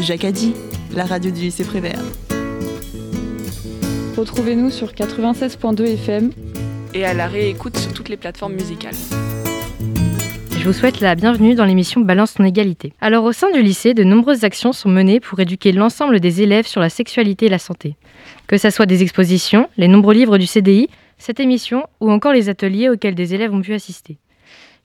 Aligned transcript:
Jacques 0.00 0.26
dit, 0.26 0.54
la 0.94 1.04
radio 1.04 1.30
du 1.30 1.40
lycée 1.40 1.64
Prévert. 1.64 2.00
Retrouvez-nous 4.16 4.70
sur 4.70 4.92
96.2 4.92 5.84
FM 5.94 6.30
et 6.94 7.04
à 7.04 7.14
la 7.14 7.26
réécoute 7.28 7.76
sur 7.76 7.92
toutes 7.92 8.08
les 8.08 8.16
plateformes 8.16 8.54
musicales. 8.54 8.94
Je 10.58 10.64
vous 10.64 10.72
souhaite 10.72 11.00
la 11.00 11.14
bienvenue 11.14 11.54
dans 11.54 11.64
l'émission 11.64 12.00
Balance 12.00 12.34
ton 12.34 12.44
égalité. 12.44 12.92
Alors 13.00 13.24
au 13.24 13.32
sein 13.32 13.50
du 13.52 13.62
lycée, 13.62 13.94
de 13.94 14.02
nombreuses 14.04 14.44
actions 14.44 14.72
sont 14.72 14.88
menées 14.88 15.20
pour 15.20 15.38
éduquer 15.38 15.72
l'ensemble 15.72 16.20
des 16.20 16.42
élèves 16.42 16.66
sur 16.66 16.80
la 16.80 16.90
sexualité 16.90 17.46
et 17.46 17.50
la 17.50 17.58
santé. 17.58 17.96
Que 18.46 18.58
ce 18.58 18.70
soit 18.70 18.86
des 18.86 19.02
expositions, 19.02 19.68
les 19.76 19.88
nombreux 19.88 20.14
livres 20.14 20.38
du 20.38 20.46
CDI, 20.46 20.88
cette 21.18 21.40
émission 21.40 21.86
ou 22.00 22.10
encore 22.10 22.32
les 22.32 22.48
ateliers 22.48 22.88
auxquels 22.88 23.14
des 23.14 23.34
élèves 23.34 23.54
ont 23.54 23.62
pu 23.62 23.74
assister. 23.74 24.18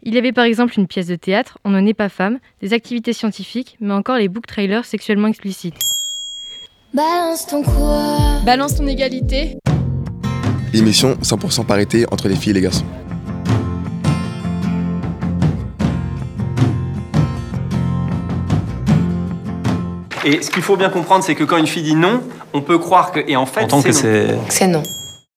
Il 0.02 0.16
y 0.16 0.18
avait 0.18 0.32
par 0.32 0.46
exemple 0.46 0.80
une 0.80 0.88
pièce 0.88 1.08
de 1.08 1.18
théâtre, 1.18 1.58
On 1.66 1.72
ne 1.72 1.82
naît 1.82 1.94
pas 1.94 2.08
femme, 2.08 2.40
des 2.62 2.72
activités 2.72 3.12
scientifiques, 3.12 3.76
mais 3.82 3.94
encore 3.94 4.16
les 4.16 4.30
book 4.30 4.48
trailers 4.48 4.86
sexuellement 4.86 5.28
explicites. 5.28 5.76
Balance 6.94 7.48
ton 7.48 7.64
quoi? 7.64 8.40
Balance 8.46 8.76
ton 8.76 8.88
égalité. 8.88 9.58
L'émission 10.72 11.16
100% 11.16 11.66
parité 11.66 12.06
entre 12.12 12.30
les 12.30 12.36
filles 12.36 12.52
et 12.52 12.54
les 12.54 12.62
garçons. 12.62 12.86
Et 20.24 20.42
ce 20.42 20.50
qu'il 20.50 20.64
faut 20.64 20.78
bien 20.78 20.90
comprendre, 20.90 21.26
c'est 21.26 21.36
que 21.36 21.44
quand 21.44 21.58
une 21.58 21.68
fille 21.68 21.84
dit 21.84 21.96
non, 21.96 22.24
on 22.54 22.62
peut 22.62 22.78
croire 22.78 23.12
que. 23.12 23.20
Et 23.28 23.36
en 23.36 23.46
fait, 23.46 23.70
c'est 23.92 24.34
non. 24.34 24.46
C'est 24.48 24.68
non. 24.68 24.84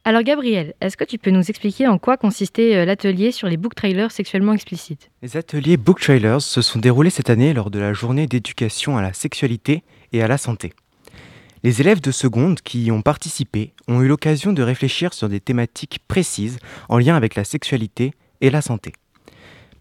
Alors 0.04 0.24
Gabriel, 0.24 0.74
est-ce 0.80 0.96
que 0.96 1.04
tu 1.04 1.16
peux 1.16 1.30
nous 1.30 1.48
expliquer 1.48 1.86
en 1.86 1.96
quoi 1.96 2.16
consistait 2.16 2.74
euh, 2.74 2.84
l'atelier 2.84 3.30
sur 3.30 3.46
les 3.46 3.56
book 3.56 3.76
trailers 3.76 4.10
sexuellement 4.10 4.52
explicites? 4.52 5.12
Les 5.22 5.36
ateliers 5.36 5.76
book 5.76 6.00
trailers 6.00 6.40
se 6.40 6.60
sont 6.60 6.80
déroulés 6.80 7.10
cette 7.10 7.30
année 7.30 7.54
lors 7.54 7.70
de 7.70 7.78
la 7.78 7.92
journée 7.92 8.26
d'éducation 8.26 8.96
à 8.96 9.02
la 9.02 9.12
sexualité 9.12 9.84
et 10.12 10.20
à 10.20 10.26
la 10.26 10.38
santé. 10.38 10.72
Les 11.62 11.80
élèves 11.80 12.00
de 12.00 12.10
seconde 12.10 12.62
qui 12.62 12.82
y 12.82 12.90
ont 12.90 13.02
participé 13.02 13.74
ont 13.86 14.02
eu 14.02 14.08
l'occasion 14.08 14.52
de 14.52 14.64
réfléchir 14.64 15.14
sur 15.14 15.28
des 15.28 15.38
thématiques 15.38 16.00
précises 16.08 16.58
en 16.88 16.98
lien 16.98 17.14
avec 17.14 17.36
la 17.36 17.44
sexualité 17.44 18.12
et 18.40 18.50
la 18.50 18.60
santé. 18.60 18.92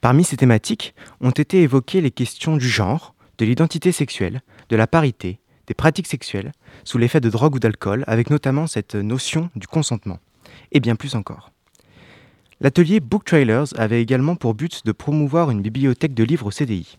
Parmi 0.02 0.24
ces 0.24 0.38
thématiques 0.38 0.94
ont 1.22 1.32
été 1.32 1.64
évoquées 1.64 2.00
les 2.00 2.12
questions 2.12 2.58
du 2.58 2.70
genre, 2.70 3.16
de 3.40 3.46
l'identité 3.46 3.92
sexuelle, 3.92 4.42
de 4.70 4.76
la 4.76 4.86
parité, 4.86 5.40
des 5.66 5.74
pratiques 5.74 6.06
sexuelles, 6.06 6.52
sous 6.84 6.98
l'effet 6.98 7.22
de 7.22 7.30
drogue 7.30 7.56
ou 7.56 7.60
d'alcool, 7.60 8.04
avec 8.08 8.30
notamment 8.30 8.68
cette 8.68 8.96
notion 8.96 9.50
du 9.56 9.68
consentement, 9.68 10.20
et 10.72 10.80
bien 10.80 10.96
plus 10.96 11.16
encore. 11.16 11.52
L'atelier 12.60 13.00
Book 13.00 13.26
Trailers 13.26 13.74
avait 13.76 14.02
également 14.02 14.36
pour 14.36 14.54
but 14.54 14.86
de 14.86 14.92
promouvoir 14.92 15.50
une 15.50 15.62
bibliothèque 15.62 16.14
de 16.14 16.24
livres 16.24 16.48
au 16.48 16.52
CDI. 16.52 16.98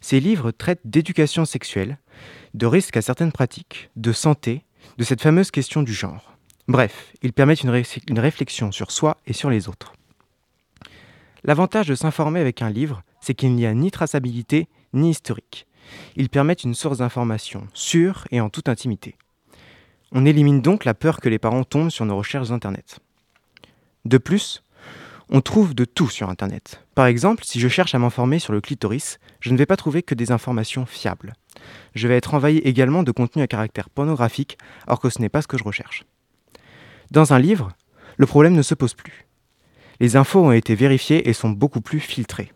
Ces 0.00 0.20
livres 0.20 0.50
traitent 0.50 0.82
d'éducation 0.84 1.46
sexuelle, 1.46 1.98
de 2.52 2.66
risques 2.66 2.98
à 2.98 3.02
certaines 3.02 3.32
pratiques, 3.32 3.88
de 3.96 4.12
santé, 4.12 4.62
de 4.98 5.04
cette 5.04 5.22
fameuse 5.22 5.50
question 5.50 5.82
du 5.82 5.94
genre. 5.94 6.36
Bref, 6.68 7.12
ils 7.22 7.32
permettent 7.32 7.62
une, 7.62 7.82
une 8.08 8.18
réflexion 8.18 8.72
sur 8.72 8.90
soi 8.90 9.16
et 9.26 9.32
sur 9.32 9.48
les 9.48 9.68
autres. 9.68 9.94
L'avantage 11.44 11.88
de 11.88 11.94
s'informer 11.94 12.40
avec 12.40 12.62
un 12.62 12.70
livre, 12.70 13.02
c'est 13.20 13.34
qu'il 13.34 13.54
n'y 13.54 13.66
a 13.66 13.74
ni 13.74 13.90
traçabilité 13.90 14.68
ni 14.92 15.10
historique. 15.10 15.66
Ils 16.16 16.28
permettent 16.28 16.64
une 16.64 16.74
source 16.74 16.98
d'information 16.98 17.66
sûre 17.74 18.26
et 18.30 18.40
en 18.40 18.50
toute 18.50 18.68
intimité. 18.68 19.16
On 20.12 20.26
élimine 20.26 20.60
donc 20.60 20.84
la 20.84 20.94
peur 20.94 21.20
que 21.20 21.28
les 21.28 21.38
parents 21.38 21.64
tombent 21.64 21.90
sur 21.90 22.04
nos 22.04 22.16
recherches 22.16 22.50
Internet. 22.50 23.00
De 24.04 24.18
plus, 24.18 24.62
on 25.30 25.40
trouve 25.40 25.74
de 25.74 25.84
tout 25.84 26.08
sur 26.08 26.28
Internet. 26.28 26.84
Par 26.94 27.06
exemple, 27.06 27.44
si 27.44 27.58
je 27.58 27.68
cherche 27.68 27.94
à 27.94 27.98
m'informer 27.98 28.38
sur 28.38 28.52
le 28.52 28.60
clitoris, 28.60 29.18
je 29.40 29.50
ne 29.50 29.56
vais 29.56 29.66
pas 29.66 29.76
trouver 29.76 30.02
que 30.02 30.14
des 30.14 30.30
informations 30.30 30.86
fiables. 30.86 31.32
Je 31.94 32.06
vais 32.06 32.16
être 32.16 32.34
envahi 32.34 32.58
également 32.58 33.02
de 33.02 33.12
contenu 33.12 33.42
à 33.42 33.46
caractère 33.46 33.90
pornographique, 33.90 34.58
alors 34.86 35.00
que 35.00 35.10
ce 35.10 35.20
n'est 35.20 35.28
pas 35.28 35.42
ce 35.42 35.48
que 35.48 35.58
je 35.58 35.64
recherche. 35.64 36.04
Dans 37.10 37.32
un 37.32 37.38
livre, 37.38 37.72
le 38.16 38.26
problème 38.26 38.54
ne 38.54 38.62
se 38.62 38.74
pose 38.74 38.94
plus. 38.94 39.26
Les 40.00 40.16
infos 40.16 40.44
ont 40.44 40.52
été 40.52 40.74
vérifiées 40.74 41.28
et 41.28 41.32
sont 41.32 41.50
beaucoup 41.50 41.80
plus 41.80 42.00
filtrées. 42.00 42.52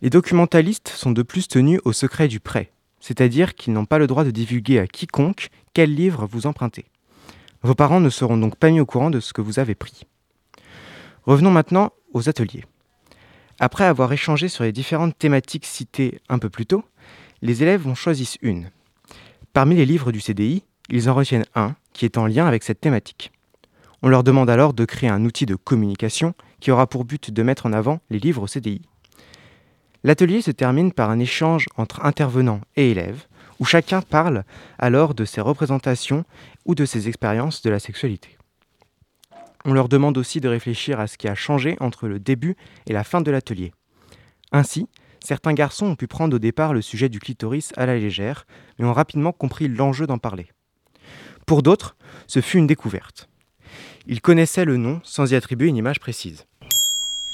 Les 0.00 0.10
documentalistes 0.10 0.90
sont 0.90 1.10
de 1.10 1.22
plus 1.22 1.48
tenus 1.48 1.80
au 1.84 1.92
secret 1.92 2.28
du 2.28 2.38
prêt, 2.38 2.70
c'est-à-dire 3.00 3.56
qu'ils 3.56 3.72
n'ont 3.72 3.84
pas 3.84 3.98
le 3.98 4.06
droit 4.06 4.22
de 4.22 4.30
divulguer 4.30 4.78
à 4.78 4.86
quiconque 4.86 5.48
quel 5.74 5.92
livre 5.92 6.28
vous 6.30 6.46
empruntez. 6.46 6.84
Vos 7.62 7.74
parents 7.74 7.98
ne 7.98 8.08
seront 8.08 8.36
donc 8.36 8.54
pas 8.54 8.70
mis 8.70 8.78
au 8.78 8.86
courant 8.86 9.10
de 9.10 9.18
ce 9.18 9.32
que 9.32 9.40
vous 9.40 9.58
avez 9.58 9.74
pris. 9.74 10.06
Revenons 11.24 11.50
maintenant 11.50 11.90
aux 12.12 12.28
ateliers. 12.28 12.64
Après 13.58 13.84
avoir 13.84 14.12
échangé 14.12 14.46
sur 14.46 14.62
les 14.62 14.70
différentes 14.70 15.18
thématiques 15.18 15.66
citées 15.66 16.20
un 16.28 16.38
peu 16.38 16.48
plus 16.48 16.66
tôt, 16.66 16.84
les 17.42 17.64
élèves 17.64 17.88
en 17.88 17.96
choisissent 17.96 18.38
une. 18.40 18.70
Parmi 19.52 19.74
les 19.74 19.86
livres 19.86 20.12
du 20.12 20.20
CDI, 20.20 20.62
ils 20.90 21.10
en 21.10 21.14
retiennent 21.14 21.46
un 21.56 21.74
qui 21.92 22.04
est 22.04 22.18
en 22.18 22.28
lien 22.28 22.46
avec 22.46 22.62
cette 22.62 22.80
thématique. 22.80 23.32
On 24.02 24.08
leur 24.08 24.22
demande 24.22 24.48
alors 24.48 24.74
de 24.74 24.84
créer 24.84 25.10
un 25.10 25.24
outil 25.24 25.44
de 25.44 25.56
communication 25.56 26.34
qui 26.60 26.70
aura 26.70 26.86
pour 26.86 27.04
but 27.04 27.32
de 27.32 27.42
mettre 27.42 27.66
en 27.66 27.72
avant 27.72 27.98
les 28.10 28.20
livres 28.20 28.42
au 28.42 28.46
CDI. 28.46 28.82
L'atelier 30.04 30.42
se 30.42 30.50
termine 30.50 30.92
par 30.92 31.10
un 31.10 31.18
échange 31.18 31.66
entre 31.76 32.04
intervenants 32.04 32.60
et 32.76 32.90
élèves, 32.90 33.26
où 33.58 33.64
chacun 33.64 34.00
parle 34.00 34.44
alors 34.78 35.14
de 35.14 35.24
ses 35.24 35.40
représentations 35.40 36.24
ou 36.64 36.74
de 36.74 36.84
ses 36.84 37.08
expériences 37.08 37.62
de 37.62 37.70
la 37.70 37.80
sexualité. 37.80 38.38
On 39.64 39.72
leur 39.72 39.88
demande 39.88 40.16
aussi 40.16 40.40
de 40.40 40.48
réfléchir 40.48 41.00
à 41.00 41.08
ce 41.08 41.18
qui 41.18 41.28
a 41.28 41.34
changé 41.34 41.76
entre 41.80 42.06
le 42.06 42.20
début 42.20 42.56
et 42.86 42.92
la 42.92 43.04
fin 43.04 43.20
de 43.20 43.30
l'atelier. 43.30 43.72
Ainsi, 44.52 44.88
certains 45.22 45.52
garçons 45.52 45.86
ont 45.86 45.96
pu 45.96 46.06
prendre 46.06 46.36
au 46.36 46.38
départ 46.38 46.72
le 46.72 46.80
sujet 46.80 47.08
du 47.08 47.18
clitoris 47.18 47.72
à 47.76 47.84
la 47.84 47.98
légère, 47.98 48.46
mais 48.78 48.86
ont 48.86 48.92
rapidement 48.92 49.32
compris 49.32 49.68
l'enjeu 49.68 50.06
d'en 50.06 50.18
parler. 50.18 50.48
Pour 51.44 51.62
d'autres, 51.62 51.96
ce 52.26 52.40
fut 52.40 52.58
une 52.58 52.66
découverte. 52.66 53.28
Ils 54.06 54.20
connaissaient 54.20 54.64
le 54.64 54.76
nom 54.76 55.00
sans 55.02 55.32
y 55.32 55.34
attribuer 55.34 55.68
une 55.68 55.76
image 55.76 56.00
précise. 56.00 56.46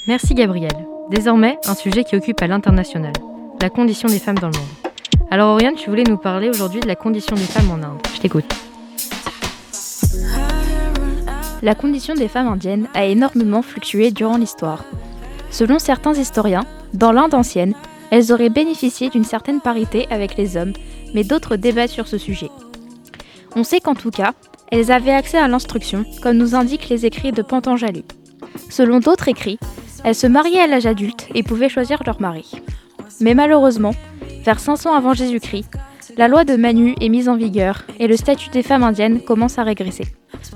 Merci 0.07 0.35
Gabriel. 0.35 0.87
Désormais, 1.09 1.59
un 1.65 1.75
sujet 1.75 2.05
qui 2.05 2.15
occupe 2.15 2.43
à 2.43 2.47
l'international, 2.47 3.15
la 3.63 3.71
condition 3.71 4.07
des 4.07 4.19
femmes 4.19 4.39
dans 4.39 4.51
le 4.51 4.59
monde. 4.59 4.93
Alors 5.31 5.53
Oriane, 5.53 5.77
tu 5.77 5.89
voulais 5.89 6.05
nous 6.05 6.19
parler 6.19 6.51
aujourd'hui 6.51 6.81
de 6.81 6.87
la 6.87 6.95
condition 6.95 7.35
des 7.35 7.43
femmes 7.43 7.71
en 7.71 7.83
Inde. 7.83 8.07
Je 8.15 8.21
t'écoute. 8.21 8.45
La 11.63 11.75
condition 11.75 12.13
des 12.13 12.29
femmes 12.29 12.49
indiennes 12.49 12.87
a 12.93 13.07
énormément 13.07 13.63
fluctué 13.63 14.11
durant 14.11 14.37
l'histoire. 14.37 14.85
Selon 15.51 15.79
certains 15.79 16.13
historiens, 16.13 16.67
dans 16.93 17.13
l'Inde 17.13 17.33
ancienne, 17.33 17.75
elles 18.11 18.31
auraient 18.31 18.51
bénéficié 18.51 19.09
d'une 19.09 19.25
certaine 19.25 19.63
parité 19.63 20.07
avec 20.11 20.37
les 20.37 20.59
hommes, 20.59 20.75
mais 21.15 21.25
d'autres 21.25 21.57
débattent 21.57 21.89
sur 21.89 22.09
ce 22.09 22.19
sujet. 22.19 22.51
On 23.57 23.65
sait 23.65 23.81
qu'en 23.81 23.95
tout 23.95 24.11
cas, 24.11 24.35
elles 24.71 24.93
avaient 24.93 25.15
accès 25.15 25.39
à 25.39 25.49
l'instruction, 25.49 26.05
comme 26.23 26.37
nous 26.37 26.55
indiquent 26.55 26.91
les 26.91 27.07
écrits 27.07 27.33
de 27.33 27.41
Pantanjali. 27.41 28.05
Selon 28.69 29.01
d'autres 29.01 29.29
écrits, 29.29 29.59
elles 30.05 30.15
se 30.15 30.27
mariaient 30.27 30.61
à 30.61 30.67
l'âge 30.67 30.87
adulte 30.87 31.29
et 31.35 31.43
pouvaient 31.43 31.69
choisir 31.69 32.03
leur 32.07 32.21
mari. 32.21 32.63
Mais 33.21 33.35
malheureusement, 33.35 33.95
vers 34.45 34.61
500 34.61 34.95
avant 34.95 35.15
Jésus-Christ, 35.15 35.71
la 36.17 36.29
loi 36.29 36.45
de 36.45 36.57
Manu 36.57 36.95
est 37.01 37.09
mise 37.09 37.29
en 37.29 37.37
vigueur 37.37 37.83
et 37.99 38.07
le 38.07 38.17
statut 38.17 38.51
des 38.51 38.63
femmes 38.63 38.85
indiennes 38.85 39.21
commence 39.21 39.59
à 39.59 39.65
régresser. 39.65 40.07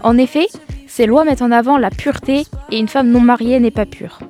En 0.03 0.19
effet, 0.19 0.47
ces 0.87 1.07
lois 1.07 1.25
mettent 1.25 1.43
en 1.43 1.51
avant 1.51 1.79
la 1.79 1.91
pureté 1.91 2.45
et 2.71 2.79
une 2.79 2.89
femme 2.89 3.11
non 3.11 3.21
mariée 3.21 3.59
n'est 3.59 3.71
pas 3.71 3.87
pure. 3.87 4.21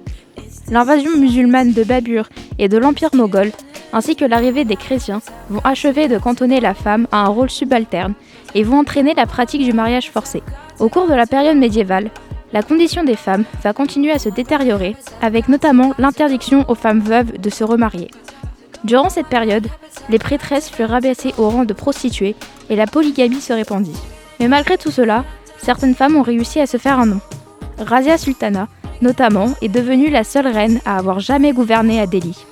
L'invasion 0.71 1.17
musulmane 1.17 1.73
de 1.73 1.83
Babur 1.83 2.29
et 2.59 2.69
de 2.69 2.79
l'Empire 2.79 3.15
moghol, 3.15 3.51
ainsi 3.93 4.17
que 4.17 4.25
l'arrivée 4.25 4.65
des 4.65 4.77
chrétiens, 4.77 5.23
vont 5.49 5.61
achever 5.65 6.09
de 6.09 6.19
cantonner 6.19 6.61
la 6.61 6.75
femme 6.75 7.09
à 7.11 7.25
un 7.25 7.29
rôle 7.29 7.51
subalterne 7.51 8.15
et 8.55 8.63
vont 8.63 8.81
entraîner 8.81 9.15
la 9.15 9.27
pratique 9.27 9.65
du 9.65 9.73
mariage 9.73 10.11
forcé. 10.11 10.43
Au 10.79 10.89
cours 10.89 11.09
de 11.09 11.15
la 11.15 11.27
période 11.27 11.57
médiévale, 11.57 12.11
la 12.53 12.63
condition 12.63 13.05
des 13.05 13.17
femmes 13.17 13.45
va 13.63 13.73
continuer 13.73 14.13
à 14.13 14.19
se 14.19 14.29
détériorer, 14.29 14.97
avec 15.21 15.49
notamment 15.49 15.93
l'interdiction 15.99 16.65
aux 16.69 16.75
femmes 16.75 17.01
veuves 17.01 17.39
de 17.39 17.51
se 17.51 17.65
remarier. 17.65 18.11
Durant 18.85 19.11
cette 19.11 19.27
période, 19.27 19.67
les 20.09 20.19
prêtresses 20.19 20.71
furent 20.71 20.91
rabaissées 20.91 21.35
au 21.37 21.51
rang 21.51 21.65
de 21.65 21.73
prostituées 21.73 22.37
et 22.71 22.77
la 22.77 22.87
polygamie 22.87 23.41
se 23.41 23.53
répandit. 23.53 23.97
Mais 24.41 24.49
malgré 24.49 24.79
tout 24.79 24.91
cela, 24.91 25.25
certaines 25.59 25.95
femmes 25.95 26.17
ont 26.17 26.23
réussi 26.23 26.61
à 26.61 26.67
se 26.67 26.77
faire 26.77 26.99
un 26.99 27.07
nom. 27.07 27.21
Razia 27.79 28.17
Sultana, 28.17 28.69
notamment, 29.03 29.55
est 29.63 29.69
devenue 29.69 30.11
la 30.11 30.25
seule 30.25 30.47
reine 30.47 30.81
à 30.85 30.97
avoir 30.97 31.21
jamais 31.21 31.53
gouverné 31.53 32.01
à 32.01 32.07
Delhi. 32.07 32.47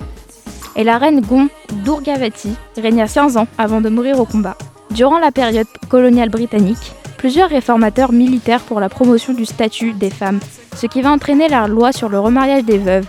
Et 0.75 0.83
la 0.83 0.97
reine 0.97 1.21
Gon 1.21 1.47
Durgavati 1.83 2.53
régna 2.77 3.07
15 3.07 3.37
ans 3.37 3.47
avant 3.57 3.81
de 3.81 3.89
mourir 3.89 4.19
au 4.19 4.25
combat. 4.25 4.57
Durant 4.91 5.17
la 5.19 5.31
période 5.31 5.67
coloniale 5.89 6.29
britannique, 6.29 6.93
plusieurs 7.17 7.49
réformateurs 7.49 8.11
militaires 8.11 8.61
pour 8.61 8.79
la 8.79 8.89
promotion 8.89 9.33
du 9.33 9.45
statut 9.45 9.93
des 9.93 10.09
femmes, 10.09 10.39
ce 10.75 10.85
qui 10.85 11.01
va 11.01 11.11
entraîner 11.11 11.47
la 11.47 11.67
loi 11.67 11.91
sur 11.91 12.09
le 12.09 12.19
remariage 12.19 12.63
des 12.63 12.77
veuves, 12.77 13.07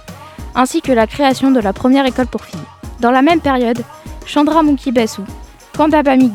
ainsi 0.54 0.80
que 0.80 0.92
la 0.92 1.06
création 1.06 1.50
de 1.50 1.60
la 1.60 1.72
première 1.72 2.06
école 2.06 2.26
pour 2.26 2.44
filles. 2.44 2.58
Dans 3.00 3.10
la 3.10 3.22
même 3.22 3.40
période, 3.40 3.82
Chandra 4.26 4.62
Basu, 4.92 5.20
Kandabami 5.76 6.32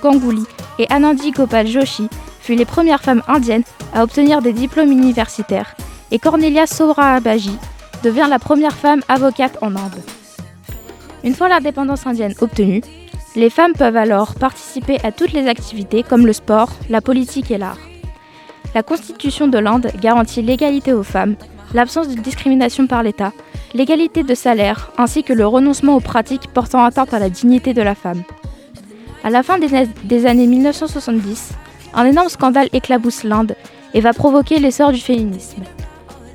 Ganguly 0.00 0.44
et 0.78 0.86
Anandi 0.90 1.32
Gopal 1.32 1.66
Joshi 1.66 2.08
furent 2.40 2.58
les 2.58 2.64
premières 2.64 3.02
femmes 3.02 3.22
indiennes 3.26 3.64
à 3.94 4.02
obtenir 4.02 4.42
des 4.42 4.52
diplômes 4.52 4.92
universitaires, 4.92 5.74
et 6.10 6.18
Cornelia 6.18 6.66
Sohrabaji 6.66 7.56
devient 8.02 8.26
la 8.28 8.38
première 8.38 8.76
femme 8.76 9.00
avocate 9.08 9.58
en 9.62 9.74
Inde. 9.74 10.02
Une 11.24 11.34
fois 11.34 11.48
l'indépendance 11.48 12.06
indienne 12.06 12.34
obtenue, 12.40 12.82
Les 13.36 13.50
femmes 13.50 13.72
peuvent 13.72 13.96
alors 13.96 14.36
participer 14.36 14.98
à 15.02 15.10
toutes 15.10 15.32
les 15.32 15.48
activités 15.48 16.04
comme 16.04 16.24
le 16.24 16.32
sport, 16.32 16.70
la 16.88 17.00
politique 17.00 17.50
et 17.50 17.58
l'art. 17.58 17.80
La 18.76 18.84
Constitution 18.84 19.48
de 19.48 19.58
l'Inde 19.58 19.90
garantit 20.00 20.40
l'égalité 20.40 20.92
aux 20.92 21.02
femmes, 21.02 21.34
l'absence 21.74 22.08
de 22.08 22.20
discrimination 22.20 22.86
par 22.86 23.02
l'État, 23.02 23.32
l'égalité 23.74 24.22
de 24.22 24.34
salaire 24.36 24.92
ainsi 24.98 25.24
que 25.24 25.32
le 25.32 25.46
renoncement 25.46 25.96
aux 25.96 26.00
pratiques 26.00 26.46
portant 26.54 26.84
atteinte 26.84 27.12
à 27.12 27.18
la 27.18 27.28
dignité 27.28 27.74
de 27.74 27.82
la 27.82 27.96
femme. 27.96 28.22
À 29.24 29.30
la 29.30 29.42
fin 29.42 29.58
des, 29.58 29.88
des 30.04 30.26
années 30.26 30.46
1970, 30.46 31.54
un 31.94 32.04
énorme 32.04 32.28
scandale 32.28 32.68
éclabousse 32.72 33.24
l'Inde 33.24 33.56
et 33.94 34.00
va 34.00 34.12
provoquer 34.12 34.60
l'essor 34.60 34.92
du 34.92 35.00
féminisme. 35.00 35.62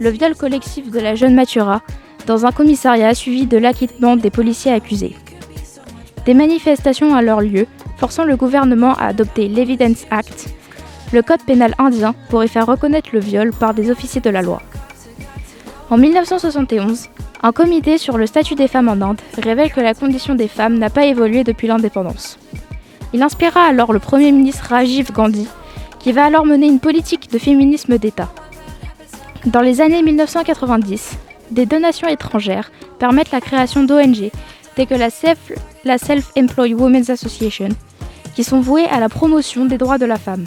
Le 0.02 0.10
viol 0.10 0.36
collectif 0.36 0.92
de 0.92 1.00
la 1.00 1.16
jeune 1.16 1.34
Mathura 1.34 1.82
dans 2.26 2.46
un 2.46 2.52
commissariat 2.52 3.14
suivi 3.16 3.46
de 3.46 3.58
l'acquittement 3.58 4.18
des 4.18 4.32
policiers 4.32 4.74
accusés. 4.74 5.16
Des 6.30 6.36
manifestations 6.36 7.10
ont 7.10 7.16
alors 7.16 7.42
lieu, 7.42 7.66
forçant 7.98 8.24
le 8.24 8.36
gouvernement 8.36 8.94
à 8.94 9.06
adopter 9.06 9.48
l'Evidence 9.48 10.06
Act, 10.12 10.54
le 11.12 11.24
code 11.24 11.42
pénal 11.42 11.74
indien 11.80 12.14
pour 12.30 12.44
y 12.44 12.48
faire 12.48 12.68
reconnaître 12.68 13.10
le 13.14 13.20
viol 13.20 13.52
par 13.52 13.74
des 13.74 13.90
officiers 13.90 14.22
de 14.22 14.30
la 14.30 14.44
loi. 14.44 14.62
En 15.90 15.98
1971, 15.98 17.08
un 17.42 17.52
comité 17.52 17.98
sur 17.98 18.20
le 18.20 18.28
statut 18.28 18.54
des 18.54 18.68
femmes 18.68 18.90
en 18.90 19.02
Inde 19.02 19.20
révèle 19.42 19.74
que 19.74 19.82
la 19.82 19.96
condition 19.96 20.36
des 20.36 20.48
femmes 20.48 20.78
n'a 20.78 20.92
pas 20.92 21.06
évolué 21.06 21.44
depuis 21.44 21.66
l'indépendance. 21.66 22.38
Il 23.12 23.24
inspira 23.24 23.64
alors 23.64 23.92
le 23.92 23.98
Premier 23.98 24.32
ministre 24.32 24.68
Rajiv 24.70 25.12
Gandhi, 25.12 25.48
qui 25.98 26.12
va 26.12 26.26
alors 26.26 26.46
mener 26.46 26.68
une 26.68 26.80
politique 26.80 27.32
de 27.32 27.40
féminisme 27.40 27.98
d'État. 27.98 28.32
Dans 29.48 29.62
les 29.62 29.82
années 29.82 30.04
1990, 30.04 31.18
des 31.50 31.66
donations 31.66 32.08
étrangères 32.08 32.72
permettent 33.00 33.32
la 33.32 33.42
création 33.42 33.84
d'ONG 33.84 34.30
telles 34.80 34.88
que 34.88 35.84
la 35.86 35.98
Self-Employed 35.98 36.80
Women's 36.80 37.10
Association, 37.10 37.70
qui 38.34 38.44
sont 38.44 38.62
vouées 38.62 38.86
à 38.86 39.00
la 39.00 39.10
promotion 39.10 39.66
des 39.66 39.78
droits 39.78 39.98
de 39.98 40.06
la 40.06 40.18
femme. 40.18 40.46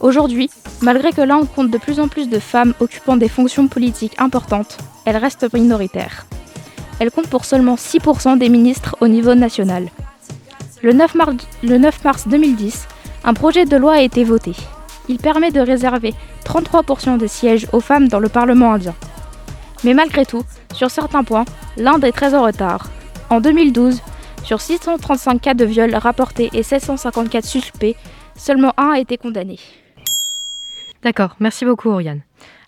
Aujourd'hui, 0.00 0.50
malgré 0.80 1.12
que 1.12 1.20
l'Inde 1.20 1.46
compte 1.54 1.70
de 1.70 1.78
plus 1.78 2.00
en 2.00 2.08
plus 2.08 2.28
de 2.28 2.38
femmes 2.40 2.74
occupant 2.80 3.16
des 3.16 3.28
fonctions 3.28 3.68
politiques 3.68 4.16
importantes, 4.18 4.78
elle 5.04 5.16
reste 5.16 5.52
minoritaire. 5.54 6.26
Elle 6.98 7.10
compte 7.10 7.28
pour 7.28 7.44
seulement 7.44 7.76
6% 7.76 8.38
des 8.38 8.48
ministres 8.48 8.96
au 9.00 9.06
niveau 9.06 9.34
national. 9.34 9.88
Le 10.82 10.92
9, 10.92 11.14
mars, 11.14 11.34
le 11.62 11.78
9 11.78 12.04
mars 12.04 12.26
2010, 12.26 12.88
un 13.24 13.34
projet 13.34 13.64
de 13.64 13.76
loi 13.76 13.94
a 13.94 14.00
été 14.00 14.24
voté. 14.24 14.54
Il 15.08 15.18
permet 15.18 15.50
de 15.50 15.60
réserver 15.60 16.14
33% 16.44 17.18
des 17.18 17.28
sièges 17.28 17.68
aux 17.72 17.80
femmes 17.80 18.08
dans 18.08 18.18
le 18.20 18.28
Parlement 18.28 18.72
indien. 18.72 18.94
Mais 19.84 19.94
malgré 19.94 20.26
tout, 20.26 20.42
sur 20.74 20.90
certains 20.90 21.24
points, 21.24 21.44
l'Inde 21.76 22.04
est 22.04 22.12
très 22.12 22.34
en 22.34 22.42
retard. 22.42 22.88
En 23.30 23.40
2012, 23.40 24.02
sur 24.42 24.60
635 24.60 25.40
cas 25.40 25.54
de 25.54 25.64
viol 25.64 25.94
rapportés 25.94 26.50
et 26.52 26.64
754 26.64 27.44
suspects, 27.44 27.94
seulement 28.36 28.74
un 28.76 28.90
a 28.90 28.98
été 28.98 29.16
condamné. 29.18 29.60
D'accord, 31.04 31.36
merci 31.38 31.64
beaucoup 31.64 31.90
Oriane. 31.90 32.22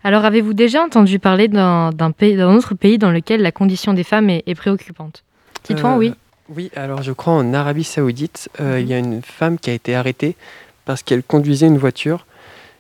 Alors 0.05 0.25
avez-vous 0.25 0.55
déjà 0.55 0.85
entendu 0.85 1.19
parler 1.19 1.49
d'un 1.49 1.91
autre 1.91 2.75
pays 2.75 2.97
dans 2.97 3.11
lequel 3.11 3.43
la 3.43 3.50
condition 3.50 3.93
des 3.93 4.05
femmes 4.05 4.31
est, 4.31 4.55
préoccupante? 4.55 5.25
Titouan, 5.64 5.94
euh, 5.94 5.99
oui 5.99 6.14
Oui, 6.49 6.70
alors 6.76 7.03
je 7.03 7.11
crois 7.11 7.32
en 7.32 7.53
Arabie 7.55 7.82
saoudite, 7.82 8.49
euh, 8.61 8.79
il 8.79 8.87
y 8.87 8.94
a 8.94 8.99
une 8.99 9.20
femme 9.20 9.59
qui 9.59 9.69
a 9.69 9.73
été 9.73 9.97
arrêtée 9.97 10.37
parce 10.85 11.03
qu'elle 11.03 11.25
conduisait 11.25 11.67
une 11.67 11.79
voiture. 11.79 12.25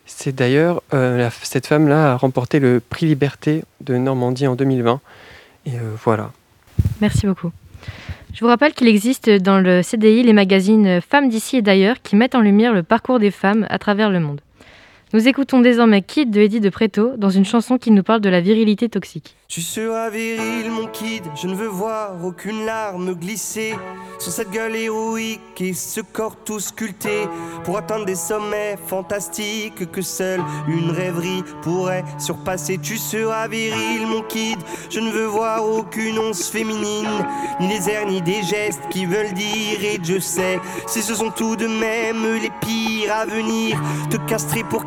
C'est 0.06 0.34
d'ailleurs, 0.34 0.84
euh, 0.94 1.28
cette 1.42 1.66
femme-là 1.66 2.12
a 2.12 2.16
remporté 2.16 2.60
le 2.60 2.78
prix 2.78 3.06
Liberté 3.06 3.64
de 3.80 3.96
Normandie 3.96 4.46
en 4.46 4.54
2020. 4.54 5.00
Et 5.66 5.72
voilà. 6.04 6.30
Merci 7.00 7.26
beaucoup. 7.26 7.50
Je 8.34 8.40
vous 8.40 8.46
rappelle 8.46 8.72
qu'il 8.72 8.88
existe 8.88 9.28
dans 9.28 9.58
le 9.58 9.82
CDI 9.82 10.22
les 10.22 10.32
magazines 10.32 11.00
Femmes 11.00 11.28
d'ici 11.28 11.58
et 11.58 11.62
d'ailleurs 11.62 12.00
qui 12.02 12.16
mettent 12.16 12.34
en 12.34 12.40
lumière 12.40 12.72
le 12.72 12.82
parcours 12.82 13.18
des 13.18 13.30
femmes 13.30 13.66
à 13.68 13.78
travers 13.78 14.10
le 14.10 14.20
monde. 14.20 14.40
Nous 15.14 15.28
écoutons 15.28 15.60
désormais 15.60 16.00
Kid 16.00 16.30
de 16.30 16.40
Eddie 16.40 16.60
de 16.60 16.70
Preto 16.70 17.18
dans 17.18 17.28
une 17.28 17.44
chanson 17.44 17.76
qui 17.76 17.90
nous 17.90 18.02
parle 18.02 18.22
de 18.22 18.30
la 18.30 18.40
virilité 18.40 18.88
toxique. 18.88 19.36
Tu 19.54 19.60
seras 19.60 20.08
viril, 20.08 20.70
mon 20.70 20.86
kid, 20.86 21.22
je 21.34 21.46
ne 21.46 21.54
veux 21.54 21.66
voir 21.66 22.24
aucune 22.24 22.64
larme 22.64 23.12
glisser 23.12 23.74
sur 24.18 24.32
cette 24.32 24.50
gueule 24.50 24.74
héroïque 24.74 25.60
et 25.60 25.74
ce 25.74 26.00
corps 26.00 26.36
tout 26.42 26.58
sculpté 26.58 27.28
pour 27.62 27.76
atteindre 27.76 28.06
des 28.06 28.14
sommets 28.14 28.78
fantastiques 28.86 29.90
que 29.92 30.00
seule 30.00 30.40
une 30.68 30.90
rêverie 30.90 31.44
pourrait 31.60 32.02
surpasser. 32.18 32.78
Tu 32.78 32.96
seras 32.96 33.46
viril, 33.46 34.06
mon 34.06 34.22
kid, 34.22 34.58
je 34.88 35.00
ne 35.00 35.10
veux 35.10 35.26
voir 35.26 35.68
aucune 35.68 36.18
once 36.18 36.48
féminine, 36.48 37.26
ni 37.60 37.68
les 37.68 37.90
airs 37.90 38.06
ni 38.06 38.22
des 38.22 38.42
gestes 38.42 38.88
qui 38.88 39.04
veulent 39.04 39.34
dire 39.34 39.84
et 39.84 40.00
je 40.02 40.18
sais 40.18 40.58
si 40.86 41.02
ce 41.02 41.14
sont 41.14 41.30
tout 41.30 41.56
de 41.56 41.66
même 41.66 42.40
les 42.40 42.50
pires 42.62 43.14
à 43.14 43.26
venir, 43.26 43.78
te 44.08 44.16
castrer 44.16 44.64
pour 44.64 44.86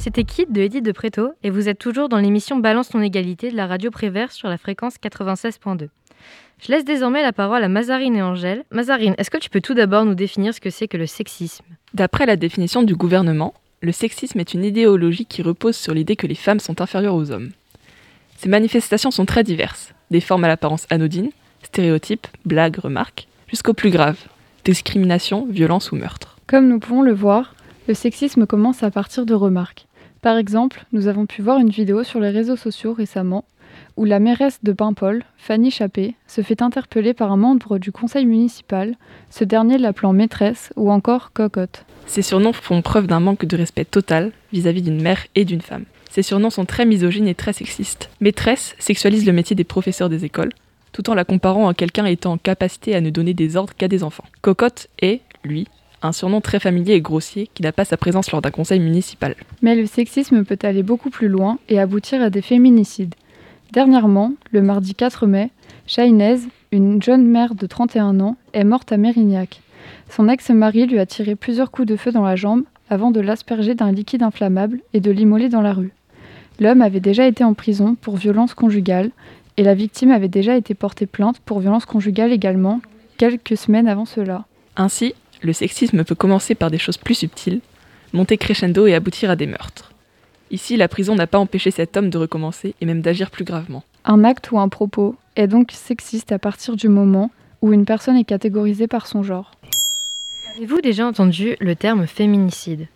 C'était 0.00 0.22
Kid 0.22 0.52
de 0.52 0.60
Edith 0.60 0.84
de 0.84 0.92
Préto 0.92 1.32
et 1.42 1.50
vous 1.50 1.68
êtes 1.68 1.78
toujours 1.78 2.08
dans 2.08 2.18
l'émission 2.18 2.56
Balance 2.56 2.90
ton 2.90 3.02
égalité 3.02 3.50
de 3.50 3.56
la 3.56 3.66
radio 3.66 3.90
Prévert 3.90 4.30
sur 4.30 4.48
la 4.48 4.56
fréquence 4.56 4.94
96.2. 4.96 5.88
Je 6.60 6.72
laisse 6.72 6.84
désormais 6.84 7.22
la 7.22 7.32
parole 7.32 7.64
à 7.64 7.68
Mazarine 7.68 8.14
et 8.14 8.22
Angèle. 8.22 8.64
Mazarine, 8.70 9.14
est-ce 9.18 9.30
que 9.30 9.38
tu 9.38 9.50
peux 9.50 9.60
tout 9.60 9.74
d'abord 9.74 10.04
nous 10.04 10.14
définir 10.14 10.54
ce 10.54 10.60
que 10.60 10.70
c'est 10.70 10.86
que 10.86 10.96
le 10.96 11.06
sexisme? 11.06 11.64
D'après 11.94 12.26
la 12.26 12.36
définition 12.36 12.84
du 12.84 12.94
gouvernement, 12.94 13.54
le 13.80 13.90
sexisme 13.90 14.38
est 14.38 14.54
une 14.54 14.64
idéologie 14.64 15.26
qui 15.26 15.42
repose 15.42 15.76
sur 15.76 15.94
l'idée 15.94 16.16
que 16.16 16.28
les 16.28 16.36
femmes 16.36 16.60
sont 16.60 16.80
inférieures 16.80 17.14
aux 17.14 17.32
hommes. 17.32 17.50
Ces 18.36 18.48
manifestations 18.48 19.10
sont 19.10 19.26
très 19.26 19.42
diverses, 19.42 19.94
des 20.12 20.20
formes 20.20 20.44
à 20.44 20.48
l'apparence 20.48 20.86
anodine, 20.90 21.30
stéréotypes, 21.64 22.28
blagues, 22.44 22.78
remarques, 22.78 23.26
jusqu'au 23.48 23.74
plus 23.74 23.90
grave, 23.90 24.18
discrimination, 24.64 25.46
violence 25.50 25.90
ou 25.90 25.96
meurtre. 25.96 26.38
Comme 26.46 26.68
nous 26.68 26.78
pouvons 26.78 27.02
le 27.02 27.12
voir, 27.12 27.54
le 27.88 27.94
sexisme 27.94 28.46
commence 28.46 28.82
à 28.82 28.90
partir 28.90 29.26
de 29.26 29.34
remarques. 29.34 29.87
Par 30.28 30.36
exemple, 30.36 30.84
nous 30.92 31.06
avons 31.06 31.24
pu 31.24 31.40
voir 31.40 31.58
une 31.58 31.70
vidéo 31.70 32.04
sur 32.04 32.20
les 32.20 32.28
réseaux 32.28 32.56
sociaux 32.56 32.92
récemment 32.92 33.46
où 33.96 34.04
la 34.04 34.18
mairesse 34.18 34.58
de 34.62 34.72
Paimpol, 34.74 35.24
Fanny 35.38 35.70
Chappé, 35.70 36.16
se 36.26 36.42
fait 36.42 36.60
interpeller 36.60 37.14
par 37.14 37.32
un 37.32 37.38
membre 37.38 37.78
du 37.78 37.92
conseil 37.92 38.26
municipal, 38.26 38.96
ce 39.30 39.44
dernier 39.44 39.78
l'appelant 39.78 40.12
maîtresse 40.12 40.70
ou 40.76 40.92
encore 40.92 41.32
cocotte. 41.32 41.86
Ces 42.04 42.20
surnoms 42.20 42.52
font 42.52 42.82
preuve 42.82 43.06
d'un 43.06 43.20
manque 43.20 43.46
de 43.46 43.56
respect 43.56 43.86
total 43.86 44.32
vis-à-vis 44.52 44.82
d'une 44.82 45.00
mère 45.00 45.24
et 45.34 45.46
d'une 45.46 45.62
femme. 45.62 45.86
Ces 46.10 46.22
surnoms 46.22 46.50
sont 46.50 46.66
très 46.66 46.84
misogynes 46.84 47.26
et 47.26 47.34
très 47.34 47.54
sexistes. 47.54 48.10
Maîtresse 48.20 48.76
sexualise 48.78 49.24
le 49.24 49.32
métier 49.32 49.56
des 49.56 49.64
professeurs 49.64 50.10
des 50.10 50.26
écoles, 50.26 50.52
tout 50.92 51.08
en 51.08 51.14
la 51.14 51.24
comparant 51.24 51.68
à 51.70 51.72
quelqu'un 51.72 52.04
étant 52.04 52.32
en 52.32 52.36
capacité 52.36 52.94
à 52.94 53.00
ne 53.00 53.08
donner 53.08 53.32
des 53.32 53.56
ordres 53.56 53.72
qu'à 53.74 53.88
des 53.88 54.04
enfants. 54.04 54.24
Cocotte 54.42 54.88
est, 55.00 55.22
lui, 55.42 55.68
un 56.02 56.12
surnom 56.12 56.40
très 56.40 56.60
familier 56.60 56.94
et 56.94 57.00
grossier 57.00 57.48
qui 57.54 57.62
n'a 57.62 57.72
pas 57.72 57.84
sa 57.84 57.96
présence 57.96 58.30
lors 58.30 58.42
d'un 58.42 58.50
conseil 58.50 58.80
municipal. 58.80 59.34
Mais 59.62 59.74
le 59.74 59.86
sexisme 59.86 60.44
peut 60.44 60.58
aller 60.62 60.82
beaucoup 60.82 61.10
plus 61.10 61.28
loin 61.28 61.58
et 61.68 61.78
aboutir 61.78 62.22
à 62.22 62.30
des 62.30 62.42
féminicides. 62.42 63.14
Dernièrement, 63.72 64.32
le 64.52 64.62
mardi 64.62 64.94
4 64.94 65.26
mai, 65.26 65.50
Chahinez, 65.86 66.38
une 66.72 67.02
jeune 67.02 67.26
mère 67.26 67.54
de 67.54 67.66
31 67.66 68.20
ans, 68.20 68.36
est 68.52 68.64
morte 68.64 68.92
à 68.92 68.96
Mérignac. 68.96 69.60
Son 70.10 70.28
ex-mari 70.28 70.86
lui 70.86 70.98
a 70.98 71.06
tiré 71.06 71.34
plusieurs 71.34 71.70
coups 71.70 71.88
de 71.88 71.96
feu 71.96 72.12
dans 72.12 72.24
la 72.24 72.36
jambe 72.36 72.64
avant 72.90 73.10
de 73.10 73.20
l'asperger 73.20 73.74
d'un 73.74 73.92
liquide 73.92 74.22
inflammable 74.22 74.80
et 74.94 75.00
de 75.00 75.10
l'immoler 75.10 75.48
dans 75.48 75.60
la 75.60 75.72
rue. 75.72 75.92
L'homme 76.60 76.82
avait 76.82 77.00
déjà 77.00 77.26
été 77.26 77.44
en 77.44 77.54
prison 77.54 77.94
pour 77.94 78.16
violence 78.16 78.54
conjugale 78.54 79.10
et 79.56 79.62
la 79.62 79.74
victime 79.74 80.10
avait 80.10 80.28
déjà 80.28 80.56
été 80.56 80.74
portée 80.74 81.06
plainte 81.06 81.40
pour 81.40 81.60
violence 81.60 81.84
conjugale 81.84 82.32
également 82.32 82.80
quelques 83.16 83.56
semaines 83.56 83.88
avant 83.88 84.04
cela. 84.06 84.46
Ainsi, 84.76 85.14
le 85.42 85.52
sexisme 85.52 86.04
peut 86.04 86.14
commencer 86.14 86.54
par 86.54 86.70
des 86.70 86.78
choses 86.78 86.96
plus 86.96 87.14
subtiles, 87.14 87.60
monter 88.12 88.36
crescendo 88.36 88.86
et 88.86 88.94
aboutir 88.94 89.30
à 89.30 89.36
des 89.36 89.46
meurtres. 89.46 89.92
Ici, 90.50 90.76
la 90.76 90.88
prison 90.88 91.14
n'a 91.14 91.26
pas 91.26 91.38
empêché 91.38 91.70
cet 91.70 91.96
homme 91.96 92.10
de 92.10 92.18
recommencer 92.18 92.74
et 92.80 92.86
même 92.86 93.02
d'agir 93.02 93.30
plus 93.30 93.44
gravement. 93.44 93.84
Un 94.04 94.24
acte 94.24 94.50
ou 94.50 94.58
un 94.58 94.68
propos 94.68 95.14
est 95.36 95.46
donc 95.46 95.72
sexiste 95.72 96.32
à 96.32 96.38
partir 96.38 96.76
du 96.76 96.88
moment 96.88 97.30
où 97.60 97.72
une 97.72 97.84
personne 97.84 98.16
est 98.16 98.24
catégorisée 98.24 98.86
par 98.86 99.06
son 99.06 99.22
genre. 99.22 99.52
Avez-vous 100.56 100.80
déjà 100.80 101.06
entendu 101.06 101.56
le 101.60 101.76
terme 101.76 102.06
féminicide? 102.06 102.88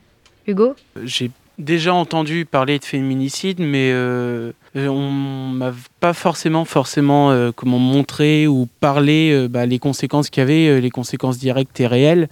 Hugo? 0.47 0.75
J'ai 1.05 1.31
déjà 1.63 1.95
entendu 1.95 2.45
parler 2.45 2.79
de 2.79 2.85
féminicide, 2.85 3.59
mais 3.61 3.91
euh, 3.93 4.53
on 4.75 5.11
m'a 5.11 5.73
pas 6.01 6.13
forcément 6.13 6.65
forcément 6.65 7.31
euh, 7.31 7.51
comment 7.55 7.79
montrer 7.79 8.47
ou 8.47 8.69
parler 8.81 9.31
euh, 9.33 9.49
bah, 9.49 9.65
les 9.67 9.79
conséquences 9.79 10.29
qu'il 10.29 10.41
y 10.41 10.45
avait, 10.45 10.69
euh, 10.69 10.81
les 10.81 10.91
conséquences 10.91 11.39
directes 11.39 11.81
et 11.81 11.87
réelles. 11.87 12.29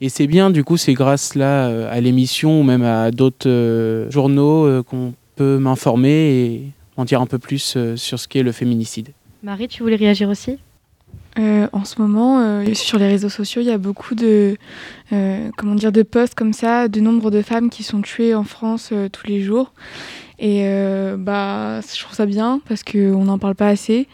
Et 0.00 0.08
c'est 0.08 0.26
bien, 0.26 0.50
du 0.50 0.64
coup, 0.64 0.76
c'est 0.76 0.94
grâce 0.94 1.34
là 1.34 1.66
à 1.90 2.00
l'émission 2.00 2.60
ou 2.60 2.62
même 2.62 2.82
à 2.82 3.10
d'autres 3.10 4.06
journaux 4.08 4.82
qu'on 4.84 5.12
peut 5.36 5.58
m'informer 5.58 6.10
et 6.10 6.62
en 6.96 7.04
dire 7.04 7.20
un 7.20 7.26
peu 7.26 7.38
plus 7.38 7.76
sur 7.96 8.18
ce 8.18 8.26
qu'est 8.26 8.42
le 8.42 8.52
féminicide. 8.52 9.08
Marie, 9.42 9.68
tu 9.68 9.82
voulais 9.82 9.96
réagir 9.96 10.30
aussi? 10.30 10.58
Euh, 11.38 11.68
en 11.72 11.84
ce 11.84 12.00
moment, 12.00 12.40
euh, 12.40 12.74
sur 12.74 12.98
les 12.98 13.06
réseaux 13.06 13.28
sociaux, 13.28 13.62
il 13.62 13.68
y 13.68 13.70
a 13.70 13.78
beaucoup 13.78 14.14
de, 14.14 14.56
euh, 15.12 15.50
comment 15.56 15.74
dire, 15.74 15.92
de 15.92 16.02
posts 16.02 16.34
comme 16.34 16.52
ça, 16.52 16.88
de 16.88 17.00
nombre 17.00 17.30
de 17.30 17.42
femmes 17.42 17.70
qui 17.70 17.82
sont 17.82 18.02
tuées 18.02 18.34
en 18.34 18.44
France 18.44 18.92
tous 19.12 19.26
les 19.26 19.42
jours. 19.42 19.72
Et 20.38 20.62
bah, 21.18 21.80
je 21.82 22.00
trouve 22.00 22.14
ça 22.14 22.24
bien 22.24 22.60
parce 22.66 22.82
qu'on 22.82 23.24
n'en 23.24 23.38
parle 23.38 23.54
pas 23.54 23.68
assez. 23.68 24.08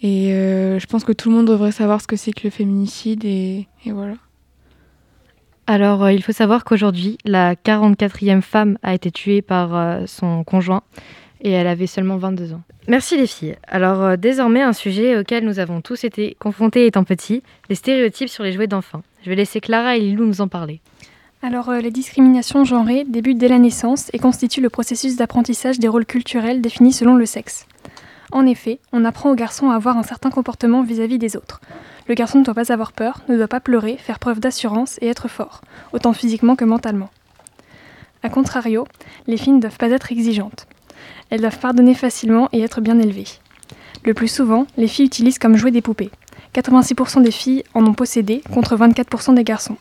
Et 0.00 0.28
je 0.30 0.86
pense 0.86 1.04
que 1.04 1.12
tout 1.12 1.28
le 1.28 1.36
monde 1.36 1.48
devrait 1.48 1.72
savoir 1.72 2.00
ce 2.00 2.06
que 2.06 2.16
c'est 2.16 2.32
que 2.32 2.44
le 2.44 2.50
féminicide. 2.50 3.24
Et, 3.24 3.66
voilà. 3.86 4.14
Alors, 5.66 6.08
il 6.10 6.22
faut 6.22 6.30
savoir 6.30 6.62
qu'aujourd'hui, 6.62 7.18
la 7.24 7.56
44e 7.56 8.42
femme 8.42 8.78
a 8.84 8.94
été 8.94 9.10
tuée 9.10 9.42
par 9.42 10.06
son 10.06 10.44
conjoint 10.44 10.82
et 11.40 11.50
elle 11.50 11.66
avait 11.66 11.86
seulement 11.86 12.16
22 12.16 12.52
ans. 12.52 12.62
Merci 12.88 13.16
les 13.16 13.26
filles. 13.26 13.56
Alors, 13.66 14.02
euh, 14.02 14.16
désormais, 14.16 14.62
un 14.62 14.72
sujet 14.72 15.18
auquel 15.18 15.44
nous 15.44 15.58
avons 15.58 15.80
tous 15.80 16.04
été 16.04 16.36
confrontés 16.38 16.86
étant 16.86 17.04
petits, 17.04 17.42
les 17.68 17.74
stéréotypes 17.74 18.28
sur 18.28 18.44
les 18.44 18.52
jouets 18.52 18.66
d'enfants. 18.66 19.02
Je 19.22 19.30
vais 19.30 19.36
laisser 19.36 19.60
Clara 19.60 19.96
et 19.96 20.00
Lilou 20.00 20.24
nous 20.24 20.40
en 20.40 20.48
parler. 20.48 20.80
Alors, 21.42 21.68
euh, 21.68 21.80
les 21.80 21.90
discriminations 21.90 22.64
genrées 22.64 23.04
débutent 23.04 23.38
dès 23.38 23.48
la 23.48 23.58
naissance 23.58 24.08
et 24.12 24.18
constituent 24.18 24.62
le 24.62 24.70
processus 24.70 25.16
d'apprentissage 25.16 25.78
des 25.78 25.88
rôles 25.88 26.06
culturels 26.06 26.60
définis 26.60 26.92
selon 26.92 27.14
le 27.14 27.26
sexe. 27.26 27.66
En 28.32 28.46
effet, 28.46 28.80
on 28.92 29.04
apprend 29.04 29.30
aux 29.30 29.36
garçons 29.36 29.70
à 29.70 29.76
avoir 29.76 29.96
un 29.96 30.02
certain 30.02 30.30
comportement 30.30 30.82
vis-à-vis 30.82 31.18
des 31.18 31.36
autres. 31.36 31.60
Le 32.08 32.14
garçon 32.14 32.38
ne 32.38 32.44
doit 32.44 32.54
pas 32.54 32.72
avoir 32.72 32.92
peur, 32.92 33.20
ne 33.28 33.36
doit 33.36 33.48
pas 33.48 33.60
pleurer, 33.60 33.96
faire 33.96 34.18
preuve 34.18 34.40
d'assurance 34.40 34.98
et 35.00 35.08
être 35.08 35.28
fort, 35.28 35.60
autant 35.92 36.12
physiquement 36.12 36.56
que 36.56 36.64
mentalement. 36.64 37.10
A 38.22 38.28
contrario, 38.28 38.86
les 39.26 39.36
filles 39.36 39.54
ne 39.54 39.60
doivent 39.60 39.76
pas 39.76 39.90
être 39.90 40.10
exigeantes. 40.10 40.66
Elles 41.30 41.40
doivent 41.40 41.58
pardonner 41.58 41.94
facilement 41.94 42.48
et 42.52 42.60
être 42.60 42.80
bien 42.80 42.98
élevées. 42.98 43.26
Le 44.04 44.14
plus 44.14 44.28
souvent, 44.28 44.66
les 44.76 44.88
filles 44.88 45.06
utilisent 45.06 45.38
comme 45.38 45.56
jouet 45.56 45.70
des 45.70 45.82
poupées. 45.82 46.10
86% 46.54 47.22
des 47.22 47.30
filles 47.30 47.64
en 47.74 47.84
ont 47.84 47.94
possédé 47.94 48.42
contre 48.52 48.76
24% 48.76 49.34
des 49.34 49.44
garçons. 49.44 49.76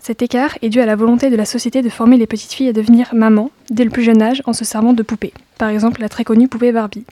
Cet 0.00 0.22
écart 0.22 0.56
est 0.62 0.68
dû 0.68 0.80
à 0.80 0.86
la 0.86 0.96
volonté 0.96 1.30
de 1.30 1.36
la 1.36 1.44
société 1.44 1.82
de 1.82 1.88
former 1.88 2.16
les 2.16 2.26
petites 2.26 2.52
filles 2.52 2.68
à 2.68 2.72
devenir 2.72 3.14
mamans 3.14 3.50
dès 3.70 3.84
le 3.84 3.90
plus 3.90 4.02
jeune 4.02 4.22
âge 4.22 4.42
en 4.46 4.52
se 4.52 4.64
servant 4.64 4.92
de 4.92 5.02
poupées. 5.02 5.32
Par 5.58 5.68
exemple, 5.68 6.00
la 6.00 6.08
très 6.08 6.24
connue 6.24 6.48
poupée 6.48 6.72
Barbie. 6.72 7.04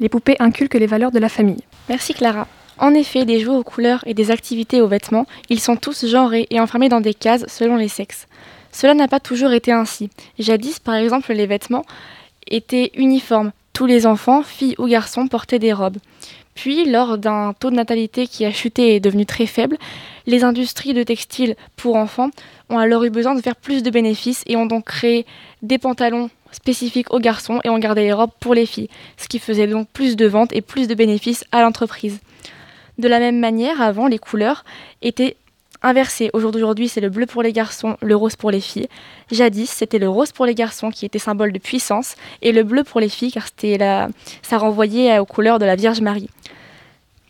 Les 0.00 0.08
poupées 0.08 0.36
inculquent 0.38 0.74
les 0.74 0.86
valeurs 0.86 1.12
de 1.12 1.18
la 1.18 1.28
famille. 1.28 1.64
Merci 1.88 2.14
Clara. 2.14 2.46
En 2.78 2.92
effet, 2.94 3.24
des 3.24 3.40
jouets 3.40 3.56
aux 3.56 3.62
couleurs 3.62 4.02
et 4.06 4.14
des 4.14 4.30
activités 4.30 4.80
aux 4.80 4.88
vêtements, 4.88 5.26
ils 5.48 5.60
sont 5.60 5.76
tous 5.76 6.06
genrés 6.06 6.46
et 6.50 6.60
enfermés 6.60 6.88
dans 6.88 7.00
des 7.00 7.14
cases 7.14 7.46
selon 7.46 7.76
les 7.76 7.88
sexes. 7.88 8.26
Cela 8.72 8.94
n'a 8.94 9.06
pas 9.06 9.20
toujours 9.20 9.52
été 9.52 9.70
ainsi. 9.70 10.10
Jadis, 10.38 10.80
par 10.80 10.96
exemple, 10.96 11.32
les 11.32 11.46
vêtements 11.46 11.84
étaient 12.48 12.92
uniformes. 12.94 13.52
Tous 13.72 13.86
les 13.86 14.06
enfants, 14.06 14.42
filles 14.42 14.74
ou 14.78 14.86
garçons, 14.86 15.26
portaient 15.26 15.58
des 15.58 15.72
robes. 15.72 15.98
Puis, 16.54 16.88
lors 16.88 17.18
d'un 17.18 17.52
taux 17.52 17.70
de 17.70 17.74
natalité 17.74 18.26
qui 18.26 18.44
a 18.44 18.52
chuté 18.52 18.90
et 18.90 18.96
est 18.96 19.00
devenu 19.00 19.26
très 19.26 19.46
faible, 19.46 19.76
les 20.26 20.44
industries 20.44 20.94
de 20.94 21.02
textiles 21.02 21.56
pour 21.76 21.96
enfants 21.96 22.30
ont 22.70 22.78
alors 22.78 23.04
eu 23.04 23.10
besoin 23.10 23.34
de 23.34 23.40
faire 23.40 23.56
plus 23.56 23.82
de 23.82 23.90
bénéfices 23.90 24.44
et 24.46 24.56
ont 24.56 24.66
donc 24.66 24.84
créé 24.84 25.26
des 25.62 25.78
pantalons 25.78 26.30
spécifiques 26.52 27.12
aux 27.12 27.18
garçons 27.18 27.60
et 27.64 27.68
ont 27.68 27.78
gardé 27.78 28.02
les 28.02 28.12
robes 28.12 28.30
pour 28.38 28.54
les 28.54 28.66
filles, 28.66 28.88
ce 29.16 29.26
qui 29.26 29.40
faisait 29.40 29.66
donc 29.66 29.88
plus 29.88 30.14
de 30.14 30.26
ventes 30.26 30.52
et 30.52 30.60
plus 30.60 30.86
de 30.86 30.94
bénéfices 30.94 31.44
à 31.50 31.60
l'entreprise. 31.62 32.20
De 32.98 33.08
la 33.08 33.18
même 33.18 33.40
manière, 33.40 33.82
avant, 33.82 34.06
les 34.06 34.18
couleurs 34.18 34.64
étaient 35.02 35.36
inversées. 35.84 36.30
Aujourd'hui, 36.32 36.88
c'est 36.88 37.00
le 37.00 37.10
bleu 37.10 37.26
pour 37.26 37.42
les 37.42 37.52
garçons, 37.52 37.96
le 38.00 38.16
rose 38.16 38.36
pour 38.36 38.50
les 38.50 38.60
filles. 38.60 38.88
Jadis, 39.30 39.66
c'était 39.66 39.98
le 39.98 40.08
rose 40.08 40.32
pour 40.32 40.46
les 40.46 40.54
garçons 40.54 40.90
qui 40.90 41.06
était 41.06 41.18
symbole 41.18 41.52
de 41.52 41.58
puissance 41.58 42.16
et 42.42 42.52
le 42.52 42.62
bleu 42.62 42.82
pour 42.82 43.00
les 43.00 43.08
filles 43.08 43.32
car 43.32 43.46
c'était 43.46 43.78
la... 43.78 44.08
ça 44.42 44.58
renvoyait 44.58 45.18
aux 45.18 45.26
couleurs 45.26 45.58
de 45.58 45.64
la 45.64 45.76
Vierge 45.76 46.00
Marie. 46.00 46.30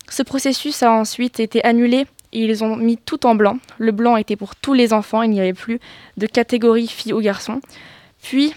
Ce 0.08 0.22
processus 0.22 0.82
a 0.82 0.92
ensuite 0.92 1.40
été 1.40 1.64
annulé 1.64 2.06
et 2.32 2.44
ils 2.44 2.64
ont 2.64 2.76
mis 2.76 2.96
tout 2.96 3.26
en 3.26 3.34
blanc. 3.34 3.58
Le 3.78 3.92
blanc 3.92 4.16
était 4.16 4.36
pour 4.36 4.56
tous 4.56 4.74
les 4.74 4.92
enfants, 4.92 5.22
il 5.22 5.30
n'y 5.30 5.40
avait 5.40 5.52
plus 5.52 5.80
de 6.16 6.26
catégorie 6.26 6.86
filles 6.86 7.12
ou 7.12 7.20
garçons. 7.20 7.60
Puis, 8.22 8.54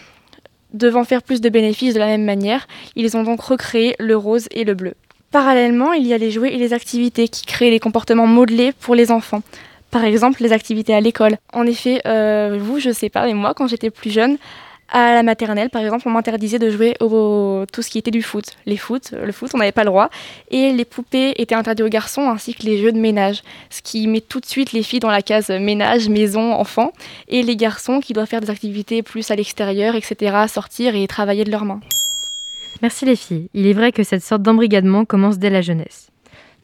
devant 0.73 1.03
faire 1.03 1.23
plus 1.23 1.41
de 1.41 1.49
bénéfices 1.49 1.93
de 1.93 1.99
la 1.99 2.07
même 2.07 2.23
manière, 2.23 2.67
ils 2.95 3.15
ont 3.17 3.23
donc 3.23 3.41
recréé 3.41 3.95
le 3.99 4.17
rose 4.17 4.47
et 4.51 4.63
le 4.63 4.73
bleu. 4.73 4.93
Parallèlement, 5.31 5.93
il 5.93 6.07
y 6.07 6.13
a 6.13 6.17
les 6.17 6.31
jouets 6.31 6.53
et 6.53 6.57
les 6.57 6.73
activités 6.73 7.27
qui 7.27 7.45
créent 7.45 7.69
les 7.69 7.79
comportements 7.79 8.27
modelés 8.27 8.71
pour 8.71 8.95
les 8.95 9.11
enfants. 9.11 9.41
Par 9.91 10.03
exemple, 10.03 10.43
les 10.43 10.53
activités 10.53 10.93
à 10.93 11.01
l'école. 11.01 11.37
En 11.53 11.65
effet, 11.65 12.01
euh, 12.05 12.57
vous, 12.59 12.79
je 12.79 12.91
sais 12.91 13.09
pas, 13.09 13.25
mais 13.25 13.33
moi, 13.33 13.53
quand 13.53 13.67
j'étais 13.67 13.89
plus 13.89 14.11
jeune, 14.11 14.37
À 14.89 15.13
la 15.13 15.21
maternelle, 15.21 15.69
par 15.69 15.81
exemple, 15.81 16.07
on 16.07 16.11
m'interdisait 16.11 16.59
de 16.59 16.69
jouer 16.69 16.95
au 17.01 17.65
tout 17.73 17.81
ce 17.81 17.89
qui 17.89 17.97
était 17.97 18.11
du 18.11 18.21
foot. 18.21 18.55
Les 18.65 18.77
foot, 18.77 19.11
le 19.11 19.33
foot, 19.33 19.51
on 19.53 19.57
n'avait 19.57 19.73
pas 19.73 19.83
le 19.83 19.89
droit. 19.89 20.09
Et 20.49 20.71
les 20.71 20.85
poupées 20.85 21.33
étaient 21.41 21.55
interdites 21.55 21.85
aux 21.85 21.89
garçons, 21.89 22.29
ainsi 22.29 22.53
que 22.53 22.63
les 22.63 22.77
jeux 22.77 22.93
de 22.93 22.97
ménage. 22.97 23.43
Ce 23.69 23.81
qui 23.81 24.07
met 24.07 24.21
tout 24.21 24.39
de 24.39 24.45
suite 24.45 24.71
les 24.71 24.83
filles 24.83 25.01
dans 25.01 25.11
la 25.11 25.21
case 25.21 25.49
ménage, 25.49 26.07
maison, 26.07 26.53
enfant. 26.53 26.93
Et 27.27 27.43
les 27.43 27.57
garçons 27.57 27.99
qui 27.99 28.13
doivent 28.13 28.29
faire 28.29 28.39
des 28.39 28.49
activités 28.49 29.03
plus 29.03 29.29
à 29.29 29.35
l'extérieur, 29.35 29.95
etc., 29.95 30.45
sortir 30.47 30.95
et 30.95 31.05
travailler 31.07 31.43
de 31.43 31.51
leurs 31.51 31.65
mains. 31.65 31.81
Merci 32.81 33.03
les 33.03 33.17
filles. 33.17 33.49
Il 33.53 33.67
est 33.67 33.73
vrai 33.73 33.91
que 33.91 34.03
cette 34.03 34.23
sorte 34.23 34.41
d'embrigadement 34.41 35.03
commence 35.03 35.37
dès 35.37 35.49
la 35.49 35.61
jeunesse. 35.61 36.07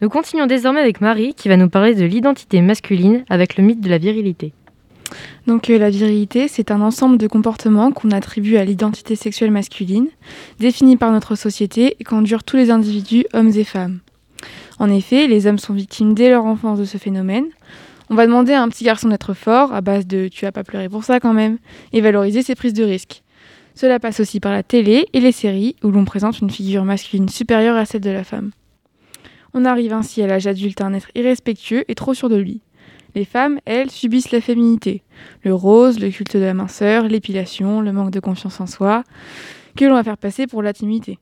Nous 0.03 0.10
continuons 0.10 0.48
désormais 0.48 0.81
avec 0.81 1.00
Marie 1.00 1.33
qui 1.33 1.48
va 1.48 1.55
nous 1.55 1.69
parler 1.69 1.95
de 1.95 2.03
l'identité 2.03 2.60
masculine 2.60 3.24
avec 3.29 3.55
le 3.55 3.63
mythe 3.63 3.79
de 3.79 3.89
la 3.89 3.98
virilité. 3.98 4.51
Donc 5.48 5.69
euh, 5.69 5.77
la 5.77 5.89
virilité, 5.89 6.50
c'est 6.50 6.72
un 6.72 6.81
ensemble 6.81 7.17
de 7.17 7.25
comportements 7.25 7.93
qu'on 7.93 8.12
attribue 8.12 8.57
à 8.57 8.65
l'identité 8.65 9.15
sexuelle 9.15 9.51
masculine, 9.51 10.10
définie 10.60 10.98
par 10.98 11.13
notre 11.13 11.36
société 11.36 11.95
et 12.01 12.03
qu'endurent 12.03 12.43
tous 12.43 12.57
les 12.57 12.69
individus, 12.69 13.24
hommes 13.31 13.53
et 13.55 13.63
femmes. 13.63 14.01
En 14.77 14.89
effet, 14.89 15.27
les 15.27 15.48
hommes 15.48 15.57
sont 15.57 15.74
victimes 15.74 16.13
dès 16.13 16.31
leur 16.31 16.43
enfance 16.43 16.79
de 16.79 16.86
ce 16.86 16.98
phénomène. 16.98 17.45
On 18.10 18.15
va 18.15 18.25
demander 18.25 18.51
à 18.51 18.62
un 18.62 18.67
petit 18.67 18.83
garçon 18.83 19.07
d'être 19.07 19.33
fort, 19.33 19.74
à 19.74 19.79
base 19.79 20.05
de 20.05 20.27
tu 20.27 20.45
as 20.45 20.51
pas 20.51 20.65
pleuré 20.65 20.89
pour 20.89 21.05
ça 21.05 21.22
quand 21.22 21.33
même, 21.33 21.60
et 21.93 22.01
valoriser 22.01 22.43
ses 22.43 22.55
prises 22.55 22.74
de 22.74 22.83
risques. 22.83 23.24
Cela 23.74 24.01
passe 24.01 24.19
aussi 24.19 24.41
par 24.41 24.51
la 24.51 24.63
télé 24.63 25.07
et 25.13 25.22
les 25.22 25.31
séries, 25.31 25.77
où 25.81 25.91
l'on 25.91 26.03
présente 26.03 26.39
une 26.39 26.50
figure 26.50 26.83
masculine 26.83 27.29
supérieure 27.29 27.77
à 27.77 27.86
celle 27.86 28.01
de 28.01 28.10
la 28.10 28.25
femme. 28.25 28.51
On 29.53 29.65
arrive 29.65 29.93
ainsi 29.93 30.22
à 30.22 30.27
l'âge 30.27 30.48
adulte 30.48 30.81
à 30.81 30.86
un 30.86 30.93
être 30.93 31.12
irrespectueux 31.15 31.83
et 31.88 31.95
trop 31.95 32.13
sûr 32.13 32.29
de 32.29 32.36
lui. 32.36 32.62
Les 33.15 33.25
femmes, 33.25 33.60
elles, 33.65 33.91
subissent 33.91 34.31
la 34.31 34.41
féminité. 34.41 35.03
Le 35.43 35.53
rose, 35.53 36.00
le 36.00 36.10
culte 36.10 36.36
de 36.36 36.43
la 36.43 36.55
minceur, 36.55 37.07
l'épilation, 37.07 37.81
le 37.81 37.91
manque 37.91 38.10
de 38.10 38.19
confiance 38.19 38.60
en 38.60 38.65
soi, 38.65 39.03
que 39.77 39.86
l'on 39.86 39.93
va 39.93 40.03
faire 40.03 40.17
passer 40.17 40.48
pour 40.48 40.63
la 40.63 40.74
timidité. 40.74 41.19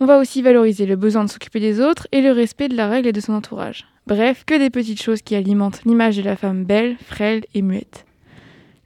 On 0.00 0.04
va 0.06 0.18
aussi 0.18 0.42
valoriser 0.42 0.84
le 0.84 0.96
besoin 0.96 1.24
de 1.24 1.30
s'occuper 1.30 1.60
des 1.60 1.80
autres 1.80 2.06
et 2.12 2.20
le 2.20 2.32
respect 2.32 2.68
de 2.68 2.76
la 2.76 2.88
règle 2.88 3.08
et 3.08 3.12
de 3.12 3.20
son 3.20 3.32
entourage. 3.32 3.86
Bref, 4.06 4.44
que 4.44 4.58
des 4.58 4.68
petites 4.68 5.00
choses 5.00 5.22
qui 5.22 5.34
alimentent 5.34 5.84
l'image 5.84 6.16
de 6.16 6.22
la 6.22 6.36
femme 6.36 6.64
belle, 6.64 6.96
frêle 6.98 7.42
et 7.54 7.62
muette. 7.62 8.04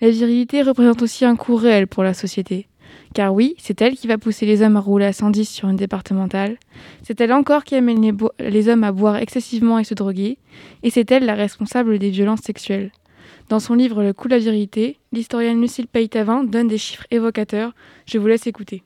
La 0.00 0.10
virilité 0.10 0.62
représente 0.62 1.02
aussi 1.02 1.24
un 1.24 1.36
coût 1.36 1.56
réel 1.56 1.86
pour 1.86 2.02
la 2.02 2.12
société. 2.12 2.68
Car 3.14 3.32
oui, 3.32 3.54
c'est 3.58 3.80
elle 3.80 3.96
qui 3.96 4.06
va 4.06 4.18
pousser 4.18 4.46
les 4.46 4.62
hommes 4.62 4.76
à 4.76 4.80
rouler 4.80 5.06
à 5.06 5.12
110 5.12 5.48
sur 5.48 5.68
une 5.68 5.76
départementale. 5.76 6.56
C'est 7.02 7.20
elle 7.20 7.32
encore 7.32 7.64
qui 7.64 7.74
amène 7.74 8.16
les, 8.38 8.68
hommes 8.68 8.84
à 8.84 8.92
boire 8.92 9.16
excessivement 9.16 9.78
et 9.78 9.84
se 9.84 9.94
droguer. 9.94 10.38
Et 10.82 10.90
c'est 10.90 11.10
elle 11.10 11.24
la 11.24 11.34
responsable 11.34 11.98
des 11.98 12.10
violences 12.10 12.42
sexuelles. 12.42 12.92
Dans 13.48 13.60
son 13.60 13.74
livre 13.74 14.02
Le 14.02 14.12
coup 14.12 14.28
de 14.28 14.34
la 14.34 14.40
virilité, 14.40 14.98
l'historienne 15.12 15.60
Lucille 15.60 15.86
Paytavin 15.86 16.44
donne 16.44 16.68
des 16.68 16.78
chiffres 16.78 17.06
évocateurs. 17.10 17.72
Je 18.06 18.18
vous 18.18 18.26
laisse 18.26 18.46
écouter. 18.46 18.82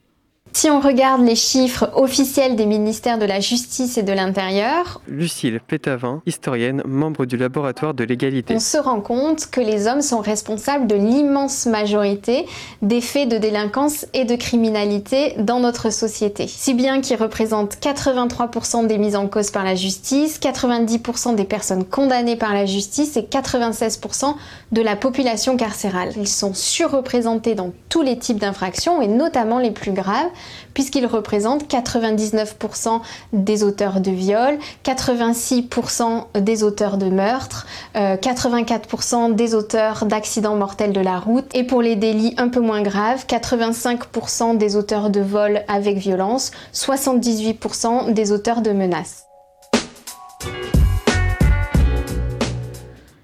Si 0.53 0.69
on 0.69 0.81
regarde 0.81 1.23
les 1.23 1.35
chiffres 1.35 1.89
officiels 1.95 2.55
des 2.55 2.65
ministères 2.65 3.17
de 3.17 3.25
la 3.25 3.39
Justice 3.39 3.97
et 3.97 4.03
de 4.03 4.11
l'Intérieur, 4.11 5.01
Lucille 5.07 5.61
Pétavin, 5.65 6.21
historienne, 6.25 6.83
membre 6.85 7.25
du 7.25 7.37
laboratoire 7.37 7.93
de 7.93 8.03
l'égalité, 8.03 8.53
on 8.53 8.59
se 8.59 8.77
rend 8.77 8.99
compte 8.99 9.49
que 9.49 9.61
les 9.61 9.87
hommes 9.87 10.01
sont 10.01 10.19
responsables 10.19 10.87
de 10.87 10.95
l'immense 10.95 11.65
majorité 11.67 12.45
des 12.81 12.99
faits 12.99 13.29
de 13.29 13.37
délinquance 13.37 14.05
et 14.13 14.25
de 14.25 14.35
criminalité 14.35 15.35
dans 15.37 15.61
notre 15.61 15.89
société. 15.89 16.47
Si 16.47 16.73
bien 16.73 16.99
qu'ils 16.99 17.17
représentent 17.17 17.77
83% 17.81 18.87
des 18.87 18.97
mises 18.97 19.15
en 19.15 19.27
cause 19.27 19.51
par 19.51 19.63
la 19.63 19.75
justice, 19.75 20.39
90% 20.39 21.35
des 21.35 21.45
personnes 21.45 21.85
condamnées 21.85 22.35
par 22.35 22.53
la 22.53 22.65
justice 22.65 23.15
et 23.15 23.21
96% 23.21 24.35
de 24.73 24.81
la 24.81 24.97
population 24.97 25.55
carcérale. 25.55 26.11
Ils 26.17 26.27
sont 26.27 26.53
surreprésentés 26.53 27.55
dans 27.55 27.71
tous 27.87 28.01
les 28.01 28.17
types 28.19 28.39
d'infractions 28.39 29.01
et 29.01 29.07
notamment 29.07 29.57
les 29.57 29.71
plus 29.71 29.91
graves 29.91 30.29
puisqu'ils 30.73 31.05
représentent 31.05 31.69
99% 31.69 33.01
des 33.33 33.63
auteurs 33.63 33.99
de 33.99 34.11
viol, 34.11 34.57
86% 34.85 36.39
des 36.39 36.63
auteurs 36.63 36.97
de 36.97 37.09
meurtre, 37.09 37.65
84% 37.95 39.35
des 39.35 39.55
auteurs 39.55 40.05
d'accidents 40.05 40.55
mortels 40.55 40.93
de 40.93 41.01
la 41.01 41.19
route, 41.19 41.45
et 41.53 41.63
pour 41.63 41.81
les 41.81 41.95
délits 41.95 42.33
un 42.37 42.49
peu 42.49 42.59
moins 42.59 42.81
graves, 42.81 43.25
85% 43.27 44.57
des 44.57 44.75
auteurs 44.75 45.09
de 45.09 45.21
vol 45.21 45.63
avec 45.67 45.97
violence, 45.97 46.51
78% 46.73 48.13
des 48.13 48.31
auteurs 48.31 48.61
de 48.61 48.71
menaces. 48.71 49.25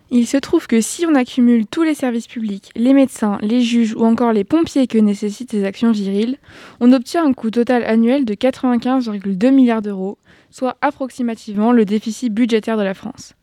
Il 0.09 0.25
se 0.25 0.37
trouve 0.37 0.67
que 0.67 0.79
si 0.79 1.05
on 1.05 1.15
accumule 1.15 1.65
tous 1.65 1.83
les 1.83 1.93
services 1.93 2.27
publics, 2.27 2.71
les 2.77 2.93
médecins, 2.93 3.37
les 3.41 3.59
juges 3.59 3.93
ou 3.93 4.05
encore 4.05 4.31
les 4.31 4.45
pompiers 4.45 4.87
que 4.87 4.97
nécessitent 4.97 5.51
ces 5.51 5.65
actions 5.65 5.91
viriles, 5.91 6.37
on 6.79 6.93
obtient 6.93 7.25
un 7.25 7.33
coût 7.33 7.51
total 7.51 7.83
annuel 7.83 8.23
de 8.23 8.33
95,2 8.33 9.51
milliards 9.51 9.81
d'euros, 9.81 10.17
soit 10.49 10.77
approximativement 10.81 11.73
le 11.73 11.83
déficit 11.83 12.33
budgétaire 12.33 12.77
de 12.77 12.83
la 12.83 12.93
France. 12.93 13.33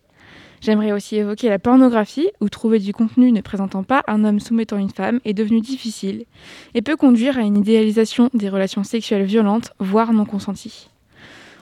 J'aimerais 0.62 0.92
aussi 0.92 1.16
évoquer 1.16 1.50
la 1.50 1.59
pornographie, 1.59 2.31
où 2.40 2.48
trouver 2.48 2.79
du 2.79 2.94
contenu 2.94 3.31
ne 3.31 3.42
présentant 3.42 3.83
pas 3.83 4.03
un 4.07 4.24
homme 4.24 4.40
soumettant 4.40 4.79
une 4.79 4.88
femme 4.88 5.20
est 5.27 5.35
devenu 5.35 5.61
difficile 5.61 6.24
et 6.72 6.81
peut 6.81 6.96
conduire 6.96 7.37
à 7.37 7.42
une 7.42 7.59
idéalisation 7.59 8.31
des 8.33 8.48
relations 8.48 8.85
sexuelles 8.85 9.27
violentes, 9.27 9.74
voire 9.79 10.14
non 10.14 10.24
consenties. 10.24 10.88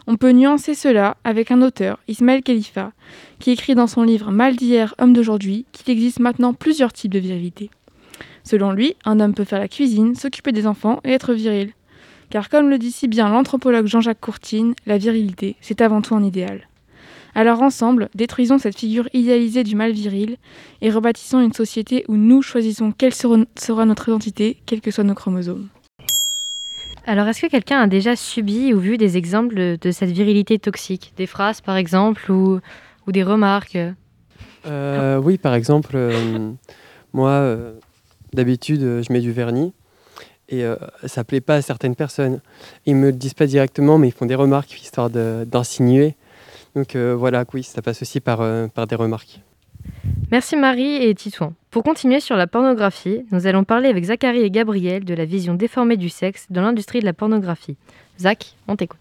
On 0.06 0.16
peut 0.16 0.32
nuancer 0.32 0.74
cela 0.74 1.16
avec 1.22 1.52
un 1.52 1.62
auteur, 1.62 2.00
Ismaël 2.08 2.42
Khalifa, 2.42 2.92
qui 3.38 3.52
écrit 3.52 3.76
dans 3.76 3.86
son 3.86 4.02
livre 4.02 4.32
Mal 4.32 4.56
d'hier, 4.56 4.94
homme 4.98 5.12
d'aujourd'hui 5.12 5.64
qu'il 5.70 5.92
existe 5.92 6.18
maintenant 6.18 6.54
plusieurs 6.54 6.92
types 6.92 7.12
de 7.12 7.20
virilité. 7.20 7.70
Selon 8.42 8.72
lui, 8.72 8.96
un 9.04 9.20
homme 9.20 9.34
peut 9.34 9.44
faire 9.44 9.60
la 9.60 9.68
cuisine, 9.68 10.16
s'occuper 10.16 10.50
des 10.50 10.66
enfants 10.66 11.00
et 11.04 11.12
être 11.12 11.34
viril. 11.34 11.72
Car 12.30 12.48
comme 12.48 12.68
le 12.68 12.78
dit 12.78 12.90
si 12.90 13.06
bien 13.06 13.28
l'anthropologue 13.28 13.86
Jean-Jacques 13.86 14.20
Courtine, 14.20 14.74
la 14.86 14.98
virilité, 14.98 15.54
c'est 15.60 15.80
avant 15.80 16.02
tout 16.02 16.16
un 16.16 16.24
idéal. 16.24 16.68
Alors 17.34 17.62
ensemble, 17.62 18.08
détruisons 18.14 18.58
cette 18.58 18.78
figure 18.78 19.08
idéalisée 19.12 19.62
du 19.62 19.76
mal 19.76 19.92
viril 19.92 20.36
et 20.80 20.90
rebâtissons 20.90 21.40
une 21.40 21.52
société 21.52 22.04
où 22.08 22.16
nous 22.16 22.42
choisissons 22.42 22.92
quelle 22.92 23.14
sera 23.14 23.86
notre 23.86 24.08
identité, 24.08 24.58
quels 24.66 24.80
que 24.80 24.90
soient 24.90 25.04
nos 25.04 25.14
chromosomes. 25.14 25.68
Alors, 27.04 27.26
est-ce 27.26 27.42
que 27.42 27.48
quelqu'un 27.48 27.80
a 27.80 27.86
déjà 27.88 28.14
subi 28.14 28.72
ou 28.72 28.78
vu 28.78 28.96
des 28.96 29.16
exemples 29.16 29.76
de 29.78 29.90
cette 29.90 30.10
virilité 30.10 30.58
toxique? 30.58 31.12
Des 31.16 31.26
phrases, 31.26 31.60
par 31.60 31.76
exemple, 31.76 32.30
ou, 32.30 32.60
ou 33.06 33.12
des 33.12 33.24
remarques? 33.24 33.78
Euh, 34.66 35.16
Oui, 35.18 35.38
par 35.38 35.54
exemple, 35.54 35.92
euh, 35.94 36.52
moi, 37.12 37.30
euh, 37.30 37.74
d'habitude, 38.32 38.80
je 38.80 39.12
mets 39.12 39.20
du 39.20 39.32
vernis 39.32 39.72
et 40.48 40.64
ça 41.06 41.24
plaît 41.24 41.40
pas 41.40 41.54
à 41.54 41.62
certaines 41.62 41.94
personnes. 41.94 42.40
Ils 42.84 42.94
me 42.94 43.06
le 43.06 43.12
disent 43.16 43.32
pas 43.32 43.46
directement, 43.46 43.96
mais 43.96 44.08
ils 44.08 44.12
font 44.12 44.26
des 44.26 44.34
remarques 44.34 44.82
histoire 44.82 45.08
d'insinuer. 45.08 46.14
Donc 46.76 46.94
voilà, 46.94 47.46
oui, 47.54 47.62
ça 47.62 47.80
passe 47.80 48.02
aussi 48.02 48.20
par, 48.20 48.42
par 48.74 48.86
des 48.86 48.96
remarques. 48.96 49.40
Merci 50.30 50.56
Marie 50.56 50.96
et 50.96 51.14
Titouan. 51.14 51.54
Pour 51.72 51.84
continuer 51.84 52.20
sur 52.20 52.36
la 52.36 52.46
pornographie, 52.46 53.24
nous 53.32 53.46
allons 53.46 53.64
parler 53.64 53.88
avec 53.88 54.04
Zachary 54.04 54.42
et 54.42 54.50
Gabriel 54.50 55.06
de 55.06 55.14
la 55.14 55.24
vision 55.24 55.54
déformée 55.54 55.96
du 55.96 56.10
sexe 56.10 56.46
dans 56.50 56.60
l'industrie 56.60 57.00
de 57.00 57.06
la 57.06 57.14
pornographie. 57.14 57.78
Zach, 58.18 58.58
on 58.68 58.76
t'écoute. 58.76 59.00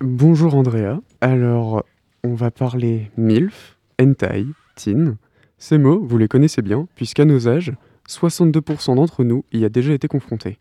Bonjour 0.00 0.54
Andrea. 0.54 1.00
Alors, 1.20 1.84
on 2.22 2.34
va 2.34 2.52
parler 2.52 3.10
MILF, 3.16 3.76
hentai, 4.00 4.46
teen. 4.76 5.16
Ces 5.58 5.78
mots, 5.78 5.98
vous 6.00 6.16
les 6.16 6.28
connaissez 6.28 6.62
bien, 6.62 6.86
puisqu'à 6.94 7.24
nos 7.24 7.48
âges, 7.48 7.72
62% 8.08 8.94
d'entre 8.94 9.24
nous 9.24 9.44
y 9.52 9.64
a 9.64 9.68
déjà 9.68 9.92
été 9.92 10.06
confrontés. 10.06 10.60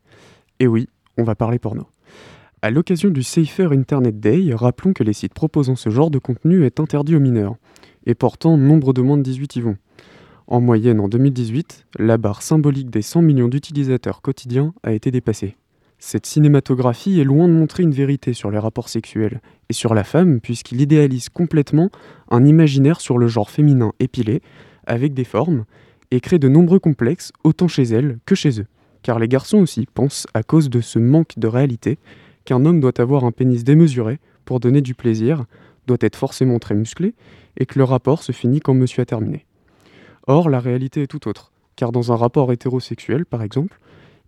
Et 0.59 0.65
oui, 0.65 0.89
on 1.19 1.23
va 1.23 1.35
parler 1.35 1.59
porno. 1.59 1.85
À 2.63 2.71
l'occasion 2.71 3.09
du 3.09 3.21
Safer 3.21 3.71
Internet 3.71 4.19
Day, 4.19 4.49
rappelons 4.51 4.93
que 4.93 5.03
les 5.03 5.13
sites 5.13 5.35
proposant 5.35 5.75
ce 5.75 5.91
genre 5.91 6.09
de 6.09 6.17
contenu 6.17 6.65
est 6.65 6.79
interdit 6.79 7.15
aux 7.15 7.19
mineurs 7.19 7.57
et 8.07 8.15
pourtant 8.15 8.57
nombre 8.57 8.93
de 8.93 9.03
moins 9.03 9.17
de 9.17 9.21
18 9.21 9.57
y 9.57 9.61
vont. 9.61 9.77
En 10.51 10.59
moyenne, 10.59 10.99
en 10.99 11.07
2018, 11.07 11.85
la 11.97 12.17
barre 12.17 12.41
symbolique 12.41 12.89
des 12.89 13.01
100 13.01 13.21
millions 13.21 13.47
d'utilisateurs 13.47 14.21
quotidiens 14.21 14.73
a 14.83 14.91
été 14.91 15.09
dépassée. 15.09 15.55
Cette 15.97 16.25
cinématographie 16.25 17.21
est 17.21 17.23
loin 17.23 17.47
de 17.47 17.53
montrer 17.53 17.83
une 17.83 17.93
vérité 17.93 18.33
sur 18.33 18.51
les 18.51 18.59
rapports 18.59 18.89
sexuels 18.89 19.39
et 19.69 19.73
sur 19.73 19.93
la 19.93 20.03
femme, 20.03 20.41
puisqu'il 20.41 20.81
idéalise 20.81 21.29
complètement 21.29 21.89
un 22.29 22.43
imaginaire 22.43 22.99
sur 22.99 23.17
le 23.17 23.29
genre 23.29 23.49
féminin 23.49 23.93
épilé, 24.01 24.41
avec 24.85 25.13
des 25.13 25.23
formes, 25.23 25.63
et 26.11 26.19
crée 26.19 26.37
de 26.37 26.49
nombreux 26.49 26.79
complexes, 26.79 27.31
autant 27.45 27.69
chez 27.69 27.83
elle 27.83 28.19
que 28.25 28.35
chez 28.35 28.59
eux. 28.59 28.67
Car 29.03 29.19
les 29.19 29.29
garçons 29.29 29.59
aussi 29.59 29.87
pensent, 29.93 30.27
à 30.33 30.43
cause 30.43 30.69
de 30.69 30.81
ce 30.81 30.99
manque 30.99 31.39
de 31.39 31.47
réalité, 31.47 31.97
qu'un 32.43 32.65
homme 32.65 32.81
doit 32.81 32.99
avoir 32.99 33.23
un 33.23 33.31
pénis 33.31 33.63
démesuré 33.63 34.19
pour 34.43 34.59
donner 34.59 34.81
du 34.81 34.95
plaisir, 34.95 35.45
doit 35.87 35.95
être 36.01 36.17
forcément 36.17 36.59
très 36.59 36.75
musclé, 36.75 37.13
et 37.55 37.65
que 37.65 37.79
le 37.79 37.85
rapport 37.85 38.21
se 38.21 38.33
finit 38.33 38.59
quand 38.59 38.73
monsieur 38.73 39.01
a 39.01 39.05
terminé. 39.05 39.45
Or, 40.27 40.49
la 40.49 40.59
réalité 40.59 41.03
est 41.03 41.07
tout 41.07 41.27
autre, 41.27 41.51
car 41.75 41.91
dans 41.91 42.11
un 42.11 42.15
rapport 42.15 42.51
hétérosexuel, 42.51 43.25
par 43.25 43.43
exemple, 43.43 43.79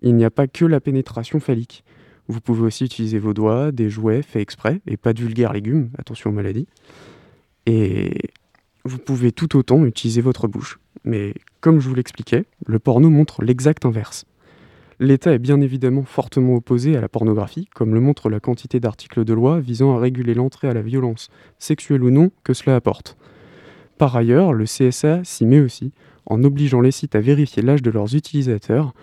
il 0.02 0.16
n'y 0.16 0.26
a 0.26 0.32
pas 0.32 0.48
que 0.48 0.66
la 0.66 0.80
pénétration 0.80 1.40
phallique. 1.40 1.84
Vous 2.28 2.42
pouvez 2.42 2.62
aussi 2.64 2.86
utiliser 2.86 3.20
vos 3.20 3.34
doigts, 3.34 3.72
des 3.72 3.90
jouets 3.90 4.22
faits 4.22 4.42
exprès, 4.42 4.82
et 4.88 4.98
pas 4.98 5.14
de 5.14 5.20
vulgaires 5.20 5.54
légumes, 5.54 5.90
attention 5.98 6.30
aux 6.30 6.34
maladies. 6.34 6.68
Et 7.66 8.12
vous 8.86 8.98
pouvez 8.98 9.32
tout 9.32 9.58
autant 9.58 9.86
utiliser 9.86 10.22
votre 10.22 10.48
bouche. 10.48 10.80
Mais 11.04 11.34
comme 11.62 11.80
je 11.80 11.88
vous 11.88 11.96
l'expliquais, 11.96 12.46
le 12.66 12.80
porno 12.80 13.10
montre 13.10 13.44
l'exact 13.44 13.86
inverse. 13.86 14.26
L'État 15.00 15.34
est 15.34 15.40
bien 15.40 15.60
évidemment 15.60 16.04
fortement 16.04 16.56
opposé 16.56 16.96
à 16.96 17.02
la 17.02 17.10
pornographie, 17.10 17.68
comme 17.74 17.94
le 17.94 18.00
montre 18.00 18.30
la 18.30 18.40
quantité 18.40 18.80
d'articles 18.80 19.26
de 19.26 19.34
loi 19.34 19.60
visant 19.60 19.96
à 19.96 20.00
réguler 20.00 20.34
l'entrée 20.34 20.70
à 20.70 20.74
la 20.74 20.82
violence, 20.82 21.30
sexuelle 21.60 22.04
ou 22.04 22.12
non, 22.12 22.32
que 22.44 22.54
cela 22.54 22.76
apporte. 22.76 23.18
Par 23.98 24.16
ailleurs, 24.16 24.54
le 24.54 24.66
CSA 24.66 25.24
s'y 25.24 25.46
met 25.46 25.60
aussi, 25.60 25.92
en 26.26 26.44
obligeant 26.44 26.82
les 26.82 26.92
sites 26.92 27.16
à 27.16 27.22
vérifier 27.22 27.62
l'âge 27.62 27.82
de 27.82 27.92
leurs 27.92 28.16
utilisateurs, 28.16 28.94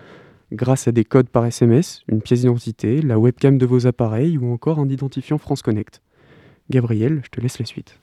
grâce 0.51 0.87
à 0.87 0.91
des 0.91 1.05
codes 1.05 1.29
par 1.29 1.45
SMS, 1.45 2.01
une 2.07 2.21
pièce 2.21 2.41
d'identité, 2.41 3.01
la 3.01 3.17
webcam 3.17 3.57
de 3.57 3.65
vos 3.65 3.87
appareils 3.87 4.37
ou 4.37 4.51
encore 4.51 4.79
un 4.79 4.89
identifiant 4.89 5.37
France 5.37 5.61
Connect. 5.61 6.01
Gabriel, 6.69 7.21
je 7.23 7.29
te 7.29 7.41
laisse 7.41 7.59
la 7.59 7.65
suite. 7.65 7.99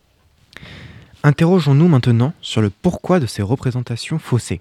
Interrogeons-nous 1.24 1.88
maintenant 1.88 2.32
sur 2.40 2.60
le 2.60 2.70
pourquoi 2.70 3.20
de 3.20 3.26
ces 3.26 3.42
représentations 3.42 4.18
faussées. 4.18 4.60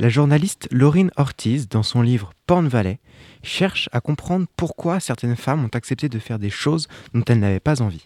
La 0.00 0.08
journaliste 0.08 0.68
Laurine 0.70 1.10
Ortiz, 1.16 1.68
dans 1.68 1.82
son 1.82 2.02
livre 2.02 2.32
Porn 2.46 2.68
Valley, 2.68 3.00
cherche 3.42 3.88
à 3.92 4.00
comprendre 4.00 4.46
pourquoi 4.56 5.00
certaines 5.00 5.36
femmes 5.36 5.64
ont 5.64 5.74
accepté 5.76 6.08
de 6.08 6.18
faire 6.18 6.38
des 6.38 6.50
choses 6.50 6.88
dont 7.14 7.24
elles 7.26 7.40
n'avaient 7.40 7.60
pas 7.60 7.82
envie. 7.82 8.04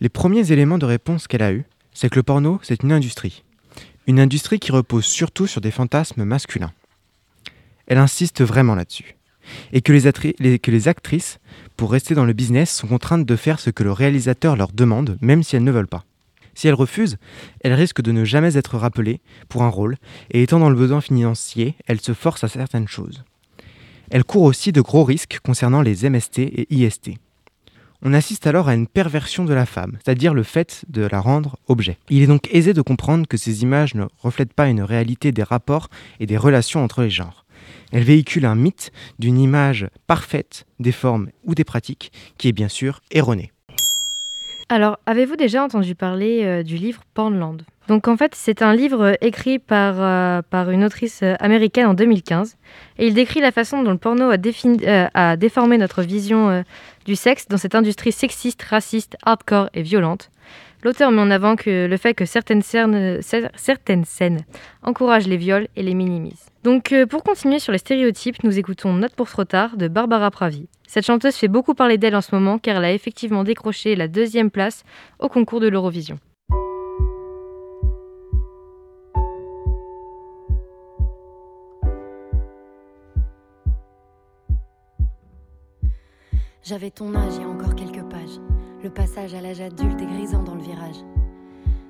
Les 0.00 0.08
premiers 0.08 0.52
éléments 0.52 0.78
de 0.78 0.86
réponse 0.86 1.26
qu'elle 1.26 1.42
a 1.42 1.52
eus, 1.52 1.64
c'est 1.94 2.08
que 2.08 2.16
le 2.16 2.22
porno, 2.22 2.60
c'est 2.62 2.82
une 2.82 2.92
industrie. 2.92 3.42
Une 4.06 4.20
industrie 4.20 4.58
qui 4.58 4.72
repose 4.72 5.04
surtout 5.04 5.46
sur 5.46 5.60
des 5.60 5.70
fantasmes 5.70 6.24
masculins. 6.24 6.72
Elle 7.86 7.98
insiste 7.98 8.42
vraiment 8.42 8.74
là-dessus. 8.74 9.16
Et 9.72 9.80
que 9.82 9.92
les, 9.92 10.88
actrices, 10.88 11.38
pour 11.76 11.92
rester 11.92 12.14
dans 12.14 12.24
le 12.24 12.32
business, 12.32 12.74
sont 12.74 12.86
contraintes 12.86 13.26
de 13.26 13.36
faire 13.36 13.60
ce 13.60 13.70
que 13.70 13.82
le 13.82 13.92
réalisateur 13.92 14.56
leur 14.56 14.72
demande, 14.72 15.18
même 15.20 15.42
si 15.42 15.56
elles 15.56 15.64
ne 15.64 15.72
veulent 15.72 15.86
pas. 15.88 16.04
Si 16.54 16.68
elles 16.68 16.74
refusent, 16.74 17.18
elles 17.60 17.72
risquent 17.72 18.02
de 18.02 18.12
ne 18.12 18.24
jamais 18.24 18.56
être 18.56 18.76
rappelées 18.76 19.20
pour 19.48 19.62
un 19.62 19.68
rôle, 19.68 19.96
et 20.30 20.42
étant 20.42 20.58
dans 20.58 20.70
le 20.70 20.76
besoin 20.76 21.00
financier, 21.00 21.74
elles 21.86 22.00
se 22.00 22.14
forcent 22.14 22.44
à 22.44 22.48
certaines 22.48 22.88
choses. 22.88 23.24
Elles 24.10 24.24
courent 24.24 24.42
aussi 24.42 24.72
de 24.72 24.80
gros 24.80 25.04
risques 25.04 25.40
concernant 25.42 25.82
les 25.82 26.08
MST 26.08 26.38
et 26.38 26.66
IST. 26.70 27.12
On 28.04 28.14
assiste 28.14 28.48
alors 28.48 28.68
à 28.68 28.74
une 28.74 28.88
perversion 28.88 29.44
de 29.44 29.54
la 29.54 29.64
femme, 29.64 29.96
c'est-à-dire 30.02 30.34
le 30.34 30.42
fait 30.42 30.84
de 30.88 31.02
la 31.02 31.20
rendre 31.20 31.56
objet. 31.68 31.98
Il 32.10 32.22
est 32.22 32.26
donc 32.26 32.52
aisé 32.52 32.74
de 32.74 32.82
comprendre 32.82 33.28
que 33.28 33.36
ces 33.36 33.62
images 33.62 33.94
ne 33.94 34.06
reflètent 34.18 34.54
pas 34.54 34.68
une 34.68 34.82
réalité 34.82 35.30
des 35.30 35.44
rapports 35.44 35.88
et 36.18 36.26
des 36.26 36.36
relations 36.36 36.82
entre 36.82 37.02
les 37.02 37.10
genres. 37.10 37.44
Elle 37.92 38.02
véhicule 38.02 38.44
un 38.44 38.56
mythe 38.56 38.90
d'une 39.20 39.38
image 39.38 39.86
parfaite 40.08 40.66
des 40.80 40.90
formes 40.90 41.28
ou 41.44 41.54
des 41.54 41.62
pratiques 41.62 42.10
qui 42.38 42.48
est 42.48 42.52
bien 42.52 42.68
sûr 42.68 43.02
erronée. 43.12 43.52
Alors, 44.68 44.98
avez-vous 45.06 45.36
déjà 45.36 45.62
entendu 45.62 45.94
parler 45.94 46.42
euh, 46.42 46.62
du 46.64 46.78
livre 46.78 47.02
Pornland? 47.14 47.62
Donc 47.88 48.08
en 48.08 48.16
fait, 48.16 48.34
c'est 48.34 48.62
un 48.62 48.74
livre 48.74 49.16
écrit 49.20 49.58
par, 49.58 49.96
euh, 49.98 50.40
par 50.48 50.70
une 50.70 50.84
autrice 50.84 51.20
euh, 51.22 51.34
américaine 51.40 51.86
en 51.86 51.94
2015 51.94 52.56
et 52.98 53.06
il 53.06 53.14
décrit 53.14 53.40
la 53.40 53.50
façon 53.50 53.82
dont 53.82 53.90
le 53.90 53.98
porno 53.98 54.30
a, 54.30 55.36
déformé 55.36 55.78
notre 55.78 56.02
vision 56.02 56.64
du 57.04 57.16
sexe 57.16 57.48
dans 57.48 57.56
cette 57.56 57.74
industrie 57.74 58.12
sexiste, 58.12 58.62
raciste, 58.62 59.16
hardcore 59.24 59.68
et 59.74 59.82
violente. 59.82 60.30
L'auteur 60.84 61.12
met 61.12 61.20
en 61.20 61.30
avant 61.30 61.54
que 61.54 61.86
le 61.86 61.96
fait 61.96 62.12
que 62.12 62.24
certaines 62.24 62.62
scènes, 62.62 63.20
certaines 63.54 64.04
scènes 64.04 64.40
encouragent 64.82 65.28
les 65.28 65.36
viols 65.36 65.68
et 65.76 65.82
les 65.82 65.94
minimisent. 65.94 66.46
Donc 66.64 66.92
euh, 66.92 67.06
pour 67.06 67.22
continuer 67.22 67.60
sur 67.60 67.72
les 67.72 67.78
stéréotypes, 67.78 68.42
nous 68.42 68.58
écoutons 68.58 68.92
Note 68.92 69.14
pour 69.14 69.28
trop 69.28 69.44
tard 69.44 69.76
de 69.76 69.86
Barbara 69.86 70.30
Pravi. 70.32 70.68
Cette 70.88 71.06
chanteuse 71.06 71.36
fait 71.36 71.48
beaucoup 71.48 71.74
parler 71.74 71.98
d'elle 71.98 72.16
en 72.16 72.20
ce 72.20 72.34
moment 72.34 72.58
car 72.58 72.76
elle 72.76 72.84
a 72.84 72.92
effectivement 72.92 73.44
décroché 73.44 73.94
la 73.94 74.08
deuxième 74.08 74.50
place 74.50 74.82
au 75.20 75.28
concours 75.28 75.60
de 75.60 75.68
l'Eurovision. 75.68 76.18
J'avais 86.64 86.90
ton 86.90 87.12
âge 87.16 87.34
il 87.34 87.42
y 87.42 87.44
a 87.44 87.48
encore 87.48 87.74
quelques 87.74 88.04
pages. 88.04 88.38
Le 88.84 88.90
passage 88.90 89.34
à 89.34 89.40
l'âge 89.40 89.60
adulte 89.60 90.00
est 90.00 90.06
grisant 90.06 90.44
dans 90.44 90.54
le 90.54 90.62
virage. 90.62 91.04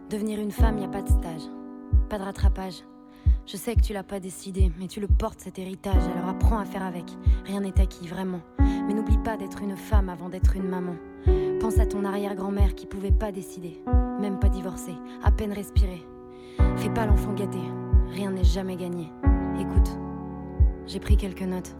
Devenir 0.08 0.40
une 0.40 0.50
femme, 0.50 0.78
y 0.78 0.84
a 0.84 0.88
pas 0.88 1.02
de 1.02 1.08
stage, 1.08 1.42
pas 2.08 2.18
de 2.18 2.24
rattrapage. 2.24 2.82
Je 3.44 3.58
sais 3.58 3.74
que 3.74 3.82
tu 3.82 3.92
l'as 3.92 4.02
pas 4.02 4.18
décidé, 4.18 4.72
mais 4.78 4.86
tu 4.86 5.00
le 5.00 5.08
portes 5.08 5.40
cet 5.40 5.58
héritage, 5.58 6.02
alors 6.16 6.30
apprends 6.30 6.58
à 6.58 6.64
faire 6.64 6.84
avec. 6.84 7.04
Rien 7.44 7.60
n'est 7.60 7.78
acquis, 7.78 8.08
vraiment. 8.08 8.40
Mais 8.60 8.94
n'oublie 8.94 9.18
pas 9.18 9.36
d'être 9.36 9.60
une 9.60 9.76
femme 9.76 10.08
avant 10.08 10.30
d'être 10.30 10.56
une 10.56 10.68
maman. 10.68 10.94
Pense 11.60 11.78
à 11.78 11.84
ton 11.84 12.06
arrière-grand-mère 12.06 12.74
qui 12.74 12.86
pouvait 12.86 13.12
pas 13.12 13.30
décider, 13.30 13.82
même 14.20 14.38
pas 14.38 14.48
divorcer, 14.48 14.94
à 15.22 15.30
peine 15.30 15.52
respirer. 15.52 16.02
Fais 16.76 16.90
pas 16.90 17.04
l'enfant 17.04 17.34
gâté, 17.34 17.60
rien 18.08 18.30
n'est 18.30 18.42
jamais 18.42 18.76
gagné. 18.76 19.12
Écoute, 19.60 19.98
j'ai 20.86 20.98
pris 20.98 21.18
quelques 21.18 21.42
notes. 21.42 21.76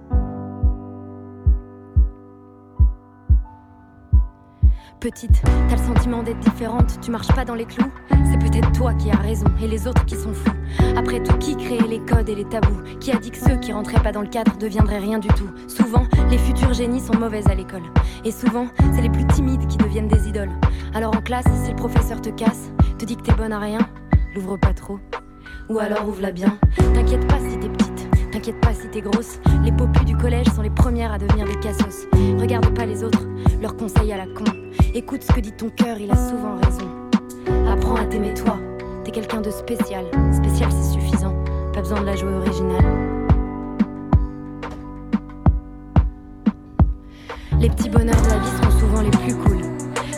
Petite, 5.03 5.43
t'as 5.69 5.77
le 5.77 5.83
sentiment 5.83 6.23
d'être 6.23 6.39
différente, 6.39 7.01
tu 7.01 7.11
marches 7.11 7.35
pas 7.35 7.45
dans 7.45 7.57
les 7.57 7.65
clous. 7.65 7.91
C'est 8.09 8.39
peut-être 8.39 8.71
toi 8.71 8.95
qui 8.95 9.11
as 9.11 9.17
raison 9.17 9.47
et 9.61 9.67
les 9.67 9.89
autres 9.89 10.05
qui 10.05 10.15
sont 10.15 10.33
fous. 10.33 10.55
Après 10.97 11.21
tout, 11.21 11.37
qui 11.39 11.57
créait 11.57 11.89
les 11.89 11.99
codes 11.99 12.29
et 12.29 12.37
les 12.37 12.45
tabous? 12.45 12.81
Qui 13.01 13.11
a 13.11 13.17
dit 13.17 13.33
que 13.33 13.37
ceux 13.37 13.57
qui 13.57 13.73
rentraient 13.73 14.01
pas 14.01 14.13
dans 14.13 14.21
le 14.21 14.29
cadre 14.29 14.57
deviendraient 14.59 15.01
rien 15.01 15.19
du 15.19 15.27
tout? 15.27 15.51
Souvent, 15.67 16.07
les 16.31 16.39
futurs 16.39 16.73
génies 16.73 17.01
sont 17.01 17.19
mauvaises 17.19 17.49
à 17.49 17.55
l'école. 17.57 17.83
Et 18.25 18.31
souvent, 18.31 18.69
c'est 18.95 19.03
les 19.03 19.11
plus 19.11 19.27
timides 19.27 19.67
qui 19.67 19.77
deviennent 19.77 20.07
des 20.07 20.29
idoles. 20.29 20.53
Alors 20.95 21.17
en 21.17 21.21
classe, 21.21 21.47
si 21.65 21.71
le 21.71 21.77
professeur 21.77 22.21
te 22.21 22.31
casse, 22.31 22.71
te 22.97 23.05
dit 23.05 23.17
que 23.17 23.23
t'es 23.23 23.35
bonne 23.35 23.53
à 23.53 23.59
rien, 23.59 23.81
l'ouvre 24.37 24.57
pas 24.57 24.73
trop. 24.73 25.01
Ou 25.69 25.81
alors 25.81 26.07
ouvre-la 26.07 26.31
bien. 26.31 26.57
T'inquiète 26.95 27.27
pas 27.27 27.41
si 27.41 27.59
t'es 27.59 27.69
petite. 27.69 27.92
T'inquiète 28.43 28.61
pas 28.61 28.75
si 28.75 28.89
t'es 28.89 29.01
grosse, 29.01 29.39
les 29.63 29.71
popus 29.71 30.05
du 30.05 30.17
collège 30.17 30.49
sont 30.49 30.63
les 30.63 30.71
premières 30.71 31.13
à 31.13 31.19
devenir 31.19 31.47
des 31.47 31.55
cassos. 31.61 32.09
Regarde 32.41 32.75
pas 32.75 32.87
les 32.87 33.05
autres, 33.05 33.25
leurs 33.61 33.77
conseils 33.77 34.13
à 34.13 34.17
la 34.17 34.27
con. 34.27 34.43
Écoute 34.95 35.23
ce 35.23 35.33
que 35.33 35.39
dit 35.39 35.53
ton 35.53 35.71
cœur, 35.71 35.97
il 36.01 36.11
a 36.11 36.17
souvent 36.17 36.57
raison. 36.57 36.89
Apprends 37.71 37.95
à 37.95 38.05
t'aimer 38.05 38.35
toi, 38.35 38.59
t'es 39.05 39.13
quelqu'un 39.13 39.43
de 39.43 39.51
spécial. 39.53 40.07
Spécial 40.33 40.73
c'est 40.73 40.93
suffisant, 40.93 41.37
pas 41.73 41.83
besoin 41.83 42.01
de 42.01 42.07
la 42.07 42.17
jouer 42.17 42.33
originale. 42.33 42.85
Les 47.61 47.71
petits 47.71 47.91
bonheurs 47.91 48.23
de 48.23 48.29
la 48.29 48.39
vie 48.39 48.57
sont 48.61 48.81
souvent 48.81 49.03
les 49.03 49.11
plus 49.11 49.37
cool. 49.37 49.61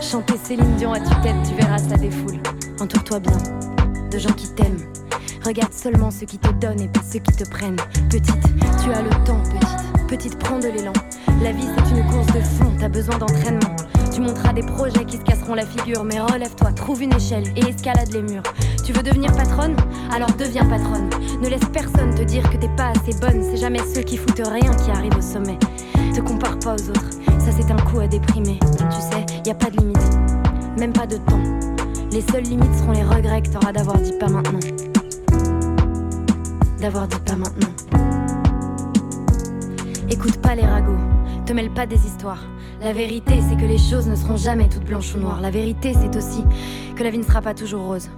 Chanter 0.01 0.39
Céline 0.43 0.77
Dion 0.77 0.95
à 0.95 1.01
tue-tête, 1.01 1.37
tu 1.47 1.55
verras 1.57 1.77
ça 1.77 1.99
défoule. 1.99 2.41
Entoure-toi 2.81 3.21
bien 3.21 3.37
de 4.11 4.19
gens 4.19 4.33
qui 4.33 4.49
t'aiment. 4.55 4.81
Regarde 5.45 5.75
seulement 5.75 6.11
ceux 6.11 6.25
qui 6.25 6.39
te 6.39 6.51
donnent 6.53 6.81
et 6.81 6.89
pas 6.89 7.03
ceux 7.07 7.19
qui 7.19 7.33
te 7.33 7.47
prennent. 7.47 7.77
Petite, 8.09 8.41
tu 8.83 8.91
as 8.91 9.03
le 9.03 9.11
temps, 9.27 9.43
petite. 9.43 10.07
Petite, 10.09 10.39
prends 10.39 10.59
de 10.59 10.69
l'élan. 10.69 10.93
La 11.43 11.53
vie 11.53 11.67
c'est 11.77 11.95
une 11.95 12.07
course 12.07 12.27
de 12.29 12.41
fond, 12.41 12.73
t'as 12.79 12.89
besoin 12.89 13.19
d'entraînement. 13.19 13.77
Tu 14.11 14.23
monteras 14.23 14.55
des 14.55 14.63
projets 14.63 15.05
qui 15.05 15.19
se 15.19 15.23
casseront 15.23 15.55
la 15.55 15.67
figure, 15.67 16.03
mais 16.03 16.19
relève-toi, 16.19 16.73
trouve 16.73 17.03
une 17.03 17.13
échelle 17.15 17.45
et 17.57 17.69
escalade 17.69 18.11
les 18.15 18.23
murs. 18.23 18.43
Tu 18.87 18.95
veux 18.95 19.03
devenir 19.03 19.33
patronne? 19.33 19.77
Alors 20.15 20.31
deviens 20.33 20.65
patronne. 20.65 21.11
Ne 21.43 21.49
laisse 21.49 21.69
personne 21.73 22.15
te 22.15 22.23
dire 22.23 22.49
que 22.49 22.57
t'es 22.57 22.71
pas 22.77 22.93
assez 22.97 23.19
bonne, 23.21 23.43
c'est 23.43 23.59
jamais 23.59 23.81
ceux 23.95 24.03
qui 24.03 24.17
foutent 24.17 24.49
rien 24.49 24.71
qui 24.77 24.91
arrivent 24.91 25.19
au 25.19 25.23
sommet. 25.23 25.59
Te 26.15 26.21
compare 26.21 26.59
pas 26.59 26.75
aux 26.75 26.89
autres, 26.89 27.11
ça 27.39 27.53
c'est 27.55 27.71
un 27.71 27.79
coup 27.85 28.01
à 28.01 28.07
déprimer. 28.07 28.59
Tu 28.79 29.01
sais, 29.13 29.27
y 29.45 29.51
a 29.51 29.55
pas 29.55 29.69
de 29.69 29.77
limite, 29.77 30.19
même 30.79 30.95
pas 30.95 31.07
de 31.07 31.17
temps. 31.19 31.43
Les 32.13 32.23
seules 32.23 32.45
limites 32.45 32.75
seront 32.79 32.93
les 32.93 33.03
regrets 33.03 33.43
que 33.43 33.49
t'auras 33.49 33.73
d'avoir 33.73 33.99
dit 33.99 34.15
pas 34.19 34.29
maintenant. 34.29 34.61
D'avoir 36.85 37.09
dit 37.09 37.19
pas 37.21 37.35
maintenant. 37.35 37.71
Écoute 40.11 40.37
pas 40.43 40.55
les 40.55 40.67
ragots, 40.67 40.99
te 41.47 41.55
mêle 41.55 41.71
pas 41.71 41.87
des 41.87 42.07
histoires. 42.07 42.45
La 42.83 42.93
vérité, 42.93 43.41
c'est 43.41 43.57
que 43.57 43.65
les 43.65 43.79
choses 43.79 44.07
ne 44.07 44.15
seront 44.15 44.37
jamais 44.37 44.69
toutes 44.69 44.85
blanches 44.85 45.15
ou 45.15 45.19
noires. 45.19 45.41
La 45.41 45.51
vérité, 45.51 45.95
c'est 45.95 46.15
aussi 46.15 46.45
que 46.95 47.03
la 47.03 47.09
vie 47.09 47.17
ne 47.17 47.23
sera 47.23 47.41
pas 47.41 47.55
toujours 47.55 47.87
rose. 47.87 48.11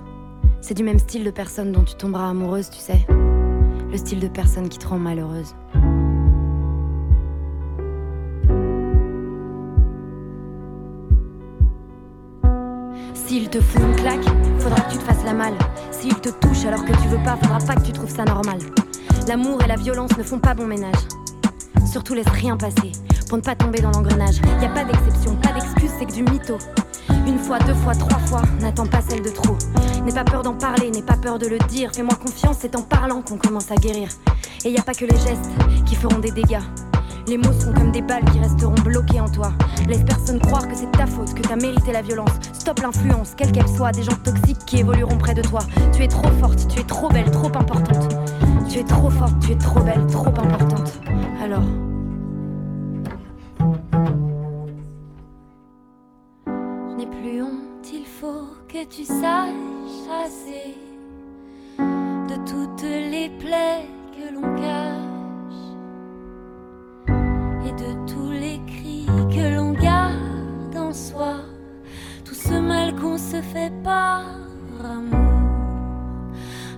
C'est 0.60 0.74
du 0.74 0.82
même 0.82 0.98
style 0.98 1.22
de 1.22 1.30
personne 1.30 1.70
dont 1.70 1.84
tu 1.84 1.94
tomberas 1.94 2.30
amoureuse, 2.30 2.68
tu 2.68 2.80
sais. 2.80 3.06
Le 3.08 3.96
style 3.96 4.18
de 4.18 4.26
personne 4.26 4.68
qui 4.68 4.78
te 4.78 4.88
rend 4.88 4.98
malheureuse. 4.98 5.54
S'il 13.36 13.50
te 13.50 13.60
fout 13.60 13.82
une 13.82 13.94
claque, 13.96 14.24
faudra 14.60 14.80
que 14.80 14.92
tu 14.92 14.96
te 14.96 15.02
fasses 15.02 15.22
la 15.22 15.34
malle. 15.34 15.58
S'il 15.90 16.14
te 16.14 16.30
touche 16.30 16.64
alors 16.64 16.82
que 16.86 16.92
tu 16.92 17.08
veux 17.08 17.22
pas, 17.22 17.36
faudra 17.36 17.58
pas 17.58 17.74
que 17.74 17.82
tu 17.82 17.92
trouves 17.92 18.08
ça 18.08 18.24
normal. 18.24 18.56
L'amour 19.28 19.62
et 19.62 19.66
la 19.66 19.76
violence 19.76 20.16
ne 20.16 20.22
font 20.22 20.38
pas 20.38 20.54
bon 20.54 20.66
ménage. 20.66 20.94
Surtout 21.84 22.14
laisse 22.14 22.30
rien 22.30 22.56
passer 22.56 22.92
pour 23.28 23.36
ne 23.36 23.42
pas 23.42 23.54
tomber 23.54 23.82
dans 23.82 23.90
l'engrenage. 23.90 24.36
Y 24.38 24.64
a 24.64 24.70
pas 24.70 24.84
d'exception, 24.84 25.36
pas 25.36 25.52
d'excuse, 25.52 25.90
c'est 25.98 26.06
que 26.06 26.14
du 26.14 26.22
mytho. 26.22 26.56
Une 27.26 27.38
fois, 27.38 27.58
deux 27.58 27.74
fois, 27.74 27.94
trois 27.94 28.20
fois, 28.20 28.42
n'attends 28.58 28.86
pas 28.86 29.02
celle 29.06 29.20
de 29.20 29.28
trop. 29.28 29.58
N'aie 30.02 30.14
pas 30.14 30.24
peur 30.24 30.42
d'en 30.42 30.54
parler, 30.54 30.90
n'aie 30.90 31.02
pas 31.02 31.18
peur 31.18 31.38
de 31.38 31.46
le 31.46 31.58
dire. 31.68 31.90
Fais-moi 31.94 32.14
confiance, 32.14 32.56
c'est 32.60 32.74
en 32.74 32.82
parlant 32.82 33.20
qu'on 33.20 33.36
commence 33.36 33.70
à 33.70 33.74
guérir. 33.74 34.08
Et 34.64 34.70
y 34.70 34.78
a 34.78 34.82
pas 34.82 34.94
que 34.94 35.04
les 35.04 35.16
gestes 35.16 35.50
qui 35.84 35.94
feront 35.94 36.20
des 36.20 36.30
dégâts. 36.30 36.62
Les 37.28 37.38
mots 37.38 37.52
sont 37.58 37.72
comme 37.72 37.90
des 37.90 38.02
balles 38.02 38.24
qui 38.30 38.38
resteront 38.38 38.80
bloqués 38.84 39.18
en 39.18 39.28
toi. 39.28 39.52
Laisse 39.88 40.04
personne 40.04 40.38
croire 40.38 40.68
que 40.68 40.76
c'est 40.76 40.90
ta 40.92 41.06
faute, 41.06 41.34
que 41.34 41.42
t'as 41.42 41.56
mérité 41.56 41.92
la 41.92 42.02
violence. 42.02 42.30
Stop 42.52 42.80
l'influence, 42.80 43.34
quelle 43.36 43.50
qu'elle 43.50 43.68
soit, 43.68 43.90
des 43.90 44.04
gens 44.04 44.16
toxiques 44.22 44.64
qui 44.64 44.78
évolueront 44.78 45.18
près 45.18 45.34
de 45.34 45.42
toi. 45.42 45.58
Tu 45.92 46.04
es 46.04 46.08
trop 46.08 46.30
forte, 46.40 46.68
tu 46.68 46.78
es 46.78 46.84
trop 46.84 47.08
belle, 47.08 47.28
trop 47.32 47.48
importante. 47.48 48.14
Tu 48.68 48.78
es 48.78 48.84
trop 48.84 49.10
forte, 49.10 49.34
tu 49.40 49.52
es 49.52 49.56
trop 49.56 49.80
belle, 49.80 50.06
trop 50.06 50.28
importante. 50.28 51.00
Alors. 51.42 51.64
Je 56.46 56.96
n'ai 56.96 57.06
plus 57.06 57.42
honte, 57.42 57.92
il 57.92 58.06
faut 58.06 58.46
que 58.68 58.84
tu 58.84 59.04
saches 59.04 59.52
assez 60.24 60.76
de 61.78 62.36
toutes 62.48 62.82
les 62.82 63.30
plaies 63.40 63.88
que 64.12 64.32
l'on 64.32 64.54
cache 64.54 65.05
de 67.76 67.92
tous 68.10 68.30
les 68.30 68.60
cris 68.66 69.06
que 69.30 69.54
l'on 69.54 69.72
garde 69.72 70.76
en 70.76 70.92
soi. 70.92 71.36
Tout 72.24 72.34
ce 72.34 72.54
mal 72.54 72.94
qu'on 72.94 73.18
se 73.18 73.40
fait 73.52 73.72
par 73.84 74.22
amour. 74.82 75.26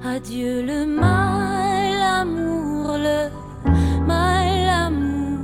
Adieu 0.05 0.63
le 0.63 0.87
mal 0.87 1.95
amour, 2.23 2.97
le 2.99 3.31
mal 4.07 4.69
amour. 4.87 5.39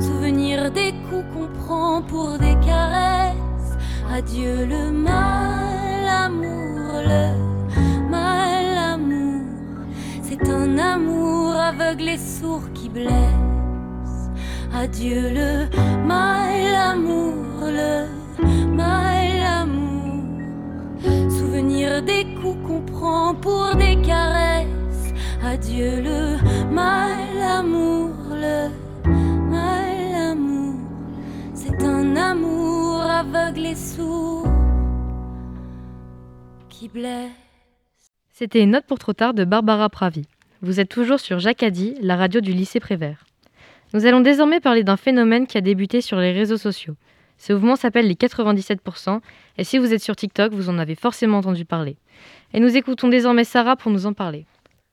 Souvenir 0.00 0.70
des 0.70 0.92
coups 1.08 1.26
qu'on 1.34 1.48
prend 1.62 2.02
pour 2.02 2.38
des 2.38 2.56
caresses. 2.66 3.76
Adieu 4.12 4.66
le 4.66 4.90
mal 4.90 6.06
amour, 6.26 7.02
le 7.12 8.08
mal 8.08 8.78
amour. 8.94 9.44
C'est 10.22 10.48
un 10.48 10.78
amour 10.78 11.54
aveugle 11.56 12.08
et 12.08 12.18
sourd 12.18 12.62
qui 12.74 12.88
blesse. 12.88 13.39
Adieu 14.82 15.28
le 15.34 15.68
mal 16.06 16.74
amour, 16.74 17.66
le 17.66 18.06
mal 18.74 19.42
amour. 19.60 20.24
Souvenir 21.28 22.02
des 22.02 22.24
coups 22.40 22.66
qu'on 22.66 22.80
prend 22.80 23.34
pour 23.34 23.76
des 23.76 24.00
caresses. 24.00 25.12
Adieu 25.44 26.00
le 26.00 26.72
mal 26.72 27.42
amour, 27.42 28.14
le 28.30 28.70
mal 29.50 30.14
amour. 30.32 30.80
C'est 31.52 31.82
un 31.82 32.16
amour 32.16 33.02
aveugle 33.02 33.66
et 33.66 33.74
sourd 33.74 34.48
qui 36.70 36.88
blesse. 36.88 37.30
C'était 38.32 38.62
une 38.62 38.70
note 38.70 38.86
pour 38.86 38.98
trop 38.98 39.12
tard 39.12 39.34
de 39.34 39.44
Barbara 39.44 39.90
Pravi. 39.90 40.24
Vous 40.62 40.80
êtes 40.80 40.88
toujours 40.88 41.20
sur 41.20 41.38
Jacadi, 41.38 41.96
la 42.00 42.16
radio 42.16 42.40
du 42.40 42.52
lycée 42.52 42.80
Prévert. 42.80 43.26
Nous 43.92 44.06
allons 44.06 44.20
désormais 44.20 44.60
parler 44.60 44.84
d'un 44.84 44.96
phénomène 44.96 45.48
qui 45.48 45.58
a 45.58 45.60
débuté 45.60 46.00
sur 46.00 46.18
les 46.18 46.30
réseaux 46.30 46.56
sociaux. 46.56 46.94
Ce 47.38 47.52
mouvement 47.52 47.74
s'appelle 47.74 48.06
les 48.06 48.14
97%, 48.14 49.18
et 49.58 49.64
si 49.64 49.78
vous 49.78 49.92
êtes 49.92 50.02
sur 50.02 50.14
TikTok, 50.14 50.52
vous 50.52 50.68
en 50.68 50.78
avez 50.78 50.94
forcément 50.94 51.38
entendu 51.38 51.64
parler. 51.64 51.96
Et 52.54 52.60
nous 52.60 52.76
écoutons 52.76 53.08
désormais 53.08 53.42
Sarah 53.42 53.74
pour 53.74 53.90
nous 53.90 54.06
en 54.06 54.12
parler. 54.12 54.46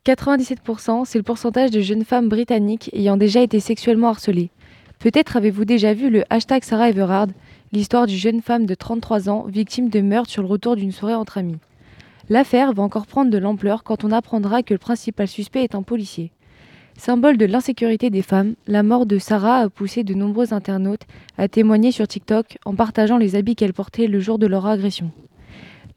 97%, 0.08 1.06
c'est 1.06 1.20
le 1.20 1.24
pourcentage 1.24 1.70
de 1.70 1.80
jeunes 1.80 2.06
femmes 2.06 2.28
britanniques 2.28 2.90
ayant 2.94 3.18
déjà 3.18 3.42
été 3.42 3.60
sexuellement 3.60 4.10
harcelées. 4.10 4.50
Peut-être 4.98 5.38
avez-vous 5.38 5.66
déjà 5.66 5.94
vu 5.94 6.10
le 6.10 6.24
hashtag 6.32 6.64
Sarah 6.64 6.90
Everard, 6.90 7.28
l'histoire 7.74 8.08
d'une 8.08 8.18
jeune 8.18 8.42
femme 8.42 8.66
de 8.66 8.74
33 8.74 9.30
ans 9.30 9.46
victime 9.48 9.90
de 9.90 10.02
meurtre 10.02 10.32
sur 10.32 10.42
le 10.42 10.48
retour 10.48 10.76
d'une 10.76 10.92
soirée 10.92 11.14
entre 11.14 11.38
amis. 11.38 11.60
L'affaire 12.30 12.74
va 12.74 12.82
encore 12.82 13.06
prendre 13.06 13.30
de 13.30 13.38
l'ampleur 13.38 13.84
quand 13.84 14.04
on 14.04 14.12
apprendra 14.12 14.64
que 14.64 14.74
le 14.74 14.80
principal 14.80 15.28
suspect 15.28 15.64
est 15.64 15.76
un 15.76 15.84
policier. 15.84 16.32
Symbole 16.98 17.38
de 17.38 17.46
l'insécurité 17.46 18.10
des 18.10 18.24
femmes, 18.24 18.56
la 18.66 18.82
mort 18.82 19.06
de 19.06 19.20
Sarah 19.20 19.60
a 19.60 19.70
poussé 19.70 20.04
de 20.04 20.16
nombreux 20.16 20.52
internautes 20.52 21.04
à 21.38 21.48
témoigner 21.48 21.92
sur 21.92 22.08
TikTok 22.08 22.58
en 22.66 22.74
partageant 22.74 23.18
les 23.18 23.36
habits 23.36 23.56
qu'elle 23.56 23.72
portait 23.72 24.08
le 24.08 24.20
jour 24.20 24.40
de 24.40 24.48
leur 24.48 24.66
agression. 24.66 25.12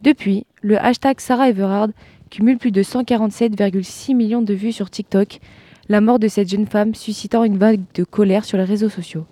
Depuis, 0.02 0.44
le 0.60 0.78
hashtag 0.78 1.18
Sarah 1.20 1.48
Everard 1.48 1.88
cumule 2.28 2.58
plus 2.58 2.70
de 2.70 2.82
147,6 2.82 4.14
millions 4.14 4.42
de 4.42 4.52
vues 4.52 4.72
sur 4.72 4.90
TikTok, 4.90 5.40
la 5.88 6.02
mort 6.02 6.18
de 6.18 6.28
cette 6.28 6.50
jeune 6.50 6.66
femme 6.66 6.94
suscitant 6.94 7.44
une 7.44 7.56
vague 7.56 7.80
de 7.94 8.04
colère 8.04 8.44
sur 8.44 8.58
les 8.58 8.64
réseaux 8.64 8.90
sociaux. 8.90 9.24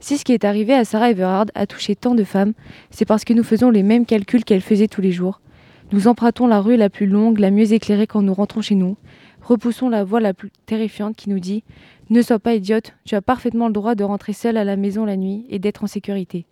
Si 0.00 0.16
ce 0.16 0.24
qui 0.24 0.32
est 0.32 0.44
arrivé 0.44 0.72
à 0.72 0.86
Sarah 0.86 1.10
Everard 1.10 1.46
a 1.54 1.66
touché 1.66 1.94
tant 1.94 2.14
de 2.14 2.24
femmes, 2.24 2.54
c'est 2.90 3.04
parce 3.04 3.24
que 3.24 3.34
nous 3.34 3.44
faisons 3.44 3.68
les 3.68 3.82
mêmes 3.82 4.06
calculs 4.06 4.44
qu'elle 4.44 4.62
faisait 4.62 4.88
tous 4.88 5.02
les 5.02 5.12
jours. 5.12 5.40
Nous 5.92 6.08
empruntons 6.08 6.46
la 6.46 6.60
rue 6.60 6.76
la 6.76 6.90
plus 6.90 7.06
longue, 7.06 7.38
la 7.38 7.50
mieux 7.50 7.72
éclairée 7.72 8.06
quand 8.06 8.22
nous 8.22 8.34
rentrons 8.34 8.62
chez 8.62 8.74
nous. 8.74 8.96
Repoussons 9.46 9.88
la 9.88 10.02
voix 10.02 10.18
la 10.18 10.34
plus 10.34 10.50
terrifiante 10.66 11.14
qui 11.14 11.30
nous 11.30 11.38
dit 11.38 11.62
Ne 12.10 12.20
sois 12.20 12.40
pas 12.40 12.54
idiote, 12.54 12.94
tu 13.04 13.14
as 13.14 13.22
parfaitement 13.22 13.68
le 13.68 13.72
droit 13.72 13.94
de 13.94 14.02
rentrer 14.02 14.32
seule 14.32 14.56
à 14.56 14.64
la 14.64 14.74
maison 14.74 15.04
la 15.04 15.16
nuit 15.16 15.46
et 15.48 15.60
d'être 15.60 15.84
en 15.84 15.86
sécurité. 15.86 16.46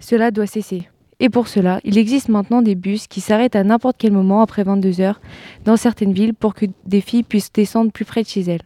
Cela 0.00 0.32
doit 0.32 0.48
cesser. 0.48 0.88
Et 1.20 1.28
pour 1.28 1.46
cela, 1.46 1.78
il 1.84 1.96
existe 1.96 2.28
maintenant 2.28 2.60
des 2.60 2.74
bus 2.74 3.06
qui 3.06 3.20
s'arrêtent 3.20 3.54
à 3.54 3.62
n'importe 3.62 3.98
quel 4.00 4.10
moment 4.10 4.42
après 4.42 4.64
22 4.64 5.00
heures 5.00 5.20
dans 5.64 5.76
certaines 5.76 6.12
villes 6.12 6.34
pour 6.34 6.54
que 6.54 6.66
des 6.86 7.00
filles 7.00 7.22
puissent 7.22 7.52
descendre 7.52 7.92
plus 7.92 8.04
près 8.04 8.24
de 8.24 8.28
chez 8.28 8.40
elles. 8.40 8.62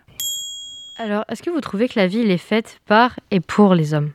Alors, 0.96 1.24
est-ce 1.28 1.42
que 1.42 1.50
vous 1.50 1.60
trouvez 1.60 1.88
que 1.88 2.00
la 2.00 2.06
ville 2.06 2.30
est 2.30 2.38
faite 2.38 2.80
par 2.86 3.20
et 3.30 3.40
pour 3.40 3.74
les 3.74 3.92
hommes? 3.92 4.12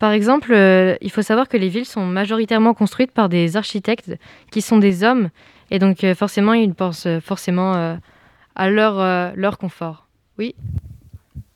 Par 0.00 0.10
exemple, 0.10 0.52
euh, 0.52 0.96
il 1.02 1.12
faut 1.12 1.22
savoir 1.22 1.48
que 1.48 1.56
les 1.56 1.68
villes 1.68 1.86
sont 1.86 2.04
majoritairement 2.04 2.74
construites 2.74 3.12
par 3.12 3.28
des 3.28 3.56
architectes 3.56 4.16
qui 4.50 4.60
sont 4.60 4.78
des 4.78 5.04
hommes, 5.04 5.28
et 5.70 5.78
donc 5.78 6.02
euh, 6.02 6.16
forcément, 6.16 6.52
ils 6.52 6.74
pensent 6.74 7.06
euh, 7.06 7.20
forcément 7.20 7.96
à 8.58 8.68
leur, 8.68 8.98
euh, 8.98 9.30
leur 9.36 9.56
confort. 9.56 10.08
Oui 10.38 10.54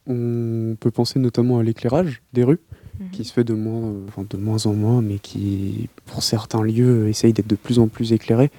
On 0.07 0.77
peut 0.81 0.91
penser 0.91 1.19
notamment 1.19 1.59
à 1.59 1.63
l'éclairage 1.63 2.23
des 2.33 2.45
rues, 2.45 2.61
qui 3.11 3.25
se 3.25 3.33
fait 3.33 3.45
de 3.45 3.55
moins, 3.55 3.89
euh, 3.89 4.05
enfin, 4.09 4.25
de 4.29 4.37
moins 4.37 4.65
en 4.67 4.73
moins, 4.73 5.03
mais 5.03 5.19
qui, 5.19 5.91
pour 6.07 6.23
certains 6.23 6.63
lieux, 6.63 7.09
essaye 7.09 7.33
d'être 7.33 7.49
de 7.49 7.57
plus 7.57 7.81
en 7.81 7.89
plus 7.89 8.13
éclairé 8.13 8.51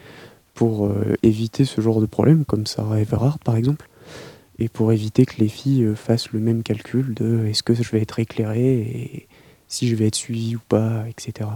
pour 0.53 0.85
euh, 0.85 1.15
éviter 1.23 1.65
ce 1.65 1.81
genre 1.81 2.01
de 2.01 2.05
problème, 2.05 2.45
comme 2.45 2.67
Sarah 2.67 2.99
Everard 2.99 3.39
par 3.39 3.55
exemple, 3.55 3.89
et 4.59 4.67
pour 4.67 4.91
éviter 4.91 5.25
que 5.25 5.39
les 5.39 5.47
filles 5.47 5.93
fassent 5.95 6.31
le 6.31 6.39
même 6.39 6.61
calcul 6.61 7.13
de 7.15 7.45
est-ce 7.45 7.63
que 7.63 7.73
je 7.73 7.89
vais 7.89 8.01
être 8.01 8.19
éclairé 8.19 8.73
et 8.79 9.27
si 9.67 9.87
je 9.87 9.95
vais 9.95 10.07
être 10.07 10.15
suivi 10.15 10.55
ou 10.55 10.61
pas, 10.67 11.05
etc. 11.07 11.49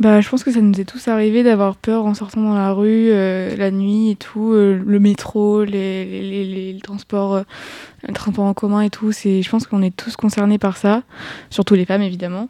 Bah, 0.00 0.22
je 0.22 0.28
pense 0.30 0.42
que 0.44 0.50
ça 0.50 0.62
nous 0.62 0.80
est 0.80 0.86
tous 0.86 1.08
arrivé 1.08 1.42
d'avoir 1.42 1.76
peur 1.76 2.06
en 2.06 2.14
sortant 2.14 2.40
dans 2.42 2.54
la 2.54 2.72
rue, 2.72 3.10
euh, 3.10 3.54
la 3.54 3.70
nuit 3.70 4.10
et 4.12 4.16
tout, 4.16 4.52
euh, 4.54 4.80
le 4.82 4.98
métro, 4.98 5.62
les, 5.62 6.06
les, 6.06 6.22
les- 6.46 6.72
les- 6.72 6.80
transports, 6.80 7.34
euh, 7.34 7.42
le 8.08 8.14
transport 8.14 8.46
en 8.46 8.54
commun 8.54 8.80
et 8.80 8.88
tout. 8.88 9.12
C'est, 9.12 9.42
je 9.42 9.50
pense 9.50 9.66
qu'on 9.66 9.82
est 9.82 9.94
tous 9.94 10.16
concernés 10.16 10.56
par 10.56 10.78
ça, 10.78 11.02
surtout 11.50 11.74
les 11.74 11.84
femmes 11.84 12.00
évidemment. 12.00 12.48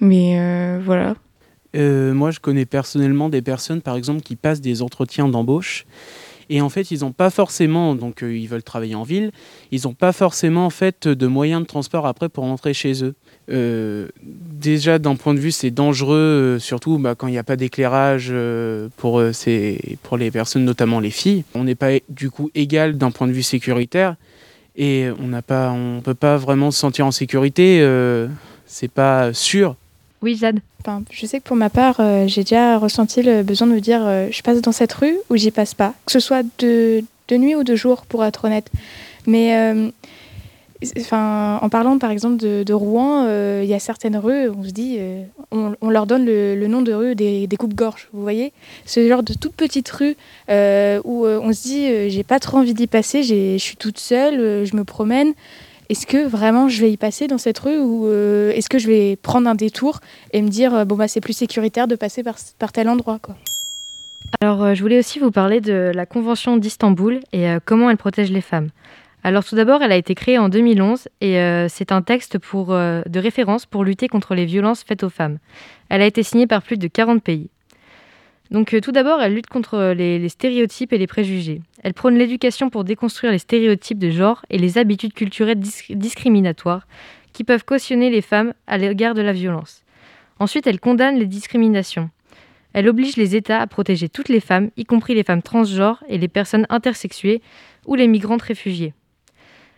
Mais 0.00 0.78
voilà. 0.80 1.16
Moi, 1.74 2.30
je 2.30 2.40
connais 2.40 2.64
personnellement 2.64 3.28
des 3.28 3.42
personnes, 3.42 3.82
par 3.82 3.96
exemple, 3.96 4.22
qui 4.22 4.34
passent 4.34 4.62
des 4.62 4.80
entretiens 4.80 5.28
d'embauche. 5.28 5.84
Et 6.48 6.60
en 6.60 6.68
fait, 6.68 6.90
ils 6.90 7.00
n'ont 7.00 7.12
pas 7.12 7.30
forcément, 7.30 7.94
donc 7.94 8.22
euh, 8.22 8.36
ils 8.36 8.46
veulent 8.48 8.62
travailler 8.62 8.94
en 8.94 9.02
ville, 9.02 9.32
ils 9.72 9.82
n'ont 9.84 9.94
pas 9.94 10.12
forcément 10.12 10.66
en 10.66 10.70
fait 10.70 11.08
de 11.08 11.26
moyens 11.26 11.62
de 11.62 11.66
transport 11.66 12.06
après 12.06 12.28
pour 12.28 12.44
rentrer 12.44 12.72
chez 12.72 13.04
eux. 13.04 13.14
Euh, 13.50 14.08
déjà, 14.22 14.98
d'un 14.98 15.16
point 15.16 15.34
de 15.34 15.40
vue, 15.40 15.50
c'est 15.50 15.70
dangereux, 15.70 16.16
euh, 16.16 16.58
surtout 16.58 16.98
bah, 16.98 17.14
quand 17.16 17.26
il 17.26 17.32
n'y 17.32 17.38
a 17.38 17.44
pas 17.44 17.56
d'éclairage 17.56 18.32
pour, 18.96 19.20
les 19.20 20.30
personnes, 20.30 20.64
notamment 20.64 21.00
les 21.00 21.10
filles. 21.10 21.44
On 21.54 21.64
n'est 21.64 21.74
pas 21.74 21.90
du 22.08 22.30
coup 22.30 22.50
égal 22.54 22.96
d'un 22.96 23.10
point 23.10 23.26
de 23.26 23.32
vue 23.32 23.42
sécuritaire 23.42 24.16
et 24.76 25.08
on 25.18 25.28
n'a 25.28 25.42
pas, 25.42 25.70
on 25.70 26.00
peut 26.00 26.14
pas 26.14 26.36
vraiment 26.36 26.70
se 26.70 26.78
sentir 26.78 27.06
en 27.06 27.10
sécurité. 27.10 27.84
c'est 28.66 28.90
pas 28.90 29.32
sûr. 29.32 29.76
Oui, 30.26 30.34
Jade. 30.34 30.58
Je 31.12 31.24
sais 31.24 31.38
que 31.38 31.44
pour 31.44 31.54
ma 31.54 31.70
part, 31.70 32.00
euh, 32.00 32.26
j'ai 32.26 32.42
déjà 32.42 32.78
ressenti 32.78 33.22
le 33.22 33.44
besoin 33.44 33.68
de 33.68 33.74
me 33.74 33.80
dire 33.80 34.00
euh, 34.02 34.26
je 34.32 34.42
passe 34.42 34.60
dans 34.60 34.72
cette 34.72 34.92
rue 34.92 35.16
ou 35.30 35.36
j'y 35.36 35.52
passe 35.52 35.72
pas. 35.72 35.94
Que 36.04 36.10
ce 36.10 36.18
soit 36.18 36.42
de, 36.58 37.04
de 37.28 37.36
nuit 37.36 37.54
ou 37.54 37.62
de 37.62 37.76
jour, 37.76 38.04
pour 38.06 38.24
être 38.24 38.44
honnête. 38.44 38.68
Mais 39.28 39.56
euh, 39.56 39.88
en 41.12 41.68
parlant 41.68 41.98
par 41.98 42.10
exemple 42.10 42.38
de, 42.38 42.72
Rouen, 42.72 43.24
il 43.62 43.68
y 43.68 43.74
a 43.74 43.78
certaines 43.78 44.16
rues, 44.16 44.48
on 44.48 44.64
se 44.64 44.70
dit, 44.70 44.98
on, 45.52 45.90
leur 45.90 46.06
donne 46.06 46.26
le, 46.26 46.66
nom 46.66 46.82
de 46.82 46.92
rue 46.92 47.14
des, 47.14 47.46
des 47.46 47.56
coupes-gorges, 47.56 48.08
vous 48.12 48.22
voyez 48.22 48.52
Ce 48.84 49.08
genre 49.08 49.22
de 49.22 49.32
toute 49.32 49.52
petite 49.52 49.88
rue 49.88 50.16
où 50.48 51.24
on 51.24 51.52
se 51.52 51.62
dit 51.62 52.10
j'ai 52.10 52.24
pas 52.24 52.40
trop 52.40 52.58
envie 52.58 52.74
d'y 52.74 52.88
passer, 52.88 53.22
je 53.22 53.58
suis 53.58 53.76
toute 53.76 53.98
seule, 53.98 54.66
je 54.66 54.74
me 54.74 54.82
promène. 54.82 55.34
Est-ce 55.88 56.06
que 56.06 56.26
vraiment 56.26 56.68
je 56.68 56.80
vais 56.80 56.90
y 56.90 56.96
passer 56.96 57.28
dans 57.28 57.38
cette 57.38 57.58
rue 57.58 57.78
ou 57.78 58.06
euh, 58.06 58.50
est-ce 58.50 58.68
que 58.68 58.78
je 58.78 58.88
vais 58.88 59.16
prendre 59.16 59.48
un 59.48 59.54
détour 59.54 60.00
et 60.32 60.42
me 60.42 60.48
dire 60.48 60.74
euh, 60.74 60.84
bon 60.84 60.96
bah 60.96 61.06
c'est 61.06 61.20
plus 61.20 61.32
sécuritaire 61.32 61.86
de 61.86 61.94
passer 61.94 62.24
par, 62.24 62.72
tel 62.72 62.88
endroit 62.88 63.18
quoi? 63.20 63.36
Alors, 64.40 64.64
euh, 64.64 64.74
je 64.74 64.82
voulais 64.82 64.98
aussi 64.98 65.20
vous 65.20 65.30
parler 65.30 65.60
de 65.60 65.92
la 65.94 66.04
Convention 66.04 66.56
d'Istanbul 66.56 67.20
et 67.32 67.46
comment 67.64 67.88
elle 67.88 67.96
protège 67.96 68.32
les 68.32 68.40
femmes. 68.40 68.70
Alors, 69.22 69.44
tout 69.44 69.54
d'abord, 69.54 69.82
elle 69.82 69.92
a 69.92 69.96
été 69.96 70.14
créée 70.14 70.38
en 70.38 70.48
2011 70.48 71.08
et 71.20 71.66
c'est 71.68 71.90
un 71.90 72.02
texte 72.02 72.36
de 72.36 73.18
référence 73.18 73.66
pour 73.66 73.84
lutter 73.84 74.08
contre 74.08 74.34
les 74.34 74.44
violences 74.44 74.82
faites 74.82 75.04
aux 75.04 75.10
femmes. 75.10 75.38
Elle 75.88 76.02
a 76.02 76.06
été 76.06 76.22
signée 76.22 76.46
par 76.46 76.62
plus 76.62 76.76
de 76.76 76.86
40 76.86 77.22
pays. 77.22 77.48
Donc, 78.50 78.74
euh, 78.74 78.80
tout 78.80 78.92
d'abord, 78.92 79.20
elle 79.20 79.34
lutte 79.34 79.48
contre 79.48 79.94
les, 79.96 80.18
les 80.18 80.28
stéréotypes 80.28 80.92
et 80.92 80.98
les 80.98 81.06
préjugés. 81.06 81.60
Elle 81.82 81.94
prône 81.94 82.16
l'éducation 82.16 82.70
pour 82.70 82.84
déconstruire 82.84 83.32
les 83.32 83.38
stéréotypes 83.38 83.98
de 83.98 84.10
genre 84.10 84.44
et 84.50 84.58
les 84.58 84.78
habitudes 84.78 85.14
culturelles 85.14 85.58
dis- 85.58 85.94
discriminatoires 85.96 86.86
qui 87.32 87.44
peuvent 87.44 87.64
cautionner 87.64 88.10
les 88.10 88.22
femmes 88.22 88.54
à 88.66 88.78
l'égard 88.78 89.14
de 89.14 89.22
la 89.22 89.32
violence. 89.32 89.82
Ensuite, 90.38 90.66
elle 90.66 90.80
condamne 90.80 91.18
les 91.18 91.26
discriminations. 91.26 92.10
Elle 92.72 92.88
oblige 92.88 93.16
les 93.16 93.36
États 93.36 93.60
à 93.60 93.66
protéger 93.66 94.08
toutes 94.08 94.28
les 94.28 94.40
femmes, 94.40 94.70
y 94.76 94.84
compris 94.84 95.14
les 95.14 95.24
femmes 95.24 95.42
transgenres 95.42 96.04
et 96.08 96.18
les 96.18 96.28
personnes 96.28 96.66
intersexuées 96.68 97.40
ou 97.86 97.94
les 97.94 98.06
migrantes 98.06 98.42
réfugiées. 98.42 98.92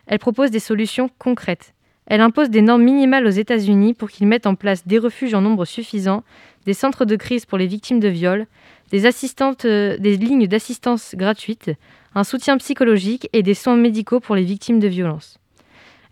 Elle 0.06 0.18
propose 0.18 0.50
des 0.50 0.58
solutions 0.58 1.10
concrètes. 1.18 1.74
Elle 2.08 2.22
impose 2.22 2.48
des 2.48 2.62
normes 2.62 2.82
minimales 2.82 3.26
aux 3.26 3.30
États-Unis 3.30 3.92
pour 3.92 4.10
qu'ils 4.10 4.26
mettent 4.26 4.46
en 4.46 4.54
place 4.54 4.86
des 4.86 4.98
refuges 4.98 5.34
en 5.34 5.42
nombre 5.42 5.66
suffisant, 5.66 6.24
des 6.64 6.72
centres 6.72 7.04
de 7.04 7.16
crise 7.16 7.44
pour 7.44 7.58
les 7.58 7.66
victimes 7.66 8.00
de 8.00 8.08
viol, 8.08 8.46
des, 8.90 9.04
euh, 9.06 9.96
des 9.98 10.16
lignes 10.16 10.46
d'assistance 10.46 11.14
gratuites, 11.14 11.70
un 12.14 12.24
soutien 12.24 12.56
psychologique 12.56 13.28
et 13.34 13.42
des 13.42 13.52
soins 13.52 13.76
médicaux 13.76 14.20
pour 14.20 14.34
les 14.34 14.42
victimes 14.42 14.80
de 14.80 14.88
violences. 14.88 15.38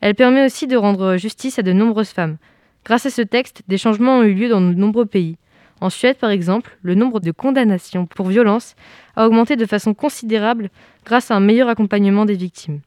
Elle 0.02 0.14
permet 0.14 0.44
aussi 0.44 0.66
de 0.66 0.76
rendre 0.76 1.16
justice 1.16 1.58
à 1.58 1.62
de 1.62 1.72
nombreuses 1.72 2.10
femmes. 2.10 2.36
Grâce 2.84 3.06
à 3.06 3.10
ce 3.10 3.22
texte, 3.22 3.62
des 3.66 3.78
changements 3.78 4.18
ont 4.18 4.22
eu 4.22 4.34
lieu 4.34 4.50
dans 4.50 4.60
de 4.60 4.74
nombreux 4.74 5.06
pays. 5.06 5.38
En 5.80 5.88
Suède, 5.88 6.18
par 6.18 6.30
exemple, 6.30 6.76
le 6.82 6.94
nombre 6.94 7.20
de 7.20 7.30
condamnations 7.30 8.04
pour 8.06 8.26
violence 8.26 8.76
a 9.16 9.26
augmenté 9.26 9.56
de 9.56 9.66
façon 9.66 9.94
considérable 9.94 10.68
grâce 11.06 11.30
à 11.30 11.36
un 11.36 11.40
meilleur 11.40 11.68
accompagnement 11.68 12.26
des 12.26 12.34
victimes. 12.34 12.80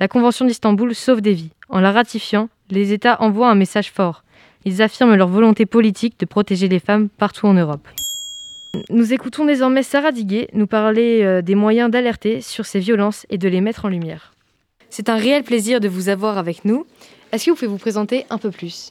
La 0.00 0.08
Convention 0.08 0.46
d'Istanbul 0.46 0.94
sauve 0.94 1.20
des 1.20 1.34
vies. 1.34 1.50
En 1.68 1.78
la 1.78 1.92
ratifiant, 1.92 2.48
les 2.70 2.94
États 2.94 3.20
envoient 3.20 3.50
un 3.50 3.54
message 3.54 3.92
fort. 3.92 4.24
Ils 4.64 4.80
affirment 4.80 5.14
leur 5.14 5.28
volonté 5.28 5.66
politique 5.66 6.18
de 6.18 6.24
protéger 6.24 6.68
les 6.68 6.78
femmes 6.78 7.10
partout 7.10 7.46
en 7.46 7.52
Europe. 7.52 7.86
Nous 8.88 9.12
écoutons 9.12 9.44
désormais 9.44 9.82
Sarah 9.82 10.10
Diguet 10.10 10.48
nous 10.54 10.66
parler 10.66 11.20
euh, 11.22 11.42
des 11.42 11.54
moyens 11.54 11.90
d'alerter 11.90 12.40
sur 12.40 12.64
ces 12.64 12.80
violences 12.80 13.26
et 13.28 13.36
de 13.36 13.46
les 13.46 13.60
mettre 13.60 13.84
en 13.84 13.88
lumière. 13.88 14.32
C'est 14.88 15.10
un 15.10 15.16
réel 15.16 15.42
plaisir 15.42 15.80
de 15.80 15.88
vous 15.88 16.08
avoir 16.08 16.38
avec 16.38 16.64
nous. 16.64 16.86
Est-ce 17.32 17.44
que 17.44 17.50
vous 17.50 17.56
pouvez 17.56 17.68
vous 17.68 17.76
présenter 17.76 18.24
un 18.30 18.38
peu 18.38 18.50
plus? 18.50 18.88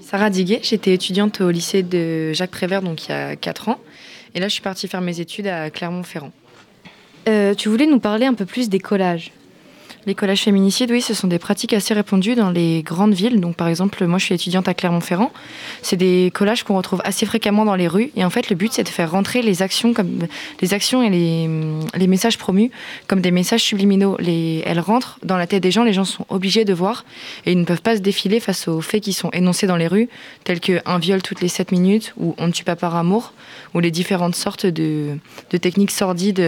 Sarah 0.00 0.30
Diguet, 0.30 0.60
j'étais 0.64 0.94
étudiante 0.94 1.40
au 1.42 1.50
lycée 1.50 1.84
de 1.84 2.32
Jacques 2.32 2.50
Prévert 2.50 2.82
donc 2.82 3.06
il 3.06 3.10
y 3.10 3.14
a 3.14 3.36
4 3.36 3.68
ans. 3.68 3.78
Et 4.34 4.40
là, 4.40 4.48
je 4.48 4.54
suis 4.54 4.62
partie 4.62 4.88
faire 4.88 5.00
mes 5.00 5.20
études 5.20 5.46
à 5.46 5.70
Clermont-Ferrand. 5.70 6.32
Euh, 7.28 7.54
tu 7.54 7.68
voulais 7.68 7.86
nous 7.86 8.00
parler 8.00 8.26
un 8.26 8.34
peu 8.34 8.46
plus 8.46 8.68
des 8.68 8.80
collages. 8.80 9.30
Les 10.06 10.14
collages 10.14 10.44
féminicides, 10.44 10.90
oui, 10.90 11.02
ce 11.02 11.12
sont 11.12 11.26
des 11.26 11.38
pratiques 11.38 11.74
assez 11.74 11.92
répandues 11.92 12.34
dans 12.34 12.50
les 12.50 12.82
grandes 12.82 13.12
villes. 13.12 13.38
Donc, 13.38 13.54
par 13.54 13.68
exemple, 13.68 14.06
moi, 14.06 14.18
je 14.18 14.24
suis 14.24 14.34
étudiante 14.34 14.66
à 14.66 14.72
Clermont-Ferrand. 14.72 15.30
C'est 15.82 15.96
des 15.96 16.30
collages 16.34 16.62
qu'on 16.62 16.76
retrouve 16.76 17.02
assez 17.04 17.26
fréquemment 17.26 17.66
dans 17.66 17.74
les 17.74 17.86
rues. 17.86 18.10
Et 18.16 18.24
en 18.24 18.30
fait, 18.30 18.48
le 18.48 18.56
but, 18.56 18.72
c'est 18.72 18.82
de 18.82 18.88
faire 18.88 19.10
rentrer 19.10 19.42
les 19.42 19.60
actions, 19.60 19.92
comme 19.92 20.26
les 20.62 20.72
actions 20.72 21.02
et 21.02 21.10
les, 21.10 22.06
messages 22.06 22.38
promus 22.38 22.70
comme 23.08 23.20
des 23.20 23.30
messages 23.30 23.62
subliminaux. 23.62 24.16
Les, 24.18 24.62
elles 24.64 24.80
rentrent 24.80 25.18
dans 25.22 25.36
la 25.36 25.46
tête 25.46 25.62
des 25.62 25.70
gens. 25.70 25.84
Les 25.84 25.92
gens 25.92 26.06
sont 26.06 26.24
obligés 26.30 26.64
de 26.64 26.72
voir 26.72 27.04
et 27.44 27.52
ils 27.52 27.60
ne 27.60 27.64
peuvent 27.64 27.82
pas 27.82 27.96
se 27.96 28.00
défiler 28.00 28.40
face 28.40 28.68
aux 28.68 28.80
faits 28.80 29.02
qui 29.02 29.12
sont 29.12 29.30
énoncés 29.32 29.66
dans 29.66 29.76
les 29.76 29.86
rues, 29.86 30.08
tels 30.44 30.60
qu'un 30.60 30.98
viol 30.98 31.20
toutes 31.20 31.42
les 31.42 31.48
7 31.48 31.72
minutes 31.72 32.14
ou 32.16 32.34
on 32.38 32.46
ne 32.46 32.52
tue 32.52 32.64
pas 32.64 32.74
par 32.74 32.96
amour, 32.96 33.34
ou 33.74 33.80
les 33.80 33.90
différentes 33.90 34.34
sortes 34.34 34.64
de, 34.64 35.18
de 35.50 35.56
techniques 35.58 35.90
sordides 35.90 36.42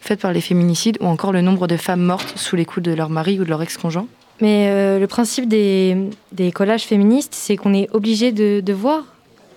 faites 0.00 0.20
par 0.20 0.32
les 0.32 0.40
féminicides, 0.40 0.98
ou 1.00 1.06
encore 1.06 1.32
le 1.32 1.40
nombre 1.40 1.68
de 1.68 1.76
femmes 1.76 2.02
mortes 2.02 2.32
sous 2.36 2.56
les 2.56 2.64
coups 2.64 2.79
de 2.80 2.92
leur 2.92 3.10
mari 3.10 3.38
ou 3.40 3.44
de 3.44 3.48
leur 3.50 3.62
ex-conjoint. 3.62 4.06
Mais 4.40 4.68
euh, 4.68 4.98
le 4.98 5.06
principe 5.06 5.48
des, 5.48 5.96
des 6.32 6.50
collages 6.50 6.84
féministes, 6.84 7.34
c'est 7.34 7.56
qu'on 7.56 7.74
est 7.74 7.88
obligé 7.92 8.32
de, 8.32 8.60
de, 8.60 8.72
voir, 8.72 9.04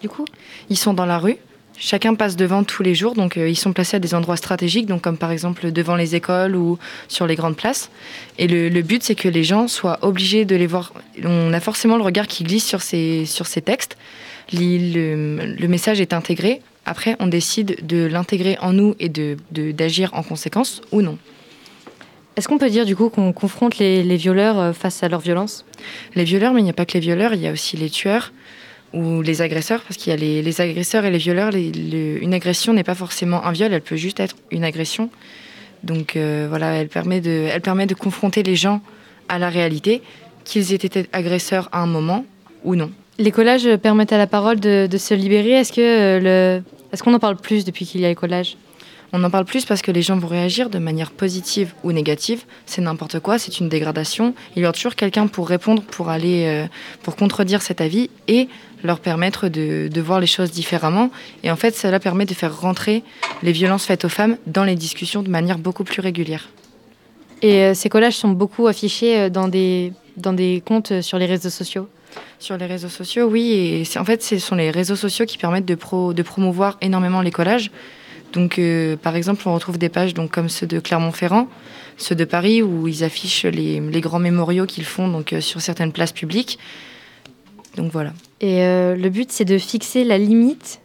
du 0.01 0.09
coup 0.09 0.25
Ils 0.69 0.77
sont 0.77 0.93
dans 0.93 1.05
la 1.05 1.17
rue, 1.17 1.37
chacun 1.77 2.15
passe 2.15 2.35
devant 2.35 2.63
tous 2.63 2.83
les 2.83 2.93
jours, 2.93 3.13
donc 3.13 3.37
euh, 3.37 3.49
ils 3.49 3.55
sont 3.55 3.71
placés 3.71 3.97
à 3.97 3.99
des 3.99 4.13
endroits 4.13 4.35
stratégiques, 4.35 4.85
donc 4.85 5.01
comme 5.01 5.17
par 5.17 5.31
exemple 5.31 5.71
devant 5.71 5.95
les 5.95 6.15
écoles 6.15 6.55
ou 6.55 6.77
sur 7.07 7.27
les 7.27 7.35
grandes 7.35 7.55
places. 7.55 7.89
Et 8.37 8.47
le, 8.47 8.67
le 8.67 8.81
but, 8.81 9.03
c'est 9.03 9.15
que 9.15 9.29
les 9.29 9.43
gens 9.43 9.67
soient 9.67 9.99
obligés 10.01 10.43
de 10.43 10.55
les 10.55 10.67
voir. 10.67 10.93
On 11.23 11.53
a 11.53 11.59
forcément 11.61 11.95
le 11.95 12.03
regard 12.03 12.27
qui 12.27 12.43
glisse 12.43 12.65
sur 12.65 12.81
ces, 12.81 13.25
sur 13.25 13.47
ces 13.47 13.61
textes. 13.61 13.97
Le, 14.51 15.55
le 15.57 15.67
message 15.67 16.01
est 16.01 16.11
intégré. 16.11 16.61
Après, 16.85 17.15
on 17.19 17.27
décide 17.27 17.85
de 17.87 18.05
l'intégrer 18.05 18.57
en 18.59 18.73
nous 18.73 18.95
et 18.99 19.07
d'agir 19.07 19.37
de, 19.51 19.71
d'agir 19.71 20.09
en 20.13 20.23
conséquence 20.23 20.81
ou 20.91 21.01
non. 21.01 21.17
Est-ce 22.35 22.47
qu'on 22.47 22.57
peut 22.57 22.69
dire 22.69 22.85
du 22.85 22.95
coup 22.95 23.09
qu'on 23.09 23.31
confronte 23.31 23.77
les, 23.77 24.01
les, 24.03 24.17
violeurs 24.17 24.75
face 24.75 25.03
à 25.03 25.09
leur 25.09 25.19
violence? 25.19 25.65
Les 26.15 26.23
violeurs, 26.23 26.53
mais 26.53 26.61
il 26.61 26.63
n'y 26.63 26.69
a 26.69 26.73
pas 26.73 26.85
que 26.85 26.93
les 26.93 26.99
violeurs, 26.99 27.33
il 27.33 27.41
y 27.41 27.47
a 27.47 27.51
aussi 27.51 27.77
les 27.77 27.89
tueurs 27.89 28.31
ou 28.93 29.21
les 29.21 29.41
agresseurs, 29.41 29.81
parce 29.81 29.97
qu'il 29.97 30.11
y 30.11 30.13
a 30.13 30.17
les, 30.17 30.41
les, 30.41 30.61
agresseurs 30.61 31.03
et 31.05 31.11
les 31.11 31.17
violeurs. 31.17 31.51
Les, 31.51 32.19
une 32.21 32.33
agression 32.33 32.73
n'est 32.73 32.83
pas 32.83 32.95
forcément 32.95 33.43
un 33.45 33.51
viol, 33.51 33.73
elle 33.73 33.81
peut 33.81 33.95
juste 33.95 34.19
être 34.19 34.35
une 34.51 34.63
agression. 34.63 35.09
Donc 35.83 36.15
euh, 36.15 36.45
voilà, 36.49 36.73
elle 36.73 36.87
permet, 36.87 37.19
de, 37.19 37.47
elle 37.51 37.61
permet 37.61 37.85
de 37.85 37.95
confronter 37.95 38.43
les 38.43 38.55
gens 38.55 38.81
à 39.29 39.39
la 39.39 39.49
réalité, 39.49 40.01
qu'ils 40.43 40.73
aient 40.73 40.75
été 40.75 41.07
agresseurs 41.11 41.69
à 41.71 41.81
un 41.81 41.87
moment 41.87 42.25
ou 42.63 42.75
non. 42.75 42.91
Les 43.19 43.31
collages 43.31 43.75
permettent 43.77 44.13
à 44.13 44.17
la 44.17 44.27
parole 44.27 44.59
de, 44.59 44.87
de 44.89 44.97
se 44.97 45.13
libérer. 45.13 45.51
Est-ce 45.51 45.73
que 45.73 45.81
euh, 45.81 46.19
le, 46.19 46.63
est-ce 46.91 47.03
qu'on 47.03 47.13
en 47.13 47.19
parle 47.19 47.37
plus 47.37 47.65
depuis 47.65 47.85
qu'il 47.85 48.01
y 48.01 48.05
a 48.05 48.09
les 48.09 48.15
collages? 48.15 48.57
On 49.13 49.23
en 49.23 49.29
parle 49.29 49.45
plus 49.45 49.63
parce 49.65 49.83
que 49.83 49.91
les 49.91 50.01
gens 50.01 50.17
vont 50.17 50.27
réagir 50.27 50.71
de 50.71 50.79
manière 50.79 51.11
positive 51.11 51.73
ou 51.83 51.91
négative. 51.91 52.43
C'est 52.65 52.81
n'importe 52.81 53.19
quoi, 53.19 53.37
c'est 53.37 53.59
une 53.59 53.69
dégradation. 53.69 54.33
Il 54.55 54.63
y 54.63 54.65
aura 54.65 54.73
toujours 54.73 54.95
quelqu'un 54.95 55.27
pour 55.27 55.47
répondre, 55.47 55.83
pour 55.83 56.09
aller, 56.09 56.45
euh, 56.47 56.65
pour 57.03 57.15
contredire 57.15 57.61
cet 57.61 57.79
avis 57.79 58.09
et 58.27 58.49
leur 58.83 58.99
permettre 58.99 59.49
de, 59.49 59.87
de, 59.87 60.01
voir 60.01 60.19
les 60.19 60.27
choses 60.27 60.51
différemment. 60.51 61.11
Et 61.43 61.51
en 61.51 61.55
fait, 61.55 61.75
cela 61.75 61.99
permet 61.99 62.25
de 62.25 62.33
faire 62.33 62.59
rentrer 62.59 63.03
les 63.43 63.51
violences 63.51 63.85
faites 63.85 64.03
aux 64.03 64.09
femmes 64.09 64.37
dans 64.47 64.63
les 64.63 64.75
discussions 64.75 65.21
de 65.21 65.29
manière 65.29 65.59
beaucoup 65.59 65.83
plus 65.83 66.01
régulière. 66.01 66.49
Et 67.43 67.61
euh, 67.61 67.73
ces 67.75 67.89
collages 67.89 68.17
sont 68.17 68.29
beaucoup 68.29 68.65
affichés 68.65 69.19
euh, 69.19 69.29
dans 69.29 69.47
des, 69.47 69.93
dans 70.17 70.33
des 70.33 70.63
comptes 70.65 71.01
sur 71.01 71.19
les 71.19 71.27
réseaux 71.27 71.51
sociaux? 71.51 71.87
Sur 72.39 72.57
les 72.57 72.65
réseaux 72.65 72.89
sociaux, 72.89 73.25
oui. 73.25 73.83
Et 73.93 73.99
en 73.99 74.05
fait, 74.05 74.23
ce 74.23 74.39
sont 74.39 74.55
les 74.55 74.71
réseaux 74.71 74.95
sociaux 74.95 75.25
qui 75.27 75.37
permettent 75.37 75.65
de, 75.65 75.75
pro, 75.75 76.13
de 76.13 76.23
promouvoir 76.23 76.77
énormément 76.81 77.21
les 77.21 77.31
collages. 77.31 77.69
Donc, 78.33 78.57
euh, 78.57 78.97
par 78.97 79.15
exemple, 79.15 79.47
on 79.47 79.53
retrouve 79.53 79.77
des 79.77 79.89
pages 79.89 80.13
donc, 80.13 80.31
comme 80.31 80.49
ceux 80.49 80.65
de 80.65 80.79
Clermont-Ferrand, 80.79 81.47
ceux 81.97 82.15
de 82.15 82.25
Paris, 82.25 82.63
où 82.63 82.87
ils 82.87 83.03
affichent 83.03 83.45
les, 83.45 83.79
les 83.79 84.01
grands 84.01 84.19
mémoriaux 84.19 84.65
qu'ils 84.65 84.85
font 84.85 85.07
donc, 85.07 85.33
euh, 85.33 85.41
sur 85.41 85.61
certaines 85.61 85.91
places 85.91 86.11
publiques. 86.11 86.57
Donc 87.77 87.91
voilà. 87.91 88.11
Et 88.41 88.63
euh, 88.63 88.95
le 88.95 89.09
but, 89.09 89.31
c'est 89.31 89.45
de 89.45 89.57
fixer 89.59 90.03
la 90.03 90.17
limite? 90.17 90.81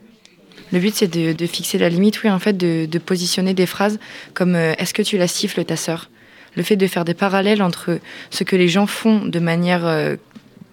Le 0.73 0.79
but, 0.79 0.95
c'est 0.95 1.09
de, 1.09 1.33
de, 1.33 1.47
fixer 1.47 1.79
la 1.79 1.89
limite, 1.89 2.23
oui, 2.23 2.31
en 2.31 2.39
fait, 2.39 2.53
de, 2.53 2.85
de 2.85 2.99
positionner 2.99 3.55
des 3.55 3.65
phrases 3.65 3.99
comme 4.35 4.55
Est-ce 4.55 4.93
que 4.93 5.03
tu 5.03 5.17
la 5.17 5.27
siffles, 5.27 5.65
ta 5.65 5.77
sœur? 5.77 6.11
Le 6.55 6.63
fait 6.63 6.77
de 6.77 6.87
faire 6.87 7.07
des 7.07 7.15
parallèles 7.15 7.63
entre 7.63 7.99
ce 8.31 8.45
que 8.45 8.57
les 8.57 8.69
gens 8.69 8.87
font 8.87 9.25
de 9.25 9.39
manière. 9.39 10.17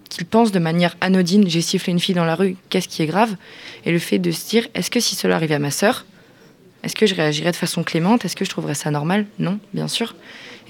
Qu'ils 0.09 0.25
pensent 0.25 0.51
de 0.51 0.59
manière 0.59 0.95
anodine, 1.01 1.49
j'ai 1.49 1.61
sifflé 1.61 1.91
une 1.91 1.99
fille 1.99 2.13
dans 2.13 2.25
la 2.25 2.35
rue, 2.35 2.55
qu'est-ce 2.69 2.87
qui 2.87 3.01
est 3.01 3.07
grave? 3.07 3.35
Et 3.85 3.91
le 3.91 3.99
fait 3.99 4.19
de 4.19 4.31
se 4.31 4.47
dire, 4.47 4.67
est-ce 4.75 4.91
que 4.91 4.99
si 4.99 5.15
cela 5.15 5.35
arrivait 5.35 5.55
à 5.55 5.59
ma 5.59 5.71
sœur, 5.71 6.05
est-ce 6.85 6.95
que 6.95 7.07
je 7.07 7.15
réagirais 7.15 7.51
de 7.51 7.55
façon 7.55 7.83
clémente? 7.83 8.25
Est-ce 8.25 8.35
que 8.35 8.45
je 8.45 8.49
trouverais 8.51 8.75
ça 8.75 8.91
normal? 8.91 9.25
Non, 9.39 9.57
bien 9.73 9.87
sûr. 9.87 10.15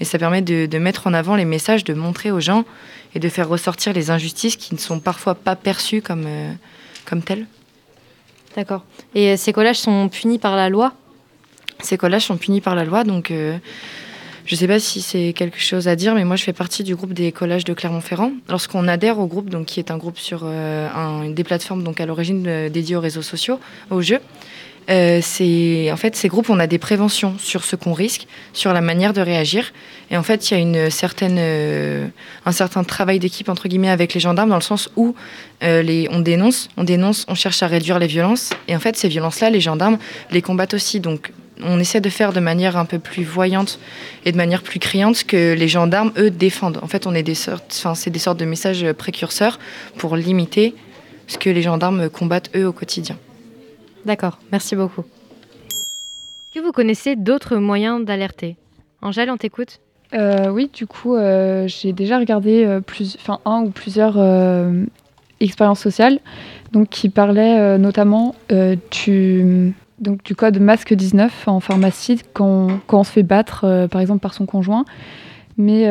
Et 0.00 0.04
ça 0.06 0.18
permet 0.18 0.40
de, 0.40 0.64
de, 0.64 0.78
mettre 0.78 1.06
en 1.06 1.12
avant 1.12 1.36
les 1.36 1.44
messages, 1.44 1.84
de 1.84 1.92
montrer 1.92 2.30
aux 2.30 2.40
gens 2.40 2.64
et 3.14 3.18
de 3.18 3.28
faire 3.28 3.46
ressortir 3.48 3.92
les 3.92 4.10
injustices 4.10 4.56
qui 4.56 4.74
ne 4.74 4.80
sont 4.80 4.98
parfois 4.98 5.34
pas 5.34 5.56
perçues 5.56 6.00
comme, 6.00 6.24
euh, 6.26 6.52
comme 7.04 7.20
telles. 7.20 7.46
D'accord. 8.56 8.82
Et 9.14 9.36
ces 9.36 9.52
collages 9.52 9.78
sont 9.78 10.08
punis 10.08 10.38
par 10.38 10.56
la 10.56 10.70
loi? 10.70 10.94
Ces 11.82 11.98
collages 11.98 12.24
sont 12.24 12.38
punis 12.38 12.62
par 12.62 12.74
la 12.74 12.86
loi, 12.86 13.04
donc 13.04 13.30
euh, 13.30 13.58
je 14.46 14.54
ne 14.54 14.58
sais 14.58 14.66
pas 14.66 14.80
si 14.80 15.02
c'est 15.02 15.34
quelque 15.34 15.60
chose 15.60 15.86
à 15.86 15.96
dire, 15.96 16.14
mais 16.14 16.24
moi 16.24 16.36
je 16.36 16.44
fais 16.44 16.54
partie 16.54 16.82
du 16.82 16.96
groupe 16.96 17.12
des 17.12 17.30
collages 17.30 17.64
de 17.64 17.74
Clermont-Ferrand. 17.74 18.32
Lorsqu'on 18.48 18.88
adhère 18.88 19.18
au 19.18 19.26
groupe, 19.26 19.50
donc, 19.50 19.66
qui 19.66 19.80
est 19.80 19.90
un 19.90 19.98
groupe 19.98 20.18
sur 20.18 20.44
euh, 20.44 20.88
un, 20.94 21.28
des 21.28 21.44
plateformes 21.44 21.82
donc, 21.82 22.00
à 22.00 22.06
l'origine 22.06 22.70
dédiées 22.70 22.96
aux 22.96 23.00
réseaux 23.00 23.20
sociaux, 23.20 23.60
aux 23.90 24.00
jeux, 24.00 24.20
euh, 24.88 25.18
c'est 25.20 25.90
en 25.90 25.96
fait 25.96 26.14
ces 26.14 26.28
groupes 26.28 26.48
on 26.48 26.60
a 26.60 26.68
des 26.68 26.78
préventions 26.78 27.34
sur 27.38 27.64
ce 27.64 27.74
qu'on 27.74 27.92
risque 27.92 28.26
sur 28.52 28.72
la 28.72 28.80
manière 28.80 29.12
de 29.12 29.20
réagir. 29.20 29.72
Et 30.10 30.16
en 30.16 30.22
fait 30.22 30.50
il 30.50 30.54
y 30.54 30.56
a 30.56 30.60
une 30.60 30.90
certaine 30.90 31.36
euh, 31.38 32.06
un 32.44 32.52
certain 32.52 32.84
travail 32.84 33.18
d'équipe 33.18 33.48
entre 33.48 33.68
guillemets 33.68 33.90
avec 33.90 34.14
les 34.14 34.20
gendarmes 34.20 34.50
dans 34.50 34.56
le 34.56 34.60
sens 34.60 34.90
où 34.96 35.14
euh, 35.64 35.82
les 35.82 36.08
on 36.12 36.20
dénonce 36.20 36.68
on 36.76 36.84
dénonce 36.84 37.26
on 37.28 37.34
cherche 37.34 37.62
à 37.62 37.66
réduire 37.66 37.98
les 37.98 38.06
violences. 38.06 38.50
Et 38.68 38.76
en 38.76 38.80
fait 38.80 38.96
ces 38.96 39.08
violences 39.08 39.40
là 39.40 39.50
les 39.50 39.60
gendarmes 39.60 39.98
les 40.30 40.42
combattent 40.42 40.74
aussi. 40.74 41.00
Donc 41.00 41.32
on 41.62 41.80
essaie 41.80 42.02
de 42.02 42.10
faire 42.10 42.32
de 42.32 42.40
manière 42.40 42.76
un 42.76 42.84
peu 42.84 42.98
plus 43.00 43.24
voyante 43.24 43.80
et 44.24 44.30
de 44.30 44.36
manière 44.36 44.62
plus 44.62 44.78
criante 44.78 45.24
que 45.24 45.54
les 45.54 45.68
gendarmes 45.68 46.12
eux 46.16 46.30
défendent. 46.30 46.78
En 46.82 46.86
fait 46.86 47.08
on 47.08 47.14
est 47.14 47.24
des 47.24 47.34
sortes 47.34 47.74
enfin 47.76 47.96
c'est 47.96 48.10
des 48.10 48.20
sortes 48.20 48.38
de 48.38 48.44
messages 48.44 48.86
précurseurs 48.92 49.58
pour 49.96 50.16
limiter 50.16 50.74
ce 51.26 51.38
que 51.38 51.50
les 51.50 51.62
gendarmes 51.62 52.08
combattent 52.08 52.50
eux 52.54 52.68
au 52.68 52.72
quotidien 52.72 53.18
D'accord, 54.06 54.38
merci 54.52 54.76
beaucoup. 54.76 55.00
Est-ce 55.00 56.60
que 56.60 56.64
vous 56.64 56.70
connaissez 56.70 57.16
d'autres 57.16 57.56
moyens 57.56 58.04
d'alerter? 58.04 58.54
Angèle, 59.02 59.30
on 59.32 59.36
t'écoute 59.36 59.80
euh, 60.14 60.48
Oui, 60.48 60.70
du 60.72 60.86
coup, 60.86 61.16
euh, 61.16 61.66
j'ai 61.66 61.92
déjà 61.92 62.18
regardé 62.18 62.64
euh, 62.64 62.80
un 63.44 63.62
ou 63.62 63.70
plusieurs 63.70 64.16
expériences 65.40 65.80
sociales 65.80 66.20
donc, 66.70 66.88
qui 66.88 67.08
parlaient 67.08 67.78
notamment 67.78 68.36
du 68.48 69.74
code 70.36 70.60
masque 70.60 70.94
19 70.94 71.48
en 71.48 71.58
pharmacie 71.58 72.22
quand, 72.32 72.78
quand 72.86 73.00
on 73.00 73.04
se 73.04 73.10
fait 73.10 73.24
battre, 73.24 73.88
par 73.90 74.00
exemple, 74.00 74.20
par 74.20 74.34
son 74.34 74.46
conjoint. 74.46 74.84
Mais 75.58 75.88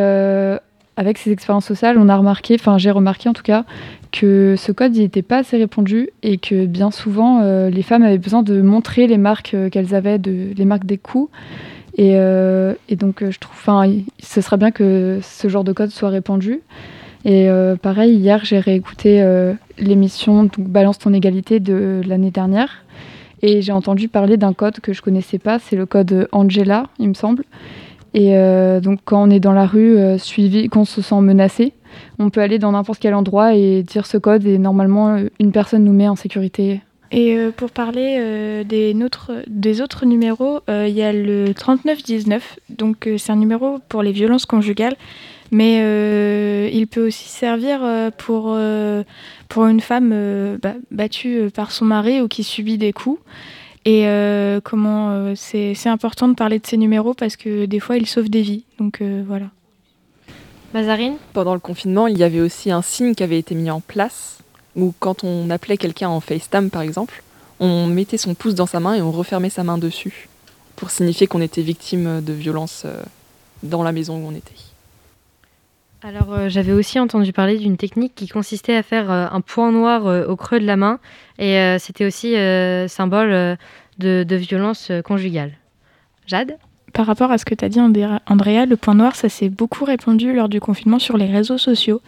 avec 0.97 1.17
ces 1.17 1.31
expériences 1.31 1.65
sociales, 1.65 1.97
on 1.97 2.09
a 2.09 2.15
remarqué, 2.15 2.55
enfin 2.55 2.77
j'ai 2.77 2.91
remarqué 2.91 3.27
en 3.27 3.33
tout 3.33 3.43
cas, 3.43 3.65
que 4.11 4.55
ce 4.57 4.71
code 4.71 4.93
n'était 4.93 5.21
pas 5.21 5.39
assez 5.39 5.57
répandu 5.57 6.09
et 6.23 6.37
que 6.37 6.65
bien 6.65 6.91
souvent 6.91 7.41
euh, 7.41 7.69
les 7.69 7.81
femmes 7.81 8.03
avaient 8.03 8.17
besoin 8.17 8.43
de 8.43 8.61
montrer 8.61 9.07
les 9.07 9.17
marques 9.17 9.53
euh, 9.53 9.69
qu'elles 9.69 9.93
avaient, 9.93 10.17
les 10.17 10.65
marques 10.65 10.85
des 10.85 10.97
coups. 10.97 11.29
Et, 11.97 12.13
euh, 12.15 12.73
donc 12.91 13.23
je 13.29 13.39
trouve, 13.39 13.55
enfin, 13.55 13.89
ce 14.19 14.41
serait 14.41 14.57
bien 14.57 14.71
que 14.71 15.19
ce 15.21 15.47
genre 15.47 15.63
de 15.63 15.73
code 15.73 15.89
soit 15.89 16.09
répandu. 16.09 16.61
Et 17.23 17.47
pareil, 17.81 18.13
hier 18.13 18.45
j'ai 18.45 18.59
réécouté 18.59 19.25
l'émission 19.79 20.47
Balance 20.59 20.99
ton 20.99 21.11
égalité 21.11 21.59
de 21.59 22.01
l'année 22.05 22.29
dernière. 22.29 22.83
Et 23.41 23.63
j'ai 23.63 23.71
entendu 23.71 24.09
parler 24.09 24.37
d'un 24.37 24.53
code 24.53 24.79
que 24.79 24.93
je 24.93 25.01
connaissais 25.01 25.39
pas, 25.39 25.57
c'est 25.57 25.75
le 25.75 25.87
code 25.87 26.27
Angela, 26.31 26.87
il 26.99 27.09
me 27.09 27.13
semble. 27.15 27.43
Et 28.17 28.33
donc 28.81 28.99
quand 29.03 29.21
on 29.23 29.29
est 29.29 29.41
dans 29.41 29.51
la 29.51 29.65
rue, 29.65 29.97
suivi, 30.17 30.69
qu'on 30.69 30.85
se 30.85 31.01
sent 31.01 31.19
menacé, 31.19 31.73
on 32.17 32.29
peut 32.29 32.39
aller 32.39 32.59
dans 32.59 32.71
n'importe 32.71 32.99
quel 32.99 33.13
endroit 33.13 33.55
et 33.55 33.83
dire 33.83 34.05
ce 34.05 34.17
code 34.17 34.47
et 34.47 34.57
normalement 34.57 35.17
une 35.37 35.51
personne 35.51 35.83
nous 35.83 35.91
met 35.91 36.07
en 36.07 36.15
sécurité. 36.15 36.79
Et 37.11 37.37
euh, 37.37 37.51
pour 37.51 37.71
parler 37.71 38.17
euh, 38.19 38.63
des, 38.63 38.95
des, 39.47 39.81
autres 39.81 40.05
numéros, 40.05 40.59
euh, 40.69 40.87
il 40.87 40.95
y 40.95 41.03
a 41.03 41.13
le 41.13 41.53
3919, 41.53 42.59
donc 42.69 43.07
c'est 43.17 43.31
un 43.31 43.35
numéro 43.35 43.79
pour 43.87 44.03
les 44.03 44.11
violences 44.11 44.45
conjugales, 44.45 44.95
mais 45.51 45.77
il 46.73 46.87
peut 46.87 47.07
aussi 47.07 47.29
servir 47.29 47.79
pour, 48.17 48.57
pour 49.47 49.65
une 49.67 49.79
femme 49.79 50.57
battue 50.91 51.49
par 51.53 51.71
son 51.71 51.85
mari 51.85 52.19
ou 52.19 52.27
qui 52.27 52.43
subit 52.43 52.77
des 52.77 52.91
coups. 52.91 53.21
Et 53.85 54.07
comment 54.63 55.33
c'est 55.35 55.87
important 55.87 56.27
de 56.27 56.33
parler 56.33 56.59
de 56.59 56.65
ces 56.65 56.77
numéros 56.77 57.13
parce 57.13 57.35
que 57.35 57.65
des 57.65 57.79
fois 57.79 57.97
ils 57.97 58.07
sauvent 58.07 58.29
des 58.29 58.41
vies. 58.41 58.63
Donc 58.79 59.01
voilà. 59.01 59.47
Mazarine? 60.73 61.15
Pendant 61.31 61.53
le 61.53 61.59
confinement, 61.59 62.07
il 62.07 62.17
y 62.17 62.23
avait 62.23 62.41
aussi 62.41 62.71
un 62.71 62.81
signe 62.81 63.15
qui 63.15 63.23
avait 63.23 63.39
été 63.39 63.55
mis 63.55 63.71
en 63.71 63.79
place, 63.79 64.39
où 64.75 64.93
quand 64.99 65.23
on 65.23 65.49
appelait 65.49 65.77
quelqu'un 65.77 66.09
en 66.09 66.19
FaceTime 66.19 66.69
par 66.69 66.81
exemple, 66.81 67.23
on 67.59 67.87
mettait 67.87 68.17
son 68.17 68.33
pouce 68.33 68.55
dans 68.55 68.65
sa 68.65 68.79
main 68.81 68.93
et 68.95 69.01
on 69.01 69.11
refermait 69.11 69.49
sa 69.49 69.63
main 69.63 69.77
dessus, 69.77 70.27
pour 70.75 70.91
signifier 70.91 71.27
qu'on 71.27 71.41
était 71.41 71.61
victime 71.61 72.21
de 72.21 72.33
violences 72.33 72.83
euh, 72.85 73.01
dans 73.63 73.83
la 73.83 73.93
maison 73.93 74.17
où 74.17 74.27
on 74.27 74.35
était. 74.35 74.51
Alors 76.05 76.33
euh, 76.33 76.49
j'avais 76.49 76.71
aussi 76.71 76.99
entendu 76.99 77.33
parler 77.33 77.57
d'une 77.57 77.77
technique 77.77 78.13
qui 78.13 78.27
consistait 78.27 78.75
à 78.75 78.83
faire 78.83 79.09
euh, 79.09 79.25
un 79.31 79.41
point 79.41 79.71
noir 79.71 80.05
au 80.29 80.35
creux 80.35 80.59
de 80.59 80.65
la 80.65 80.75
main, 80.75 80.99
et 81.39 81.77
c'était 81.79 82.05
aussi 82.05 82.35
symbole 82.87 83.57
de, 83.97 84.35
violence 84.35 84.91
conjugale. 85.03 85.53
Jade? 86.27 86.57
Par 86.93 87.07
rapport 87.07 87.31
à 87.31 87.37
ce 87.37 87.45
que 87.45 87.55
tu 87.55 87.65
as 87.65 87.69
dit, 87.69 87.79
Andrea, 87.81 88.65
le 88.65 88.75
point 88.77 88.93
noir, 88.93 89.15
ça 89.15 89.29
s'est 89.29 89.49
beaucoup 89.49 89.83
répandu 89.83 90.31
lors 90.31 90.47
du 90.47 90.61
confinement 90.61 90.99
sur 90.99 91.17
les 91.17 91.25
réseaux 91.25 91.57
sociaux. 91.57 92.01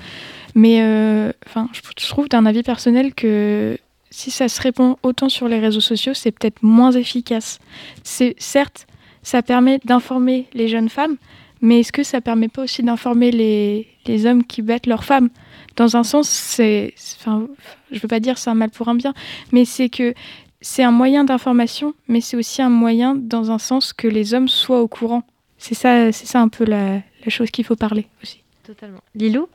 Mais 0.55 0.81
euh, 0.81 1.31
je 1.73 2.07
trouve 2.07 2.29
d'un 2.29 2.45
avis 2.45 2.63
personnel 2.63 3.13
que 3.13 3.77
si 4.11 4.31
ça 4.31 4.47
se 4.47 4.61
répond 4.61 4.97
autant 5.03 5.27
sur 5.27 5.47
les 5.47 5.59
réseaux 5.59 5.81
sociaux, 5.81 6.13
c'est 6.13 6.31
peut-être 6.31 6.63
moins 6.63 6.91
efficace. 6.91 7.59
Certes, 8.03 8.87
ça 9.23 9.41
permet 9.41 9.79
d'informer 9.83 10.47
les 10.53 10.67
jeunes 10.67 10.89
femmes, 10.89 11.17
mais 11.61 11.79
est-ce 11.81 11.91
que 11.91 12.03
ça 12.03 12.21
permet 12.21 12.47
pas 12.47 12.63
aussi 12.63 12.83
d'informer 12.83 13.31
les, 13.31 13.87
les, 14.05 14.25
hommes 14.25 14.43
qui 14.43 14.61
battent 14.61 14.87
leurs 14.87 15.03
femmes? 15.03 15.29
Dans 15.75 15.95
un 15.95 16.03
sens, 16.03 16.27
c'est, 16.29 16.93
enfin, 17.19 17.47
je 17.91 17.99
veux 17.99 18.07
pas 18.07 18.19
dire 18.19 18.37
c'est 18.37 18.49
un 18.49 18.55
mal 18.55 18.69
pour 18.69 18.87
un 18.87 18.95
bien, 18.95 19.13
mais 19.51 19.65
c'est 19.65 19.89
que 19.89 20.13
c'est 20.61 20.83
un 20.83 20.91
moyen 20.91 21.23
d'information, 21.23 21.93
mais 22.07 22.21
c'est 22.21 22.37
aussi 22.37 22.61
un 22.61 22.69
moyen, 22.69 23.15
dans 23.15 23.51
un 23.51 23.59
sens, 23.59 23.93
que 23.93 24.07
les 24.07 24.33
hommes 24.33 24.47
soient 24.47 24.81
au 24.81 24.87
courant. 24.87 25.23
C'est 25.57 25.75
ça, 25.75 26.11
c'est 26.11 26.25
ça 26.25 26.41
un 26.41 26.49
peu 26.49 26.65
la, 26.65 27.01
chose 27.29 27.51
qu'il 27.51 27.65
faut 27.65 27.75
parler 27.75 28.07
aussi. 28.23 28.41
Totalement. 28.65 28.99
Lilou? 29.15 29.47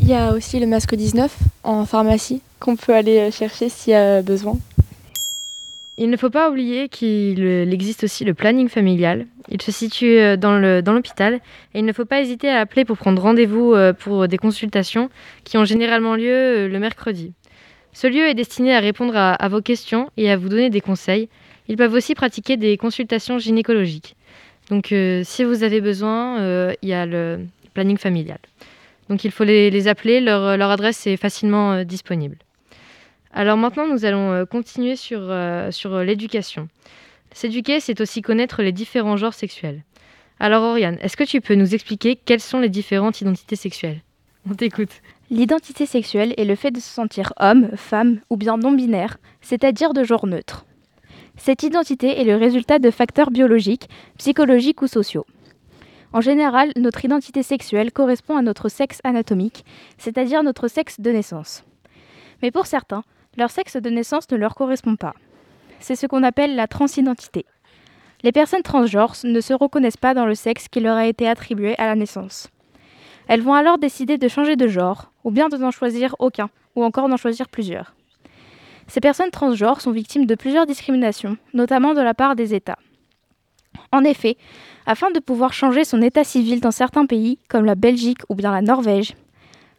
Il 0.00 0.08
y 0.08 0.14
a 0.14 0.32
aussi 0.32 0.58
le 0.58 0.66
masque 0.66 0.94
19 0.94 1.34
en 1.62 1.86
pharmacie 1.86 2.40
qu'on 2.58 2.76
peut 2.76 2.94
aller 2.94 3.18
euh, 3.18 3.30
chercher 3.30 3.68
s'il 3.68 3.92
y 3.92 3.96
a 3.96 4.20
besoin. 4.20 4.58
Il 5.98 6.08
ne 6.08 6.16
faut 6.16 6.30
pas 6.30 6.50
oublier 6.50 6.88
qu'il 6.88 7.70
existe 7.72 8.04
aussi 8.04 8.24
le 8.24 8.34
planning 8.34 8.68
familial. 8.68 9.26
Il 9.50 9.60
se 9.60 9.70
situe 9.70 10.18
euh, 10.18 10.36
dans 10.36 10.58
l'hôpital 10.58 11.34
et 11.74 11.80
il 11.80 11.84
ne 11.84 11.92
faut 11.92 12.06
pas 12.06 12.20
hésiter 12.20 12.48
à 12.48 12.60
appeler 12.60 12.84
pour 12.84 12.96
prendre 12.96 13.20
rendez-vous 13.20 13.74
euh, 13.74 13.92
pour 13.92 14.26
des 14.26 14.38
consultations 14.38 15.10
qui 15.44 15.58
ont 15.58 15.64
généralement 15.64 16.16
lieu 16.16 16.68
le 16.68 16.78
mercredi. 16.78 17.34
Ce 17.92 18.06
lieu 18.06 18.26
est 18.26 18.34
destiné 18.34 18.74
à 18.74 18.80
répondre 18.80 19.14
à, 19.16 19.48
vos 19.48 19.60
questions 19.60 20.08
et 20.16 20.30
à 20.30 20.36
vous 20.36 20.48
donner 20.48 20.70
des 20.70 20.80
conseils. 20.80 21.28
Ils 21.68 21.76
peuvent 21.76 21.92
aussi 21.92 22.14
pratiquer 22.14 22.56
des 22.56 22.76
consultations 22.76 23.38
gynécologiques. 23.38 24.16
Donc 24.70 24.92
euh, 24.92 25.22
si 25.24 25.44
vous 25.44 25.62
avez 25.62 25.80
besoin, 25.80 26.40
euh, 26.40 26.72
il 26.82 26.88
y 26.88 26.94
a 26.94 27.04
le 27.04 27.40
planning 27.74 27.98
familial. 27.98 28.38
Donc 29.08 29.24
il 29.24 29.30
faut 29.30 29.44
les, 29.44 29.88
appeler, 29.88 30.20
leur, 30.20 30.70
adresse 30.70 31.06
est 31.06 31.18
facilement 31.18 31.72
euh, 31.72 31.84
disponible. 31.84 32.36
Alors 33.32 33.56
maintenant, 33.56 33.86
nous 33.86 34.04
allons 34.04 34.44
continuer 34.46 34.96
sur, 34.96 35.32
sur 35.70 35.98
l'éducation. 35.98 36.68
S'éduquer, 37.32 37.80
c'est 37.80 38.00
aussi 38.00 38.20
connaître 38.20 38.62
les 38.62 38.72
différents 38.72 39.16
genres 39.16 39.34
sexuels. 39.34 39.82
Alors 40.38 40.62
Oriane, 40.64 40.98
est-ce 41.00 41.16
que 41.16 41.24
tu 41.24 41.40
peux 41.40 41.54
nous 41.54 41.74
expliquer 41.74 42.16
quelles 42.16 42.40
sont 42.40 42.58
les 42.58 42.68
différentes 42.68 43.20
identités 43.20 43.56
sexuelles? 43.56 44.02
On 44.50 44.54
t'écoute. 44.54 44.90
L'identité 45.30 45.86
sexuelle 45.86 46.34
est 46.36 46.44
le 46.44 46.56
fait 46.56 46.72
de 46.72 46.80
se 46.80 46.90
sentir 46.90 47.32
homme, 47.38 47.70
femme 47.76 48.20
ou 48.28 48.36
bien 48.36 48.58
non-binaire, 48.58 49.16
c'est-à-dire 49.40 49.94
de 49.94 50.04
genre 50.04 50.26
neutre. 50.26 50.66
Cette 51.36 51.62
identité 51.62 52.20
est 52.20 52.24
le 52.24 52.36
résultat 52.36 52.78
de 52.78 52.90
facteurs 52.90 53.30
biologiques, 53.30 53.88
psychologiques 54.18 54.82
ou 54.82 54.88
sociaux. 54.88 55.24
En 56.12 56.20
général, 56.20 56.72
notre 56.76 57.04
identité 57.04 57.42
sexuelle 57.42 57.92
correspond 57.92 58.36
à 58.36 58.42
notre 58.42 58.68
sexe 58.68 58.98
anatomique, 59.04 59.64
c'est-à-dire 59.96 60.42
notre 60.42 60.68
sexe 60.68 61.00
de 61.00 61.10
naissance. 61.10 61.64
Mais 62.42 62.50
pour 62.50 62.66
certains, 62.66 63.04
leur 63.36 63.50
sexe 63.50 63.76
de 63.76 63.90
naissance 63.90 64.30
ne 64.30 64.36
leur 64.36 64.54
correspond 64.54 64.96
pas. 64.96 65.14
C'est 65.80 65.96
ce 65.96 66.06
qu'on 66.06 66.22
appelle 66.22 66.54
la 66.54 66.66
transidentité. 66.66 67.44
Les 68.22 68.32
personnes 68.32 68.62
transgenres 68.62 69.16
ne 69.24 69.40
se 69.40 69.52
reconnaissent 69.52 69.96
pas 69.96 70.14
dans 70.14 70.26
le 70.26 70.34
sexe 70.34 70.68
qui 70.68 70.80
leur 70.80 70.96
a 70.96 71.06
été 71.06 71.28
attribué 71.28 71.76
à 71.78 71.86
la 71.86 71.96
naissance. 71.96 72.48
Elles 73.28 73.42
vont 73.42 73.54
alors 73.54 73.78
décider 73.78 74.18
de 74.18 74.28
changer 74.28 74.56
de 74.56 74.68
genre, 74.68 75.10
ou 75.24 75.30
bien 75.30 75.48
de 75.48 75.56
n'en 75.56 75.70
choisir 75.70 76.14
aucun, 76.18 76.50
ou 76.76 76.84
encore 76.84 77.08
d'en 77.08 77.16
choisir 77.16 77.48
plusieurs. 77.48 77.94
Ces 78.86 79.00
personnes 79.00 79.30
transgenres 79.30 79.80
sont 79.80 79.90
victimes 79.90 80.26
de 80.26 80.34
plusieurs 80.34 80.66
discriminations, 80.66 81.36
notamment 81.54 81.94
de 81.94 82.00
la 82.00 82.14
part 82.14 82.36
des 82.36 82.54
États. 82.54 82.78
En 83.90 84.04
effet, 84.04 84.36
afin 84.86 85.10
de 85.10 85.20
pouvoir 85.20 85.52
changer 85.52 85.84
son 85.84 86.02
état 86.02 86.24
civil 86.24 86.60
dans 86.60 86.70
certains 86.70 87.06
pays, 87.06 87.38
comme 87.48 87.64
la 87.64 87.74
Belgique 87.74 88.22
ou 88.28 88.34
bien 88.34 88.52
la 88.52 88.62
Norvège, 88.62 89.14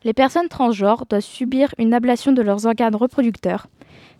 les 0.04 0.14
personnes 0.14 0.50
transgenres 0.50 1.06
doivent 1.10 1.22
subir 1.22 1.74
une 1.78 1.94
ablation 1.94 2.32
de 2.32 2.42
leurs 2.42 2.66
organes 2.66 2.96
reproducteurs, 2.96 3.68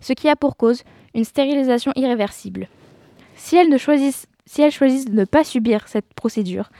ce 0.00 0.12
qui 0.12 0.28
a 0.28 0.36
pour 0.36 0.56
cause 0.56 0.82
une 1.14 1.24
stérilisation 1.24 1.92
irréversible. 1.96 2.68
Si 3.36 3.56
elles, 3.56 3.78
choisissent, 3.78 4.26
de 5.06 5.14
ne 5.14 5.24
pas 5.24 5.44
subir 5.44 5.86
cette 5.88 6.12
procédure, 6.14 6.70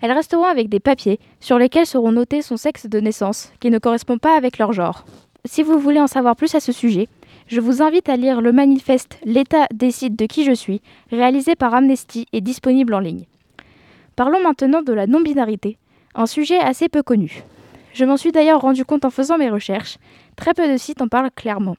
elles 0.00 0.12
resteront 0.12 0.44
avec 0.44 0.68
des 0.68 0.80
papiers 0.80 1.20
sur 1.40 1.58
lesquels 1.58 1.86
seront 1.86 2.12
notés 2.12 2.42
son 2.42 2.56
sexe 2.56 2.86
de 2.86 2.98
naissance, 3.00 3.52
qui 3.60 3.70
ne 3.70 3.78
correspond 3.78 4.18
pas 4.18 4.36
avec 4.36 4.58
leur 4.58 4.72
genre. 4.72 5.04
Si 5.44 5.62
vous 5.62 5.78
voulez 5.78 6.00
en 6.00 6.06
savoir 6.06 6.36
plus 6.36 6.54
à 6.54 6.60
ce 6.60 6.72
sujet, 6.72 7.08
je 7.46 7.60
vous 7.60 7.82
invite 7.82 8.08
à 8.08 8.16
lire 8.16 8.40
le 8.40 8.52
manifeste 8.52 9.18
L'État 9.24 9.66
décide 9.72 10.16
de 10.16 10.26
qui 10.26 10.44
je 10.44 10.52
suis, 10.52 10.80
réalisé 11.10 11.54
par 11.54 11.74
Amnesty 11.74 12.26
et 12.32 12.40
disponible 12.40 12.94
en 12.94 13.00
ligne. 13.00 13.26
Parlons 14.16 14.42
maintenant 14.42 14.82
de 14.82 14.92
la 14.92 15.06
non-binarité, 15.06 15.78
un 16.14 16.26
sujet 16.26 16.58
assez 16.58 16.88
peu 16.88 17.02
connu. 17.02 17.42
Je 17.92 18.04
m'en 18.04 18.16
suis 18.16 18.32
d'ailleurs 18.32 18.60
rendu 18.60 18.84
compte 18.84 19.04
en 19.04 19.10
faisant 19.10 19.38
mes 19.38 19.50
recherches, 19.50 19.98
très 20.36 20.54
peu 20.54 20.70
de 20.70 20.76
sites 20.76 21.02
en 21.02 21.08
parlent 21.08 21.30
clairement. 21.30 21.76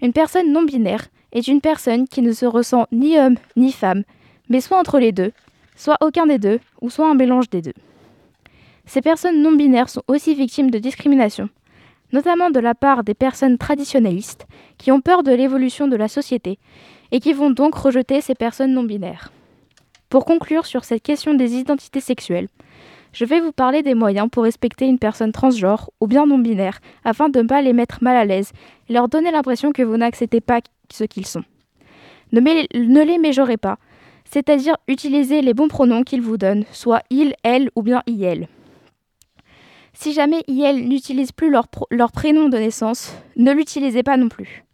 Une 0.00 0.12
personne 0.12 0.52
non-binaire 0.52 1.06
est 1.32 1.48
une 1.48 1.60
personne 1.60 2.08
qui 2.08 2.22
ne 2.22 2.32
se 2.32 2.46
ressent 2.46 2.86
ni 2.92 3.18
homme 3.18 3.36
ni 3.56 3.72
femme, 3.72 4.04
mais 4.48 4.60
soit 4.60 4.78
entre 4.78 4.98
les 4.98 5.12
deux, 5.12 5.32
soit 5.76 5.96
aucun 6.00 6.26
des 6.26 6.38
deux, 6.38 6.60
ou 6.80 6.90
soit 6.90 7.08
un 7.08 7.14
mélange 7.14 7.50
des 7.50 7.62
deux. 7.62 7.74
Ces 8.86 9.00
personnes 9.00 9.42
non 9.42 9.52
binaires 9.52 9.88
sont 9.88 10.02
aussi 10.08 10.34
victimes 10.34 10.70
de 10.70 10.78
discrimination, 10.78 11.48
notamment 12.12 12.50
de 12.50 12.60
la 12.60 12.74
part 12.74 13.04
des 13.04 13.14
personnes 13.14 13.58
traditionnalistes 13.58 14.46
qui 14.78 14.90
ont 14.92 15.00
peur 15.00 15.22
de 15.22 15.32
l'évolution 15.32 15.88
de 15.88 15.96
la 15.96 16.08
société 16.08 16.58
et 17.10 17.20
qui 17.20 17.32
vont 17.32 17.50
donc 17.50 17.74
rejeter 17.74 18.20
ces 18.20 18.34
personnes 18.34 18.74
non 18.74 18.84
binaires. 18.84 19.32
Pour 20.08 20.24
conclure 20.24 20.66
sur 20.66 20.84
cette 20.84 21.02
question 21.02 21.34
des 21.34 21.54
identités 21.54 22.00
sexuelles, 22.00 22.48
je 23.12 23.24
vais 23.24 23.40
vous 23.40 23.52
parler 23.52 23.82
des 23.82 23.94
moyens 23.94 24.28
pour 24.30 24.44
respecter 24.44 24.86
une 24.86 24.98
personne 24.98 25.32
transgenre 25.32 25.90
ou 26.00 26.06
bien 26.06 26.26
non 26.26 26.38
binaire 26.38 26.80
afin 27.04 27.28
de 27.28 27.42
ne 27.42 27.46
pas 27.46 27.62
les 27.62 27.72
mettre 27.72 28.02
mal 28.02 28.16
à 28.16 28.24
l'aise 28.24 28.52
et 28.88 28.92
leur 28.92 29.08
donner 29.08 29.30
l'impression 29.30 29.72
que 29.72 29.82
vous 29.82 29.96
n'acceptez 29.96 30.40
pas 30.40 30.60
ce 30.90 31.04
qu'ils 31.04 31.26
sont. 31.26 31.44
Ne, 32.32 33.04
les 33.04 33.18
méjorez 33.18 33.58
pas, 33.58 33.78
c'est-à-dire 34.24 34.76
utiliser 34.88 35.42
les 35.42 35.52
bons 35.52 35.68
pronoms 35.68 36.02
qu'ils 36.02 36.22
vous 36.22 36.38
donnent, 36.38 36.64
soit 36.72 37.02
il, 37.10 37.34
elle 37.42 37.70
ou 37.76 37.82
bien 37.82 38.02
il. 38.06 38.48
Si 39.92 40.14
jamais 40.14 40.42
il 40.48 40.88
n'utilise 40.88 41.32
plus 41.32 41.50
leur 41.50 42.12
prénom 42.12 42.48
de 42.48 42.56
naissance, 42.56 43.14
ne 43.36 43.52
l'utilisez 43.52 44.02
pas 44.02 44.16
non 44.16 44.30
plus. 44.30 44.64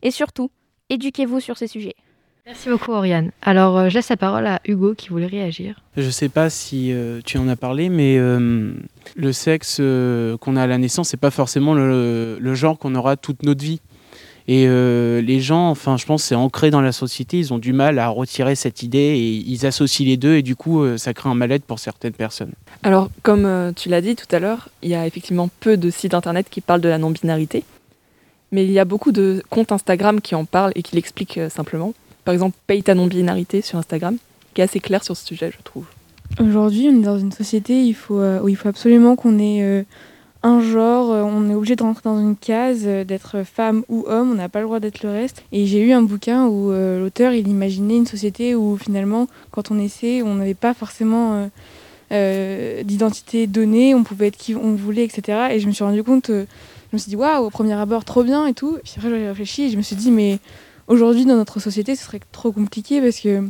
Et 0.00 0.10
surtout, 0.10 0.50
éduquez-vous 0.88 1.40
sur 1.40 1.58
ces 1.58 1.66
sujets. 1.66 1.94
Merci 2.44 2.68
beaucoup, 2.68 2.90
Oriane. 2.90 3.30
Alors, 3.40 3.78
euh, 3.78 3.88
je 3.88 3.94
laisse 3.94 4.08
la 4.08 4.16
parole 4.16 4.46
à 4.48 4.60
Hugo 4.64 4.94
qui 4.96 5.10
voulait 5.10 5.26
réagir. 5.26 5.80
Je 5.96 6.10
sais 6.10 6.28
pas 6.28 6.50
si 6.50 6.92
euh, 6.92 7.20
tu 7.24 7.38
en 7.38 7.46
as 7.48 7.54
parlé, 7.54 7.88
mais 7.88 8.16
euh, 8.18 8.72
le 9.14 9.32
sexe 9.32 9.76
euh, 9.80 10.36
qu'on 10.38 10.56
a 10.56 10.62
à 10.62 10.66
la 10.66 10.76
naissance, 10.78 11.10
c'est 11.10 11.16
pas 11.16 11.30
forcément 11.30 11.72
le, 11.74 12.38
le 12.40 12.54
genre 12.54 12.78
qu'on 12.78 12.96
aura 12.96 13.16
toute 13.16 13.44
notre 13.44 13.62
vie. 13.62 13.80
Et 14.48 14.64
euh, 14.66 15.20
les 15.20 15.40
gens, 15.40 15.70
enfin, 15.70 15.96
je 15.96 16.04
pense, 16.04 16.24
c'est 16.24 16.34
ancré 16.34 16.72
dans 16.72 16.80
la 16.80 16.90
société. 16.90 17.38
Ils 17.38 17.54
ont 17.54 17.58
du 17.58 17.72
mal 17.72 18.00
à 18.00 18.08
retirer 18.08 18.56
cette 18.56 18.82
idée 18.82 18.98
et 18.98 19.28
ils 19.34 19.64
associent 19.64 20.04
les 20.04 20.16
deux, 20.16 20.34
et 20.34 20.42
du 20.42 20.56
coup, 20.56 20.82
euh, 20.82 20.96
ça 20.96 21.14
crée 21.14 21.28
un 21.28 21.34
mal-être 21.36 21.64
pour 21.64 21.78
certaines 21.78 22.12
personnes. 22.12 22.50
Alors, 22.82 23.08
comme 23.22 23.46
euh, 23.46 23.70
tu 23.70 23.88
l'as 23.88 24.00
dit 24.00 24.16
tout 24.16 24.26
à 24.34 24.40
l'heure, 24.40 24.68
il 24.82 24.88
y 24.88 24.96
a 24.96 25.06
effectivement 25.06 25.48
peu 25.60 25.76
de 25.76 25.90
sites 25.90 26.12
internet 26.14 26.48
qui 26.50 26.60
parlent 26.60 26.80
de 26.80 26.88
la 26.88 26.98
non-binarité, 26.98 27.62
mais 28.50 28.64
il 28.64 28.72
y 28.72 28.80
a 28.80 28.84
beaucoup 28.84 29.12
de 29.12 29.44
comptes 29.48 29.70
Instagram 29.70 30.20
qui 30.20 30.34
en 30.34 30.44
parlent 30.44 30.72
et 30.74 30.82
qui 30.82 30.96
l'expliquent 30.96 31.38
euh, 31.38 31.48
simplement. 31.48 31.94
Par 32.24 32.32
exemple, 32.32 32.56
Paye 32.66 32.82
ta 32.82 32.94
non-binarité 32.94 33.62
sur 33.62 33.78
Instagram, 33.78 34.16
qui 34.54 34.60
est 34.60 34.64
assez 34.64 34.80
clair 34.80 35.02
sur 35.02 35.16
ce 35.16 35.26
sujet, 35.26 35.50
je 35.56 35.62
trouve. 35.62 35.86
Aujourd'hui, 36.40 36.88
on 36.90 36.98
est 36.98 37.04
dans 37.04 37.18
une 37.18 37.32
société 37.32 37.94
euh, 38.10 38.40
où 38.40 38.48
il 38.48 38.56
faut 38.56 38.68
absolument 38.68 39.16
qu'on 39.16 39.38
ait 39.38 39.62
euh, 39.62 39.82
un 40.42 40.60
genre, 40.62 41.12
euh, 41.12 41.22
on 41.22 41.50
est 41.50 41.54
obligé 41.54 41.76
de 41.76 41.82
rentrer 41.82 42.02
dans 42.04 42.18
une 42.18 42.36
case, 42.36 42.84
d'être 42.84 43.42
femme 43.44 43.84
ou 43.88 44.04
homme, 44.06 44.30
on 44.32 44.34
n'a 44.34 44.48
pas 44.48 44.60
le 44.60 44.66
droit 44.66 44.80
d'être 44.80 45.02
le 45.02 45.10
reste. 45.10 45.42
Et 45.52 45.66
j'ai 45.66 45.80
eu 45.80 45.92
un 45.92 46.02
bouquin 46.02 46.46
où 46.46 46.70
l'auteur, 46.70 47.32
il 47.32 47.48
imaginait 47.48 47.96
une 47.96 48.06
société 48.06 48.54
où 48.54 48.76
finalement, 48.76 49.28
quand 49.50 49.70
on 49.70 49.74
naissait, 49.74 50.22
on 50.22 50.36
n'avait 50.36 50.54
pas 50.54 50.74
forcément 50.74 51.48
d'identité 52.10 53.46
donnée, 53.46 53.94
on 53.94 54.04
pouvait 54.04 54.28
être 54.28 54.36
qui 54.36 54.54
on 54.54 54.74
voulait, 54.74 55.04
etc. 55.04 55.48
Et 55.52 55.60
je 55.60 55.66
me 55.66 55.72
suis 55.72 55.84
rendu 55.84 56.02
compte, 56.02 56.28
je 56.28 56.44
me 56.92 56.98
suis 56.98 57.10
dit, 57.10 57.16
waouh, 57.16 57.44
au 57.44 57.50
premier 57.50 57.74
abord, 57.74 58.04
trop 58.04 58.22
bien 58.22 58.46
et 58.46 58.54
tout. 58.54 58.78
Puis 58.82 58.94
après, 58.96 59.10
j'ai 59.10 59.28
réfléchi 59.28 59.62
et 59.64 59.70
je 59.70 59.76
me 59.76 59.82
suis 59.82 59.96
dit, 59.96 60.10
mais 60.10 60.38
aujourd'hui, 60.92 61.24
dans 61.24 61.36
notre 61.36 61.58
société, 61.60 61.96
ce 61.96 62.04
serait 62.04 62.20
trop 62.32 62.52
compliqué 62.52 63.00
parce 63.00 63.18
que 63.20 63.42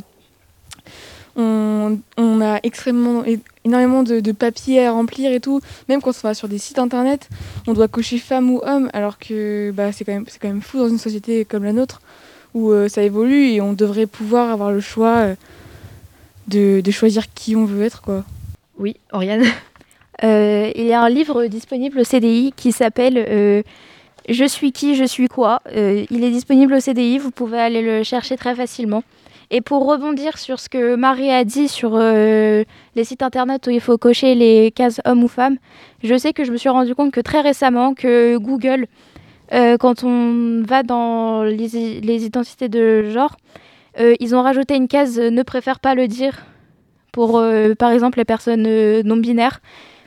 on, 1.35 1.99
on 2.17 2.41
a 2.41 2.59
extrêmement, 2.63 3.23
énormément 3.65 4.03
de, 4.03 4.19
de 4.19 4.31
papiers 4.31 4.85
à 4.85 4.91
remplir 4.91 5.31
et 5.31 5.39
tout. 5.39 5.61
Même 5.89 6.01
quand 6.01 6.11
on 6.11 6.27
va 6.27 6.33
sur 6.33 6.47
des 6.47 6.57
sites 6.59 6.79
internet, 6.79 7.27
on 7.67 7.73
doit 7.73 7.87
cocher 7.87 8.17
femme 8.19 8.49
ou 8.51 8.61
homme, 8.63 8.89
alors 8.93 9.17
que 9.17 9.71
bah, 9.71 9.91
c'est 9.91 10.05
quand, 10.05 10.13
même- 10.13 10.25
c'est 10.27 10.39
quand 10.39 10.47
même 10.47 10.61
fou 10.61 10.77
dans 10.77 10.89
une 10.89 10.99
société 10.99 11.45
comme 11.45 11.63
la 11.63 11.73
nôtre 11.73 12.01
où 12.53 12.71
euh, 12.71 12.87
ça 12.87 13.01
évolue 13.01 13.47
et 13.47 13.61
on 13.61 13.73
devrait 13.73 14.05
pouvoir 14.05 14.51
avoir 14.51 14.71
le 14.71 14.79
choix 14.79 15.15
euh, 15.17 15.35
de, 16.47 16.81
de 16.81 16.91
choisir 16.91 17.33
qui 17.33 17.55
on 17.55 17.65
veut 17.65 17.81
être. 17.83 18.01
Quoi. 18.03 18.23
Oui, 18.77 18.95
Oriane. 19.11 19.43
Euh, 20.23 20.71
il 20.75 20.85
y 20.85 20.93
a 20.93 21.01
un 21.01 21.09
livre 21.09 21.47
disponible 21.47 21.99
au 21.99 22.03
CDI 22.03 22.53
qui 22.55 22.71
s'appelle 22.71 23.17
euh, 23.17 23.63
Je 24.29 24.45
suis 24.45 24.71
qui, 24.71 24.95
je 24.95 25.03
suis 25.03 25.27
quoi. 25.27 25.59
Euh, 25.75 26.05
il 26.09 26.23
est 26.23 26.29
disponible 26.29 26.73
au 26.73 26.79
CDI, 26.79 27.17
vous 27.17 27.31
pouvez 27.31 27.59
aller 27.59 27.81
le 27.81 28.03
chercher 28.03 28.37
très 28.37 28.55
facilement. 28.55 29.03
Et 29.51 29.59
pour 29.59 29.85
rebondir 29.85 30.37
sur 30.37 30.59
ce 30.59 30.69
que 30.69 30.95
Marie 30.95 31.29
a 31.29 31.43
dit 31.43 31.67
sur 31.67 31.91
euh, 31.95 32.63
les 32.95 33.03
sites 33.03 33.21
internet 33.21 33.67
où 33.67 33.69
il 33.69 33.81
faut 33.81 33.97
cocher 33.97 34.33
les 34.33 34.71
cases 34.71 35.01
homme 35.05 35.23
ou 35.23 35.27
femme, 35.27 35.57
je 36.03 36.17
sais 36.17 36.31
que 36.31 36.45
je 36.45 36.51
me 36.51 36.57
suis 36.57 36.69
rendu 36.69 36.95
compte 36.95 37.11
que 37.11 37.19
très 37.19 37.41
récemment 37.41 37.93
que 37.93 38.37
Google, 38.37 38.87
euh, 39.51 39.77
quand 39.77 40.05
on 40.05 40.63
va 40.63 40.83
dans 40.83 41.43
les, 41.43 41.75
identités 42.25 42.69
de 42.69 43.09
genre, 43.09 43.35
ils 43.99 44.35
ont 44.35 44.41
rajouté 44.41 44.75
une 44.75 44.87
case 44.87 45.19
ne 45.19 45.43
préfère 45.43 45.79
pas 45.79 45.93
le 45.93 46.07
dire 46.07 46.45
pour 47.11 47.39
par 47.77 47.91
exemple 47.91 48.17
les 48.17 48.25
personnes 48.25 48.63
non 49.03 49.17
binaires 49.17 49.59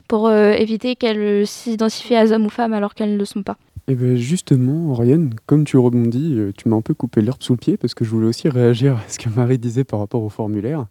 pour 0.09 0.29
éviter 0.33 0.97
qu'elles 0.97 1.47
s'identifient 1.47 2.17
à 2.17 2.25
hommes 2.33 2.47
ou 2.47 2.51
femmes 2.51 2.73
alors 2.73 2.95
qu'elles 2.95 3.13
ne 3.13 3.19
le 3.19 3.25
sont 3.25 3.45
pas. 3.45 3.57
Et 3.89 3.95
ben 3.95 4.17
justement, 4.17 4.91
Oriane, 4.91 5.33
comme 5.47 5.65
tu 5.65 5.77
rebondis, 5.77 6.35
euh, 6.35 6.53
tu 6.57 6.69
m'as 6.69 6.75
un 6.75 6.81
peu 6.81 6.93
coupé 6.93 7.21
l'herbe 7.21 7.41
sous 7.43 7.53
le 7.53 7.59
pied 7.59 7.77
parce 7.77 7.95
que 7.95 8.05
je 8.05 8.11
voulais 8.11 8.27
aussi 8.27 8.49
réagir 8.49 8.97
à 8.97 9.09
ce 9.09 9.17
que 9.19 9.29
Marie 9.29 9.59
disait 9.59 9.85
par 9.85 10.01
rapport 10.01 10.25
au 10.25 10.29
formulaire. 10.29 10.87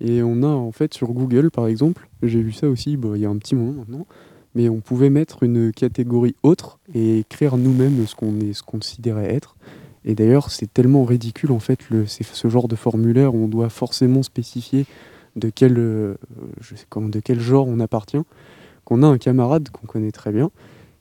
Et 0.00 0.22
on 0.22 0.42
a 0.42 0.48
en 0.48 0.70
fait 0.70 0.92
sur 0.92 1.12
Google 1.12 1.50
par 1.50 1.66
exemple, 1.66 2.06
j'ai 2.22 2.42
vu 2.42 2.52
ça 2.52 2.68
aussi 2.68 2.98
bah, 2.98 3.10
il 3.14 3.22
y 3.22 3.24
a 3.24 3.30
un 3.30 3.38
petit 3.38 3.54
moment 3.54 3.72
maintenant, 3.72 4.06
mais 4.54 4.68
on 4.68 4.80
pouvait 4.80 5.08
mettre 5.08 5.42
une 5.42 5.72
catégorie 5.72 6.34
autre 6.42 6.78
et 6.92 7.20
écrire 7.20 7.56
nous-mêmes 7.56 8.06
ce 8.06 8.14
qu'on 8.14 8.38
est, 8.40 8.52
ce 8.52 8.62
qu'on 8.62 8.72
considérait 8.72 9.32
être. 9.32 9.56
Et 10.04 10.14
d'ailleurs, 10.14 10.50
c'est 10.50 10.70
tellement 10.70 11.04
ridicule 11.04 11.50
en 11.50 11.60
fait, 11.60 11.88
le, 11.88 12.04
ce 12.06 12.48
genre 12.48 12.68
de 12.68 12.76
formulaire 12.76 13.34
où 13.34 13.38
on 13.38 13.48
doit 13.48 13.70
forcément 13.70 14.22
spécifier 14.22 14.84
de 15.36 15.48
quel, 15.48 15.78
euh, 15.78 16.16
je 16.60 16.74
sais 16.74 16.84
comment, 16.90 17.08
de 17.08 17.20
quel 17.20 17.40
genre 17.40 17.66
on 17.66 17.80
appartient, 17.80 18.22
qu'on 18.84 19.02
a 19.02 19.06
un 19.06 19.16
camarade 19.16 19.70
qu'on 19.70 19.86
connaît 19.86 20.12
très 20.12 20.30
bien 20.30 20.50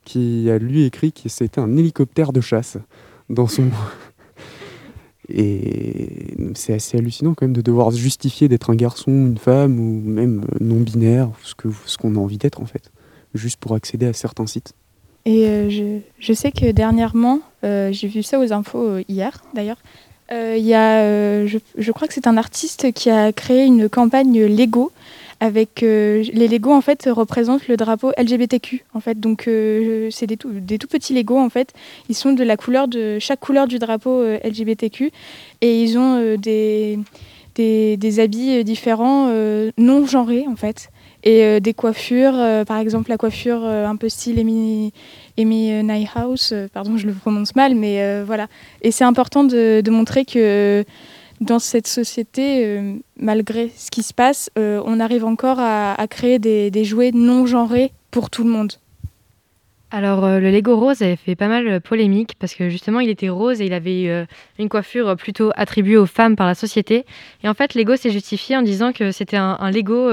qui 0.06 0.50
a 0.50 0.58
lui 0.58 0.84
écrit 0.84 1.12
que 1.12 1.30
c'était 1.30 1.60
un 1.60 1.78
hélicoptère 1.78 2.34
de 2.34 2.42
chasse 2.42 2.78
dans 3.30 3.48
son. 3.48 3.66
Et 5.30 6.36
c'est 6.54 6.74
assez 6.74 6.98
hallucinant 6.98 7.34
quand 7.34 7.46
même 7.46 7.56
de 7.56 7.62
devoir 7.62 7.94
se 7.94 7.98
justifier 7.98 8.50
d'être 8.50 8.70
un 8.70 8.76
garçon, 8.76 9.12
une 9.12 9.38
femme 9.38 9.80
ou 9.80 10.02
même 10.02 10.44
non 10.60 10.82
binaire, 10.82 11.30
ce 11.44 11.56
que 11.56 11.70
ce 11.86 11.98
qu'on 11.98 12.16
a 12.16 12.20
envie 12.20 12.38
d'être 12.38 12.62
en 12.62 12.66
fait, 12.66 12.92
juste 13.34 13.58
pour 13.58 13.74
accéder 13.74 14.06
à 14.06 14.14
certains 14.14 14.48
sites. 14.48 14.74
Et 15.26 15.48
euh, 15.48 15.70
je, 15.70 16.00
je 16.20 16.34
sais 16.34 16.52
que 16.52 16.70
dernièrement, 16.72 17.40
euh, 17.64 17.94
j'ai 17.94 18.10
vu 18.10 18.22
ça 18.22 18.38
aux 18.38 18.52
infos 18.52 18.86
euh, 18.86 19.04
hier 19.08 19.42
d'ailleurs, 19.54 19.78
euh, 20.32 20.56
il 20.58 20.66
y 20.66 20.74
a, 20.74 21.02
euh, 21.02 21.48
je, 21.48 21.58
je 21.78 21.92
crois 21.92 22.08
que 22.08 22.14
c'est 22.14 22.28
un 22.28 22.38
artiste 22.38 22.92
qui 22.94 23.10
a 23.10 23.32
créé 23.34 23.66
une 23.66 23.90
campagne 23.90 24.46
Lego 24.46 24.92
avec 25.44 25.84
euh, 25.84 26.24
les 26.32 26.48
Lego 26.48 26.72
en 26.72 26.80
fait 26.80 27.10
représentent 27.12 27.68
le 27.68 27.76
drapeau 27.76 28.14
LGBTQ 28.18 28.86
en 28.94 29.02
fait. 29.02 29.20
Donc 29.20 29.50
euh, 29.50 30.08
c'est 30.10 30.26
des 30.26 30.38
tout, 30.38 30.54
petits 30.90 31.14
Lego 31.14 31.38
en 31.38 31.50
fait. 31.50 31.74
Ils 32.08 32.16
sont 32.16 32.32
de 32.32 32.46
la 32.46 32.56
couleur 32.56 32.88
de 32.88 33.20
chaque 33.20 33.42
couleur 33.42 33.68
du 33.68 33.78
drapeau 33.78 34.22
euh, 34.22 34.40
LGBTQ 34.42 35.12
et 35.60 35.84
ils 35.84 35.98
ont 35.98 36.38
des, 36.38 36.98
des, 37.56 38.20
habits 38.22 38.64
différents 38.64 39.28
non 39.78 40.06
genrés 40.06 40.46
en 40.48 40.56
fait. 40.56 40.90
Et 41.26 41.60
des 41.60 41.74
coiffures 41.74 42.66
par 42.66 42.78
exemple 42.78 43.10
la 43.10 43.18
coiffure 43.18 43.66
un 43.66 43.96
peu 43.98 44.08
style 44.08 44.40
Amy, 44.40 44.94
Amy 45.38 45.72
euh, 45.72 46.68
pardon 46.74 46.98
je 46.98 47.08
le 47.08 47.14
prononce 47.14 47.56
mal 47.56 47.76
mais 47.76 48.24
voilà. 48.24 48.48
Et 48.82 48.92
c'est 48.92 49.06
important 49.06 49.44
de 49.44 49.90
montrer 49.90 50.24
que 50.24 50.86
dans 51.44 51.60
cette 51.60 51.88
société, 51.88 52.66
euh, 52.66 52.96
malgré 53.18 53.70
ce 53.76 53.92
qui 53.92 54.04
se 54.04 54.14
passe, 54.14 54.50
euh, 54.58 54.82
on 54.86 55.00
arrive 55.00 55.26
encore 55.26 55.60
à, 55.60 55.96
créer 56.10 56.40
des, 56.40 56.84
jouets 56.84 57.12
non 57.14 57.46
genrés 57.46 57.92
pour 58.12 58.30
tout 58.30 58.44
le 58.44 58.50
monde. 58.50 58.74
Alors, 59.92 60.26
euh, 60.26 60.40
le 60.40 60.50
Lego 60.50 60.76
rose 60.76 61.04
avait 61.04 61.16
fait 61.16 61.36
pas 61.36 61.48
mal 61.48 61.80
polémique 61.82 62.34
parce 62.40 62.56
que 62.56 62.70
justement, 62.70 63.00
il 63.00 63.10
était 63.10 63.30
rose 63.30 63.62
et 63.62 63.66
il 63.66 63.74
avait 63.74 64.26
une 64.58 64.70
coiffure 64.70 65.16
plutôt 65.16 65.52
attribuée 65.56 65.98
aux 65.98 66.08
femmes 66.08 66.36
par 66.36 66.48
la 66.48 66.56
société. 66.56 67.06
Et 67.44 67.50
en 67.50 67.54
fait, 67.54 67.76
Lego 67.76 67.96
s'est 67.96 68.10
justifié 68.10 68.58
en 68.58 68.64
disant 68.64 68.92
que 68.92 69.12
c'était 69.12 69.38
un, 69.38 69.70
Lego 69.70 70.10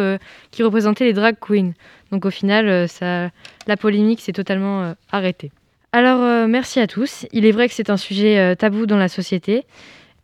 qui 0.50 0.62
représentait 0.62 1.04
les 1.04 1.14
drag 1.14 1.36
queens. 1.40 1.72
Donc, 2.12 2.26
au 2.26 2.30
final, 2.30 2.86
la 3.00 3.76
polémique 3.78 4.20
s'est 4.20 4.32
totalement 4.32 4.94
arrêtée. 5.10 5.50
Alors, 5.92 6.46
merci 6.46 6.78
à 6.78 6.86
tous. 6.86 7.26
Il 7.32 7.46
est 7.46 7.52
vrai 7.52 7.66
que 7.66 7.74
c'est 7.74 7.88
un 7.88 7.96
sujet 7.96 8.54
tabou 8.56 8.84
dans 8.84 8.98
la 8.98 9.08
société. 9.08 9.64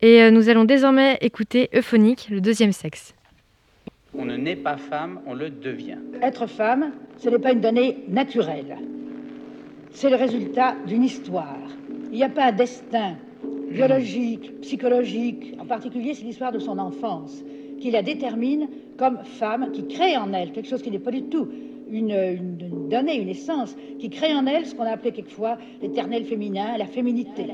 Et 0.03 0.23
euh, 0.23 0.31
nous 0.31 0.49
allons 0.49 0.65
désormais 0.65 1.17
écouter 1.21 1.69
Euphonique, 1.75 2.29
le 2.31 2.41
deuxième 2.41 2.73
sexe. 2.73 3.15
On 4.15 4.25
ne 4.25 4.37
naît 4.37 4.57
pas 4.57 4.77
femme, 4.77 5.21
on 5.27 5.35
le 5.35 5.51
devient. 5.51 5.99
Être 6.23 6.47
femme, 6.47 6.93
ce 7.19 7.29
n'est 7.29 7.39
pas 7.39 7.53
une 7.53 7.61
donnée 7.61 7.99
naturelle. 8.09 8.77
C'est 9.91 10.11
le 10.11 10.17
résultat 10.17 10.75
d'une 10.87 11.03
histoire. 11.05 11.59
Il 12.11 12.17
n'y 12.17 12.25
a 12.25 12.29
pas 12.29 12.47
un 12.47 12.53
destin 12.53 13.15
biologique, 13.71 14.61
psychologique. 14.61 15.55
En 15.59 15.67
particulier, 15.67 16.15
c'est 16.15 16.25
l'histoire 16.25 16.53
de 16.53 16.59
son 16.59 16.79
enfance 16.79 17.43
qui 17.81 17.91
la 17.91 18.03
détermine 18.03 18.69
comme 18.97 19.19
femme, 19.25 19.71
qui 19.73 19.87
crée 19.87 20.17
en 20.17 20.33
elle 20.33 20.53
quelque 20.53 20.69
chose 20.69 20.83
qui 20.83 20.91
n'est 20.91 20.99
pas 20.99 21.11
du 21.11 21.25
tout 21.25 21.49
une, 21.91 22.11
une- 22.11 22.59
une 22.61 22.89
donnée, 22.89 23.17
une 23.21 23.29
essence, 23.29 23.77
qui 23.99 24.09
crée 24.11 24.35
en 24.35 24.47
elle 24.47 24.67
ce 24.67 24.75
qu'on 24.75 24.85
a 24.85 24.91
appelé 24.91 25.13
quelquefois 25.13 25.59
l'éternel 25.83 26.25
féminin, 26.25 26.77
la 26.79 26.87
féminité. 26.87 27.45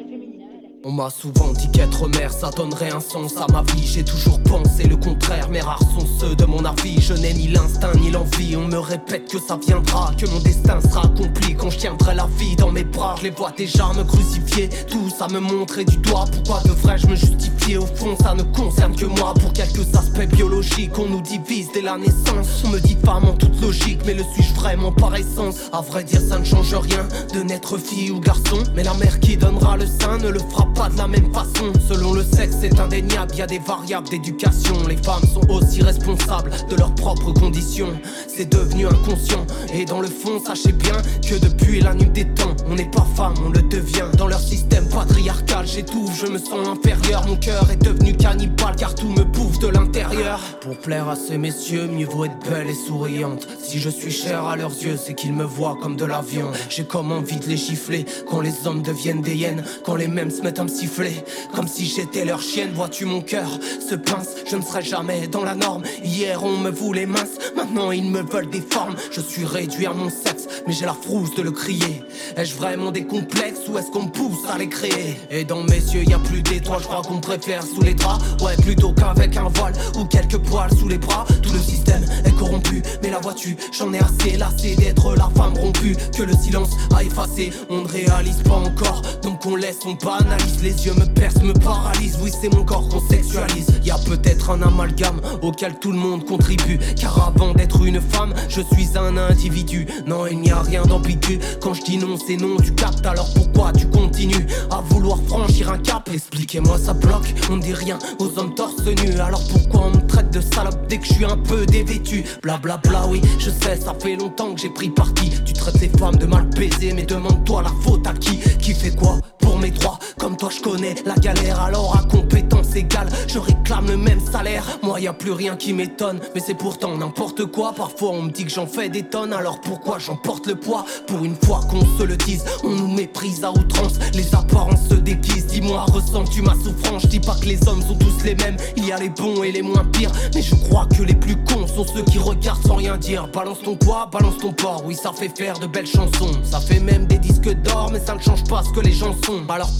On 0.84 0.90
m'a 0.90 1.10
souvent 1.10 1.52
dit 1.52 1.70
qu'être 1.70 2.08
mère 2.08 2.32
ça 2.32 2.50
donnerait 2.50 2.90
un 2.90 2.98
sens 2.98 3.36
à 3.36 3.46
ma 3.52 3.62
vie. 3.62 3.86
J'ai 3.86 4.04
toujours 4.04 4.40
pensé 4.42 4.88
le 4.88 4.96
contraire 4.96 5.48
mais 5.48 5.60
rares 5.60 5.78
sont 5.78 6.06
ceux 6.18 6.34
de 6.34 6.44
mon 6.44 6.64
avis. 6.64 7.00
Je 7.00 7.14
n'ai 7.14 7.32
ni 7.34 7.46
l'instinct 7.46 7.92
ni 8.00 8.10
l'envie. 8.10 8.56
On 8.56 8.66
me 8.66 8.78
répète 8.78 9.30
que 9.30 9.38
ça 9.38 9.56
viendra 9.64 10.12
Que 10.18 10.26
mon 10.26 10.40
destin 10.40 10.80
sera 10.80 11.04
accompli 11.04 11.54
quand 11.54 11.70
je 11.70 11.78
tiendrai 11.78 12.16
la 12.16 12.26
vie 12.36 12.56
dans 12.56 12.72
mes 12.72 12.82
bras. 12.82 13.14
Je 13.18 13.24
les 13.24 13.30
vois 13.30 13.52
déjà 13.56 13.92
me 13.96 14.02
crucifier 14.02 14.68
Tous 14.88 15.12
à 15.20 15.28
me 15.28 15.38
montrer 15.38 15.84
du 15.84 15.98
doigt. 15.98 16.24
Pourquoi 16.32 16.60
devrais-je 16.64 17.06
me 17.06 17.14
justifier? 17.14 17.78
Au 17.78 17.86
fond 17.86 18.16
ça 18.20 18.34
ne 18.34 18.42
concerne 18.42 18.96
que 18.96 19.06
moi. 19.06 19.34
Pour 19.34 19.52
quelques 19.52 19.94
aspects 19.94 20.28
biologiques 20.34 20.98
On 20.98 21.06
nous 21.06 21.22
divise 21.22 21.68
dès 21.72 21.82
la 21.82 21.96
naissance. 21.96 22.64
On 22.64 22.70
me 22.70 22.80
dit 22.80 22.96
femme 23.04 23.26
en 23.26 23.34
toute 23.34 23.60
logique 23.60 24.00
Mais 24.04 24.14
le 24.14 24.24
suis-je 24.34 24.54
vraiment 24.54 24.90
par 24.90 25.14
essence? 25.14 25.70
À 25.72 25.80
vrai 25.80 26.02
dire 26.02 26.20
ça 26.20 26.40
ne 26.40 26.44
change 26.44 26.74
rien 26.74 27.06
De 27.32 27.40
naître 27.40 27.78
fille 27.78 28.10
ou 28.10 28.18
garçon. 28.18 28.64
Mais 28.74 28.82
la 28.82 28.94
mère 28.94 29.20
qui 29.20 29.36
donnera 29.36 29.76
le 29.76 29.86
sein 29.86 30.18
ne 30.18 30.28
le 30.28 30.40
fera 30.40 30.66
pas 30.74 30.88
de 30.88 30.96
la 30.96 31.08
même 31.08 31.32
façon. 31.32 31.72
Selon 31.88 32.14
le 32.14 32.22
sexe, 32.22 32.56
c'est 32.60 32.78
indéniable, 32.78 33.34
y 33.36 33.42
a 33.42 33.46
des 33.46 33.58
variables 33.58 34.08
d'éducation. 34.08 34.74
Les 34.88 34.96
femmes 34.96 35.24
sont 35.32 35.48
aussi 35.50 35.82
responsables 35.82 36.50
de 36.68 36.76
leurs 36.76 36.94
propres 36.94 37.32
conditions. 37.32 37.92
C'est 38.28 38.50
devenu 38.50 38.86
inconscient. 38.86 39.46
Et 39.74 39.84
dans 39.84 40.00
le 40.00 40.08
fond, 40.08 40.40
sachez 40.44 40.72
bien 40.72 40.96
que 41.28 41.34
depuis 41.36 41.80
la 41.80 41.94
nuit 41.94 42.10
des 42.10 42.26
temps, 42.26 42.54
on 42.68 42.74
n'est 42.74 42.90
pas 42.90 43.06
femme, 43.16 43.34
on 43.44 43.50
le 43.50 43.62
devient. 43.62 44.06
Dans 44.16 44.26
leur 44.26 44.40
système 44.40 44.88
patriarcal, 44.88 45.66
j'étouffe, 45.66 46.24
je 46.24 46.30
me 46.30 46.38
sens 46.38 46.66
inférieur. 46.68 47.26
Mon 47.26 47.36
cœur 47.36 47.70
est 47.70 47.82
devenu 47.82 48.16
cannibale 48.16 48.76
car 48.76 48.94
tout 48.94 49.08
me 49.08 49.24
bouffe 49.24 49.58
de 49.58 49.68
l'intérieur. 49.68 50.40
Pour 50.60 50.76
plaire 50.78 51.08
à 51.08 51.16
ces 51.16 51.38
messieurs, 51.38 51.86
mieux 51.86 52.06
vaut 52.06 52.24
être 52.24 52.38
belle 52.48 52.68
et 52.68 52.74
souriante. 52.74 53.46
Si 53.62 53.78
je 53.78 53.90
suis 53.90 54.10
cher 54.10 54.44
à 54.44 54.56
leurs 54.56 54.70
yeux, 54.82 54.96
c'est 54.96 55.14
qu'ils 55.14 55.32
me 55.32 55.44
voient 55.44 55.76
comme 55.80 55.96
de 55.96 56.04
la 56.04 56.20
viande. 56.20 56.54
J'ai 56.68 56.84
comme 56.84 57.12
envie 57.12 57.36
de 57.36 57.46
les 57.46 57.56
gifler 57.56 58.04
quand 58.28 58.40
les 58.40 58.66
hommes 58.66 58.82
deviennent 58.82 59.22
des 59.22 59.34
hyènes, 59.34 59.64
quand 59.84 59.96
les 59.96 60.08
mêmes 60.08 60.30
se 60.30 60.42
mettent 60.42 60.60
à 60.62 60.64
me 60.64 60.68
siffler. 60.68 61.24
Comme 61.54 61.66
si 61.66 61.86
j'étais 61.86 62.24
leur 62.24 62.40
chienne, 62.40 62.70
vois-tu 62.72 63.04
mon 63.04 63.20
cœur 63.20 63.48
se 63.88 63.96
pince, 63.96 64.28
je 64.48 64.56
ne 64.56 64.62
serai 64.62 64.82
jamais 64.82 65.26
dans 65.26 65.42
la 65.42 65.56
norme. 65.56 65.82
Hier 66.04 66.42
on 66.44 66.56
me 66.56 66.70
voulait 66.70 67.06
mince, 67.06 67.36
maintenant 67.56 67.90
ils 67.90 68.08
me 68.08 68.22
veulent 68.22 68.48
des 68.48 68.60
formes. 68.60 68.94
Je 69.10 69.20
suis 69.20 69.44
réduit 69.44 69.86
à 69.86 69.92
mon 69.92 70.08
sexe, 70.08 70.46
mais 70.66 70.72
j'ai 70.72 70.86
la 70.86 70.94
frousse 70.94 71.34
de 71.34 71.42
le 71.42 71.50
crier. 71.50 72.04
Ai-je 72.36 72.54
vraiment 72.54 72.92
des 72.92 73.04
complexes 73.04 73.68
ou 73.68 73.76
est-ce 73.76 73.90
qu'on 73.90 74.04
me 74.04 74.10
pousse 74.10 74.48
à 74.48 74.56
les 74.56 74.68
créer? 74.68 75.16
Et 75.30 75.44
dans 75.44 75.64
mes 75.64 75.82
yeux 75.92 76.04
y 76.04 76.14
a 76.14 76.18
plus 76.20 76.42
d'étoiles, 76.42 76.80
je 76.80 76.86
crois 76.86 77.02
qu'on 77.02 77.18
préfère 77.18 77.64
sous 77.64 77.82
les 77.82 77.94
draps. 77.94 78.24
Ouais, 78.40 78.56
plutôt 78.56 78.92
qu'avec 78.92 79.36
un 79.36 79.48
voile 79.48 79.74
ou 79.98 80.04
quelques 80.04 80.38
poils 80.38 80.70
sous 80.78 80.88
les 80.88 80.98
bras. 80.98 81.26
Tout 81.42 81.52
le 81.52 81.60
système 81.60 82.04
est 82.24 82.36
corrompu, 82.36 82.82
mais 83.02 83.10
la 83.10 83.18
vois-tu, 83.18 83.56
j'en 83.76 83.92
ai 83.92 83.98
assez 83.98 84.36
lassé 84.36 84.76
d'être 84.76 85.16
la 85.16 85.28
femme 85.36 85.54
rompue 85.58 85.96
que 86.16 86.22
le 86.22 86.34
silence 86.34 86.70
a 86.94 87.02
effacé. 87.02 87.52
On 87.68 87.80
ne 87.82 87.88
réalise 87.88 88.42
pas 88.44 88.54
encore, 88.54 89.02
donc 89.22 89.44
on 89.44 89.56
laisse, 89.56 89.80
on 89.84 89.94
banalise. 89.94 90.51
Les 90.61 90.86
yeux 90.86 90.94
me 90.94 91.07
percent, 91.07 91.42
me 91.42 91.55
paralysent. 91.55 92.18
Oui, 92.22 92.30
c'est 92.40 92.48
mon 92.48 92.64
corps 92.64 92.88
qu'on 92.88 93.00
sexualise. 93.09 93.66
Y 93.84 93.90
a 93.90 93.98
peut-être 93.98 94.50
un 94.50 94.62
amalgame 94.62 95.20
auquel 95.42 95.78
tout 95.80 95.90
le 95.90 95.98
monde 95.98 96.24
contribue. 96.24 96.78
Car 96.96 97.32
avant 97.34 97.53
d'être 97.53 97.84
une 97.84 98.00
femme, 98.00 98.32
je 98.48 98.61
suis 98.61 98.96
un 98.96 99.16
individu. 99.16 99.86
Non, 100.07 100.26
il 100.26 100.38
n'y 100.38 100.53
a 100.53 100.62
rien 100.62 100.82
d'ambigu. 100.82 101.40
Quand 101.61 101.74
je 101.74 101.82
dis 101.82 101.98
non, 101.98 102.16
c'est 102.16 102.36
non, 102.36 102.57
tu 102.62 102.72
captes. 102.74 103.05
Alors 103.07 103.32
pourquoi 103.34 103.72
tu 103.72 103.88
continues 103.88 104.46
à 104.70 104.80
vouloir 104.88 105.18
franchir 105.26 105.70
un 105.70 105.78
cap? 105.78 106.09
Expliquez-moi, 106.12 106.78
ça 106.78 106.92
bloque. 106.92 107.34
On 107.50 107.57
dit 107.57 107.74
rien 107.74 107.98
aux 108.20 108.38
hommes 108.38 108.55
torse 108.55 108.84
nu. 108.84 109.18
Alors 109.18 109.42
pourquoi 109.48 109.86
on 109.86 109.90
me 109.96 110.07
traite 110.07 110.32
de 110.32 110.40
salope 110.40 110.86
dès 110.88 110.98
que 110.98 111.07
je 111.07 111.14
suis 111.14 111.24
un 111.24 111.38
peu 111.38 111.66
dévêtu? 111.66 112.24
Blablabla, 112.42 112.88
bla 112.88 113.07
oui, 113.09 113.20
je 113.38 113.50
sais, 113.50 113.80
ça 113.80 113.94
fait 113.98 114.14
longtemps 114.14 114.55
que 114.55 114.61
j'ai 114.61 114.70
pris 114.70 114.90
parti. 114.90 115.32
Tu 115.44 115.53
traites 115.55 115.80
les 115.80 115.88
femmes 115.88 116.16
de 116.16 116.26
mal 116.26 116.48
baiser, 116.50 116.92
mais 116.92 117.05
demande-toi 117.05 117.62
la 117.62 117.72
faute 117.82 118.07
à 118.07 118.12
qui? 118.12 118.38
Qui 118.59 118.74
fait 118.74 118.94
quoi 118.94 119.18
pour 119.38 119.59
mes 119.59 119.70
droits? 119.70 119.98
Comme 120.18 120.36
toi, 120.43 120.51
je 120.51 120.61
connais 120.61 120.97
la 121.07 121.14
galère. 121.14 121.61
Alors 121.61 121.97
à 121.97 122.03
compétence 122.03 122.74
égale, 122.74 123.09
je 123.28 123.38
réclame 123.38 123.86
le 123.86 123.97
même 123.97 124.18
salaire. 124.32 124.64
Moi, 124.82 124.99
y 124.99 125.07
a 125.07 125.12
plus 125.12 125.30
rien 125.30 125.55
qui 125.55 125.72
m'étonne, 125.72 126.18
mais 126.34 126.40
c'est 126.45 126.55
pourtant 126.55 126.97
n'importe 126.97 127.47
quoi. 127.47 127.72
Parfois, 127.76 128.11
on 128.11 128.22
me 128.22 128.30
dit 128.32 128.45
que 128.45 128.51
j'en 128.51 128.66
fais 128.66 128.88
des 128.88 129.05
tonnes, 129.05 129.32
alors 129.32 129.61
pourquoi 129.61 130.01
j'en 130.01 130.16
porte 130.16 130.49
le 130.49 130.57
poids? 130.57 130.84
Pour 131.07 131.24
une 131.24 131.36
fois 131.36 131.61
qu'on 131.70 131.86
se 131.97 132.03
le 132.03 132.16
dise, 132.16 132.45
on 132.64 132.70
nous 132.70 132.88
méprise 132.88 133.45
à 133.45 133.53
outrance. 133.53 134.01
Les 134.14 134.34
apparences 134.34 134.88
se 134.88 134.95
déguisent. 134.95 135.47
Dis-moi, 135.47 135.84
ressens-tu 135.93 136.43
ma 136.43 136.55
souffrance? 136.55 137.03
Je 137.03 137.07
dis 137.07 137.20
pas 137.20 137.36
que 137.40 137.47
les 137.47 137.68
hommes 137.68 137.82
sont 137.82 137.95
tous 137.95 138.24
les 138.24 138.34
mêmes. 138.34 138.57
Il 138.76 138.84
y 138.84 138.90
a 138.90 138.99
les 138.99 139.11
bons 139.11 139.45
et 139.45 139.53
les 139.53 139.62
moins 139.62 139.84
pires, 139.93 140.11
mais 140.34 140.43
je 140.43 140.57
crois 140.57 140.86
que 140.86 141.05
les 141.05 141.14
plus 141.14 141.36
cons 141.45 141.68
sont 141.68 141.86
ceux 141.86 142.03
qui 142.03 142.18
regardent 142.18 142.66
sans 142.66 142.74
rien 142.74 142.97
dire. 142.97 143.28
Balance 143.28 143.62
ton 143.62 143.76
poids, 143.76 144.09
balance 144.11 144.38
ton 144.38 144.53
porc. 144.53 144.82
Oui, 144.86 144.97
ça 144.97 145.12
fait 145.12 145.30
faire 145.32 145.61
de 145.61 145.68
belles 145.68 145.86
chansons. 145.86 146.32
Ça 146.43 146.59
fait 146.59 146.80
même 146.80 147.07
des 147.07 147.18
disques 147.18 147.55
d'or, 147.62 147.90
mais 147.93 148.01
ça 148.05 148.16
ne 148.16 148.20
change 148.20 148.43
pas 148.45 148.64
ce 148.64 148.70
que 148.70 148.80
les 148.80 148.93
gens 148.93 149.14
sont. 149.24 149.40
Alors 149.49 149.70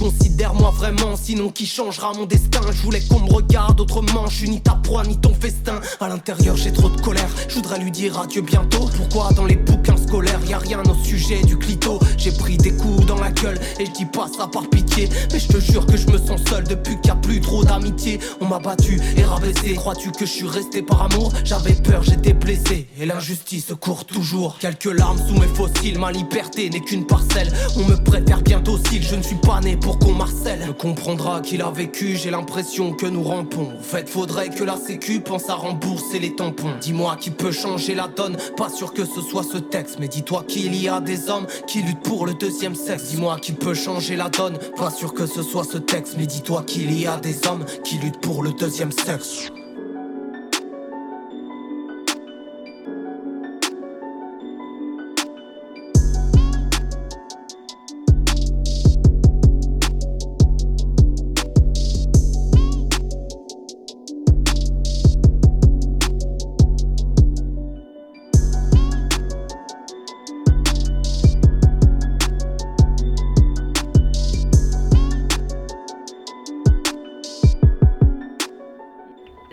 considère-moi 0.53 0.71
vraiment, 0.71 1.17
sinon 1.17 1.51
qui 1.51 1.67
changera 1.67 2.13
mon 2.15 2.27
destin? 2.27 2.61
Je 2.71 2.83
voulais 2.83 3.01
qu'on 3.01 3.21
me 3.21 3.33
regarde 3.33 3.81
autrement, 3.81 4.27
je 4.29 4.37
suis 4.37 4.51
ni 4.51 4.61
ta 4.61 4.73
proie 4.73 5.05
ni 5.05 5.19
ton 5.19 5.35
festin. 5.35 5.81
À 6.01 6.09
l'intérieur, 6.09 6.57
j'ai 6.57 6.73
trop 6.73 6.89
de 6.89 7.01
colère, 7.01 7.29
je 7.49 7.55
voudrais 7.55 7.79
lui 7.79 7.91
dire 7.91 8.19
adieu 8.19 8.43
bientôt. 8.43 8.89
Pourquoi 8.97 9.33
dans 9.33 9.45
les 9.45 9.57
bouquins 9.57 9.97
scolaires, 9.97 10.41
y 10.49 10.53
a 10.53 10.59
rien 10.59 10.83
au 10.83 11.05
sujet 11.05 11.43
du 11.43 11.57
clito? 11.57 11.99
J'ai 12.17 12.33
pris 12.33 12.57
des 12.57 12.73
coups 12.73 13.07
dans 13.07 13.19
la 13.19 13.31
gueule 13.31 13.59
et 13.79 13.87
je 13.87 13.91
dis 13.93 14.05
pas 14.05 14.27
ça 14.37 14.47
par 14.47 14.69
pitié. 14.69 15.09
Mais 15.33 15.39
je 15.39 15.49
te 15.49 15.61
jure 15.61 15.87
que 15.87 15.97
je 15.97 16.07
me 16.09 16.19
sens 16.19 16.41
seul 16.49 16.65
depuis 16.65 16.97
qu'il 16.97 17.09
y 17.09 17.11
a 17.11 17.17
plus 17.17 17.41
trop 17.41 17.65
d'amitié. 17.65 18.19
On 18.41 18.47
m'a 18.47 18.59
battu 18.59 19.01
et 19.17 19.25
rabaissé. 19.25 19.75
Crois-tu 19.75 20.11
que 20.13 20.27
je 20.27 20.33
suis 20.33 20.49
resté 20.49 20.83
par 20.83 21.03
amour? 21.03 21.33
J'avais 21.45 21.75
peur, 21.75 22.03
j'étais 22.03 22.33
blessé. 22.33 22.87
Et 22.99 23.07
l'injustice 23.07 23.73
court 23.81 24.05
toujours. 24.05 24.59
Quelques 24.59 24.85
larmes 24.85 25.21
sous 25.27 25.35
mes 25.35 25.49
fossiles, 25.49 25.99
ma 25.99 26.13
liberté 26.13 26.69
n'est 26.71 26.81
qu'une 26.81 27.07
parcelle. 27.07 27.53
On 27.77 27.85
me 27.85 27.97
préfère 27.97 28.43
bien 28.43 28.61
docile, 28.61 29.03
je 29.03 29.17
ne 29.17 29.23
suis 29.23 29.37
pas 29.37 29.61
né 29.61 29.77
pour 29.77 29.99
qu'on 29.99 30.13
marcelle. 30.13 30.42
Comprendra 30.79 31.41
qu'il 31.41 31.63
a 31.63 31.71
vécu, 31.71 32.17
j'ai 32.17 32.33
l'impression 32.33 32.93
que 32.93 33.07
nous 33.07 33.23
rampons. 33.23 33.73
En 33.79 33.83
fait, 33.83 34.09
faudrait 34.09 34.49
que 34.49 34.65
la 34.65 34.77
sécu 34.77 35.21
pense 35.21 35.49
à 35.49 35.55
rembourser 35.55 36.19
les 36.19 36.35
tampons. 36.35 36.75
Dis-moi 36.81 37.17
qui 37.21 37.31
peut 37.31 37.53
changer 37.53 37.95
la 37.95 38.09
donne, 38.09 38.37
pas 38.57 38.69
sûr 38.69 38.93
que 38.93 39.05
ce 39.05 39.21
soit 39.21 39.45
ce 39.45 39.59
texte. 39.59 39.99
Mais 40.01 40.09
dis-toi 40.09 40.45
qu'il 40.49 40.75
y 40.75 40.89
a 40.89 41.01
des 41.01 41.31
hommes 41.31 41.47
qui 41.69 41.83
luttent 41.83 42.03
pour 42.03 42.27
le 42.27 42.35
deuxième 42.35 42.75
sexe. 42.75 43.05
Dis-moi 43.05 43.39
qui 43.41 43.53
peut 43.53 43.75
changer 43.75 44.17
la 44.17 44.29
donne, 44.29 44.59
pas 44.77 44.91
sûr 44.91 45.15
que 45.15 45.27
ce 45.27 45.43
soit 45.43 45.65
ce 45.65 45.79
texte. 45.79 46.17
Mais 46.19 46.27
dis-toi 46.27 46.65
qu'il 46.67 46.99
y 46.99 47.07
a 47.07 47.17
des 47.17 47.47
hommes 47.47 47.65
qui 47.85 47.99
luttent 47.99 48.21
pour 48.21 48.43
le 48.43 48.53
deuxième 48.53 48.91
sexe. 48.91 49.53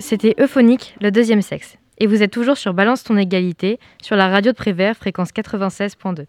C'était 0.09 0.33
Euphonique, 0.39 0.95
le 1.01 1.11
deuxième 1.11 1.43
sexe. 1.43 1.77
Et 1.99 2.07
vous 2.07 2.23
êtes 2.23 2.31
toujours 2.31 2.57
sur 2.57 2.73
Balance 2.73 3.03
ton 3.03 3.15
égalité, 3.15 3.77
sur 4.01 4.15
la 4.15 4.27
radio 4.27 4.51
de 4.51 4.57
Prévert, 4.57 4.97
fréquence 4.97 5.29
96.2. 5.29 6.25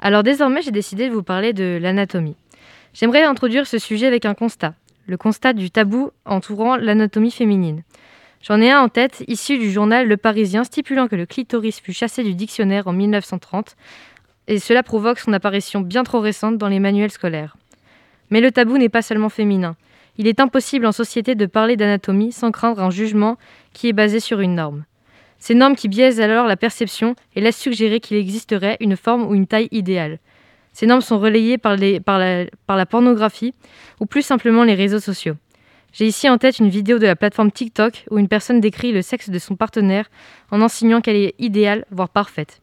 Alors 0.00 0.22
désormais, 0.22 0.62
j'ai 0.62 0.70
décidé 0.70 1.10
de 1.10 1.12
vous 1.12 1.22
parler 1.22 1.52
de 1.52 1.78
l'anatomie. 1.78 2.36
J'aimerais 2.94 3.22
introduire 3.22 3.66
ce 3.66 3.76
sujet 3.76 4.06
avec 4.06 4.24
un 4.24 4.32
constat, 4.32 4.72
le 5.06 5.18
constat 5.18 5.52
du 5.52 5.70
tabou 5.70 6.10
entourant 6.24 6.76
l'anatomie 6.76 7.30
féminine. 7.30 7.82
J'en 8.40 8.62
ai 8.62 8.70
un 8.70 8.80
en 8.80 8.88
tête, 8.88 9.24
issu 9.28 9.58
du 9.58 9.70
journal 9.70 10.08
Le 10.08 10.16
Parisien, 10.16 10.64
stipulant 10.64 11.06
que 11.06 11.14
le 11.14 11.26
clitoris 11.26 11.80
fut 11.80 11.92
chassé 11.92 12.24
du 12.24 12.32
dictionnaire 12.32 12.86
en 12.86 12.94
1930, 12.94 13.76
et 14.48 14.58
cela 14.58 14.82
provoque 14.82 15.18
son 15.18 15.34
apparition 15.34 15.82
bien 15.82 16.02
trop 16.02 16.20
récente 16.20 16.56
dans 16.56 16.68
les 16.68 16.80
manuels 16.80 17.10
scolaires. 17.10 17.58
Mais 18.30 18.40
le 18.40 18.52
tabou 18.52 18.78
n'est 18.78 18.88
pas 18.88 19.02
seulement 19.02 19.28
féminin. 19.28 19.76
Il 20.18 20.26
est 20.26 20.40
impossible 20.40 20.86
en 20.86 20.92
société 20.92 21.34
de 21.34 21.46
parler 21.46 21.76
d'anatomie 21.76 22.32
sans 22.32 22.50
craindre 22.50 22.82
un 22.82 22.90
jugement 22.90 23.38
qui 23.72 23.88
est 23.88 23.92
basé 23.92 24.20
sur 24.20 24.40
une 24.40 24.54
norme. 24.54 24.84
Ces 25.38 25.54
normes 25.54 25.74
qui 25.74 25.88
biaisent 25.88 26.20
alors 26.20 26.46
la 26.46 26.56
perception 26.56 27.16
et 27.34 27.40
laissent 27.40 27.58
suggérer 27.58 27.98
qu'il 27.98 28.16
existerait 28.16 28.76
une 28.80 28.96
forme 28.96 29.26
ou 29.26 29.34
une 29.34 29.46
taille 29.46 29.68
idéale. 29.72 30.18
Ces 30.72 30.86
normes 30.86 31.00
sont 31.00 31.18
relayées 31.18 31.58
par, 31.58 31.76
la, 31.76 32.44
la 32.68 32.86
pornographie 32.86 33.54
ou 34.00 34.06
plus 34.06 34.22
simplement 34.22 34.64
les 34.64 34.74
réseaux 34.74 35.00
sociaux. 35.00 35.34
J'ai 35.92 36.06
ici 36.06 36.28
en 36.28 36.38
tête 36.38 36.58
une 36.58 36.70
vidéo 36.70 36.98
de 36.98 37.06
la 37.06 37.16
plateforme 37.16 37.50
TikTok 37.50 38.06
où 38.10 38.18
une 38.18 38.28
personne 38.28 38.60
décrit 38.60 38.92
le 38.92 39.02
sexe 39.02 39.28
de 39.28 39.38
son 39.38 39.56
partenaire 39.56 40.10
en 40.50 40.62
enseignant 40.62 41.00
qu'elle 41.00 41.16
est 41.16 41.34
idéale, 41.38 41.84
voire 41.90 42.08
parfaite. 42.08 42.62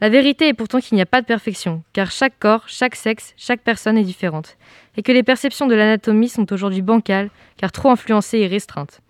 La 0.00 0.08
vérité 0.08 0.48
est 0.48 0.54
pourtant 0.54 0.80
qu'il 0.80 0.94
n'y 0.94 1.02
a 1.02 1.06
pas 1.06 1.20
de 1.20 1.26
perfection, 1.26 1.82
car 1.92 2.10
chaque 2.10 2.38
corps, 2.38 2.64
chaque 2.68 2.94
sexe, 2.94 3.34
chaque 3.36 3.60
personne 3.60 3.98
est 3.98 4.02
différente, 4.02 4.56
et 4.96 5.02
que 5.02 5.12
les 5.12 5.22
perceptions 5.22 5.66
de 5.66 5.74
l'anatomie 5.74 6.30
sont 6.30 6.50
aujourd'hui 6.54 6.80
bancales, 6.80 7.30
car 7.58 7.70
trop 7.70 7.90
influencées 7.90 8.38
et 8.38 8.46
restreintes. 8.46 9.02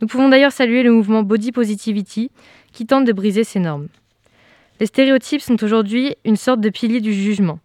Nous 0.00 0.06
pouvons 0.06 0.28
d'ailleurs 0.28 0.52
saluer 0.52 0.84
le 0.84 0.92
mouvement 0.92 1.24
Body 1.24 1.50
Positivity, 1.50 2.30
qui 2.72 2.86
tente 2.86 3.06
de 3.06 3.12
briser 3.12 3.42
ces 3.42 3.58
normes. 3.58 3.88
Les 4.78 4.86
stéréotypes 4.86 5.42
sont 5.42 5.62
aujourd'hui 5.64 6.14
une 6.24 6.36
sorte 6.36 6.60
de 6.60 6.70
pilier 6.70 7.00
du 7.00 7.12
jugement. 7.12 7.58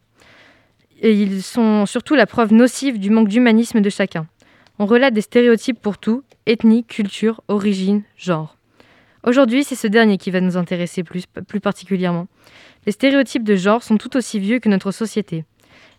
Et 1.02 1.14
ils 1.14 1.44
sont 1.44 1.86
surtout 1.86 2.16
la 2.16 2.26
preuve 2.26 2.52
nocive 2.52 3.00
du 3.00 3.12
manque 3.12 3.28
d'humanisme 3.28 3.80
de 3.80 3.90
chacun. 3.92 4.26
On 4.80 4.88
relate 4.88 5.14
des 5.14 5.22
stéréotypes 5.22 5.80
pour 5.80 6.00
tout, 6.00 6.24
ethnie, 6.48 6.84
culture, 6.84 7.42
origine, 7.48 8.02
genre. 8.18 8.55
Aujourd'hui, 9.26 9.64
c'est 9.64 9.76
ce 9.76 9.88
dernier 9.88 10.20
qui 10.20 10.30
va 10.30 10.40
nous 10.40 10.56
intéresser 10.56 11.04
plus, 11.04 11.26
particulièrement. 11.60 12.28
Les 12.86 12.92
stéréotypes 12.92 13.44
de 13.44 13.56
genre 13.56 13.82
sont 13.82 13.98
tout 13.98 14.16
aussi 14.16 14.40
vieux 14.40 14.60
que 14.60 14.70
notre 14.70 14.92
société. 14.92 15.46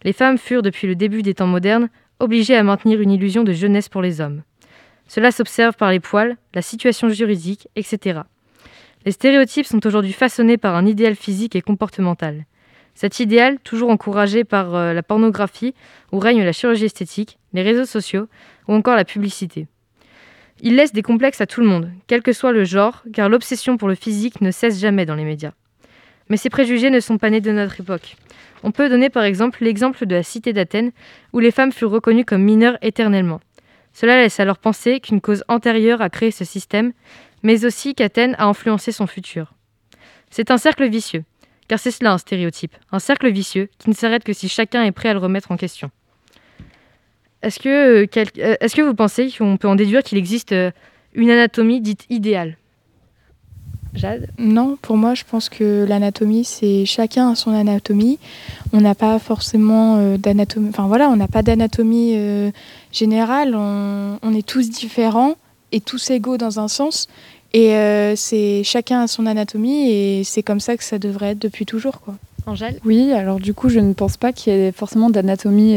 Les 0.04 0.12
femmes 0.12 0.38
furent, 0.38 0.62
depuis 0.62 0.86
le 0.86 0.94
début 0.94 1.22
des 1.22 1.34
temps 1.34 1.48
modernes, 1.48 1.88
obligées 2.20 2.56
à 2.56 2.62
maintenir 2.62 3.00
une 3.00 3.10
illusion 3.10 3.42
de 3.42 3.52
jeunesse 3.52 3.88
pour 3.88 4.00
les 4.00 4.20
hommes. 4.20 4.42
Cela 5.08 5.32
s'observe 5.32 5.74
par 5.74 5.90
les 5.90 5.98
poils, 5.98 6.36
la 6.54 6.62
situation 6.62 7.08
juridique, 7.08 7.66
etc. 7.74 8.20
Les 9.04 9.12
stéréotypes 9.12 9.66
sont 9.66 9.84
aujourd'hui 9.84 10.12
façonnés 10.12 10.56
par 10.56 10.76
un 10.76 10.86
idéal 10.86 11.16
physique 11.16 11.56
et 11.56 11.62
comportemental. 11.62 12.44
Cet 12.94 13.18
idéal, 13.18 13.58
toujours 13.58 13.90
encouragé 13.90 14.44
par 14.44 14.74
euh, 14.74 14.92
la 14.92 15.02
pornographie, 15.02 15.74
où 16.12 16.18
règne 16.20 16.44
la 16.44 16.52
chirurgie 16.52 16.86
esthétique, 16.86 17.38
les 17.52 17.62
réseaux 17.62 17.84
sociaux 17.84 18.28
ou 18.68 18.74
encore 18.74 18.96
la 18.96 19.04
publicité. 19.04 19.66
Il 20.60 20.76
laisse 20.76 20.92
des 20.92 21.02
complexes 21.02 21.40
à 21.40 21.46
tout 21.46 21.60
le 21.60 21.66
monde, 21.66 21.90
quel 22.06 22.22
que 22.22 22.32
soit 22.32 22.52
le 22.52 22.64
genre, 22.64 23.04
car 23.12 23.28
l'obsession 23.28 23.76
pour 23.76 23.88
le 23.88 23.94
physique 23.94 24.40
ne 24.40 24.50
cesse 24.50 24.80
jamais 24.80 25.04
dans 25.04 25.14
les 25.14 25.24
médias. 25.24 25.52
Mais 26.28 26.36
ces 26.36 26.50
préjugés 26.50 26.90
ne 26.90 27.00
sont 27.00 27.18
pas 27.18 27.30
nés 27.30 27.40
de 27.40 27.52
notre 27.52 27.80
époque. 27.80 28.16
On 28.62 28.72
peut 28.72 28.88
donner 28.88 29.10
par 29.10 29.24
exemple 29.24 29.62
l'exemple 29.62 30.06
de 30.06 30.14
la 30.14 30.22
cité 30.22 30.52
d'Athènes, 30.52 30.92
où 31.32 31.40
les 31.40 31.50
femmes 31.50 31.72
furent 31.72 31.90
reconnues 31.90 32.24
comme 32.24 32.42
mineures 32.42 32.78
éternellement. 32.80 33.40
Cela 33.92 34.16
laisse 34.16 34.40
alors 34.40 34.58
penser 34.58 35.00
qu'une 35.00 35.20
cause 35.20 35.44
antérieure 35.48 36.02
a 36.02 36.10
créé 36.10 36.30
ce 36.30 36.44
système, 36.44 36.92
mais 37.42 37.64
aussi 37.64 37.94
qu'Athènes 37.94 38.34
a 38.38 38.46
influencé 38.46 38.92
son 38.92 39.06
futur. 39.06 39.52
C'est 40.30 40.50
un 40.50 40.58
cercle 40.58 40.88
vicieux, 40.88 41.24
car 41.68 41.78
c'est 41.78 41.90
cela 41.90 42.12
un 42.12 42.18
stéréotype, 42.18 42.74
un 42.92 42.98
cercle 42.98 43.30
vicieux 43.30 43.68
qui 43.78 43.90
ne 43.90 43.94
s'arrête 43.94 44.24
que 44.24 44.32
si 44.32 44.48
chacun 44.48 44.84
est 44.84 44.92
prêt 44.92 45.10
à 45.10 45.12
le 45.12 45.18
remettre 45.18 45.52
en 45.52 45.56
question. 45.56 45.90
Est-ce 47.46 47.60
que, 47.60 47.68
euh, 48.02 48.06
quel- 48.10 48.26
euh, 48.38 48.56
est-ce 48.60 48.74
que 48.74 48.82
vous 48.82 48.94
pensez 48.94 49.30
qu'on 49.30 49.56
peut 49.56 49.68
en 49.68 49.76
déduire 49.76 50.02
qu'il 50.02 50.18
existe 50.18 50.50
euh, 50.50 50.72
une 51.14 51.30
anatomie 51.30 51.80
dite 51.80 52.04
idéale? 52.10 52.56
Jade? 53.94 54.26
Non, 54.36 54.76
pour 54.82 54.96
moi, 54.96 55.14
je 55.14 55.22
pense 55.22 55.48
que 55.48 55.86
l'anatomie, 55.88 56.44
c'est 56.44 56.84
chacun 56.86 57.30
a 57.30 57.34
son 57.36 57.52
anatomie. 57.52 58.18
On 58.72 58.80
n'a 58.80 58.96
pas 58.96 59.20
forcément 59.20 59.96
euh, 59.98 60.16
d'anatomie. 60.16 60.70
Enfin 60.70 60.88
voilà, 60.88 61.08
on 61.08 61.14
n'a 61.14 61.28
pas 61.28 61.42
d'anatomie 61.42 62.14
euh, 62.16 62.50
générale. 62.92 63.54
On, 63.54 64.18
on 64.22 64.34
est 64.34 64.44
tous 64.44 64.68
différents 64.68 65.36
et 65.70 65.80
tous 65.80 66.10
égaux 66.10 66.38
dans 66.38 66.58
un 66.58 66.66
sens. 66.66 67.06
Et 67.54 67.76
euh, 67.76 68.16
c'est 68.16 68.64
chacun 68.64 69.02
a 69.02 69.06
son 69.06 69.24
anatomie 69.24 69.88
et 69.92 70.24
c'est 70.24 70.42
comme 70.42 70.60
ça 70.60 70.76
que 70.76 70.82
ça 70.82 70.98
devrait 70.98 71.30
être 71.30 71.38
depuis 71.38 71.64
toujours, 71.64 72.00
quoi. 72.00 72.16
Angèle? 72.44 72.80
Oui, 72.84 73.12
alors 73.12 73.38
du 73.38 73.54
coup, 73.54 73.68
je 73.68 73.78
ne 73.78 73.92
pense 73.92 74.16
pas 74.16 74.32
qu'il 74.32 74.52
y 74.52 74.56
ait 74.56 74.72
forcément 74.72 75.10
d'anatomie 75.10 75.76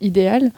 idéale. 0.00 0.50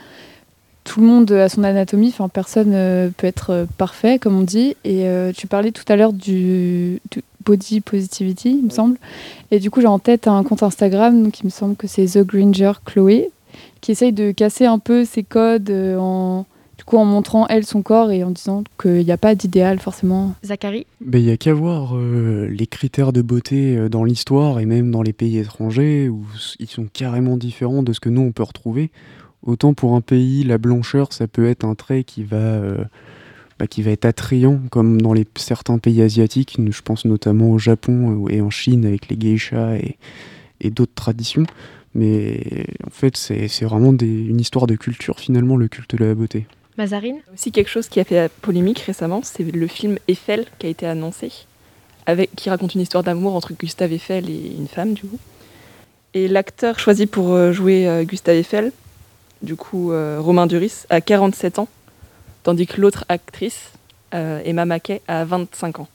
Tout 0.84 1.01
le 1.01 1.07
monde 1.07 1.32
a 1.32 1.49
son 1.49 1.64
anatomie, 1.64 2.09
enfin 2.09 2.28
personne 2.28 2.72
euh, 2.72 3.11
peut 3.16 3.26
être 3.26 3.51
euh, 3.51 3.64
parfait, 3.76 4.20
comme 4.20 4.39
on 4.39 4.43
dit. 4.43 4.76
Et 4.84 5.09
euh, 5.09 5.32
tu 5.32 5.49
parlais 5.49 5.72
tout 5.72 5.84
à 5.89 5.97
l'heure 5.97 6.12
du, 6.12 7.01
du 7.11 7.22
body 7.45 7.80
positivity, 7.80 8.51
il 8.51 8.64
me 8.66 8.70
semble. 8.70 8.97
Et 9.51 9.59
du 9.59 9.70
coup, 9.70 9.80
j'ai 9.80 9.89
en 9.89 9.99
tête 9.99 10.28
un 10.28 10.45
compte 10.45 10.62
Instagram, 10.62 11.22
donc 11.24 11.41
il 11.41 11.47
me 11.47 11.51
semble 11.51 11.74
que 11.74 11.89
c'est 11.89 12.07
The 12.07 12.24
Gringer 12.24 12.72
Chloé, 12.84 13.30
qui 13.80 13.93
essaye 13.93 14.12
de 14.12 14.30
casser 14.30 14.66
un 14.66 14.78
peu 14.78 15.05
ses 15.05 15.24
codes 15.24 15.70
euh, 15.70 15.97
en, 15.99 16.47
du 16.78 16.84
coup, 16.84 16.99
en 16.99 17.05
montrant 17.05 17.49
elle 17.49 17.66
son 17.66 17.82
corps 17.82 18.12
et 18.12 18.22
en 18.22 18.30
disant 18.30 18.62
qu'il 18.80 19.05
n'y 19.05 19.12
a 19.12 19.16
pas 19.16 19.34
d'idéal 19.34 19.80
forcément. 19.80 20.34
Zachary? 20.45 20.87
Ben, 21.01 21.18
Il 21.18 21.24
y 21.24 21.32
a 21.32 21.37
qu'à 21.37 21.53
voir 21.53 21.97
euh, 21.97 22.47
les 22.49 22.68
critères 22.68 23.12
de 23.12 23.22
beauté 23.22 23.89
dans 23.89 24.05
l'histoire 24.05 24.61
et 24.61 24.66
même 24.66 24.93
dans 24.93 25.03
les 25.03 25.12
pays 25.12 25.39
étrangers 25.39 26.09
où 26.09 26.24
ils 26.61 26.68
sont 26.68 26.87
carrément 26.93 27.37
différents 27.37 27.82
de 27.82 27.93
ce 27.93 27.99
que 27.99 28.09
nous 28.09 28.22
on 28.22 28.30
peut 28.30 28.45
retrouver. 28.45 28.93
Autant 29.47 29.74
pour 29.74 29.94
un 29.94 30.01
pays, 30.01 30.42
la 30.42 30.59
blancheur, 30.59 31.12
ça 31.12 31.26
peut 31.28 31.47
être 31.49 31.64
un 31.64 31.74
trait 31.76 32.03
qui 32.03 32.24
va, 32.24 32.36
euh, 32.36 32.84
bah, 33.59 33.66
qui 33.68 33.80
va 33.82 33.92
être 33.92 34.05
attrayant, 34.05 34.61
comme 34.70 35.01
dans 35.01 35.12
les, 35.12 35.24
certains 35.36 35.78
pays 35.78 36.03
asiatiques. 36.03 36.59
Je 36.59 36.82
pense 36.82 37.05
notamment 37.05 37.51
au 37.53 37.59
Japon 37.59 38.26
euh, 38.26 38.32
et 38.32 38.40
en 38.40 38.51
Chine 38.51 38.84
avec 38.84 39.09
les 39.09 39.16
geishas 39.16 39.76
et, 39.76 39.97
et 40.61 40.70
d'autres 40.70 40.94
traditions. 40.94 41.44
Mais 41.94 42.66
en 42.86 42.90
fait, 42.90 43.16
c'est 43.16 43.47
vraiment 43.62 43.92
des- 43.92 44.07
une 44.26 44.40
histoire 44.40 44.66
de 44.66 44.74
culture, 44.74 45.18
finalement, 45.20 45.57
le 45.57 45.68
culte 45.68 45.94
de 45.94 46.05
la 46.05 46.14
beauté. 46.14 46.47
Mazarine? 46.76 47.20
Aussi 47.32 47.53
quelque 47.53 47.70
chose 47.70 47.88
qui 47.88 48.01
a 48.01 48.05
fait 48.05 48.30
polémique 48.42 48.80
récemment, 48.80 49.20
c'est 49.22 49.44
le 49.44 49.66
film 49.66 49.97
Eiffel 50.09 50.44
qui 50.59 50.66
a 50.66 50.68
été 50.68 50.84
annoncé, 50.86 51.30
avec, 52.05 52.34
qui 52.36 52.51
raconte 52.51 52.74
une 52.74 52.82
histoire 52.82 53.03
d'amour 53.03 53.34
entre 53.34 53.55
Gustave 53.55 53.92
Eiffel 53.92 54.28
et 54.28 54.55
une 54.59 54.68
femme 54.68 54.92
du 54.92 55.03
coup. 55.03 55.18
Et 56.12 56.28
l'acteur 56.28 56.78
choisi 56.78 57.07
pour 57.07 57.32
euh, 57.32 57.53
jouer 57.53 58.05
Gustave 58.07 58.36
Eiffel, 58.36 58.72
du 59.43 59.57
coup 59.57 59.93
euh, 59.93 60.18
Romain 60.20 60.47
Duris, 60.47 60.84
a 60.91 61.01
47 61.01 61.59
ans, 61.59 61.68
tandis 62.43 62.66
que 62.66 62.80
l'autre 62.80 63.05
actrice, 63.09 63.70
euh, 64.14 64.41
Emma 64.45 64.64
Mackey, 64.64 65.03
a 65.09 65.24
25 65.24 65.80
ans. 65.80 65.89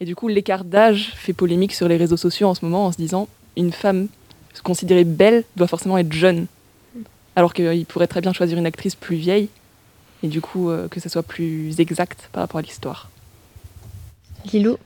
Et 0.00 0.04
du 0.04 0.14
coup 0.14 0.28
l'écart 0.28 0.64
d'âge 0.64 1.12
fait 1.16 1.32
polémique 1.32 1.72
sur 1.72 1.88
les 1.88 1.96
réseaux 1.96 2.16
sociaux 2.16 2.48
en 2.48 2.54
ce 2.54 2.64
moment 2.64 2.86
en 2.86 2.92
se 2.92 2.96
disant 2.96 3.28
une 3.56 3.72
femme 3.72 4.08
considérée 4.62 5.04
belle 5.04 5.44
doit 5.56 5.66
forcément 5.66 5.98
être 5.98 6.12
jeune, 6.12 6.46
alors 7.36 7.54
qu'il 7.54 7.86
pourrait 7.86 8.06
très 8.06 8.20
bien 8.20 8.32
choisir 8.32 8.58
une 8.58 8.66
actrice 8.66 8.94
plus 8.94 9.16
vieille 9.16 9.48
et 10.22 10.28
du 10.28 10.40
coup 10.40 10.70
euh, 10.70 10.88
que 10.88 11.00
ça 11.00 11.08
soit 11.08 11.22
plus 11.22 11.78
exact 11.80 12.28
par 12.32 12.42
rapport 12.42 12.58
à 12.58 12.62
l'histoire. 12.62 13.10
Lilo 14.52 14.78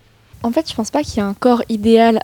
En 0.42 0.50
fait, 0.50 0.68
je 0.68 0.74
pense 0.74 0.90
pas 0.90 1.02
qu'il 1.02 1.16
y 1.16 1.18
ait 1.18 1.28
un 1.28 1.34
corps 1.34 1.62
idéal, 1.68 2.20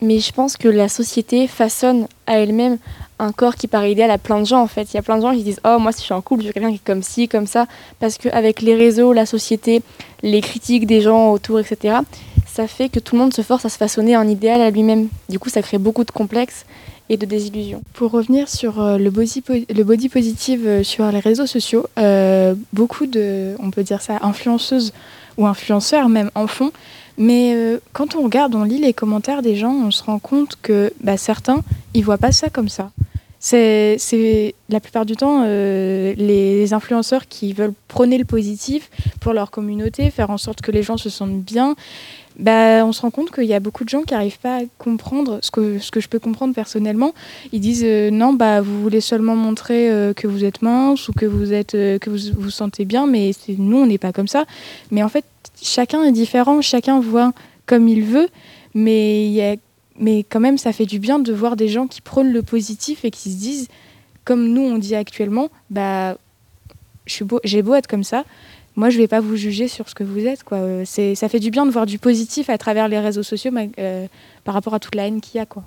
mais 0.00 0.18
je 0.18 0.32
pense 0.32 0.56
que 0.56 0.68
la 0.68 0.88
société 0.88 1.46
façonne 1.46 2.06
à 2.26 2.38
elle-même 2.38 2.78
un 3.20 3.32
corps 3.32 3.54
qui 3.54 3.68
paraît 3.68 3.92
idéal 3.92 4.10
à 4.10 4.18
plein 4.18 4.40
de 4.40 4.46
gens 4.46 4.62
en 4.62 4.66
fait. 4.66 4.92
Il 4.92 4.96
y 4.96 4.98
a 4.98 5.02
plein 5.02 5.16
de 5.16 5.22
gens 5.22 5.32
qui 5.32 5.42
disent 5.42 5.60
Oh, 5.64 5.78
moi 5.78 5.92
si 5.92 6.00
je 6.00 6.04
suis 6.04 6.14
en 6.14 6.22
couple, 6.22 6.42
je 6.42 6.48
veux 6.48 6.52
quelqu'un 6.52 6.70
qui 6.70 6.76
est 6.76 6.84
comme 6.84 7.02
ci, 7.02 7.28
comme 7.28 7.46
ça. 7.46 7.66
Parce 7.98 8.18
qu'avec 8.18 8.62
les 8.62 8.74
réseaux, 8.74 9.12
la 9.12 9.26
société, 9.26 9.82
les 10.22 10.40
critiques 10.40 10.86
des 10.86 11.00
gens 11.00 11.30
autour, 11.30 11.60
etc., 11.60 11.98
ça 12.46 12.66
fait 12.66 12.88
que 12.88 12.98
tout 12.98 13.14
le 13.14 13.22
monde 13.22 13.34
se 13.34 13.42
force 13.42 13.64
à 13.64 13.68
se 13.68 13.76
façonner 13.76 14.14
un 14.14 14.26
idéal 14.26 14.60
à 14.60 14.70
lui-même. 14.70 15.08
Du 15.28 15.38
coup, 15.38 15.48
ça 15.48 15.62
crée 15.62 15.78
beaucoup 15.78 16.04
de 16.04 16.10
complexes 16.10 16.64
et 17.08 17.16
de 17.16 17.26
désillusions. 17.26 17.82
Pour 17.94 18.12
revenir 18.12 18.48
sur 18.48 18.80
euh, 18.80 18.96
le 18.96 19.10
body, 19.10 19.42
le 19.68 19.82
body 19.82 20.08
positive 20.08 20.66
euh, 20.66 20.82
sur 20.82 21.10
les 21.10 21.18
réseaux 21.18 21.46
sociaux, 21.46 21.86
euh, 21.98 22.54
beaucoup 22.72 23.06
de, 23.06 23.56
on 23.58 23.70
peut 23.70 23.82
dire 23.82 24.00
ça, 24.00 24.18
influenceuses 24.22 24.92
ou 25.36 25.46
influenceurs 25.46 26.08
même 26.08 26.30
en 26.34 26.46
font. 26.46 26.70
Mais 27.18 27.54
quand 27.92 28.14
on 28.14 28.22
regarde, 28.22 28.54
on 28.54 28.64
lit 28.64 28.78
les 28.78 28.94
commentaires 28.94 29.42
des 29.42 29.54
gens, 29.54 29.72
on 29.72 29.90
se 29.90 30.02
rend 30.02 30.18
compte 30.18 30.56
que 30.62 30.90
bah, 31.02 31.18
certains, 31.18 31.62
ils 31.92 32.02
voient 32.02 32.16
pas 32.16 32.32
ça 32.32 32.48
comme 32.48 32.70
ça. 32.70 32.90
C'est 33.42 34.54
la 34.68 34.80
plupart 34.80 35.06
du 35.06 35.16
temps 35.16 35.44
euh, 35.46 36.14
les 36.16 36.74
influenceurs 36.74 37.26
qui 37.26 37.54
veulent 37.54 37.72
prôner 37.88 38.18
le 38.18 38.26
positif 38.26 38.90
pour 39.18 39.32
leur 39.32 39.50
communauté, 39.50 40.10
faire 40.10 40.28
en 40.28 40.36
sorte 40.36 40.60
que 40.60 40.70
les 40.70 40.82
gens 40.82 40.98
se 40.98 41.08
sentent 41.08 41.42
bien. 41.42 41.74
Bah, 42.38 42.84
on 42.84 42.92
se 42.92 43.00
rend 43.00 43.10
compte 43.10 43.30
qu'il 43.30 43.44
y 43.44 43.54
a 43.54 43.60
beaucoup 43.60 43.84
de 43.84 43.88
gens 43.88 44.02
qui 44.02 44.12
n'arrivent 44.12 44.38
pas 44.38 44.58
à 44.58 44.62
comprendre 44.78 45.38
ce 45.42 45.50
que, 45.50 45.78
ce 45.78 45.90
que 45.90 46.00
je 46.00 46.08
peux 46.08 46.18
comprendre 46.18 46.54
personnellement. 46.54 47.14
Ils 47.52 47.60
disent 47.60 47.84
euh, 47.84 48.10
non, 48.10 48.34
bah, 48.34 48.60
vous 48.60 48.82
voulez 48.82 49.00
seulement 49.00 49.36
montrer 49.36 49.90
euh, 49.90 50.12
que 50.12 50.26
vous 50.26 50.44
êtes 50.44 50.60
mince 50.60 51.08
ou 51.08 51.14
que 51.14 51.24
vous 51.24 51.54
êtes, 51.54 51.72
que 51.72 52.10
vous 52.10 52.18
vous 52.38 52.50
sentez 52.50 52.84
bien, 52.84 53.06
mais 53.06 53.30
nous, 53.56 53.78
on 53.78 53.86
n'est 53.86 53.98
pas 53.98 54.12
comme 54.12 54.28
ça. 54.28 54.44
Mais 54.90 55.02
en 55.02 55.08
fait, 55.08 55.24
chacun 55.62 56.04
est 56.04 56.12
différent, 56.12 56.60
chacun 56.60 57.00
voit 57.00 57.32
comme 57.64 57.88
il 57.88 58.04
veut, 58.04 58.28
mais, 58.74 59.26
il 59.26 59.32
y 59.32 59.42
a, 59.42 59.56
mais 60.00 60.24
quand 60.24 60.40
même, 60.40 60.58
ça 60.58 60.72
fait 60.72 60.86
du 60.86 60.98
bien 60.98 61.18
de 61.20 61.32
voir 61.32 61.54
des 61.54 61.68
gens 61.68 61.86
qui 61.86 62.00
prônent 62.00 62.32
le 62.32 62.42
positif 62.42 63.04
et 63.04 63.10
qui 63.12 63.30
se 63.30 63.38
disent, 63.38 63.68
comme 64.24 64.48
nous, 64.52 64.62
on 64.62 64.78
dit 64.78 64.96
actuellement, 64.96 65.48
bah, 65.70 66.16
suis 67.06 67.24
beau- 67.24 67.40
j'ai 67.44 67.62
beau 67.62 67.74
être 67.74 67.86
comme 67.86 68.04
ça, 68.04 68.24
moi 68.76 68.88
je 68.90 68.98
vais 68.98 69.08
pas 69.08 69.20
vous 69.20 69.36
juger 69.36 69.68
sur 69.68 69.88
ce 69.88 69.94
que 69.94 70.04
vous 70.04 70.26
êtes 70.26 70.42
quoi 70.44 70.58
Euh, 70.58 70.84
ça 70.84 71.28
fait 71.28 71.40
du 71.40 71.50
bien 71.50 71.66
de 71.66 71.70
voir 71.70 71.86
du 71.86 71.98
positif 71.98 72.48
à 72.50 72.56
travers 72.58 72.88
les 72.88 72.98
réseaux 73.00 73.22
sociaux 73.24 73.50
euh, 73.78 74.06
par 74.44 74.54
rapport 74.54 74.74
à 74.74 74.78
toute 74.80 74.94
la 74.94 75.06
haine 75.06 75.20
qu'il 75.20 75.38
y 75.38 75.40
a 75.40 75.46
quoi 75.46 75.64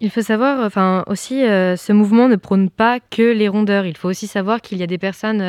Il 0.00 0.10
faut 0.10 0.22
savoir, 0.22 0.64
enfin 0.64 1.04
aussi, 1.08 1.42
euh, 1.44 1.76
ce 1.76 1.92
mouvement 1.92 2.26
ne 2.28 2.36
prône 2.36 2.70
pas 2.70 3.00
que 3.00 3.32
les 3.32 3.48
rondeurs. 3.48 3.84
Il 3.84 3.96
faut 3.96 4.08
aussi 4.08 4.26
savoir 4.26 4.62
qu'il 4.62 4.78
y 4.78 4.82
a 4.82 4.86
des 4.86 4.96
personnes 4.98 5.42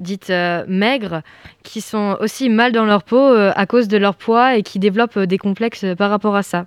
dites 0.00 0.30
euh, 0.30 0.64
maigres 0.66 1.22
qui 1.62 1.80
sont 1.80 2.16
aussi 2.20 2.48
mal 2.48 2.72
dans 2.72 2.84
leur 2.84 3.02
peau 3.04 3.16
euh, 3.18 3.52
à 3.54 3.66
cause 3.66 3.88
de 3.88 3.96
leur 3.96 4.14
poids 4.16 4.56
et 4.56 4.62
qui 4.62 4.78
développent 4.78 5.16
euh, 5.18 5.26
des 5.26 5.38
complexes 5.38 5.84
par 5.96 6.10
rapport 6.10 6.34
à 6.36 6.42
ça. 6.42 6.66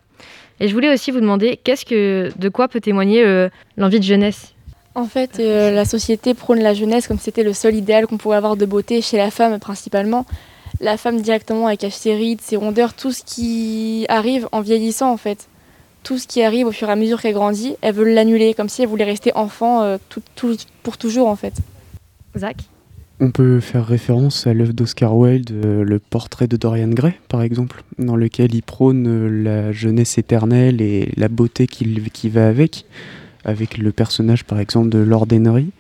Et 0.60 0.68
je 0.68 0.74
voulais 0.74 0.92
aussi 0.92 1.12
vous 1.12 1.20
demander, 1.20 1.60
qu'est-ce 1.64 1.86
que, 1.86 2.32
de 2.38 2.50
quoi 2.50 2.68
peut 2.68 2.80
témoigner 2.82 3.24
l'envie 3.78 4.00
de 4.00 4.04
jeunesse? 4.06 4.54
En 4.96 5.06
fait, 5.06 5.38
la 5.38 5.86
société 5.86 6.34
prône 6.34 6.58
la 6.62 6.74
jeunesse 6.74 7.08
comme 7.08 7.20
si 7.20 7.26
c'était 7.26 7.44
le 7.44 7.54
seul 7.54 7.76
idéal 7.76 8.08
qu'on 8.08 8.18
pouvait 8.18 8.38
avoir 8.38 8.56
de 8.58 8.66
beauté 8.66 9.04
chez 9.04 9.18
la 9.18 9.30
femme 9.30 9.60
principalement. 9.60 10.26
La 10.82 10.98
femme 10.98 11.22
directement 11.22 11.68
avec 11.68 11.86
ses 11.92 12.16
rides, 12.16 12.42
ses 12.42 12.56
rondeurs, 12.56 12.96
tout 12.96 13.12
ce 13.12 13.22
qui 13.24 14.08
arrive 14.10 14.48
en 14.52 14.62
vieillissant 14.62 15.12
en 15.12 15.18
fait. 15.18 15.48
Tout 16.02 16.18
ce 16.18 16.26
qui 16.26 16.42
arrive 16.42 16.66
au 16.66 16.72
fur 16.72 16.90
et 16.90 16.92
à 16.94 16.96
mesure 16.96 17.22
qu'elle 17.22 17.36
grandit, 17.36 17.76
elle 17.82 17.94
veut 17.94 18.12
l'annuler 18.12 18.56
comme 18.56 18.70
si 18.70 18.82
elle 18.82 18.88
voulait 18.88 19.04
rester 19.04 19.32
enfant 19.36 20.00
tout- 20.10 20.24
tout- 20.36 20.58
pour 20.82 20.98
toujours 20.98 21.28
en 21.28 21.36
fait. 21.36 21.54
Zach? 22.36 22.58
On 23.20 23.32
peut 23.32 23.60
faire 23.60 23.88
référence 23.88 24.46
à 24.46 24.54
l'œuvre 24.54 24.74
d'Oscar 24.74 25.18
Wilde, 25.18 25.52
euh, 25.52 25.84
le 25.84 25.98
portrait 25.98 26.48
de 26.48 26.56
Dorian 26.56 26.90
Gray, 26.90 27.16
par 27.30 27.42
exemple, 27.42 27.84
dans 27.98 28.16
lequel 28.16 28.54
il 28.54 28.62
prône 28.62 29.08
euh, 29.08 29.28
la 29.28 29.72
jeunesse 29.72 30.20
éternelle 30.20 30.82
et 30.82 31.12
la 31.18 31.28
beauté 31.28 31.66
qui, 31.66 32.30
va 32.30 32.48
avec, 32.48 32.86
avec 33.44 33.80
le 33.80 33.92
personnage, 33.92 34.44
par 34.44 34.60
exemple, 34.60 34.90
de 34.90 35.00
Lord 35.00 35.26
Henry, 35.32 35.72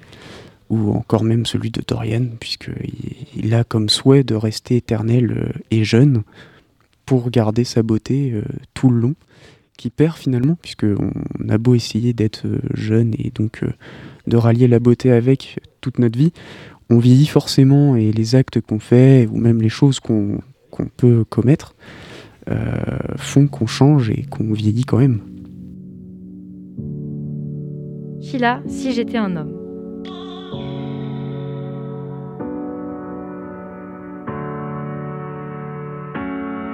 ou 0.72 0.92
encore 0.94 1.24
même 1.24 1.46
celui 1.46 1.70
de 1.70 1.84
Dorian, 1.88 2.26
puisqu'il 2.40 3.16
il 3.36 3.54
a 3.54 3.64
comme 3.64 3.88
souhait 3.88 4.24
de 4.24 4.34
rester 4.34 4.76
éternel 4.76 5.32
euh, 5.32 5.60
et 5.70 5.84
jeune 5.84 6.24
pour 7.06 7.30
garder 7.30 7.66
sa 7.66 7.84
beauté 7.84 8.34
tout 8.74 8.90
le 8.90 9.00
long, 9.00 9.16
qui 9.78 9.90
perd 9.90 10.18
finalement, 10.18 10.58
puisqu'on 10.62 11.14
a 11.48 11.58
beau 11.58 11.74
essayer 11.74 12.12
d'être 12.12 12.46
jeune 12.74 13.14
et 13.18 13.32
donc 13.34 13.62
de 14.26 14.36
rallier 14.36 14.68
la 14.68 14.80
beauté 14.80 15.14
avec 15.14 15.62
toute 15.80 16.00
notre 16.00 16.20
vie, 16.20 16.34
on 16.90 17.00
vieillit 17.00 17.28
forcément 17.28 17.96
et 17.96 18.12
les 18.12 18.36
actes 18.36 18.62
qu'on 18.62 18.80
fait 18.80 19.28
ou 19.32 19.38
même 19.38 19.62
les 19.62 19.70
choses 19.70 20.00
qu'on 20.00 20.40
qu'on 20.70 20.86
peut 20.86 21.24
commettre 21.30 21.76
euh, 22.50 22.76
font 23.18 23.48
qu'on 23.48 23.68
change 23.68 24.10
et 24.10 24.26
qu'on 24.30 24.54
vieillit 24.54 24.86
quand 24.86 24.98
même. 24.98 25.20
Sheila, 28.22 28.62
si 28.68 28.92
j'étais 28.92 29.18
un 29.18 29.36
homme. 29.36 29.54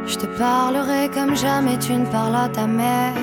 Je 0.06 0.18
te 0.18 0.26
parlerai 0.38 1.10
comme 1.14 1.36
jamais 1.36 1.80
tu 1.80 1.94
ne 1.94 2.06
parles 2.06 2.36
à 2.36 2.50
ta 2.50 2.68
mère. 2.68 3.14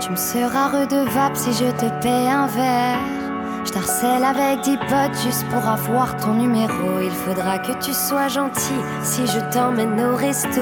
Tu 0.00 0.10
me 0.10 0.16
seras 0.16 0.68
redevable 0.68 1.36
si 1.36 1.52
je 1.52 1.70
te 1.72 2.02
paie 2.02 2.28
un 2.28 2.46
verre. 2.46 3.35
Je 3.66 3.72
t'harcèle 3.72 4.22
avec 4.22 4.60
dix 4.60 4.76
potes 4.76 5.20
juste 5.24 5.44
pour 5.48 5.66
avoir 5.66 6.16
ton 6.18 6.34
numéro. 6.34 7.00
Il 7.02 7.10
faudra 7.10 7.58
que 7.58 7.72
tu 7.84 7.92
sois 7.92 8.28
gentil 8.28 8.80
si 9.02 9.26
je 9.26 9.40
t'emmène 9.52 10.00
au 10.00 10.14
resto. 10.14 10.60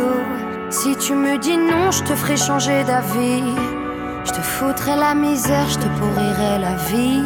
Si 0.70 0.96
tu 0.96 1.14
me 1.14 1.36
dis 1.36 1.59
non, 1.59 1.90
je 1.90 2.02
te 2.02 2.14
ferai 2.14 2.38
changer 2.38 2.82
d'avis. 2.84 3.44
Je 4.24 4.30
te 4.32 4.40
foutrai 4.40 4.96
la 4.96 5.14
misère, 5.14 5.68
je 5.68 5.80
te 5.80 5.88
pourrirai 5.98 6.59
la 6.59 6.76
vie. 6.88 7.22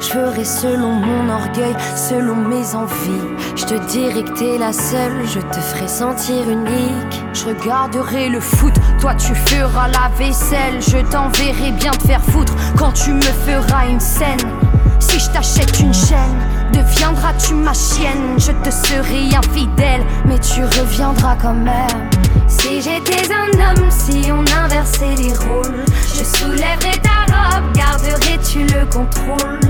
Je 0.00 0.06
ferai 0.06 0.44
selon 0.44 0.92
mon 0.92 1.28
orgueil, 1.34 1.76
selon 1.94 2.36
mes 2.36 2.74
envies. 2.74 3.28
Je 3.56 3.66
te 3.66 3.74
dirai 3.90 4.24
que 4.24 4.30
t'es 4.38 4.56
la 4.56 4.72
seule, 4.72 5.26
je 5.26 5.40
te 5.40 5.60
ferai 5.60 5.86
sentir 5.86 6.48
unique. 6.48 7.24
Je 7.34 7.44
regarderai 7.44 8.30
le 8.30 8.40
foot, 8.40 8.74
toi 9.00 9.14
tu 9.16 9.34
feras 9.34 9.88
la 9.88 10.08
vaisselle. 10.16 10.80
Je 10.80 10.98
t'enverrai 11.10 11.72
bien 11.72 11.90
te 11.90 12.06
faire 12.06 12.24
foutre 12.24 12.54
quand 12.78 12.92
tu 12.92 13.12
me 13.12 13.20
feras 13.20 13.86
une 13.86 14.00
scène. 14.00 14.67
Si 15.00 15.18
je 15.20 15.30
t'achète 15.30 15.80
une 15.80 15.94
chaîne, 15.94 16.38
deviendras-tu 16.72 17.54
ma 17.54 17.72
chienne. 17.72 18.38
Je 18.38 18.52
te 18.52 18.70
serai 18.70 19.34
infidèle, 19.34 20.04
mais 20.24 20.38
tu 20.38 20.64
reviendras 20.64 21.36
quand 21.40 21.54
même. 21.54 22.10
Si 22.48 22.82
j'étais 22.82 23.32
un 23.32 23.48
homme, 23.58 23.90
si 23.90 24.30
on 24.32 24.44
inversait 24.64 25.14
les 25.16 25.34
rôles, 25.34 25.84
je 26.14 26.24
soulèverais 26.24 26.98
ta 27.02 27.32
robe, 27.32 27.72
garderais-tu 27.74 28.60
le 28.64 28.86
contrôle. 28.86 29.60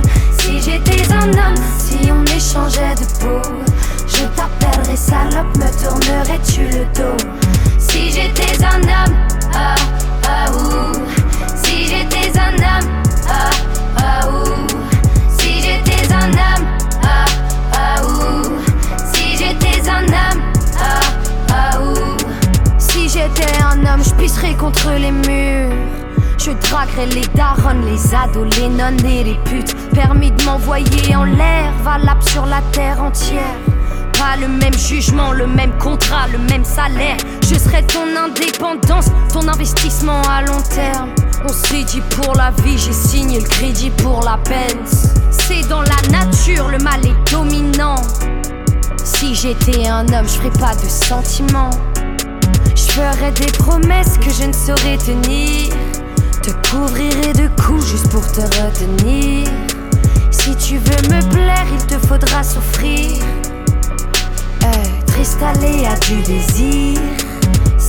Si 0.41 0.61
j'étais 0.63 1.13
un 1.13 1.29
homme, 1.29 1.63
si 1.79 2.11
on 2.11 2.25
échangeait 2.25 2.95
de 2.95 3.05
peau, 3.21 3.49
je 4.07 4.25
t'appellerais 4.37 4.97
salope, 4.97 5.57
me 5.57 5.69
tournerais-tu 5.83 6.63
le 6.63 6.85
dos? 6.95 7.25
Si 7.79 8.11
j'étais 8.11 8.65
un 8.65 8.81
homme, 8.81 9.17
ah 9.55 9.75
ah 10.25 10.51
ouh. 10.53 10.93
Si 11.57 11.87
j'étais 11.87 12.39
un 12.39 12.55
homme, 12.55 12.91
ah 13.29 13.51
ah 13.97 14.29
ouh 14.29 14.78
ah 16.37 17.25
ah 17.73 18.03
Si 19.13 19.37
j'étais 19.37 19.89
un 19.89 20.05
homme, 20.05 20.43
ah 20.79 21.01
ah 21.51 21.79
si 22.79 23.09
j'étais 23.09 23.63
un 23.63 23.79
homme, 23.87 24.03
je 24.05 24.15
pisserais 24.15 24.55
contre 24.55 24.91
les 24.99 25.11
murs. 25.13 25.75
Je 26.39 26.53
draguerais 26.69 27.07
les 27.07 27.27
darons, 27.35 27.81
les 27.85 28.15
ados, 28.15 28.49
les 28.59 28.69
nonnes 28.69 29.05
et 29.05 29.25
les 29.25 29.39
putes. 29.45 29.75
Permis 29.93 30.31
de 30.31 30.43
m'envoyer 30.45 31.15
en 31.17 31.25
l'air, 31.25 31.73
valable 31.83 32.23
sur 32.23 32.47
la 32.47 32.63
terre 32.73 33.03
entière. 33.03 33.57
Pas 34.13 34.37
le 34.41 34.49
même 34.49 34.75
jugement, 34.75 35.33
le 35.33 35.47
même 35.47 35.77
contrat, 35.79 36.27
le 36.33 36.39
même 36.39 36.65
salaire. 36.65 37.17
Je 37.43 37.55
serais 37.55 37.83
ton 37.83 38.07
indépendance, 38.17 39.07
ton 39.33 39.47
investissement 39.49 40.23
à 40.23 40.43
long 40.43 40.61
terme. 40.63 41.11
On 41.45 41.53
s'est 41.53 41.85
dit 41.85 42.03
pour 42.11 42.35
la 42.35 42.51
vie, 42.63 42.79
j'ai 42.79 42.93
signé 42.93 43.41
le 43.41 43.49
crédit 43.49 43.91
pour 43.91 44.23
la 44.23 44.39
peine. 44.39 44.79
Dans 45.69 45.81
la 45.83 46.09
nature, 46.11 46.69
le 46.69 46.79
mal 46.79 47.01
est 47.07 47.31
dominant. 47.33 47.97
Si 49.03 49.35
j'étais 49.35 49.87
un 49.89 50.07
homme, 50.09 50.27
je 50.27 50.39
ferais 50.39 50.59
pas 50.59 50.75
de 50.75 50.87
sentiments. 50.87 51.71
Je 52.75 52.93
ferais 52.93 53.33
des 53.33 53.51
promesses 53.53 54.19
que 54.19 54.31
je 54.31 54.45
ne 54.45 54.53
saurais 54.53 54.99
tenir. 54.99 55.73
Te 56.43 56.51
couvrirai 56.69 57.33
de 57.33 57.49
coups 57.63 57.87
juste 57.87 58.11
pour 58.11 58.31
te 58.31 58.43
retenir. 58.43 59.49
Si 60.31 60.55
tu 60.57 60.77
veux 60.77 61.15
me 61.15 61.31
plaire, 61.31 61.67
il 61.73 61.87
te 61.87 61.99
faudra 62.07 62.43
souffrir. 62.43 63.23
Être 64.61 65.21
installé 65.21 65.87
à 65.87 65.99
du 65.99 66.23
désir. 66.23 67.01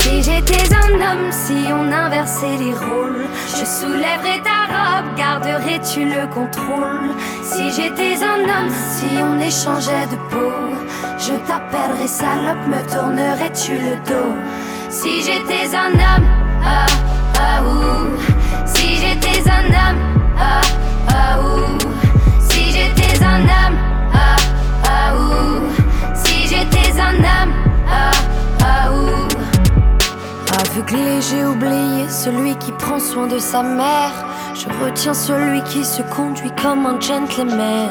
Si 0.09 0.23
j'étais 0.23 0.73
un 0.73 0.93
homme, 0.95 1.31
si 1.31 1.71
on 1.71 1.91
inversait 1.91 2.57
les 2.57 2.73
rôles, 2.73 3.27
je 3.47 3.63
soulèverais 3.63 4.41
ta 4.43 4.65
robe, 4.73 5.15
garderais-tu 5.15 6.03
le 6.03 6.25
contrôle? 6.33 7.11
Si 7.43 7.71
j'étais 7.71 8.17
un 8.23 8.41
homme, 8.41 8.69
si 8.69 9.05
on 9.21 9.39
échangeait 9.39 10.07
de 10.09 10.15
peau, 10.31 10.51
je 11.19 11.33
t'appellerais 11.47 12.07
salope, 12.07 12.65
me 12.67 12.81
tournerais-tu 12.91 13.73
le 13.73 13.95
dos? 14.07 14.33
Si 14.89 15.21
j'étais 15.21 15.75
un 15.75 15.93
homme, 15.93 16.25
ah 16.65 16.85
ah 17.35 17.61
ouh. 17.63 18.65
Si 18.65 18.95
j'étais 18.95 19.47
un 19.47 19.65
homme, 19.67 19.99
ah 20.39 20.61
ah 21.07 21.39
ouh. 21.39 21.77
Si 22.49 22.71
j'étais 22.71 23.23
un 23.23 23.41
homme, 23.41 23.77
ah 24.15 24.35
ah 24.85 25.15
ouh. 25.15 26.15
Si 26.15 26.47
j'étais 26.47 26.99
un 26.99 27.13
homme, 27.13 27.53
ah 27.87 28.11
J'ai 30.87 31.43
oublié 31.43 32.07
celui 32.07 32.55
qui 32.55 32.71
prend 32.71 32.99
soin 32.99 33.27
de 33.27 33.37
sa 33.37 33.61
mère. 33.61 34.13
Je 34.53 34.67
retiens 34.83 35.13
celui 35.13 35.61
qui 35.63 35.83
se 35.83 36.01
conduit 36.03 36.51
comme 36.61 36.85
un 36.85 36.99
gentleman. 36.99 37.89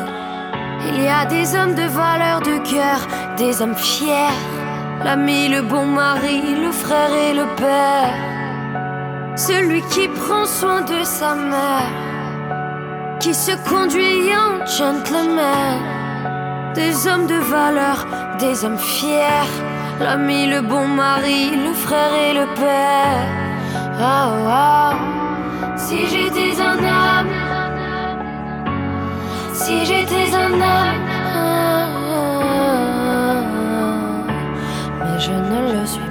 Il 0.86 1.03
y 1.03 1.07
a 1.07 1.26
des 1.26 1.55
hommes 1.55 1.74
de 1.74 1.82
valeur 1.82 2.41
de 2.41 2.57
cœur, 2.70 3.07
des 3.36 3.61
hommes 3.61 3.76
fiers. 3.76 4.34
L'ami, 5.05 5.49
le 5.49 5.62
bon 5.62 5.84
mari, 5.84 6.41
le 6.55 6.72
frère 6.72 7.12
et 7.12 7.34
le 7.34 7.47
père. 7.57 9.36
Celui 9.36 9.82
qui 9.82 10.09
prend 10.09 10.47
soin 10.47 10.80
de 10.80 11.05
sa 11.05 11.34
mère, 11.34 11.93
qui 13.20 13.34
se 13.34 13.53
conduit 13.68 14.34
en 14.34 14.64
gentleman. 14.64 15.82
Des 16.74 17.07
hommes 17.07 17.26
de 17.26 17.36
valeur, 17.36 18.07
des 18.39 18.64
hommes 18.64 18.78
fiers. 18.78 19.68
L'ami, 20.01 20.46
le 20.46 20.61
bon 20.61 20.86
mari, 20.86 21.51
le 21.57 21.72
frère 21.74 22.14
et 22.14 22.32
le 22.32 22.46
père. 22.55 23.26
Oh, 24.01 24.30
oh. 24.46 24.92
Si 25.76 26.07
j'étais 26.07 26.55
un 26.61 26.78
homme, 26.78 27.34
si 29.53 29.84
j'étais 29.84 30.32
un 30.34 30.53
homme, 30.53 31.09
mais 35.01 35.18
je 35.18 35.32
ne 35.32 35.59
le 35.72 35.86
suis 35.86 36.08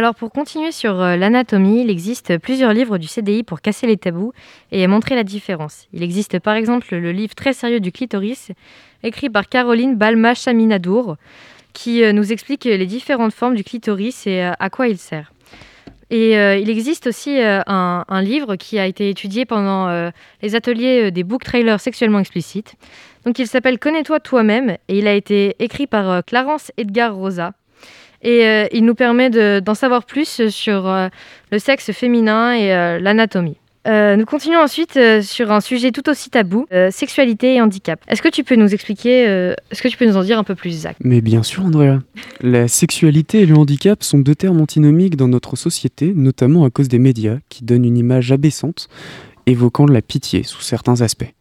Alors 0.00 0.14
pour 0.14 0.32
continuer 0.32 0.72
sur 0.72 0.98
euh, 0.98 1.16
l'anatomie, 1.16 1.82
il 1.82 1.90
existe 1.90 2.38
plusieurs 2.38 2.72
livres 2.72 2.96
du 2.96 3.06
CDI 3.06 3.42
pour 3.42 3.60
casser 3.60 3.86
les 3.86 3.98
tabous 3.98 4.32
et 4.72 4.86
montrer 4.86 5.14
la 5.14 5.24
différence. 5.24 5.88
Il 5.92 6.02
existe 6.02 6.38
par 6.38 6.54
exemple 6.54 6.96
le 6.96 7.12
livre 7.12 7.34
très 7.34 7.52
sérieux 7.52 7.80
du 7.80 7.92
clitoris, 7.92 8.50
écrit 9.02 9.28
par 9.28 9.46
Caroline 9.46 9.96
Balma 9.96 10.32
Chaminadour, 10.32 11.16
qui 11.74 12.02
euh, 12.02 12.14
nous 12.14 12.32
explique 12.32 12.64
les 12.64 12.86
différentes 12.86 13.34
formes 13.34 13.54
du 13.54 13.62
clitoris 13.62 14.26
et 14.26 14.42
euh, 14.42 14.52
à 14.58 14.70
quoi 14.70 14.88
il 14.88 14.96
sert. 14.96 15.34
Et 16.08 16.32
il 16.32 16.70
existe 16.70 17.06
aussi 17.06 17.38
un, 17.40 18.22
livre 18.22 18.56
qui 18.56 18.80
a 18.80 18.86
été 18.86 19.10
étudié 19.10 19.44
pendant 19.44 20.10
les 20.42 20.56
ateliers 20.56 21.12
des 21.12 21.22
book 21.22 21.44
trailers 21.44 21.78
sexuellement 21.78 22.18
explicites. 22.18 22.74
Donc 23.24 23.38
il 23.38 23.46
s'appelle 23.46 23.78
Connais-toi 23.78 24.18
toi-même 24.18 24.70
et 24.88 24.98
il 24.98 25.06
a 25.06 25.14
été 25.14 25.54
écrit 25.60 25.86
par 25.86 26.24
Clarence 26.24 26.72
Edgar 26.76 27.14
Rosa. 27.14 27.52
Et 28.22 28.46
euh, 28.46 28.66
il 28.72 28.84
nous 28.84 28.94
permet 28.94 29.30
de- 29.30 29.60
d'en 29.60 29.74
savoir 29.74 30.04
plus 30.04 30.48
sur 30.48 30.86
euh, 30.86 31.08
le 31.50 31.58
sexe 31.58 31.90
féminin 31.92 32.52
et 32.54 32.72
euh, 32.72 32.98
l'anatomie. 32.98 33.56
Nous 33.86 34.26
continuons 34.26 34.60
ensuite 34.60 35.00
sur 35.22 35.50
un 35.50 35.60
sujet 35.60 35.90
tout 35.90 36.08
aussi 36.10 36.28
tabou, 36.28 36.66
sexualité 36.90 37.54
et 37.54 37.62
handicap. 37.62 37.98
Est-ce 38.08 38.20
que 38.20 38.28
tu 38.28 38.44
peux 38.44 38.54
nous 38.54 38.72
expliquer, 38.74 39.24
est-ce 39.70 39.82
que 39.82 39.88
tu 39.88 39.96
peux 39.96 40.04
nous 40.04 40.18
en 40.18 40.22
dire 40.22 40.38
un 40.38 40.44
peu 40.44 40.54
plus, 40.54 40.82
Zach? 40.82 40.96
Mais 41.00 41.22
bien 41.22 41.42
sûr, 41.42 41.64
Andrea. 41.64 41.98
La 42.42 42.68
sexualité 42.68 43.40
et 43.40 43.46
le 43.46 43.56
handicap 43.56 44.04
sont 44.04 44.18
deux 44.18 44.34
termes 44.34 44.60
antinomiques 44.60 45.16
dans 45.16 45.28
notre 45.28 45.56
société, 45.56 46.12
notamment 46.14 46.64
à 46.64 46.70
cause 46.70 46.88
des 46.88 46.98
médias, 46.98 47.38
qui 47.48 47.64
donnent 47.64 47.86
une 47.86 47.96
image 47.96 48.30
abaissante, 48.30 48.88
évoquant 49.46 49.86
la 49.86 50.02
pitié 50.02 50.42
sous 50.42 50.60
certains 50.60 51.00
aspects. 51.00 51.32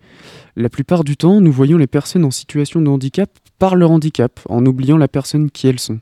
La 0.55 0.69
plupart 0.69 1.03
du 1.03 1.17
temps, 1.17 1.41
nous 1.41 1.51
voyons 1.51 1.77
les 1.77 1.88
personnes 1.88 2.23
en 2.25 2.32
situation 2.32 2.82
de 2.82 2.88
handicap 2.89 3.30
par 3.59 3.75
leur 3.75 3.91
handicap, 3.91 4.39
en 4.47 4.65
oubliant 4.65 4.97
la 4.97 5.09
personne 5.09 5.51
qui 5.51 5.67
elles 5.67 5.80
sont. 5.80 5.99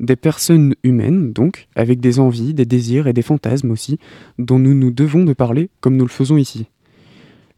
Des 0.00 0.16
personnes 0.16 0.74
humaines, 0.82 1.32
donc, 1.32 1.68
avec 1.76 2.00
des 2.00 2.18
envies, 2.18 2.54
des 2.54 2.64
désirs 2.64 3.06
et 3.06 3.12
des 3.12 3.22
fantasmes 3.22 3.70
aussi, 3.70 3.98
dont 4.38 4.58
nous 4.58 4.74
nous 4.74 4.90
devons 4.90 5.24
de 5.24 5.34
parler 5.34 5.68
comme 5.80 5.96
nous 5.96 6.06
le 6.06 6.10
faisons 6.10 6.38
ici. 6.38 6.66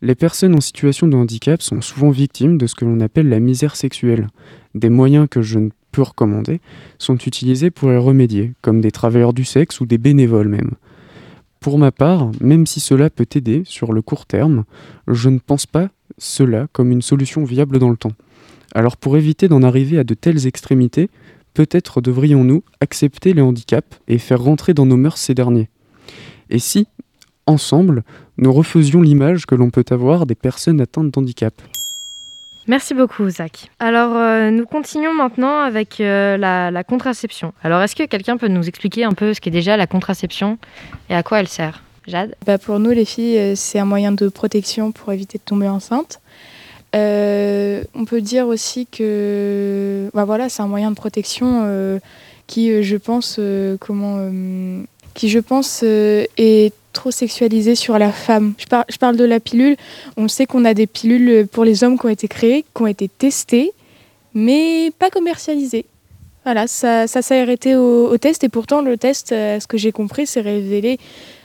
Les 0.03 0.16
personnes 0.16 0.57
en 0.57 0.61
situation 0.61 1.07
de 1.07 1.16
handicap 1.16 1.62
sont 1.62 1.80
souvent 1.80 2.11
victimes 2.11 2.59
de 2.59 2.66
ce 2.66 2.74
que 2.74 2.84
l'on 2.84 2.99
appelle 2.99 3.28
la 3.28 3.38
misère 3.38 3.76
sexuelle. 3.76 4.26
Des 4.74 4.90
moyens 4.90 5.28
que 5.30 5.40
je 5.40 5.61
ne 5.61 5.68
peux 5.93 6.03
recommander 6.03 6.61
sont 6.99 7.16
utilisés 7.16 7.70
pour 7.70 7.93
y 7.93 7.97
remédier, 7.97 8.55
comme 8.61 8.80
des 8.80 8.90
travailleurs 8.90 9.32
du 9.32 9.45
sexe 9.45 9.80
ou 9.80 9.86
des 9.86 9.99
bénévoles 9.99 10.49
même. 10.49 10.72
Pour 11.61 11.78
ma 11.78 11.93
part, 11.93 12.32
même 12.40 12.66
si 12.66 12.80
cela 12.80 13.09
peut 13.09 13.28
aider 13.36 13.62
sur 13.64 13.93
le 13.93 14.03
court 14.03 14.26
terme, 14.26 14.64
je 15.07 15.28
ne 15.28 15.38
pense 15.38 15.66
pas 15.66 15.90
cela 16.18 16.66
comme 16.72 16.90
une 16.90 17.03
solution 17.03 17.45
viable 17.45 17.78
dans 17.78 17.90
le 17.90 17.97
temps. 17.97 18.12
Alors 18.74 18.97
pour 18.97 19.16
éviter 19.16 19.47
d'en 19.47 19.62
arriver 19.62 19.99
à 19.99 20.05
de 20.05 20.14
telles 20.14 20.49
extrémités, 20.49 21.09
peut-être 21.55 22.00
devrions-nous 22.00 22.62
accepter 22.80 23.32
les 23.32 23.42
handicaps 23.42 24.00
et 24.09 24.18
faire 24.18 24.40
rentrer 24.40 24.74
dans 24.74 24.86
nos 24.86 24.96
mœurs 24.96 25.18
ces 25.18 25.34
derniers. 25.34 25.68
Et 26.50 26.59
si, 26.59 26.86
ensemble, 27.46 28.03
nous 28.38 28.53
refaisions 28.53 29.03
l'image 29.03 29.46
que 29.46 29.55
l'on 29.55 29.70
peut 29.70 29.84
avoir 29.90 30.26
des 30.26 30.34
personnes 30.34 30.80
atteintes 30.80 31.11
d'handicap 31.11 31.55
Merci 32.68 32.94
beaucoup, 32.94 33.28
Zach. 33.28 33.70
Alors, 33.80 34.16
euh, 34.16 34.50
nous 34.50 34.66
continuons 34.66 35.12
maintenant 35.12 35.61
avec 35.62 36.00
euh, 36.00 36.36
la, 36.36 36.70
la 36.70 36.84
contraception. 36.84 37.53
Alors, 37.64 37.82
est-ce 37.82 37.96
que 37.96 38.05
quelqu'un 38.05 38.36
peut 38.36 38.46
nous 38.46 38.68
expliquer 38.68 39.03
un 39.03 39.12
peu 39.12 39.34
ce 39.34 39.40
qu'est 39.40 39.50
déjà 39.50 39.76
la 39.76 39.88
contraception 39.88 40.59
et 41.11 41.14
à 41.14 41.24
quoi 41.24 41.40
elle 41.40 41.48
sert? 41.48 41.82
Jade? 42.07 42.36
Bah, 42.46 42.59
pour 42.59 42.78
nous, 42.78 42.90
les 42.90 43.05
filles, 43.05 43.38
euh, 43.38 43.53
c'est 43.57 43.80
un 43.80 43.84
moyen 43.84 44.12
de 44.12 44.28
protection 44.28 44.92
pour 44.92 45.12
éviter 45.12 45.38
de 45.38 45.42
tomber 45.42 45.68
enceinte. 45.68 46.20
Euh, 46.95 47.82
on 47.95 48.05
peut 48.05 48.20
dire 48.20 48.47
aussi 48.49 48.86
que 48.86 50.11
bah 50.12 50.24
voilà, 50.24 50.49
c'est 50.49 50.62
un 50.62 50.66
moyen 50.66 50.90
de 50.90 50.97
protection 50.97 51.62
euh, 51.64 51.99
qui, 52.47 52.70
euh, 52.70 52.82
je 52.82 52.97
pense, 52.97 53.40
comment, 53.80 54.18
qui, 55.14 55.28
je 55.28 55.38
pense, 55.38 55.82
est 55.82 56.72
trop 56.93 57.11
sexualisé 57.11 57.74
sur 57.74 57.99
la 57.99 58.12
femme. 58.12 58.55
Je, 58.59 58.66
par- 58.66 58.84
je 58.88 58.99
parle 58.99 59.16
de 59.16 59.24
la 59.24 59.40
pilule. 59.40 59.76
On 60.16 60.28
sait 60.28 60.45
qu'on 60.45 60.64
a 60.64 60.74
des 60.74 60.86
pilules 60.86 61.47
pour 61.47 61.64
les 61.64 61.84
hommes 61.84 61.99
qui 61.99 62.07
ont 62.07 62.11
été 62.11 62.28
créées, 62.28 62.64
qui 62.74 62.82
ont 62.82 62.86
été 62.86 63.09
testées, 63.09 63.72
mais 64.34 64.93
pas 64.99 65.09
commercialisées. 65.09 65.86
Voilà, 66.45 66.66
ça, 66.66 67.07
ça 67.07 67.22
s'est 67.22 67.40
arrêté 67.40 67.76
au, 67.76 68.18
test 68.18 68.43
et 68.45 68.49
pourtant 68.49 68.82
le 68.82 68.99
test, 68.99 69.32
euh, 69.32 69.61
ce 69.61 69.66
que 69.66 69.78
j'ai 69.78 69.93
compris, 69.93 70.26
s'est 70.26 70.40
révélé 70.40 70.99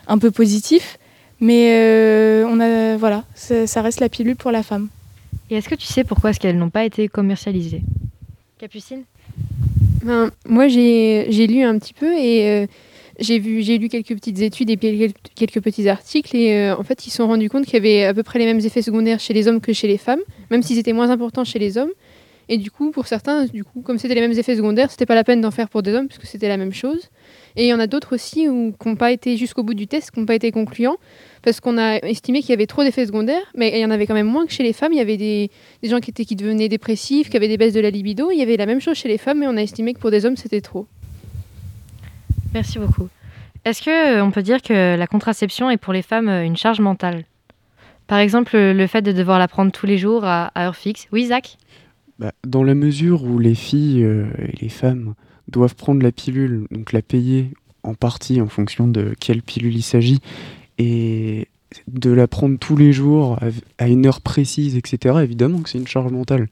un 0.07 0.17
peu 0.17 0.31
positif. 0.31 0.97
Mais 1.39 2.43
on 2.49 2.59
a, 2.59 2.97
voilà, 2.97 3.23
ça 3.35 3.81
reste 3.83 3.99
la 3.99 4.09
pilule 4.09 4.35
pour 4.35 4.49
la 4.49 4.63
femme. 4.63 4.87
Et 5.49 5.55
est-ce 5.55 5.69
que 5.69 5.75
tu 5.75 5.85
sais 5.85 6.03
pourquoi 6.03 6.31
est-ce 6.31 6.39
qu'elles 6.39 6.57
n'ont 6.57 6.69
pas 6.69 6.85
été 6.85 7.07
commercialisées? 7.07 7.83
Capucine? 8.57 9.03
Ben, 10.03 10.31
moi, 10.45 10.67
j'ai 10.67 11.47
lu 11.47 11.63
un 11.63 11.77
petit 11.79 11.93
peu 11.93 12.13
et 12.17 12.49
euh, 12.49 12.67
j'ai 13.19 13.39
lu 13.39 13.89
quelques 13.89 14.13
petites 14.15 14.41
études 14.41 14.69
et 14.69 14.77
quelques 15.35 15.61
petits 15.61 15.87
articles 15.89 16.35
et 16.35 16.53
euh, 16.53 16.75
en 16.75 16.83
fait, 16.83 17.05
ils 17.07 17.09
se 17.09 17.17
sont 17.17 17.27
rendus 17.27 17.49
compte 17.49 17.65
qu'il 17.65 17.75
y 17.75 17.77
avait 17.77 18.05
à 18.05 18.13
peu 18.13 18.23
près 18.23 18.39
les 18.39 18.45
mêmes 18.45 18.59
effets 18.59 18.81
secondaires 18.81 19.19
chez 19.19 19.33
les 19.33 19.47
hommes 19.47 19.61
que 19.61 19.73
chez 19.73 19.87
les 19.87 19.97
femmes, 19.97 20.21
même 20.51 20.63
s'ils 20.63 20.77
étaient 20.77 20.93
moins 20.93 21.09
importants 21.09 21.43
chez 21.43 21.59
les 21.59 21.77
hommes. 21.77 21.91
Et 22.49 22.57
du 22.57 22.71
coup, 22.71 22.91
pour 22.91 23.07
certains, 23.07 23.45
du 23.45 23.63
coup, 23.63 23.81
comme 23.81 23.97
c'était 23.97 24.15
les 24.15 24.21
mêmes 24.21 24.37
effets 24.37 24.55
secondaires, 24.55 24.91
c'était 24.91 25.05
pas 25.05 25.15
la 25.15 25.23
peine 25.23 25.41
d'en 25.41 25.51
faire 25.51 25.69
pour 25.69 25.81
des 25.81 25.93
hommes 25.93 26.07
puisque 26.07 26.25
c'était 26.25 26.47
la 26.47 26.57
même 26.57 26.73
chose. 26.73 27.09
Et 27.59 27.65
il 27.65 27.67
y 27.69 27.73
en 27.73 27.79
a 27.79 27.87
d'autres 27.87 28.13
aussi 28.15 28.47
où- 28.47 28.73
qui 28.79 28.87
n'ont 28.87 28.95
pas 28.95 29.11
été 29.11 29.35
jusqu'au 29.35 29.63
bout 29.63 29.73
du 29.73 29.87
test, 29.87 30.11
qui 30.11 30.19
n'ont 30.19 30.25
pas 30.27 30.35
été 30.35 30.51
concluants, 30.51 30.97
parce 31.41 31.59
qu'on 31.59 31.77
a 31.79 31.95
estimé 31.97 32.41
qu'il 32.41 32.51
y 32.51 32.53
avait 32.53 32.67
trop 32.67 32.83
d'effets 32.83 33.05
secondaires, 33.07 33.41
mais 33.55 33.71
il 33.73 33.79
y 33.81 33.85
en 33.85 33.89
avait 33.89 34.05
quand 34.05 34.13
même 34.13 34.27
moins 34.27 34.45
que 34.45 34.53
chez 34.53 34.61
les 34.63 34.73
femmes. 34.73 34.93
Il 34.93 34.97
y 34.99 35.01
avait 35.01 35.17
des, 35.17 35.49
des 35.81 35.89
gens 35.89 35.99
qui, 35.99 36.11
étaient, 36.11 36.23
qui 36.23 36.35
devenaient 36.35 36.69
dépressifs, 36.69 37.29
qui 37.31 37.35
avaient 37.35 37.47
des 37.47 37.57
baisses 37.57 37.73
de 37.73 37.79
la 37.79 37.89
libido. 37.89 38.29
Il 38.31 38.37
y 38.37 38.43
avait 38.43 38.57
la 38.57 38.67
même 38.67 38.79
chose 38.79 38.95
chez 38.95 39.07
les 39.09 39.17
femmes, 39.17 39.39
mais 39.39 39.47
on 39.47 39.57
a 39.57 39.61
estimé 39.63 39.93
que 39.95 39.99
pour 39.99 40.11
des 40.11 40.25
hommes, 40.25 40.37
c'était 40.37 40.61
trop. 40.61 40.85
Merci 42.53 42.79
beaucoup. 42.79 43.09
Est-ce 43.65 43.81
que 43.81 44.17
euh, 44.17 44.23
on 44.23 44.31
peut 44.31 44.43
dire 44.43 44.61
que 44.61 44.95
la 44.95 45.07
contraception 45.07 45.69
est 45.69 45.77
pour 45.77 45.93
les 45.93 46.01
femmes 46.01 46.29
euh, 46.29 46.43
une 46.45 46.55
charge 46.57 46.79
mentale? 46.79 47.25
Par 48.07 48.19
exemple, 48.19 48.55
le 48.55 48.71
le 48.73 48.87
fait 48.87 49.01
de 49.01 49.11
devoir 49.11 49.37
la 49.39 49.47
prendre 49.47 49.71
tous 49.71 49.85
les 49.85 49.97
jours 49.97 50.23
à, 50.23 50.51
à 50.55 50.65
heure 50.67 50.75
fixe. 50.75 51.07
Oui, 51.11 51.25
Zach? 51.25 51.57
Bah, 52.19 52.31
Dans 52.45 52.63
la 52.63 52.73
mesure 52.75 53.23
où 53.23 53.37
les 53.39 53.55
filles 53.55 54.03
euh, 54.03 54.27
et 54.39 54.55
les 54.61 54.69
femmes 54.69 55.13
doivent 55.49 55.75
prendre 55.75 56.01
la 56.03 56.11
pilule, 56.11 56.65
donc 56.71 56.91
la 56.93 57.01
payer 57.01 57.51
en 57.83 57.93
partie 57.93 58.41
en 58.41 58.47
fonction 58.47 58.87
de 58.87 59.13
quelle 59.19 59.41
pilule 59.41 59.75
il 59.75 59.81
s'agit, 59.83 60.19
et 60.77 61.47
de 61.87 62.11
la 62.11 62.27
prendre 62.27 62.57
tous 62.57 62.75
les 62.77 62.93
jours 62.93 63.37
à- 63.77 63.87
une 63.87 64.05
heure 64.05 64.21
précise, 64.21 64.75
etc., 64.75 65.17
évidemment 65.21 65.59
que 65.59 65.69
c'est 65.69 65.77
une 65.77 65.87
charge 65.87 66.11
mentale. 66.11 66.47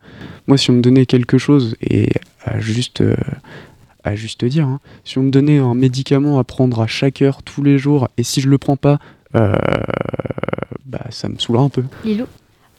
Moi, 0.48 0.58
si 0.58 0.72
on 0.72 0.74
me 0.76 0.82
donnait 0.82 1.06
quelque 1.06 1.38
chose, 1.38 1.76
et 1.82 2.10
à 2.44 2.60
juste, 2.60 3.04
à 4.04 4.16
juste 4.16 4.44
dire, 4.46 4.68
hein, 4.68 4.80
si 5.04 5.18
on 5.18 5.24
me 5.24 5.32
donnait 5.32 5.58
un 5.58 5.74
médicament 5.74 6.38
à 6.40 6.44
prendre 6.44 6.82
à 6.82 6.88
chaque 6.88 7.22
heure, 7.22 7.44
tous 7.44 7.64
les 7.64 7.78
jours, 7.78 8.10
et 8.18 8.24
si 8.24 8.42
je 8.42 8.50
le 8.50 8.58
prends 8.58 8.78
pas, 8.78 9.00
euh, 9.36 9.56
bah, 10.86 11.06
ça 11.10 11.28
me 11.30 11.38
saoulera 11.38 11.64
un 11.64 11.70
peu. 11.70 11.84
Lilou? 12.04 12.26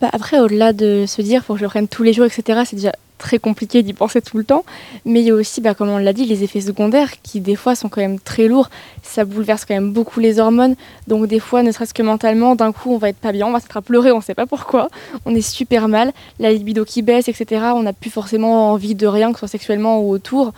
Bah 0.01 0.11
après, 0.12 0.39
au-delà 0.41 0.73
de 0.75 1.05
se 1.07 1.23
dire 1.23 1.43
faut 1.43 1.55
que 1.55 1.61
je 1.61 1.64
le 1.64 1.71
prenne 1.71 1.89
tous 1.89 2.03
les 2.03 2.12
jours, 2.12 2.27
etc., 2.27 2.61
c'est 2.67 2.77
déjà 2.77 2.93
très 3.19 3.39
compliqué 3.39 3.83
d'y 3.83 3.93
penser 3.93 4.21
tout 4.21 4.39
le 4.39 4.45
temps. 4.45 4.64
Mais 5.05 5.21
il 5.21 5.27
y 5.27 5.31
a 5.31 5.35
aussi, 5.35 5.61
bah, 5.61 5.75
comme 5.75 5.89
on 5.89 5.99
l'a 5.99 6.12
dit, 6.12 6.25
les 6.25 6.43
effets 6.43 6.61
secondaires 6.61 7.21
qui, 7.23 7.41
des 7.41 7.57
fois, 7.57 7.75
sont 7.75 7.89
quand 7.89 8.01
même 8.01 8.21
très 8.21 8.49
lourds. 8.49 8.71
Ça 9.03 9.25
bouleverse 9.25 9.64
quand 9.64 9.75
même 9.75 9.93
beaucoup 9.93 10.21
les 10.21 10.39
hormones. 10.39 10.77
Donc, 11.07 11.27
des 11.27 11.41
fois, 11.41 11.62
ne 11.62 11.73
serait-ce 11.73 11.95
que 11.95 12.03
mentalement, 12.03 12.55
d'un 12.55 12.73
coup, 12.73 12.93
on 12.93 12.99
va 12.99 13.09
être 13.09 13.19
pas 13.19 13.33
bien, 13.33 13.47
on 13.47 13.53
va 13.53 13.61
se 13.61 13.67
à 13.75 13.83
pleurer, 13.83 14.12
on 14.12 14.21
sait 14.21 14.35
pas 14.35 14.47
pourquoi. 14.47 14.89
On 15.25 15.35
est 15.35 15.43
super 15.43 15.89
mal. 15.89 16.12
La 16.39 16.53
libido 16.53 16.85
qui 16.85 17.03
baisse, 17.03 17.29
etc. 17.29 17.67
On 17.75 17.83
n'a 17.83 17.93
plus 17.93 18.11
forcément 18.11 18.73
envie 18.73 18.95
de 18.95 19.07
rien, 19.07 19.29
que 19.33 19.37
ce 19.37 19.41
soit 19.41 19.49
sexuellement 19.49 20.01
ou 20.01 20.11
autour. 20.11 20.53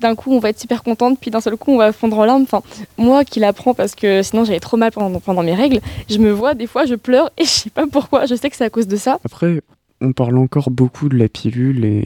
D'un 0.00 0.14
coup, 0.14 0.32
on 0.32 0.38
va 0.38 0.48
être 0.48 0.58
super 0.58 0.82
contente, 0.82 1.18
puis 1.20 1.30
d'un 1.30 1.42
seul 1.42 1.56
coup, 1.56 1.72
on 1.72 1.76
va 1.76 1.92
fondre 1.92 2.18
en 2.18 2.24
larmes. 2.24 2.42
Enfin, 2.42 2.62
moi 2.96 3.24
qui 3.24 3.38
l'apprends 3.38 3.74
parce 3.74 3.94
que 3.94 4.22
sinon 4.22 4.44
j'avais 4.44 4.60
trop 4.60 4.78
mal 4.78 4.92
pendant, 4.92 5.20
pendant 5.20 5.42
mes 5.42 5.54
règles, 5.54 5.80
je 6.08 6.16
me 6.16 6.30
vois 6.30 6.54
des 6.54 6.66
fois, 6.66 6.86
je 6.86 6.94
pleure 6.94 7.30
et 7.36 7.44
je 7.44 7.50
sais 7.50 7.70
pas 7.70 7.86
pourquoi. 7.86 8.24
Je 8.24 8.34
sais 8.34 8.48
que 8.48 8.56
c'est 8.56 8.64
à 8.64 8.70
cause 8.70 8.86
de 8.86 8.96
ça. 8.96 9.18
Après, 9.26 9.60
on 10.00 10.12
parle 10.12 10.38
encore 10.38 10.70
beaucoup 10.70 11.08
de 11.08 11.16
la 11.16 11.28
pilule 11.28 11.84
et 11.84 12.04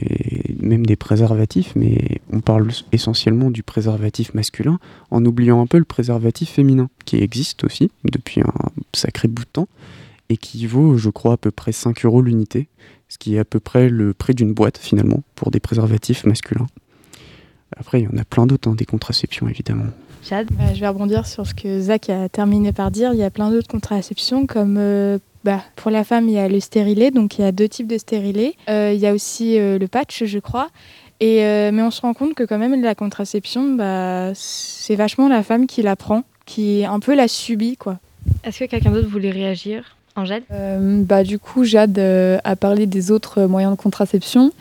même 0.59 0.85
des 0.85 0.95
préservatifs, 0.95 1.73
mais 1.75 2.19
on 2.31 2.41
parle 2.41 2.69
essentiellement 2.91 3.51
du 3.51 3.63
préservatif 3.63 4.33
masculin 4.33 4.79
en 5.11 5.23
oubliant 5.25 5.61
un 5.61 5.67
peu 5.67 5.77
le 5.77 5.85
préservatif 5.85 6.49
féminin, 6.49 6.89
qui 7.05 7.17
existe 7.17 7.63
aussi 7.63 7.91
depuis 8.03 8.41
un 8.41 8.53
sacré 8.93 9.27
bout 9.27 9.45
de 9.45 9.49
temps 9.49 9.67
et 10.29 10.37
qui 10.37 10.65
vaut, 10.65 10.97
je 10.97 11.09
crois, 11.09 11.33
à 11.33 11.37
peu 11.37 11.51
près 11.51 11.71
5 11.71 12.03
euros 12.05 12.21
l'unité, 12.21 12.67
ce 13.07 13.17
qui 13.17 13.35
est 13.35 13.39
à 13.39 13.45
peu 13.45 13.59
près 13.59 13.89
le 13.89 14.13
prix 14.13 14.33
d'une 14.33 14.53
boîte 14.53 14.77
finalement 14.77 15.23
pour 15.35 15.51
des 15.51 15.59
préservatifs 15.59 16.25
masculins. 16.25 16.67
Après, 17.77 18.01
il 18.01 18.05
y 18.05 18.07
en 18.07 18.17
a 18.17 18.25
plein 18.25 18.45
d'autres, 18.45 18.69
hein, 18.69 18.75
des 18.75 18.85
contraceptions 18.85 19.47
évidemment. 19.47 19.85
Jade 20.27 20.47
Bah, 20.51 20.73
Je 20.73 20.79
vais 20.79 20.87
rebondir 20.87 21.25
sur 21.27 21.45
ce 21.45 21.53
que 21.53 21.79
Zach 21.79 22.09
a 22.09 22.29
terminé 22.29 22.71
par 22.71 22.91
dire. 22.91 23.13
Il 23.13 23.19
y 23.19 23.23
a 23.23 23.29
plein 23.29 23.51
d'autres 23.51 23.67
contraceptions, 23.67 24.45
comme 24.45 24.77
euh, 24.77 25.19
bah, 25.43 25.61
pour 25.75 25.91
la 25.91 26.03
femme, 26.03 26.27
il 26.27 26.33
y 26.33 26.39
a 26.39 26.47
le 26.47 26.59
stérilet, 26.59 27.11
donc 27.11 27.37
il 27.37 27.41
y 27.41 27.45
a 27.45 27.51
deux 27.51 27.69
types 27.69 27.87
de 27.87 27.97
stérilet. 27.97 28.55
Euh, 28.69 28.91
il 28.93 28.99
y 28.99 29.07
a 29.07 29.13
aussi 29.13 29.59
euh, 29.59 29.77
le 29.77 29.87
patch, 29.87 30.23
je 30.25 30.39
crois. 30.39 30.69
Et, 31.19 31.43
euh, 31.45 31.71
mais 31.71 31.81
on 31.81 31.91
se 31.91 32.01
rend 32.01 32.13
compte 32.13 32.33
que 32.33 32.43
quand 32.43 32.57
même 32.57 32.81
la 32.81 32.95
contraception, 32.95 33.75
bah, 33.75 34.31
c'est 34.33 34.95
vachement 34.95 35.27
la 35.29 35.43
femme 35.43 35.67
qui 35.67 35.81
la 35.81 35.95
prend, 35.95 36.23
qui 36.45 36.83
un 36.85 36.99
peu 36.99 37.15
la 37.15 37.27
subit. 37.27 37.77
quoi. 37.77 37.99
Est-ce 38.43 38.59
que 38.59 38.65
quelqu'un 38.65 38.91
d'autre 38.91 39.07
voulait 39.07 39.31
réagir 39.31 39.95
Angèle 40.15 40.43
Euh, 40.51 41.03
bah, 41.03 41.23
du 41.23 41.39
coup, 41.39 41.63
Jade 41.65 41.99
euh, 41.99 42.37
a 42.43 42.55
parlé 42.55 42.85
des 42.87 43.11
autres 43.11 43.43
moyens 43.45 43.75
de 43.75 43.81
contraception. 43.81 44.51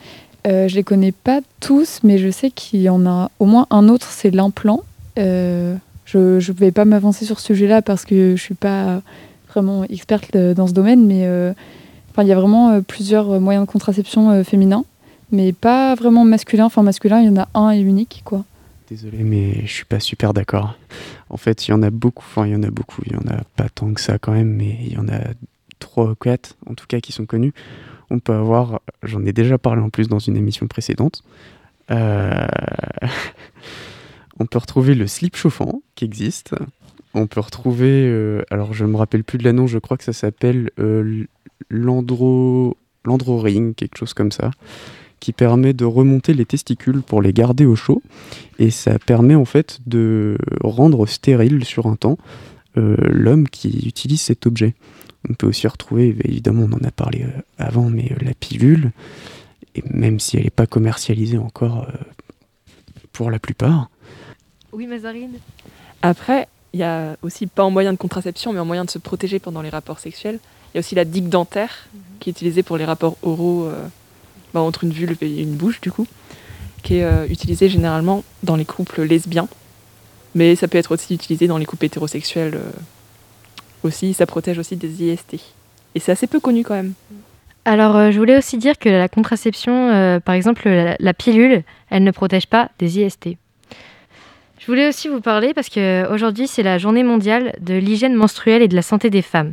Euh, 0.46 0.68
je 0.68 0.74
les 0.74 0.82
connais 0.84 1.12
pas 1.12 1.40
tous, 1.60 2.00
mais 2.02 2.18
je 2.18 2.30
sais 2.30 2.50
qu'il 2.50 2.82
y 2.82 2.88
en 2.88 3.06
a 3.06 3.30
au 3.38 3.46
moins 3.46 3.66
un 3.70 3.88
autre, 3.88 4.08
c'est 4.10 4.30
l'implant. 4.30 4.82
Euh, 5.18 5.76
je 6.06 6.18
ne 6.18 6.56
vais 6.56 6.72
pas 6.72 6.84
m'avancer 6.84 7.24
sur 7.24 7.40
ce 7.40 7.46
sujet-là 7.46 7.82
parce 7.82 8.04
que 8.04 8.36
je 8.36 8.40
suis 8.40 8.54
pas 8.54 9.02
vraiment 9.48 9.84
experte 9.84 10.34
euh, 10.36 10.54
dans 10.54 10.66
ce 10.66 10.72
domaine, 10.72 11.06
mais 11.06 11.26
euh, 11.26 11.52
il 12.18 12.26
y 12.26 12.32
a 12.32 12.36
vraiment 12.36 12.80
plusieurs 12.82 13.40
moyens 13.40 13.66
de 13.66 13.70
contraception 13.70 14.44
féminins, 14.44 14.84
mais 15.32 15.52
pas 15.52 15.96
vraiment 15.96 16.24
masculins. 16.24 16.66
Enfin, 16.66 16.82
masculin, 16.82 17.20
il 17.20 17.26
y 17.26 17.28
en 17.28 17.38
a 17.38 17.48
un 17.54 17.72
et 17.72 17.80
unique, 17.80 18.22
quoi. 18.24 18.44
Désolé, 18.88 19.24
mais 19.24 19.66
je 19.66 19.72
suis 19.72 19.84
pas 19.84 19.98
super 19.98 20.32
d'accord. 20.32 20.76
En 21.28 21.36
fait, 21.36 21.66
il 21.66 21.72
y 21.72 21.74
en 21.74 21.82
a 21.82 21.90
beaucoup, 21.90 22.24
enfin, 22.24 22.46
il 22.46 22.52
y 22.52 22.56
en 22.56 22.62
a 22.62 22.70
beaucoup, 22.70 23.02
il 23.06 23.14
y 23.14 23.16
en 23.16 23.26
a 23.28 23.40
pas 23.56 23.68
tant 23.68 23.92
que 23.92 24.00
ça 24.00 24.18
quand 24.18 24.30
même, 24.30 24.50
mais 24.50 24.78
il 24.82 24.92
y 24.92 24.96
en 24.96 25.08
a 25.08 25.18
trois 25.80 26.10
ou 26.10 26.14
quatre, 26.14 26.54
en 26.70 26.74
tout 26.74 26.86
cas, 26.86 27.00
qui 27.00 27.10
sont 27.10 27.26
connus. 27.26 27.52
On 28.10 28.20
peut 28.20 28.34
avoir, 28.34 28.80
j'en 29.02 29.24
ai 29.24 29.32
déjà 29.32 29.58
parlé 29.58 29.82
en 29.82 29.90
plus 29.90 30.06
dans 30.06 30.20
une 30.20 30.36
émission 30.36 30.68
précédente, 30.68 31.24
on 34.38 34.46
peut 34.46 34.58
retrouver 34.58 34.94
le 34.94 35.06
slip 35.06 35.36
chauffant 35.36 35.82
qui 35.94 36.04
existe. 36.04 36.54
On 37.14 37.26
peut 37.26 37.40
retrouver, 37.40 38.06
euh, 38.08 38.42
alors 38.50 38.74
je 38.74 38.84
me 38.84 38.96
rappelle 38.96 39.22
plus 39.22 39.38
de 39.38 39.44
l'annonce, 39.44 39.70
je 39.70 39.78
crois 39.78 39.96
que 39.96 40.04
ça 40.04 40.12
s'appelle 40.12 40.70
euh, 40.80 41.24
l'andro, 41.70 42.76
ring, 43.06 43.74
quelque 43.74 43.98
chose 43.98 44.14
comme 44.14 44.32
ça 44.32 44.50
qui 45.20 45.32
permet 45.32 45.72
de 45.72 45.86
remonter 45.86 46.34
les 46.34 46.44
testicules 46.44 47.00
pour 47.00 47.22
les 47.22 47.32
garder 47.32 47.64
au 47.64 47.76
chaud 47.76 48.02
et 48.58 48.70
ça 48.70 48.98
permet 48.98 49.34
en 49.34 49.46
fait 49.46 49.78
de 49.86 50.36
rendre 50.62 51.06
stérile 51.06 51.64
sur 51.64 51.86
un 51.86 51.96
temps 51.96 52.18
euh, 52.76 52.96
l'homme 53.08 53.48
qui 53.48 53.86
utilise 53.86 54.20
cet 54.20 54.46
objet. 54.46 54.74
On 55.30 55.32
peut 55.32 55.46
aussi 55.46 55.66
retrouver, 55.66 56.14
évidemment 56.24 56.68
on 56.70 56.74
en 56.74 56.84
a 56.86 56.90
parlé 56.90 57.24
avant, 57.56 57.88
mais 57.88 58.12
la 58.20 58.34
pilule, 58.34 58.90
et 59.74 59.82
même 59.88 60.20
si 60.20 60.36
elle 60.36 60.44
n'est 60.44 60.50
pas 60.50 60.66
commercialisée 60.66 61.38
encore 61.38 61.86
pour 63.12 63.30
la 63.30 63.38
plupart. 63.38 63.88
Oui, 64.74 64.86
Mazarine 64.88 65.38
Après, 66.02 66.48
il 66.72 66.80
y 66.80 66.82
a 66.82 67.16
aussi, 67.22 67.46
pas 67.46 67.62
en 67.62 67.70
moyen 67.70 67.92
de 67.92 67.96
contraception, 67.96 68.52
mais 68.52 68.58
en 68.58 68.64
moyen 68.64 68.84
de 68.84 68.90
se 68.90 68.98
protéger 68.98 69.38
pendant 69.38 69.62
les 69.62 69.70
rapports 69.70 70.00
sexuels, 70.00 70.40
il 70.72 70.76
y 70.76 70.78
a 70.78 70.80
aussi 70.80 70.96
la 70.96 71.04
digue 71.04 71.28
dentaire, 71.28 71.86
qui 72.18 72.30
est 72.30 72.32
utilisée 72.32 72.64
pour 72.64 72.76
les 72.76 72.84
rapports 72.84 73.16
oraux 73.22 73.64
euh, 73.64 73.86
bah, 74.52 74.60
entre 74.60 74.82
une 74.82 74.90
vulve 74.90 75.22
et 75.22 75.42
une 75.42 75.54
bouche, 75.54 75.80
du 75.80 75.92
coup, 75.92 76.08
qui 76.82 76.96
est 76.96 77.04
euh, 77.04 77.26
utilisée 77.28 77.68
généralement 77.68 78.24
dans 78.42 78.56
les 78.56 78.64
couples 78.64 79.02
lesbiens, 79.02 79.48
mais 80.34 80.56
ça 80.56 80.66
peut 80.66 80.78
être 80.78 80.92
aussi 80.92 81.14
utilisé 81.14 81.46
dans 81.46 81.58
les 81.58 81.66
couples 81.66 81.84
hétérosexuels, 81.84 82.56
euh, 82.56 82.70
aussi, 83.84 84.12
ça 84.12 84.26
protège 84.26 84.58
aussi 84.58 84.74
des 84.76 85.04
IST. 85.04 85.34
Et 85.94 86.00
c'est 86.00 86.10
assez 86.10 86.26
peu 86.26 86.40
connu 86.40 86.64
quand 86.64 86.74
même. 86.74 86.94
Alors, 87.64 87.96
euh, 87.96 88.10
je 88.10 88.18
voulais 88.18 88.36
aussi 88.36 88.58
dire 88.58 88.78
que 88.78 88.88
la 88.88 89.08
contraception, 89.08 89.90
euh, 89.90 90.20
par 90.20 90.34
exemple, 90.34 90.68
la, 90.68 90.96
la 90.98 91.14
pilule, 91.14 91.62
elle 91.90 92.04
ne 92.04 92.10
protège 92.10 92.46
pas 92.46 92.70
des 92.78 92.98
IST. 92.98 93.36
Je 94.64 94.72
voulais 94.72 94.88
aussi 94.88 95.08
vous 95.08 95.20
parler 95.20 95.52
parce 95.52 95.68
qu'aujourd'hui, 95.68 96.46
c'est 96.46 96.62
la 96.62 96.78
journée 96.78 97.02
mondiale 97.02 97.52
de 97.60 97.74
l'hygiène 97.74 98.14
menstruelle 98.14 98.62
et 98.62 98.68
de 98.68 98.74
la 98.74 98.80
santé 98.80 99.10
des 99.10 99.20
femmes. 99.20 99.52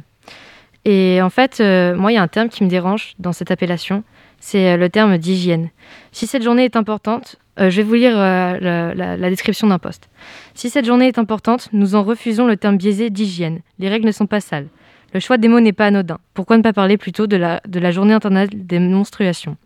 Et 0.86 1.22
en 1.22 1.30
fait, 1.30 1.60
euh, 1.60 1.94
moi, 1.98 2.14
il 2.14 2.16
y 2.16 2.18
a 2.18 2.22
un 2.22 2.30
terme 2.30 2.48
qui 2.48 2.64
me 2.64 2.70
dérange 2.70 3.16
dans 3.20 3.34
cette 3.34 3.52
appellation, 3.52 4.06
c'est 4.40 4.72
euh, 4.72 4.78
le 4.78 4.88
terme 4.88 5.18
d'hygiène. 5.18 5.68
Si 6.14 6.28
cette 6.28 6.44
journée 6.44 6.64
est 6.64 6.78
importante, 6.78 7.36
euh, 7.60 7.70
je 7.70 7.82
vais 7.82 7.84
vous 7.84 7.96
lire 7.96 8.16
la, 8.16 9.30
description 9.30 9.68
d'un 9.68 9.80
poste. 9.80 10.08
Si 10.54 10.70
cette 10.70 10.86
journée 10.86 11.10
est 11.10 11.20
importante, 11.20 11.68
nous 11.74 11.96
en 11.96 12.04
refusons 12.04 12.48
le 12.48 12.56
terme 12.56 12.78
biaisé 12.78 13.10
d'hygiène. 13.10 13.60
Les 13.80 13.90
règles 13.90 14.08
ne 14.08 14.14
sont 14.14 14.28
pas 14.28 14.40
sales. 14.40 14.68
Le 15.14 15.20
choix 15.20 15.38
des 15.38 15.50
mots 15.50 15.60
n'est 15.60 15.74
pas 15.74 15.88
anodin. 15.88 16.20
Pourquoi 16.34 16.56
ne 16.56 16.62
pas 16.64 16.72
parler 16.72 16.96
plutôt 16.96 17.28
de 17.28 17.36
la 17.36 17.92
journée 17.92 18.14
internationale 18.14 18.66
des 18.66 18.80
menstruations? 18.80 19.58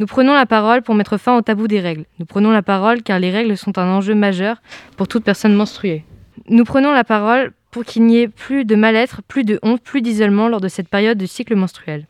Nous 0.00 0.06
prenons 0.06 0.32
la 0.32 0.46
parole 0.46 0.80
pour 0.80 0.94
mettre 0.94 1.18
fin 1.18 1.36
au 1.36 1.42
tabou 1.42 1.68
des 1.68 1.78
règles. 1.78 2.06
Nous 2.18 2.24
prenons 2.24 2.52
la 2.52 2.62
parole 2.62 3.02
car 3.02 3.18
les 3.18 3.30
règles 3.30 3.54
sont 3.58 3.76
un 3.76 3.86
enjeu 3.86 4.14
majeur 4.14 4.62
pour 4.96 5.08
toute 5.08 5.22
personne 5.22 5.54
menstruée. 5.54 6.06
Nous 6.48 6.64
prenons 6.64 6.90
la 6.90 7.04
parole 7.04 7.52
pour 7.70 7.84
qu'il 7.84 8.06
n'y 8.06 8.16
ait 8.16 8.28
plus 8.28 8.64
de 8.64 8.76
mal-être, 8.76 9.22
plus 9.22 9.44
de 9.44 9.58
honte, 9.62 9.82
plus 9.82 10.00
d'isolement 10.00 10.48
lors 10.48 10.62
de 10.62 10.68
cette 10.68 10.88
période 10.88 11.18
de 11.18 11.26
cycle 11.26 11.54
menstruel. 11.54 12.06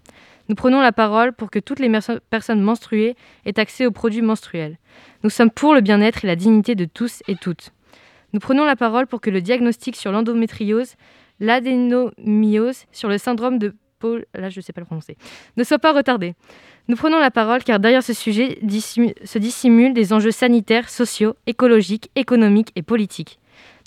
Nous 0.49 0.55
prenons 0.55 0.81
la 0.81 0.93
parole 0.93 1.33
pour 1.33 1.51
que 1.51 1.59
toutes 1.59 1.81
les 1.81 1.91
personnes 2.31 2.61
menstruées 2.61 3.17
aient 3.45 3.59
accès 3.59 3.87
aux 3.87 3.91
produits 3.91 4.23
menstruels. 4.23 4.79
Nous 5.25 5.31
sommes 5.31 5.51
pour 5.51 5.75
le 5.75 5.81
bien-être 5.81 6.25
et 6.25 6.29
la 6.29 6.37
dignité 6.37 6.77
de 6.77 6.85
tous 6.85 7.25
et 7.27 7.35
toutes. 7.35 7.73
Nous 8.33 8.39
prenons 8.39 8.65
la 8.65 8.77
parole 8.77 9.09
pour 9.09 9.21
que 9.21 9.31
le 9.31 9.41
diagnostic 9.41 9.97
sur 9.97 10.13
l'endométriose, 10.13 10.95
l'adénomyose, 11.41 12.85
sur 12.93 13.09
le 13.09 13.19
syndrome 13.19 13.59
de 13.59 13.75
Paul, 13.99 14.25
là 14.33 14.49
je 14.49 14.61
sais 14.61 14.73
pas 14.73 14.81
le 14.81 14.87
prononcer, 14.87 15.17
ne 15.57 15.65
soit 15.65 15.79
pas 15.79 15.93
retardé. 15.93 16.35
Nous 16.91 16.97
prenons 16.97 17.21
la 17.21 17.31
parole 17.31 17.63
car 17.63 17.79
derrière 17.79 18.03
ce 18.03 18.13
sujet 18.13 18.59
se 19.25 19.39
dissimulent 19.39 19.95
des 19.95 20.13
enjeux 20.13 20.33
sanitaires, 20.33 20.89
sociaux, 20.89 21.37
écologiques, 21.47 22.11
économiques 22.17 22.73
et 22.75 22.83
politiques. 22.83 23.39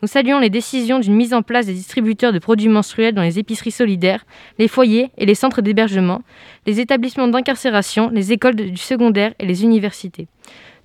Nous 0.01 0.07
saluons 0.07 0.39
les 0.39 0.49
décisions 0.49 0.99
d'une 0.99 1.13
mise 1.13 1.33
en 1.33 1.41
place 1.41 1.65
des 1.65 1.73
distributeurs 1.73 2.31
de 2.31 2.39
produits 2.39 2.69
menstruels 2.69 3.13
dans 3.13 3.21
les 3.21 3.39
épiceries 3.39 3.71
solidaires, 3.71 4.25
les 4.57 4.69
foyers 4.69 5.11
et 5.17 5.25
les 5.25 5.35
centres 5.35 5.61
d'hébergement, 5.61 6.21
les 6.65 6.79
établissements 6.79 7.27
d'incarcération, 7.27 8.09
les 8.09 8.31
écoles 8.31 8.55
du 8.55 8.77
secondaire 8.77 9.33
et 9.37 9.45
les 9.45 9.63
universités. 9.63 10.29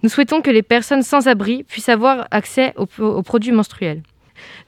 Nous 0.03 0.09
souhaitons 0.09 0.43
que 0.43 0.51
les 0.51 0.65
personnes 0.65 1.03
sans 1.03 1.29
abri 1.29 1.63
puissent 1.63 1.89
avoir 1.89 2.27
accès 2.33 2.75
aux 2.77 3.23
produits 3.23 3.53
menstruels. 3.53 4.03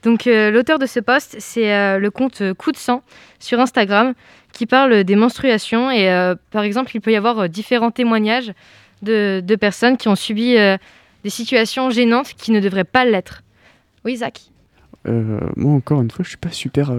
Donc 0.03 0.27
euh, 0.27 0.51
l'auteur 0.51 0.79
de 0.79 0.85
ce 0.85 0.99
post, 0.99 1.35
c'est 1.39 1.73
euh, 1.73 1.99
le 1.99 2.11
compte 2.11 2.41
euh, 2.41 2.53
Coup 2.53 2.71
de 2.71 2.77
sang 2.77 3.03
sur 3.39 3.59
Instagram 3.59 4.13
qui 4.51 4.65
parle 4.65 5.03
des 5.03 5.15
menstruations 5.15 5.89
et 5.89 6.09
par 6.51 6.63
exemple 6.63 6.91
il 6.93 6.99
peut 6.99 7.13
y 7.13 7.15
avoir 7.15 7.47
différents 7.47 7.89
témoignages 7.89 8.51
de, 9.01 9.55
personnes 9.55 9.95
qui 9.95 10.09
ont 10.09 10.15
subi 10.15 10.55
des 10.55 11.29
situations 11.29 11.89
gênantes 11.89 12.33
qui 12.33 12.51
ne 12.51 12.59
devraient 12.59 12.83
pas 12.83 13.05
l'être. 13.05 13.43
Oui 14.03 14.17
Zach? 14.17 14.41
Moi 15.05 15.73
encore 15.73 16.01
une 16.01 16.11
fois, 16.11 16.23
je 16.23 16.29
suis 16.29 16.37
pas 16.37 16.51
super. 16.51 16.93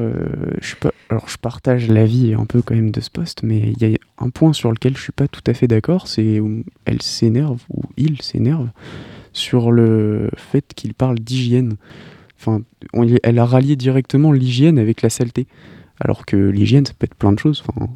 je 0.62 0.66
suis 0.66 0.76
pas. 0.76 0.92
Alors 1.10 1.28
je 1.28 1.36
partage 1.36 1.88
l'avis 1.88 2.32
un 2.32 2.46
peu 2.46 2.62
quand 2.62 2.74
même 2.74 2.90
de 2.90 3.02
ce 3.02 3.10
poste, 3.10 3.42
mais 3.42 3.58
il 3.58 3.86
y 3.86 3.94
a 3.94 3.98
un 4.16 4.30
point 4.30 4.54
sur 4.54 4.72
lequel 4.72 4.96
je 4.96 5.02
suis 5.02 5.12
pas 5.12 5.28
tout 5.28 5.42
à 5.46 5.52
fait 5.52 5.66
d'accord, 5.66 6.08
c'est 6.08 6.40
elle 6.86 7.02
s'énerve 7.02 7.60
ou 7.68 7.82
il 7.98 8.22
s'énerve 8.22 8.70
sur 9.32 9.72
le 9.72 10.30
fait 10.36 10.72
qu'il 10.74 10.94
parle 10.94 11.18
d'hygiène. 11.18 11.76
Enfin, 12.44 12.62
on 12.92 13.06
elle 13.22 13.38
a 13.38 13.44
rallié 13.46 13.76
directement 13.76 14.32
l'hygiène 14.32 14.78
avec 14.78 15.00
la 15.02 15.10
saleté, 15.10 15.46
alors 16.00 16.26
que 16.26 16.36
l'hygiène 16.36 16.84
ça 16.84 16.92
peut 16.98 17.04
être 17.04 17.14
plein 17.14 17.32
de 17.32 17.38
choses. 17.38 17.62
Enfin, 17.66 17.88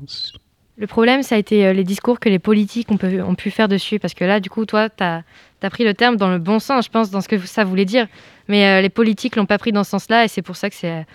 Le 0.79 0.87
problème, 0.87 1.23
ça 1.23 1.35
a 1.35 1.39
été 1.39 1.67
euh, 1.67 1.73
les 1.73 1.85
discours 1.85 2.21
que 2.21 2.29
les 2.29 2.39
politiques 2.39 2.91
ont, 2.93 2.97
pu- 2.99 3.21
ont 3.23 3.35
pu 3.35 3.51
faire 3.51 3.67
dessus. 3.69 3.99
Parce 3.99 4.15
que 4.15 4.25
là, 4.25 4.41
du 4.41 4.51
coup, 4.51 4.65
toi, 4.67 4.89
tu 4.91 5.03
as, 5.03 5.25
pris 5.71 5.85
le 5.85 5.95
terme 5.95 6.17
dans 6.17 6.29
le 6.31 6.39
bon 6.39 6.59
sens, 6.61 6.85
je 6.85 6.91
pense, 6.91 7.11
dans 7.11 7.21
ce 7.23 7.29
que 7.29 7.39
ça 7.39 7.65
voulait 7.65 7.85
dire. 7.87 8.07
Mais 8.49 8.67
euh, 8.67 8.83
les 8.83 8.91
politiques 8.91 9.37
l'ont 9.37 9.47
pas 9.47 9.59
pris 9.59 9.73
dans 9.73 9.83
ce 9.85 9.91
sens-là 9.91 10.25
et 10.25 10.29
c'est 10.29 10.43
pour 10.43 10.55
ça 10.57 10.71
que 10.71 10.77
c'est- 10.77 11.07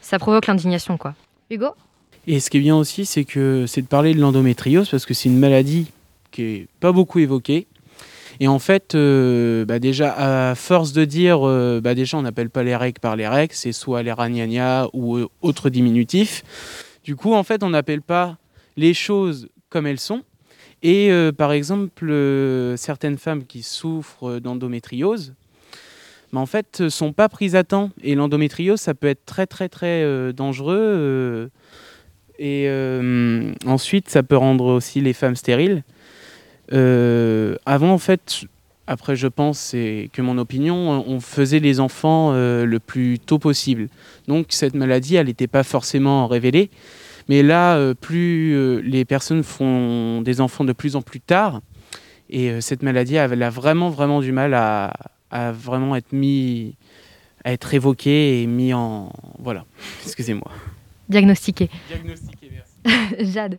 ça 0.00 0.18
provoque 0.18 0.46
l'indignation. 0.48 0.96
quoi. 0.96 1.14
Hugo? 1.50 1.66
Et 2.26 2.40
ce 2.40 2.50
qui 2.50 2.56
est 2.56 2.60
bien 2.60 2.76
aussi, 2.76 3.04
c'est 3.04 3.24
que 3.24 3.66
c'est 3.66 3.82
de 3.82 3.86
parler 3.86 4.14
de 4.14 4.20
l'endométriose 4.20 4.88
parce 4.88 5.06
que 5.06 5.14
c'est 5.14 5.28
une 5.28 5.38
maladie 5.38 5.90
qui 6.30 6.42
est 6.42 6.66
pas 6.80 6.90
beaucoup 6.92 7.18
évoquée. 7.18 7.66
Et 8.42 8.48
en 8.48 8.58
fait, 8.58 8.96
euh, 8.96 9.64
bah 9.64 9.78
déjà, 9.78 10.50
à 10.50 10.56
force 10.56 10.92
de 10.92 11.04
dire, 11.04 11.46
euh, 11.46 11.80
bah 11.80 11.94
déjà, 11.94 12.18
on 12.18 12.22
n'appelle 12.22 12.50
pas 12.50 12.64
les 12.64 12.74
règles 12.74 12.98
par 12.98 13.14
les 13.14 13.28
règles, 13.28 13.54
c'est 13.54 13.70
soit 13.70 14.02
les 14.02 14.10
ragnagna 14.10 14.88
ou 14.92 15.16
euh, 15.16 15.28
autre 15.42 15.70
diminutif. 15.70 16.42
Du 17.04 17.14
coup, 17.14 17.34
en 17.34 17.44
fait, 17.44 17.62
on 17.62 17.70
n'appelle 17.70 18.02
pas 18.02 18.38
les 18.76 18.94
choses 18.94 19.48
comme 19.68 19.86
elles 19.86 20.00
sont. 20.00 20.24
Et 20.82 21.12
euh, 21.12 21.30
par 21.30 21.52
exemple, 21.52 22.12
certaines 22.76 23.16
femmes 23.16 23.44
qui 23.44 23.62
souffrent 23.62 24.40
d'endométriose, 24.40 25.34
mais 26.32 26.40
en 26.40 26.46
fait, 26.46 26.88
sont 26.88 27.12
pas 27.12 27.28
prises 27.28 27.54
à 27.54 27.62
temps. 27.62 27.90
Et 28.02 28.16
l'endométriose, 28.16 28.80
ça 28.80 28.94
peut 28.94 29.06
être 29.06 29.24
très, 29.24 29.46
très, 29.46 29.68
très 29.68 30.32
dangereux. 30.32 31.48
et 32.40 32.68
ensuite, 33.66 34.10
ça 34.10 34.24
peut 34.24 34.36
rendre 34.36 34.64
aussi 34.64 35.00
les 35.00 35.12
femmes 35.12 35.36
stériles. 35.36 35.84
Euh, 36.72 37.56
avant, 37.66 37.92
en 37.92 37.98
fait, 37.98 38.44
après, 38.86 39.16
je 39.16 39.28
pense, 39.28 39.58
c'est 39.58 40.10
que 40.12 40.22
mon 40.22 40.38
opinion, 40.38 41.04
on 41.06 41.20
faisait 41.20 41.60
les 41.60 41.80
enfants 41.80 42.32
euh, 42.32 42.64
le 42.64 42.78
plus 42.78 43.18
tôt 43.18 43.38
possible. 43.38 43.88
Donc, 44.28 44.46
cette 44.50 44.74
maladie, 44.74 45.16
elle 45.16 45.26
n'était 45.26 45.48
pas 45.48 45.62
forcément 45.64 46.26
révélée. 46.26 46.70
Mais 47.28 47.42
là, 47.42 47.76
euh, 47.76 47.94
plus 47.94 48.54
euh, 48.54 48.80
les 48.84 49.04
personnes 49.04 49.44
font 49.44 50.22
des 50.22 50.40
enfants 50.40 50.64
de 50.64 50.72
plus 50.72 50.96
en 50.96 51.02
plus 51.02 51.20
tard, 51.20 51.60
et 52.28 52.50
euh, 52.50 52.60
cette 52.60 52.82
maladie, 52.82 53.14
elle 53.14 53.42
a 53.42 53.50
vraiment, 53.50 53.90
vraiment 53.90 54.20
du 54.20 54.32
mal 54.32 54.54
à, 54.54 54.92
à 55.30 55.52
vraiment 55.52 55.94
être 55.94 56.12
mis, 56.12 56.74
à 57.44 57.52
être 57.52 57.74
évoquée 57.74 58.42
et 58.42 58.46
mis 58.48 58.74
en, 58.74 59.12
voilà. 59.38 59.64
Excusez-moi. 60.04 60.50
Diagnostiqué. 61.08 61.70
Diagnostiqué, 61.88 62.36
merci. 62.41 62.41
Jade. 63.20 63.58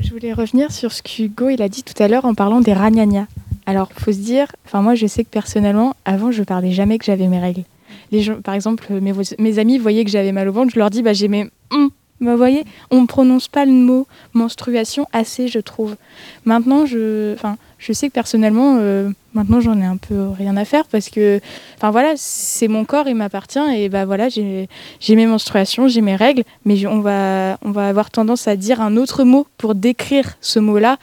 Je 0.00 0.10
voulais 0.10 0.32
revenir 0.32 0.72
sur 0.72 0.92
ce 0.92 1.02
qu'Hugo 1.02 1.48
il 1.48 1.62
a 1.62 1.68
dit 1.68 1.82
tout 1.82 2.00
à 2.02 2.08
l'heure 2.08 2.24
en 2.24 2.34
parlant 2.34 2.60
des 2.60 2.72
ragnagnas. 2.72 3.26
Alors, 3.66 3.90
faut 3.92 4.12
se 4.12 4.18
dire, 4.18 4.46
enfin 4.64 4.80
moi 4.80 4.94
je 4.94 5.06
sais 5.06 5.24
que 5.24 5.28
personnellement, 5.28 5.94
avant 6.04 6.30
je 6.30 6.42
parlais 6.42 6.72
jamais 6.72 6.98
que 6.98 7.04
j'avais 7.04 7.26
mes 7.26 7.38
règles. 7.38 7.64
Les 8.12 8.22
gens, 8.22 8.40
par 8.40 8.54
exemple, 8.54 8.86
mes, 9.00 9.58
amis 9.58 9.78
voyaient 9.78 10.04
que 10.04 10.10
j'avais 10.10 10.32
mal 10.32 10.48
au 10.48 10.52
ventre, 10.52 10.72
je 10.72 10.78
leur 10.78 10.90
dis 10.90 11.02
bah 11.02 11.12
j'ai 11.12 11.28
mes 11.28 11.50
hum. 11.70 11.90
Bah, 12.20 12.32
vous 12.32 12.38
voyez, 12.38 12.64
on 12.90 13.02
ne 13.02 13.06
prononce 13.06 13.46
pas 13.46 13.64
le 13.64 13.70
mot 13.72 14.06
menstruation 14.32 15.06
assez, 15.12 15.46
je 15.46 15.60
trouve. 15.60 15.96
Maintenant, 16.44 16.84
je, 16.84 17.34
enfin, 17.34 17.56
je 17.78 17.92
sais 17.92 18.08
que 18.08 18.12
personnellement, 18.12 18.78
euh, 18.80 19.10
maintenant 19.34 19.60
j'en 19.60 19.78
ai 19.80 19.84
un 19.84 19.96
peu 19.96 20.28
rien 20.30 20.56
à 20.56 20.64
faire 20.64 20.84
parce 20.86 21.08
que, 21.08 21.40
enfin 21.76 21.90
voilà, 21.90 22.14
c'est 22.16 22.68
mon 22.68 22.84
corps, 22.84 23.06
il 23.08 23.14
m'appartient 23.14 23.60
et 23.76 23.88
bah 23.88 24.04
voilà, 24.04 24.28
j'ai 24.28 24.68
mes 25.08 25.26
menstruations, 25.26 25.88
j'ai 25.88 26.00
mes 26.00 26.16
règles, 26.16 26.42
mais 26.64 26.86
on 26.86 27.00
va, 27.00 27.58
on 27.62 27.70
va 27.70 27.88
avoir 27.88 28.10
tendance 28.10 28.48
à 28.48 28.56
dire 28.56 28.80
un 28.80 28.96
autre 28.96 29.24
mot 29.24 29.46
pour 29.56 29.74
décrire 29.74 30.36
ce 30.40 30.58
mot-là 30.58 30.98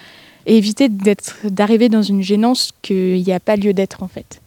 et 0.46 0.58
éviter 0.58 0.90
d'être, 0.90 1.38
d'arriver 1.46 1.90
dans 1.90 2.04
une 2.04 2.22
gênance 2.22 2.72
qu'il 2.82 3.24
n'y 3.24 3.34
a 3.34 3.40
pas 3.40 3.56
lieu 3.56 3.74
d'être 3.74 4.04
en 4.04 4.08
fait. 4.08 4.42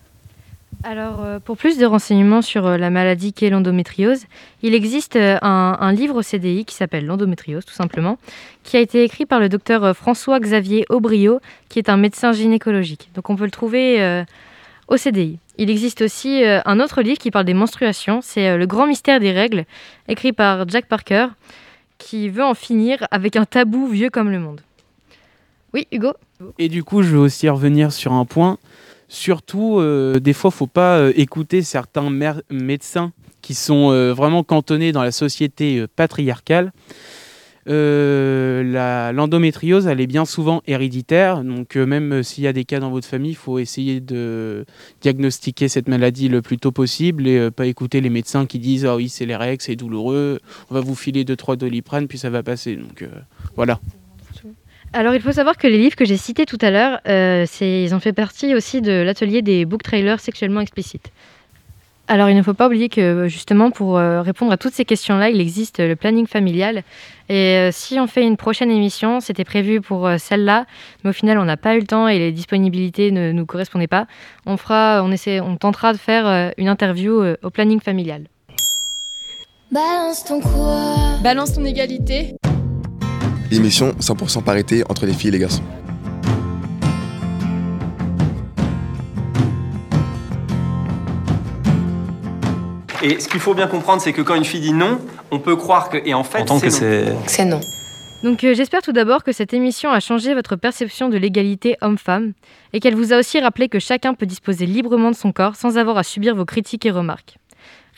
Alors, 0.85 1.25
euh, 1.25 1.41
pour 1.41 1.57
plus 1.57 1.77
de 1.77 1.85
renseignements 1.85 2.41
sur 2.41 2.65
euh, 2.67 2.77
la 2.77 2.91
maladie 2.91 3.33
qu'est 3.33 3.51
l'endométriose, 3.51 4.27
il 4.63 4.75
existe 4.75 5.17
euh, 5.17 5.37
un, 5.43 5.77
un 5.81 5.93
livre 5.93 6.23
CDI 6.23 6.65
qui 6.65 6.75
s'appelle 6.75 7.05
L'endométriose, 7.05 7.65
tout 7.65 7.75
simplement, 7.75 8.17
qui 8.63 8.77
a 8.77 8.81
été 8.81 9.03
écrit 9.03 9.27
par 9.27 9.41
le 9.41 9.49
docteur 9.49 9.97
François-Xavier 9.97 10.87
Aubrio, 10.89 11.41
qui 11.69 11.81
est 11.81 11.89
un 11.89 11.97
médecin 11.97 12.33
gynécologique. 12.33 13.11
Donc, 13.15 13.29
on 13.29 13.35
peut 13.35 13.45
le 13.45 13.51
trouver 13.51 14.25
au 14.87 14.97
CDI. 14.97 15.39
Il 15.57 15.71
existe 15.71 16.03
aussi 16.03 16.45
un 16.45 16.81
autre 16.81 17.03
livre 17.03 17.19
qui 17.19 17.31
parle 17.31 17.45
des 17.45 17.55
menstruations, 17.55 18.21
c'est 18.23 18.57
Le 18.57 18.67
grand 18.67 18.87
mystère 18.87 19.21
des 19.21 19.33
règles, 19.33 19.65
écrit 20.07 20.33
par 20.33 20.69
Jack 20.69 20.87
Parker, 20.87 21.29
qui 21.99 22.29
veut 22.29 22.45
en 22.45 22.55
finir 22.55 23.07
avec 23.11 23.37
un 23.37 23.45
tabou 23.45 23.87
vieux 23.87 24.11
comme 24.11 24.31
le 24.31 24.39
monde. 24.39 24.61
Oui, 25.75 25.87
Hugo? 25.93 26.13
Et 26.59 26.69
du 26.69 26.85
coup, 26.85 27.03
je 27.03 27.09
veux 27.09 27.19
aussi 27.19 27.49
revenir 27.49 27.93
sur 27.93 28.13
un 28.13 28.25
point. 28.25 28.59
Surtout, 29.09 29.79
euh, 29.79 30.21
des 30.21 30.35
fois, 30.35 30.51
faut 30.51 30.67
pas 30.67 30.99
euh, 30.99 31.13
écouter 31.17 31.63
certains 31.63 32.11
médecins 32.51 33.13
qui 33.41 33.55
sont 33.55 33.91
euh, 33.91 34.13
vraiment 34.13 34.45
cantonnés 34.45 34.93
dans 34.93 35.03
la 35.03 35.13
société 35.13 35.87
patriarcale. 35.97 36.73
L'endométriose, 37.67 39.87
elle 39.87 40.01
est 40.01 40.07
bien 40.07 40.25
souvent 40.25 40.63
héréditaire. 40.67 41.43
Donc, 41.43 41.77
même 41.77 42.23
s'il 42.23 42.45
y 42.45 42.47
a 42.47 42.55
des 42.55 42.65
cas 42.65 42.81
dans 42.81 42.91
votre 42.91 43.07
famille, 43.07 43.33
il 43.33 43.37
faut 43.37 43.59
essayer 43.59 44.01
de 44.01 44.65
diagnostiquer 45.03 45.69
cette 45.69 45.87
maladie 45.87 46.31
le 46.31 46.41
plus 46.41 46.57
tôt 46.57 46.73
possible 46.73 47.29
et 47.29 47.51
pas 47.51 47.67
écouter 47.67 48.01
les 48.01 48.09
médecins 48.09 48.47
qui 48.47 48.59
disent 48.59 48.87
Ah 48.87 48.97
oui, 48.97 49.11
c'est 49.11 49.27
les 49.27 49.37
règles, 49.37 49.61
c'est 49.61 49.77
douloureux, 49.77 50.41
on 50.71 50.75
va 50.75 50.81
vous 50.81 50.95
filer 50.95 51.25
2-3 51.25 51.57
doliprane, 51.57 52.09
puis 52.09 52.17
ça 52.17 52.31
va 52.31 52.43
passer. 52.43 52.75
Donc, 52.75 53.07
voilà. 53.55 53.81
Alors, 54.93 55.15
il 55.15 55.21
faut 55.21 55.33
savoir 55.33 55.57
que 55.57 55.67
les 55.67 55.77
livres 55.77 55.97
que 55.97 56.07
j'ai 56.07 56.17
cités 56.17 56.47
tout 56.47 56.59
à 56.63 56.71
l'heure, 56.71 57.01
euh, 57.07 57.45
ils 57.61 57.95
ont 57.95 58.01
fait 58.01 58.15
partie 58.15 58.55
aussi 58.55 58.81
de 58.81 59.03
l'atelier 59.03 59.43
des 59.43 59.65
book 59.67 59.83
trailers 59.83 60.19
sexuellement 60.19 60.61
explicites. 60.61 61.13
Alors, 62.11 62.31
il 62.31 62.37
ne 62.37 62.43
faut 62.43 62.55
pas 62.55 62.69
oublier 62.69 62.89
que 62.89 63.29
justement, 63.29 63.71
pour 63.71 63.99
euh, 63.99 64.23
répondre 64.23 64.51
à 64.51 64.57
toutes 64.57 64.73
ces 64.73 64.87
questions-là, 64.87 65.29
il 65.29 65.43
existe 65.43 65.79
le 65.79 65.95
planning 65.95 66.27
familial. 66.27 66.83
Et 67.29 67.57
euh, 67.57 67.71
si 67.71 68.01
on 68.01 68.07
fait 68.07 68.23
une 68.23 68.39
prochaine 68.39 68.71
émission, 68.71 69.21
c'était 69.21 69.45
prévu 69.45 69.83
pour 69.83 70.09
celle-là, 70.17 70.65
mais 71.05 71.11
au 71.11 71.13
final, 71.13 71.39
on 71.39 71.45
n'a 71.45 71.59
pas 71.59 71.77
eu 71.77 71.81
le 71.81 71.87
temps 71.87 72.09
et 72.09 72.19
les 72.19 72.33
disponibilités 72.33 73.11
ne 73.11 73.31
nous 73.31 73.45
correspondaient 73.45 73.89
pas. 73.89 74.07
On 74.47 74.57
fera, 74.57 75.03
on 75.05 75.13
essaie, 75.13 75.39
on 75.41 75.57
tentera 75.57 75.93
de 75.93 75.99
faire 75.99 76.53
une 76.57 76.69
interview 76.69 77.23
au 77.43 77.51
planning 77.51 77.81
familial. 77.81 78.23
Balance 79.71 80.25
ton 80.25 80.41
quoi? 80.41 81.19
Balance 81.23 81.53
ton 81.53 81.65
égalité. 81.67 82.37
Émission 83.51 83.93
100% 83.99 84.43
parité 84.43 84.85
entre 84.89 85.07
les 85.07 85.13
filles 85.13 85.29
et 85.29 85.33
les 85.33 85.39
garçons. 85.39 85.63
Et 93.03 93.21
ce 93.21 93.29
qu'il 93.29 93.41
faut 93.41 93.55
bien 93.55 93.69
comprendre, 93.69 94.03
c'est 94.03 94.13
que 94.13 94.23
quand 94.23 94.35
une 94.35 94.45
fille 94.45 94.61
dit 94.61 94.73
non, 94.73 95.01
on 95.31 95.39
peut 95.39 95.57
croire 95.57 95.89
que. 95.89 95.99
Et 96.05 96.15
en 96.15 96.25
fait, 96.25 96.47
c'est 97.27 97.45
non. 97.45 97.61
Donc 98.25 98.43
euh, 98.43 98.53
j'espère 98.53 98.83
tout 98.83 98.93
d'abord 98.93 99.23
que 99.23 99.31
cette 99.31 99.55
émission 99.55 99.91
a 99.91 100.01
changé 100.01 100.35
votre 100.35 100.57
perception 100.57 101.09
de 101.09 101.17
l'égalité 101.17 101.77
homme-femme 101.81 102.33
et 102.73 102.81
qu'elle 102.81 102.97
vous 102.97 103.13
a 103.13 103.19
aussi 103.19 103.39
rappelé 103.39 103.69
que 103.69 103.79
chacun 103.79 104.15
peut 104.15 104.27
disposer 104.27 104.67
librement 104.67 105.13
de 105.13 105.17
son 105.17 105.31
corps 105.31 105.55
sans 105.55 105.79
avoir 105.79 105.97
à 105.99 106.03
subir 106.03 106.35
vos 106.35 106.45
critiques 106.45 106.85
et 106.85 106.91
remarques. 106.91 107.39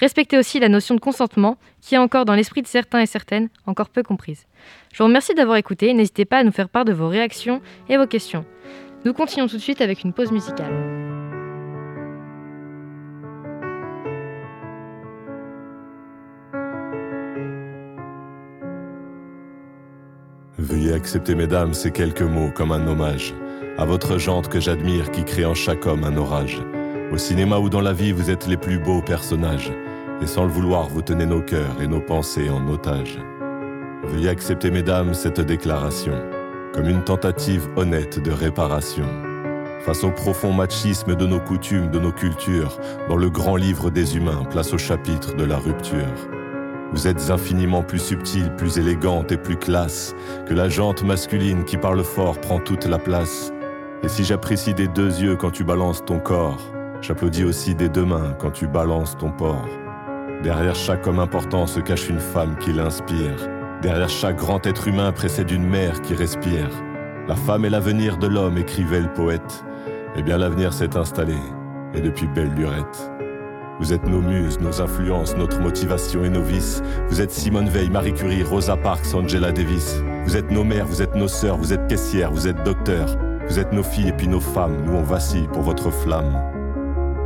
Respectez 0.01 0.39
aussi 0.39 0.59
la 0.59 0.71
notion 0.71 0.95
de 0.95 1.01
consentement 1.01 1.59
qui 1.83 1.95
est 1.95 1.99
encore 1.99 2.25
dans 2.25 2.35
l'esprit 2.35 2.63
de 2.63 2.67
certains 2.67 3.01
et 3.01 3.07
certaines 3.07 3.51
encore 3.67 3.91
peu 3.91 4.03
comprise. 4.03 4.47
Je 4.93 4.99
vous 4.99 5.05
remercie 5.05 5.35
d'avoir 5.35 5.59
écouté, 5.59 5.93
n'hésitez 5.93 6.25
pas 6.25 6.39
à 6.39 6.43
nous 6.43 6.53
faire 6.53 6.71
part 6.71 6.87
de 6.87 6.93
vos 6.93 7.09
réactions 7.09 7.61
et 7.91 7.99
vos 7.99 8.07
questions. 8.07 8.47
Nous 9.05 9.13
continuons 9.13 9.47
tout 9.47 9.57
de 9.57 9.63
suite 9.63 9.83
avec 9.83 10.03
une 10.03 10.15
pause 10.15 10.33
musicale. 10.33 10.73
Veuillez 20.59 20.93
accepter, 20.93 21.35
mesdames, 21.35 21.75
ces 21.75 21.91
quelques 21.91 22.23
mots 22.23 22.51
comme 22.51 22.73
un 22.73 22.87
hommage 22.87 23.35
à 23.79 23.85
votre 23.85 24.19
jante 24.19 24.49
que 24.49 24.61
j'admire 24.61 25.11
qui 25.11 25.25
crée 25.25 25.45
en 25.45 25.55
chaque 25.55 25.87
homme 25.87 26.05
un 26.05 26.17
orage. 26.17 26.61
Au 27.13 27.19
cinéma 27.19 27.59
ou 27.59 27.71
dans 27.71 27.81
la 27.81 27.95
vie, 27.95 28.13
vous 28.13 28.31
êtes 28.31 28.47
les 28.47 28.59
plus 28.59 28.79
beaux 28.79 29.01
personnages. 29.01 29.73
Et 30.23 30.27
sans 30.27 30.45
le 30.45 30.51
vouloir, 30.51 30.89
vous 30.89 31.03
tenez 31.03 31.27
nos 31.27 31.41
cœurs 31.41 31.81
et 31.81 31.87
nos 31.87 32.01
pensées 32.01 32.51
en 32.51 32.69
otage. 32.69 33.19
Veuillez 34.05 34.29
accepter, 34.29 34.71
mesdames, 34.71 35.15
cette 35.15 35.41
déclaration 35.41 36.15
comme 36.73 36.89
une 36.89 37.03
tentative 37.03 37.69
honnête 37.77 38.23
de 38.23 38.31
réparation. 38.31 39.07
Face 39.81 40.05
au 40.05 40.11
profond 40.11 40.53
machisme 40.53 41.17
de 41.17 41.27
nos 41.27 41.41
coutumes, 41.41 41.91
de 41.91 41.99
nos 41.99 42.13
cultures, 42.13 42.79
dans 43.09 43.17
le 43.17 43.31
grand 43.31 43.57
livre 43.57 43.91
des 43.91 44.17
humains, 44.17 44.45
place 44.51 44.73
au 44.73 44.79
chapitre 44.79 45.35
de 45.35 45.45
la 45.45 45.57
rupture. 45.57 46.29
Vous 46.93 47.07
êtes 47.07 47.31
infiniment 47.31 47.83
plus 47.83 48.01
subtile, 48.01 48.53
plus 48.57 48.79
élégante 48.79 49.33
et 49.33 49.37
plus 49.37 49.57
classe 49.57 50.15
que 50.47 50.55
la 50.55 50.69
jante 50.69 51.03
masculine 51.03 51.65
qui 51.65 51.77
parle 51.77 52.03
fort 52.05 52.41
prend 52.41 52.59
toute 52.59 52.85
la 52.85 52.99
place. 52.99 53.53
Et 54.03 54.09
si 54.09 54.25
j'apprécie 54.25 54.75
des 54.75 54.89
deux 54.89 55.21
yeux 55.21 55.37
quand 55.37 55.51
tu 55.51 55.65
balances 55.65 56.05
ton 56.05 56.19
corps, 56.19 56.61
j'applaudis 57.01 57.45
aussi 57.45 57.75
des 57.75 57.89
deux 57.89 58.05
mains 58.05 58.35
quand 58.39 58.51
tu 58.51 58.67
balances 58.67 59.17
ton 59.17 59.31
porc. 59.31 59.69
Derrière 60.43 60.75
chaque 60.75 61.07
homme 61.07 61.19
important 61.19 61.67
se 61.67 61.81
cache 61.81 62.09
une 62.09 62.19
femme 62.19 62.57
qui 62.57 62.73
l'inspire. 62.73 63.37
Derrière 63.83 64.09
chaque 64.09 64.37
grand 64.37 64.67
être 64.67 64.89
humain 64.89 65.13
précède 65.13 65.51
une 65.51 65.69
mère 65.69 66.01
qui 66.01 66.15
respire. 66.15 66.71
La 67.29 67.37
femme 67.37 67.67
est 67.67 67.71
l'avenir 67.71 68.17
de 68.17 68.27
l'homme, 68.27 68.57
écrivait 68.57 69.03
le 69.03 69.13
poète. 69.13 69.65
Eh 70.17 70.23
bien 70.23 70.39
l'avenir 70.39 70.73
s'est 70.73 70.97
installé, 70.97 71.37
et 71.95 72.01
depuis 72.01 72.27
belle 72.27 72.55
lurette. 72.55 73.13
Vous 73.81 73.93
êtes 73.93 74.07
nos 74.09 74.23
muses, 74.23 74.59
nos 74.61 74.81
influences, 74.81 75.37
notre 75.37 75.61
motivation 75.61 76.25
et 76.25 76.31
nos 76.31 76.43
vices. 76.43 76.83
Vous 77.11 77.21
êtes 77.21 77.31
Simone 77.31 77.69
Veil, 77.69 77.91
Marie 77.91 78.15
Curie, 78.15 78.43
Rosa 78.43 78.79
Parks, 78.79 79.15
Angela 79.15 79.53
Davis. 79.53 80.03
Vous 80.25 80.39
êtes 80.39 80.51
nos 80.51 80.65
mères, 80.65 80.87
vous 80.87 81.03
êtes 81.03 81.15
nos 81.15 81.29
sœurs, 81.29 81.59
vous 81.59 81.75
êtes 81.75 81.87
caissières, 81.87 82.33
vous 82.33 82.49
êtes 82.49 82.63
docteurs. 82.65 83.15
Vous 83.47 83.59
êtes 83.59 83.73
nos 83.73 83.83
filles 83.83 84.09
et 84.09 84.13
puis 84.13 84.29
nos 84.29 84.41
femmes, 84.41 84.85
nous 84.87 84.95
on 84.95 85.03
vacille 85.03 85.49
pour 85.49 85.63
votre 85.63 85.91
flamme. 85.91 86.43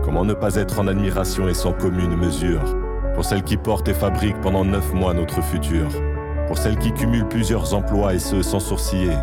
Comment 0.02 0.24
ne 0.24 0.34
pas 0.34 0.56
être 0.56 0.80
en 0.80 0.88
admiration 0.88 1.48
et 1.48 1.54
sans 1.54 1.72
commune 1.72 2.16
mesure? 2.16 2.83
Pour 3.14 3.24
celles 3.24 3.42
qui 3.42 3.56
portent 3.56 3.88
et 3.88 3.94
fabriquent 3.94 4.40
pendant 4.40 4.64
neuf 4.64 4.92
mois 4.92 5.14
notre 5.14 5.42
futur. 5.42 5.88
Pour 6.48 6.58
celles 6.58 6.78
qui 6.78 6.92
cumulent 6.92 7.28
plusieurs 7.28 7.72
emplois 7.74 8.14
et 8.14 8.18
ce 8.18 8.42
sans 8.42 8.60
sourciller. 8.60 9.16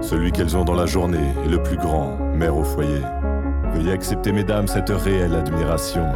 Celui 0.00 0.32
qu'elles 0.32 0.56
ont 0.56 0.64
dans 0.64 0.74
la 0.74 0.86
journée 0.86 1.32
est 1.44 1.48
le 1.48 1.62
plus 1.62 1.76
grand, 1.76 2.16
mère 2.34 2.56
au 2.56 2.62
foyer. 2.62 3.00
Veuillez 3.72 3.92
accepter, 3.92 4.30
mesdames, 4.32 4.68
cette 4.68 4.90
réelle 4.90 5.34
admiration 5.34 6.06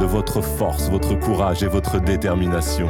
de 0.00 0.04
votre 0.04 0.40
force, 0.40 0.90
votre 0.90 1.14
courage 1.14 1.62
et 1.62 1.68
votre 1.68 2.00
détermination. 2.00 2.88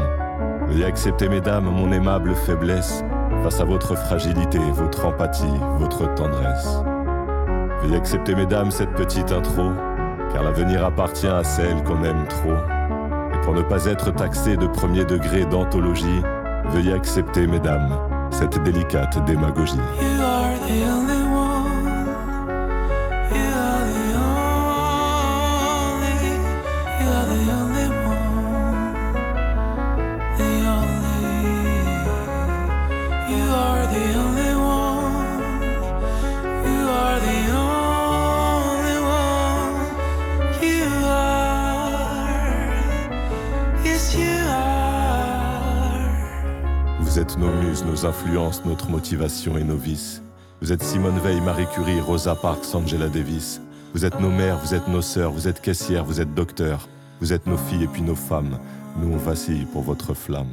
Veuillez 0.67 0.87
accepter, 0.87 1.29
mesdames, 1.29 1.65
mon 1.65 1.93
aimable 1.93 2.35
faiblesse 2.35 3.05
face 3.43 3.61
à 3.61 3.65
votre 3.65 3.97
fragilité, 3.97 4.59
votre 4.73 5.05
empathie, 5.05 5.45
votre 5.79 6.15
tendresse. 6.15 6.79
Veuillez 7.83 7.97
accepter, 7.97 8.35
mesdames, 8.35 8.71
cette 8.71 8.93
petite 8.93 9.31
intro, 9.31 9.73
car 10.33 10.43
l'avenir 10.43 10.85
appartient 10.85 11.27
à 11.27 11.45
celle 11.45 11.83
qu'on 11.83 12.03
aime 12.03 12.25
trop. 12.29 12.74
Pour 13.45 13.53
ne 13.53 13.63
pas 13.63 13.85
être 13.85 14.11
taxé 14.11 14.57
de 14.57 14.67
premier 14.67 15.05
degré 15.05 15.45
d'anthologie, 15.45 16.23
veuillez 16.71 16.95
accepter, 16.95 17.47
mesdames, 17.47 17.91
cette 18.31 18.63
délicate 18.63 19.23
démagogie. 19.27 19.79
Nos 47.83 48.07
influences, 48.07 48.65
notre 48.65 48.89
motivation 48.91 49.59
et 49.59 49.65
nos 49.65 49.77
vices. 49.77 50.23
Vous 50.61 50.73
êtes 50.73 50.83
Simone 50.83 51.19
Veil, 51.19 51.41
Marie 51.41 51.67
Curie, 51.67 52.01
Rosa 52.01 52.37
Parks, 52.37 52.73
Angela 52.75 53.09
Davis. 53.09 53.61
Vous 53.95 54.05
êtes 54.05 54.21
nos 54.21 54.31
mères, 54.31 54.59
vous 54.59 54.75
êtes 54.75 54.87
nos 54.87 55.03
sœurs, 55.03 55.33
vous 55.33 55.49
êtes 55.49 55.61
caissières, 55.61 56.05
vous 56.05 56.21
êtes 56.21 56.33
docteurs. 56.35 56.89
Vous 57.21 57.33
êtes 57.33 57.47
nos 57.47 57.57
filles 57.57 57.85
et 57.85 57.89
puis 57.89 58.03
nos 58.03 58.15
femmes. 58.15 58.59
Nous 59.01 59.13
on 59.13 59.17
vacille 59.17 59.67
pour 59.73 59.83
votre 59.83 60.15
flamme. 60.15 60.47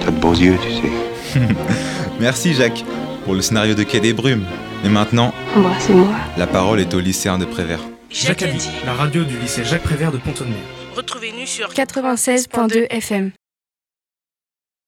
T'as 0.00 0.10
de 0.10 0.20
beaux 0.20 0.34
yeux, 0.34 0.58
tu 0.62 0.70
sais. 0.70 0.92
Merci 2.20 2.54
Jacques 2.54 2.84
pour 3.24 3.34
le 3.34 3.40
scénario 3.42 3.74
de 3.74 3.82
Quai 3.82 4.00
des 4.00 4.12
Brumes. 4.12 4.44
Et 4.84 4.88
maintenant, 4.88 5.32
Embrassez-moi. 5.56 6.08
la 6.36 6.46
parole 6.46 6.80
est 6.80 6.92
au 6.94 7.00
lycéen 7.00 7.38
de 7.38 7.44
Prévert. 7.44 7.80
Jacques 8.10 8.42
a 8.42 8.46
dit, 8.46 8.68
la 8.84 8.92
radio 8.92 9.24
du 9.24 9.36
lycée 9.38 9.64
Jacques 9.64 9.82
Prévert 9.82 10.12
de 10.12 10.18
Pont-de-Mer. 10.18 10.56
Retrouvez-nous 10.94 11.46
sur 11.46 11.68
96.2 11.70 12.86
FM. 12.90 13.32